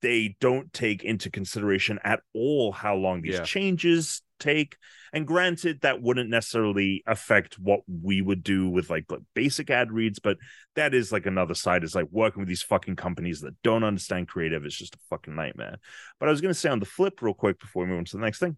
they 0.00 0.36
don't 0.40 0.72
take 0.72 1.02
into 1.02 1.30
consideration 1.30 1.98
at 2.04 2.20
all 2.34 2.70
how 2.70 2.94
long 2.94 3.22
these 3.22 3.34
Yeah. 3.34 3.42
changes 3.42 4.22
take 4.42 4.76
and 5.12 5.26
granted, 5.26 5.82
that 5.82 6.00
wouldn't 6.00 6.30
necessarily 6.30 7.02
affect 7.06 7.58
what 7.58 7.80
we 7.86 8.22
would 8.22 8.42
do 8.42 8.68
with 8.68 8.88
like, 8.88 9.04
like 9.10 9.20
basic 9.34 9.68
ad 9.68 9.92
reads, 9.92 10.18
but 10.18 10.38
that 10.74 10.94
is 10.94 11.12
like 11.12 11.26
another 11.26 11.54
side. 11.54 11.84
Is 11.84 11.94
like 11.94 12.08
working 12.10 12.40
with 12.40 12.48
these 12.48 12.62
fucking 12.62 12.96
companies 12.96 13.42
that 13.42 13.60
don't 13.62 13.84
understand 13.84 14.28
creative 14.28 14.64
is 14.64 14.74
just 14.74 14.94
a 14.94 14.98
fucking 15.10 15.34
nightmare. 15.34 15.76
But 16.18 16.28
I 16.28 16.32
was 16.32 16.40
going 16.40 16.54
to 16.54 16.58
say 16.58 16.70
on 16.70 16.80
the 16.80 16.86
flip, 16.86 17.20
real 17.20 17.34
quick, 17.34 17.60
before 17.60 17.84
we 17.84 17.90
move 17.90 17.98
on 17.98 18.04
to 18.06 18.16
the 18.16 18.22
next 18.22 18.38
thing, 18.38 18.56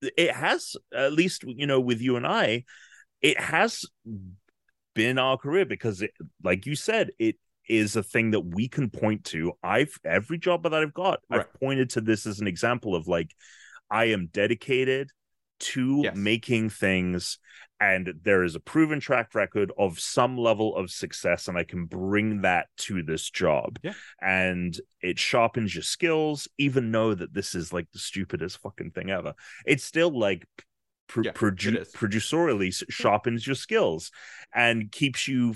it 0.00 0.30
has 0.30 0.76
at 0.94 1.12
least 1.12 1.42
you 1.44 1.66
know 1.66 1.80
with 1.80 2.00
you 2.00 2.16
and 2.16 2.26
I, 2.26 2.64
it 3.20 3.40
has 3.40 3.84
been 4.94 5.18
our 5.18 5.36
career 5.36 5.64
because, 5.64 6.00
it, 6.00 6.12
like 6.44 6.64
you 6.64 6.76
said, 6.76 7.10
it 7.18 7.36
is 7.68 7.96
a 7.96 8.02
thing 8.04 8.30
that 8.32 8.40
we 8.40 8.68
can 8.68 8.88
point 8.88 9.24
to. 9.24 9.52
I've 9.64 9.98
every 10.04 10.38
job 10.38 10.62
that 10.62 10.74
I've 10.74 10.94
got, 10.94 11.20
Right. 11.28 11.40
I've 11.40 11.60
pointed 11.60 11.90
to 11.90 12.00
this 12.00 12.24
as 12.24 12.38
an 12.38 12.46
example 12.46 12.94
of 12.94 13.08
like 13.08 13.34
I 13.92 14.06
am 14.06 14.26
dedicated 14.32 15.10
to 15.60 16.00
Yes. 16.02 16.16
making 16.16 16.70
things 16.70 17.38
and 17.78 18.14
there 18.22 18.42
is 18.42 18.56
a 18.56 18.60
proven 18.60 18.98
track 19.00 19.32
record 19.34 19.70
of 19.78 19.98
some 20.00 20.36
level 20.36 20.74
of 20.76 20.90
success 20.90 21.46
and 21.46 21.56
i 21.56 21.62
can 21.62 21.84
bring 21.84 22.40
that 22.42 22.66
to 22.76 23.02
this 23.04 23.30
job 23.30 23.78
Yeah. 23.82 23.92
and 24.20 24.76
it 25.00 25.20
sharpens 25.20 25.72
your 25.72 25.82
skills 25.84 26.48
even 26.58 26.90
though 26.90 27.14
that 27.14 27.32
this 27.32 27.54
is 27.54 27.72
like 27.72 27.86
the 27.92 28.00
stupidest 28.00 28.58
fucking 28.58 28.90
thing 28.90 29.10
ever 29.10 29.34
it's 29.64 29.84
still 29.84 30.10
like 30.10 30.46
pro- 31.06 31.22
Yeah, 31.24 31.32
produ- 31.32 31.92
producerially 31.92 32.72
sharpens 32.90 33.46
your 33.46 33.56
skills 33.56 34.10
and 34.52 34.90
keeps 34.90 35.28
you 35.28 35.54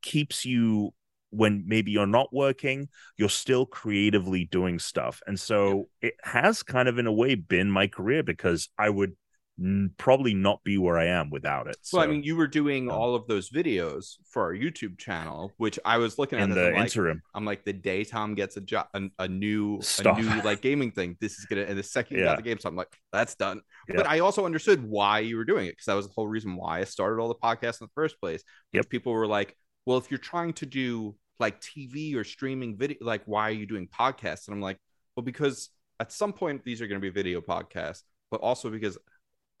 keeps 0.00 0.46
you 0.46 0.94
when 1.32 1.64
maybe 1.66 1.90
you're 1.90 2.06
not 2.06 2.32
working 2.32 2.88
you're 3.16 3.28
still 3.28 3.66
creatively 3.66 4.44
doing 4.44 4.78
stuff 4.78 5.20
and 5.26 5.38
so 5.40 5.88
it 6.00 6.14
has 6.22 6.62
kind 6.62 6.88
of 6.88 6.98
in 6.98 7.06
a 7.06 7.12
way 7.12 7.34
been 7.34 7.70
my 7.70 7.86
career 7.86 8.22
because 8.22 8.68
i 8.78 8.88
would 8.88 9.16
n- 9.58 9.90
probably 9.96 10.34
not 10.34 10.62
be 10.64 10.76
where 10.78 10.98
i 10.98 11.06
am 11.06 11.30
without 11.30 11.66
it 11.66 11.76
so 11.82 11.98
well, 11.98 12.06
I 12.06 12.10
mean, 12.10 12.22
you 12.22 12.36
were 12.36 12.46
doing 12.46 12.86
yeah. 12.86 12.92
all 12.92 13.14
of 13.14 13.26
those 13.26 13.50
videos 13.50 14.16
for 14.30 14.42
our 14.42 14.54
YouTube 14.54 14.98
channel, 14.98 15.52
which 15.58 15.78
I 15.84 15.98
was 15.98 16.18
looking 16.18 16.38
at. 16.38 16.44
in 16.44 16.50
the 16.50 16.68
I'm 16.68 16.74
like, 16.74 16.82
interim 16.84 17.22
I'm 17.34 17.44
like, 17.44 17.64
the 17.64 17.72
day 17.72 18.04
Tom 18.04 18.34
gets 18.34 18.56
a 18.56 18.60
job, 18.62 18.86
a, 18.94 19.02
a 19.18 19.28
new, 19.28 19.78
Stop. 19.82 20.18
a 20.18 20.22
new 20.22 20.42
like 20.44 20.62
gaming 20.62 20.90
thing, 20.90 21.16
this 21.20 21.38
is 21.38 21.44
gonna. 21.44 21.62
And 21.62 21.78
the 21.78 21.82
second 21.82 22.16
you 22.16 22.22
Yeah. 22.22 22.30
got 22.30 22.36
the 22.36 22.42
game, 22.42 22.58
so 22.58 22.68
I'm 22.68 22.76
like, 22.76 22.96
that's 23.12 23.34
done. 23.34 23.60
Yeah. 23.88 23.96
But 23.96 24.06
I 24.06 24.20
also 24.20 24.46
understood 24.46 24.82
why 24.82 25.18
you 25.20 25.36
were 25.36 25.44
doing 25.44 25.66
it 25.66 25.72
because 25.72 25.86
that 25.86 25.94
was 25.94 26.06
the 26.06 26.14
whole 26.14 26.28
reason 26.28 26.56
why 26.56 26.80
I 26.80 26.84
started 26.84 27.20
all 27.20 27.28
the 27.28 27.34
podcasts 27.34 27.80
in 27.80 27.86
the 27.86 27.92
first 27.94 28.18
place. 28.20 28.42
Yep. 28.72 28.88
People 28.88 29.12
were 29.12 29.26
like, 29.26 29.54
well, 29.86 29.98
if 29.98 30.10
you're 30.10 30.18
trying 30.18 30.54
to 30.54 30.66
do 30.66 31.14
like 31.38 31.60
TV 31.60 32.14
or 32.14 32.24
streaming 32.24 32.76
video, 32.76 32.98
like 33.00 33.22
why 33.26 33.48
are 33.48 33.52
you 33.52 33.66
doing 33.66 33.88
podcasts? 33.88 34.48
And 34.48 34.54
I'm 34.54 34.60
like, 34.60 34.78
well, 35.16 35.24
because 35.24 35.70
at 36.00 36.12
some 36.12 36.32
point 36.32 36.64
these 36.64 36.80
are 36.80 36.86
going 36.86 37.00
to 37.00 37.04
be 37.04 37.10
video 37.10 37.40
podcasts, 37.40 38.02
but 38.30 38.40
also 38.40 38.70
because 38.70 38.98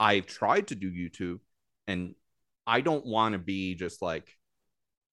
I've 0.00 0.26
tried 0.26 0.68
to 0.68 0.74
do 0.74 0.90
YouTube 0.90 1.40
and 1.86 2.14
I 2.66 2.80
don't 2.80 3.06
want 3.06 3.32
to 3.32 3.38
be 3.38 3.74
just 3.74 4.02
like, 4.02 4.28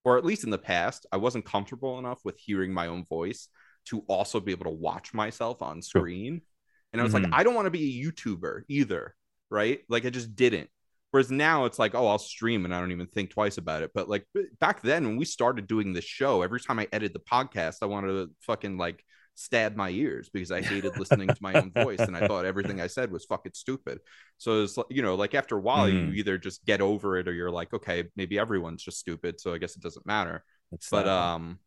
or 0.04 0.18
at 0.18 0.26
least 0.26 0.44
in 0.44 0.50
the 0.50 0.58
past, 0.58 1.06
I 1.12 1.18
wasn't 1.18 1.46
comfortable 1.46 2.00
enough 2.00 2.20
with 2.24 2.38
hearing 2.38 2.74
my 2.74 2.88
own 2.88 3.06
voice 3.06 3.48
to 3.86 4.00
also 4.08 4.40
be 4.40 4.52
able 4.52 4.66
to 4.66 4.72
watch 4.72 5.14
myself 5.14 5.62
on 5.62 5.82
screen. 5.82 6.42
And 6.92 7.02
I 7.02 7.04
was 7.04 7.14
Mhm. 7.14 7.24
like, 7.24 7.34
I 7.34 7.44
don't 7.44 7.56
want 7.56 7.66
to 7.66 7.72
be 7.72 8.02
a 8.02 8.06
YouTuber 8.06 8.64
either, 8.68 9.16
right? 9.50 9.82
Like 9.90 10.06
I 10.06 10.10
just 10.10 10.36
didn't. 10.36 10.70
Whereas 11.12 11.32
now 11.32 11.66
it's 11.66 11.80
like, 11.80 11.96
oh, 11.96 12.08
I'll 12.08 12.20
stream 12.20 12.66
and 12.66 12.74
I 12.76 12.80
don't 12.80 12.92
even 12.92 13.08
think 13.08 13.32
twice 13.32 13.58
about 13.58 13.82
it. 13.84 13.92
But 13.94 14.10
like 14.10 14.26
back 14.60 14.82
then 14.82 15.06
when 15.06 15.18
we 15.18 15.26
started 15.26 15.68
doing 15.68 15.94
this 15.94 16.06
show, 16.06 16.42
every 16.44 16.60
time 16.60 16.80
I 16.80 16.88
edited 16.92 17.14
the 17.14 17.20
podcast, 17.20 17.78
I 17.82 17.88
wanted 17.88 18.10
to 18.14 18.30
fucking 18.42 18.78
like 18.78 19.04
stab 19.36 19.76
my 19.76 19.90
ears 19.90 20.30
because 20.32 20.52
I 20.52 20.62
hated 20.62 20.98
listening 20.98 21.32
to 21.34 21.42
my 21.42 21.56
own 21.56 21.72
voice 21.72 22.08
and 22.08 22.16
I 22.16 22.22
thought 22.22 22.46
everything 22.46 22.80
I 22.82 22.88
said 22.88 23.12
was 23.12 23.26
fucking 23.26 23.54
stupid. 23.56 24.00
So 24.38 24.64
it's 24.64 24.78
like, 24.78 24.88
you 24.90 25.02
know, 25.02 25.16
like 25.16 25.34
after 25.34 25.58
a 25.58 25.62
while, 25.62 25.90
you 25.90 26.12
Mhm. 26.12 26.16
either 26.16 26.38
just 26.38 26.64
get 26.66 26.82
over 26.82 27.18
it 27.18 27.28
or 27.28 27.34
you're 27.34 27.50
like, 27.50 27.74
okay, 27.74 28.04
maybe 28.16 28.38
everyone's 28.38 28.84
just 28.84 29.00
stupid. 29.00 29.40
So 29.40 29.54
I 29.54 29.58
guess 29.58 29.76
it 29.76 29.82
doesn't 29.82 30.06
matter. 30.06 30.44
it's 30.72 30.90
But 30.90 31.08
um, 31.08 31.60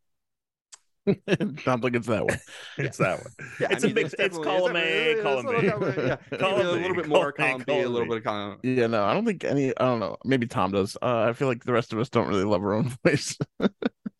Sounds 1.64 1.82
like 1.82 1.94
it's 1.96 2.06
that 2.06 2.24
one. 2.24 2.38
it's 2.78 2.98
that 2.98 3.18
one 3.18 3.32
yeah, 3.60 3.68
It's 3.70 3.84
I 3.84 3.88
a 3.88 3.88
mean, 3.88 3.94
mix- 3.94 4.14
it's 4.14 4.36
definitely- 4.38 4.44
column 4.44 4.76
A, 4.76 4.80
it's 4.80 5.22
column 5.22 5.46
little 5.46 5.80
B. 5.80 5.92
yeah, 6.06 6.16
Column 6.38 6.60
a 6.66 6.70
little 6.72 6.94
bit 6.96 7.08
more 7.08 7.32
column 7.32 7.60
A, 7.62 7.64
column 7.64 7.80
B, 7.80 7.84
a 7.84 7.88
little 7.88 8.08
bit 8.08 8.16
of 8.18 8.24
column. 8.24 8.58
Yeah, 8.62 8.86
no, 8.86 9.04
I 9.04 9.12
don't 9.14 9.24
think 9.24 9.44
any. 9.44 9.70
I 9.76 9.84
don't 9.84 10.00
know. 10.00 10.16
Maybe 10.24 10.46
Tom 10.46 10.70
does. 10.72 10.96
Uh, 11.02 11.26
I 11.28 11.32
feel 11.32 11.48
like 11.48 11.64
the 11.64 11.72
rest 11.72 11.92
of 11.92 11.98
us 11.98 12.08
don't 12.08 12.28
really 12.28 12.44
love 12.44 12.62
our 12.62 12.74
own 12.74 12.94
voice. 13.04 13.36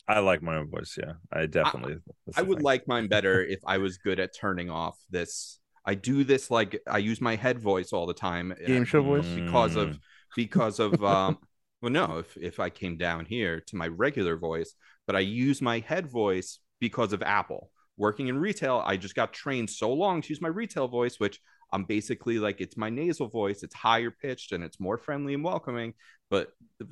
i 0.08 0.18
like 0.18 0.42
my 0.42 0.56
own 0.56 0.68
voice 0.68 0.98
yeah 1.00 1.12
i 1.32 1.46
definitely 1.46 1.94
that's 2.26 2.36
I 2.36 2.42
would 2.42 2.58
thing. 2.58 2.64
like 2.64 2.88
mine 2.88 3.06
better 3.06 3.40
if 3.42 3.60
I 3.64 3.78
was 3.78 3.98
good 3.98 4.18
at 4.18 4.30
turning 4.38 4.68
off 4.68 4.98
this. 5.10 5.60
I 5.86 5.94
do 5.94 6.24
this 6.24 6.50
like 6.50 6.80
I 6.90 6.98
use 6.98 7.20
my 7.20 7.36
head 7.36 7.58
voice 7.60 7.92
all 7.92 8.06
the 8.06 8.14
time. 8.14 8.52
Game 8.66 8.84
show 8.84 9.02
voice? 9.02 9.26
because 9.26 9.76
of 9.76 9.90
Mm. 9.90 9.98
because 10.36 10.80
of 10.80 11.02
um 11.04 11.38
well 11.80 11.92
no 11.92 12.18
if 12.18 12.36
if 12.36 12.58
I 12.60 12.68
came 12.70 12.96
down 12.96 13.24
here 13.26 13.60
to 13.68 13.76
my 13.76 13.86
regular 13.86 14.36
voice, 14.36 14.74
but 15.06 15.14
I 15.16 15.20
use 15.20 15.62
my 15.62 15.78
head 15.80 16.06
voice 16.10 16.58
because 16.82 17.12
of 17.12 17.22
Apple. 17.22 17.70
Working 17.96 18.26
in 18.26 18.36
retail, 18.36 18.82
I 18.84 18.96
just 18.96 19.14
got 19.14 19.32
trained 19.32 19.70
so 19.70 19.92
long 19.92 20.20
to 20.20 20.28
use 20.28 20.40
my 20.40 20.48
retail 20.48 20.88
voice, 20.88 21.20
which 21.20 21.38
I'm 21.72 21.84
basically 21.84 22.40
like 22.40 22.60
it's 22.60 22.76
my 22.76 22.90
nasal 22.90 23.28
voice, 23.28 23.62
it's 23.62 23.74
higher 23.74 24.10
pitched 24.10 24.50
and 24.50 24.64
it's 24.64 24.80
more 24.80 24.98
friendly 24.98 25.32
and 25.34 25.44
welcoming. 25.44 25.94
but 26.28 26.48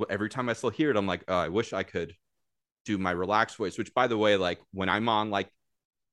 every 0.09 0.29
time 0.31 0.49
I 0.49 0.53
still 0.53 0.71
hear 0.71 0.91
it, 0.91 0.97
I'm 0.97 1.09
like, 1.09 1.25
oh, 1.27 1.35
I 1.35 1.49
wish 1.49 1.73
I 1.73 1.83
could 1.83 2.15
do 2.85 2.99
my 2.99 3.11
relaxed 3.11 3.57
voice. 3.57 3.77
Which, 3.77 3.93
by 3.93 4.07
the 4.07 4.17
way, 4.17 4.37
like 4.37 4.61
when 4.73 4.89
I'm 4.89 5.09
on 5.09 5.31
like, 5.31 5.49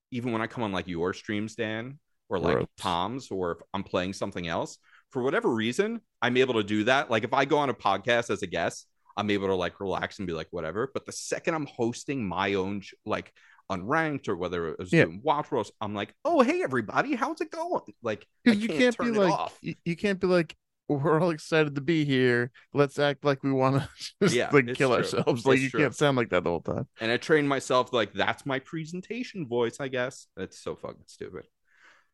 even 0.09 0.31
when 0.31 0.41
I 0.41 0.47
come 0.47 0.63
on 0.63 0.71
like 0.71 0.87
your 0.87 1.13
streams, 1.13 1.53
Dan, 1.53 1.99
or 2.29 2.39
like 2.39 2.55
Gross. 2.55 2.67
Tom's, 2.79 3.29
or 3.29 3.51
if 3.51 3.57
I'm 3.75 3.83
playing 3.83 4.13
something 4.13 4.47
else, 4.47 4.79
for 5.11 5.21
whatever 5.21 5.49
reason, 5.49 6.01
I'm 6.19 6.37
able 6.37 6.55
to 6.55 6.63
do 6.63 6.85
that. 6.85 7.11
Like 7.11 7.23
if 7.23 7.33
I 7.33 7.45
go 7.45 7.59
on 7.59 7.69
a 7.69 7.75
podcast 7.75 8.31
as 8.31 8.41
a 8.41 8.47
guest, 8.47 8.87
I'm 9.17 9.29
able 9.29 9.47
to 9.47 9.55
like 9.55 9.79
relax 9.79 10.17
and 10.17 10.27
be 10.27 10.33
like 10.33 10.47
whatever. 10.49 10.89
But 10.91 11.05
the 11.05 11.11
second 11.11 11.53
I'm 11.53 11.67
hosting 11.67 12.27
my 12.27 12.55
own 12.55 12.81
like 13.05 13.33
unranked 13.71 14.27
or 14.27 14.35
whether 14.35 14.69
it 14.69 14.79
was 14.79 14.91
Yeah. 14.93 15.05
doing 15.05 15.21
watch 15.23 15.51
rolls, 15.51 15.71
I'm 15.81 15.93
like, 15.93 16.13
oh 16.25 16.41
hey 16.41 16.61
everybody, 16.63 17.15
how's 17.15 17.41
it 17.41 17.51
going? 17.51 17.81
Like 18.01 18.25
you 18.45 18.67
can't, 18.67 18.79
can't 18.79 18.97
be 18.97 19.11
like 19.11 19.51
you, 19.61 19.75
you 19.85 19.95
can't 19.95 20.19
be 20.19 20.27
like 20.27 20.55
we're 20.89 21.19
all 21.19 21.31
excited 21.31 21.75
to 21.75 21.81
be 21.81 22.05
here. 22.05 22.49
Let's 22.73 22.97
act 22.97 23.25
like 23.25 23.43
we 23.43 23.51
want 23.51 23.81
to 23.83 23.89
just 24.23 24.33
Yeah, 24.35 24.49
like 24.53 24.73
kill 24.73 24.89
true. 24.89 24.97
ourselves. 24.97 25.45
Like 25.45 25.55
It's 25.55 25.63
you 25.63 25.69
true. 25.69 25.81
can't 25.81 25.95
sound 25.95 26.15
like 26.15 26.29
that 26.29 26.45
the 26.45 26.49
whole 26.49 26.61
time. 26.61 26.87
and 27.01 27.11
I 27.11 27.17
trained 27.17 27.49
myself 27.49 27.91
like 27.91 28.13
that's 28.13 28.45
my 28.45 28.59
presentation 28.59 29.47
voice, 29.47 29.77
I 29.81 29.89
guess. 29.89 30.27
That's 30.37 30.57
so 30.59 30.75
fucking 30.75 31.03
stupid. 31.07 31.43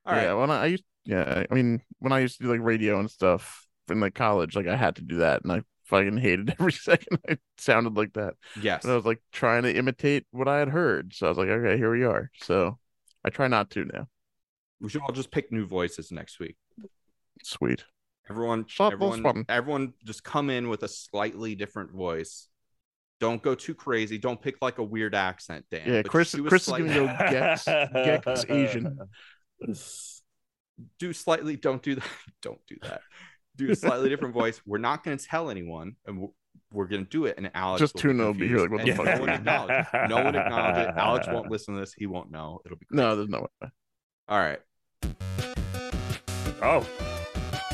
All 0.05 0.13
right. 0.13 0.23
yeah, 0.23 0.33
when 0.33 0.49
I, 0.51 0.61
I 0.61 0.65
used 0.67 0.83
yeah, 1.05 1.43
I 1.49 1.53
mean 1.53 1.81
when 1.99 2.11
I 2.13 2.19
used 2.19 2.37
to 2.37 2.43
do 2.45 2.49
like 2.51 2.61
radio 2.61 2.99
and 2.99 3.11
stuff 3.11 3.67
in 3.89 3.99
like 3.99 4.15
college, 4.15 4.55
like 4.55 4.67
I 4.67 4.75
had 4.75 4.95
to 4.95 5.01
do 5.03 5.17
that, 5.17 5.43
and 5.43 5.51
I 5.51 5.61
fucking 5.85 6.17
hated 6.17 6.51
every 6.59 6.71
second 6.71 7.19
I 7.29 7.37
sounded 7.57 7.95
like 7.95 8.13
that. 8.13 8.35
Yes. 8.61 8.83
But 8.83 8.91
I 8.91 8.95
was 8.95 9.05
like 9.05 9.21
trying 9.31 9.63
to 9.63 9.73
imitate 9.75 10.25
what 10.31 10.47
I 10.47 10.59
had 10.59 10.69
heard, 10.69 11.13
so 11.13 11.27
I 11.27 11.29
was 11.29 11.37
like, 11.37 11.49
okay, 11.49 11.77
here 11.77 11.91
we 11.91 12.03
are. 12.03 12.29
So 12.41 12.77
I 13.23 13.29
try 13.29 13.47
not 13.47 13.69
to 13.71 13.85
now. 13.85 14.07
We 14.81 14.89
should 14.89 15.01
all 15.01 15.13
just 15.13 15.31
pick 15.31 15.51
new 15.51 15.65
voices 15.65 16.11
next 16.11 16.39
week. 16.39 16.57
Sweet. 17.43 17.83
Everyone, 18.29 18.65
Stop 18.69 18.93
everyone, 18.93 19.45
everyone, 19.49 19.93
just 20.05 20.23
come 20.23 20.49
in 20.49 20.69
with 20.69 20.83
a 20.83 20.87
slightly 20.87 21.55
different 21.55 21.91
voice. 21.91 22.47
Don't 23.19 23.41
go 23.41 23.53
too 23.55 23.73
crazy. 23.75 24.17
Don't 24.17 24.41
pick 24.41 24.55
like 24.61 24.77
a 24.77 24.83
weird 24.83 25.13
accent, 25.15 25.65
Dan. 25.69 25.81
Yeah, 25.85 26.01
Chris- 26.03 26.31
just 26.31 26.37
do 26.37 26.45
a 26.45 26.49
Chris 26.49 26.67
is 26.67 26.73
gonna 26.73 26.93
go 26.93 27.05
Gex- 27.29 27.65
Gex 27.65 28.45
Asian. 28.49 28.97
do 30.99 31.13
slightly. 31.13 31.55
Don't 31.55 31.81
do 31.81 31.95
that. 31.95 32.07
Don't 32.41 32.59
do 32.67 32.75
that. 32.83 33.01
Do 33.55 33.69
a 33.71 33.75
slightly 33.75 34.09
different 34.09 34.33
voice. 34.33 34.61
We're 34.65 34.79
not 34.79 35.03
going 35.03 35.17
to 35.17 35.23
tell 35.25 35.49
anyone, 35.49 35.95
and 36.07 36.19
we're, 36.19 36.27
we're 36.71 36.87
going 36.87 37.03
to 37.05 37.09
do 37.09 37.25
it. 37.25 37.35
And 37.37 37.51
Alex 37.53 37.79
Just 37.81 37.93
will 37.95 38.01
tune 38.01 38.17
be 38.17 38.23
in, 38.23 38.37
be 38.37 38.47
here 38.47 38.57
like, 38.59 38.71
what 38.71 38.85
the 38.85 38.91
fuck 38.93 39.05
No 39.05 39.11
one 39.11 39.19
going 39.19 39.29
acknowledge. 39.29 39.85
it. 39.93 40.09
No 40.09 40.23
one 40.23 40.35
acknowledge 40.35 40.87
it. 40.87 40.93
Alex 40.97 41.27
won't 41.29 41.51
listen 41.51 41.75
to 41.75 41.79
this. 41.79 41.93
He 41.93 42.07
won't 42.07 42.31
know. 42.31 42.61
It'll 42.65 42.77
be 42.77 42.85
No, 42.91 43.15
there's 43.15 43.29
no 43.29 43.41
way. 43.61 43.69
all 44.27 44.39
right. 44.39 44.59
Oh, 46.61 46.85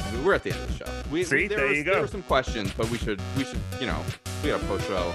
I 0.06 0.12
mean, 0.12 0.24
we're 0.26 0.34
at 0.34 0.44
the 0.44 0.52
end 0.52 0.62
of 0.64 0.68
the 0.78 0.86
show. 0.86 0.92
We, 1.12 1.24
See, 1.24 1.48
there, 1.48 1.58
there 1.60 1.68
was, 1.68 1.78
you 1.78 1.84
there 1.84 2.02
were 2.02 2.08
some 2.08 2.24
questions, 2.24 2.72
but 2.76 2.90
we 2.90 2.98
should 2.98 3.22
we 3.38 3.44
should 3.44 3.60
you 3.80 3.86
know 3.86 4.02
we 4.44 4.50
got 4.50 4.60
a 4.62 4.66
post 4.66 4.88
show. 4.88 5.14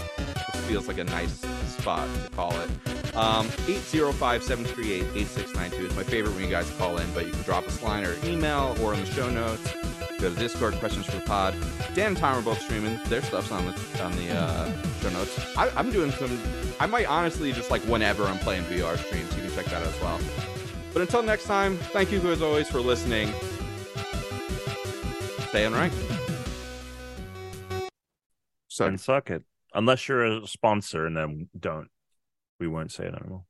This 0.53 0.65
feels 0.67 0.87
like 0.89 0.99
a 0.99 1.05
nice 1.05 1.41
spot 1.67 2.09
to 2.25 2.31
call 2.31 2.53
it. 2.53 2.71
Um, 3.17 3.49
805-738-8692 3.49 5.73
is 5.91 5.97
my 5.97 6.03
favorite 6.05 6.35
when 6.35 6.45
you 6.45 6.51
guys 6.51 6.71
call 6.79 6.99
in, 6.99 7.13
but 7.15 7.27
you 7.27 7.33
can 7.33 7.43
drop 7.43 7.67
us 7.67 7.81
a 7.83 7.85
line 7.85 8.05
or 8.05 8.15
email 8.25 8.77
or 8.81 8.95
in 8.95 9.01
the 9.01 9.07
show 9.07 9.29
notes. 9.31 9.73
Go 10.25 10.33
to 10.33 10.41
Discord, 10.41 10.73
questions 10.77 11.05
for 11.05 11.17
the 11.17 11.21
pod. 11.21 11.55
Dan 11.93 12.07
and 12.07 12.17
Tom 12.17 12.39
are 12.39 12.41
both 12.41 12.59
streaming. 12.59 12.99
Their 13.09 13.21
stuff's 13.21 13.53
on 13.53 13.67
the 13.67 14.03
on 14.03 14.11
the 14.13 14.31
uh, 14.31 14.73
show 15.03 15.11
notes. 15.11 15.39
I, 15.55 15.69
I'm 15.77 15.91
doing 15.93 16.13
some. 16.13 16.41
I 16.81 16.87
might 16.87 17.05
honestly 17.05 17.53
just 17.53 17.71
like 17.71 17.83
whenever 17.83 18.25
I'm 18.25 18.39
playing 18.39 18.65
VR 18.65 18.97
streams, 18.97 19.37
you 19.37 19.43
can 19.43 19.53
check 19.55 19.67
that 19.67 19.83
out 19.83 19.87
as 19.87 20.01
well. 20.01 20.19
But 20.95 21.03
until 21.03 21.23
next 21.23 21.45
time, 21.45 21.77
thank 21.77 22.11
you 22.11 22.21
as 22.33 22.41
always 22.41 22.71
for 22.71 22.81
listening. 22.81 23.35
Stay 25.51 25.67
unranked. 25.67 25.93
So 28.69 28.87
and 28.87 28.99
suck 28.99 29.29
it. 29.29 29.45
Unless 29.75 30.09
you're 30.09 30.25
a 30.25 30.47
sponsor, 30.47 31.05
and 31.05 31.15
then 31.15 31.51
don't. 31.61 31.91
We 32.59 32.67
won't 32.67 32.93
say 32.93 33.05
it 33.05 33.15
anymore. 33.15 33.45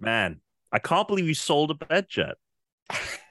Man, 0.00 0.40
I 0.72 0.80
can't 0.80 1.06
believe 1.06 1.28
you 1.28 1.34
sold 1.34 1.70
a 1.70 1.74
BedJet. 1.74 2.32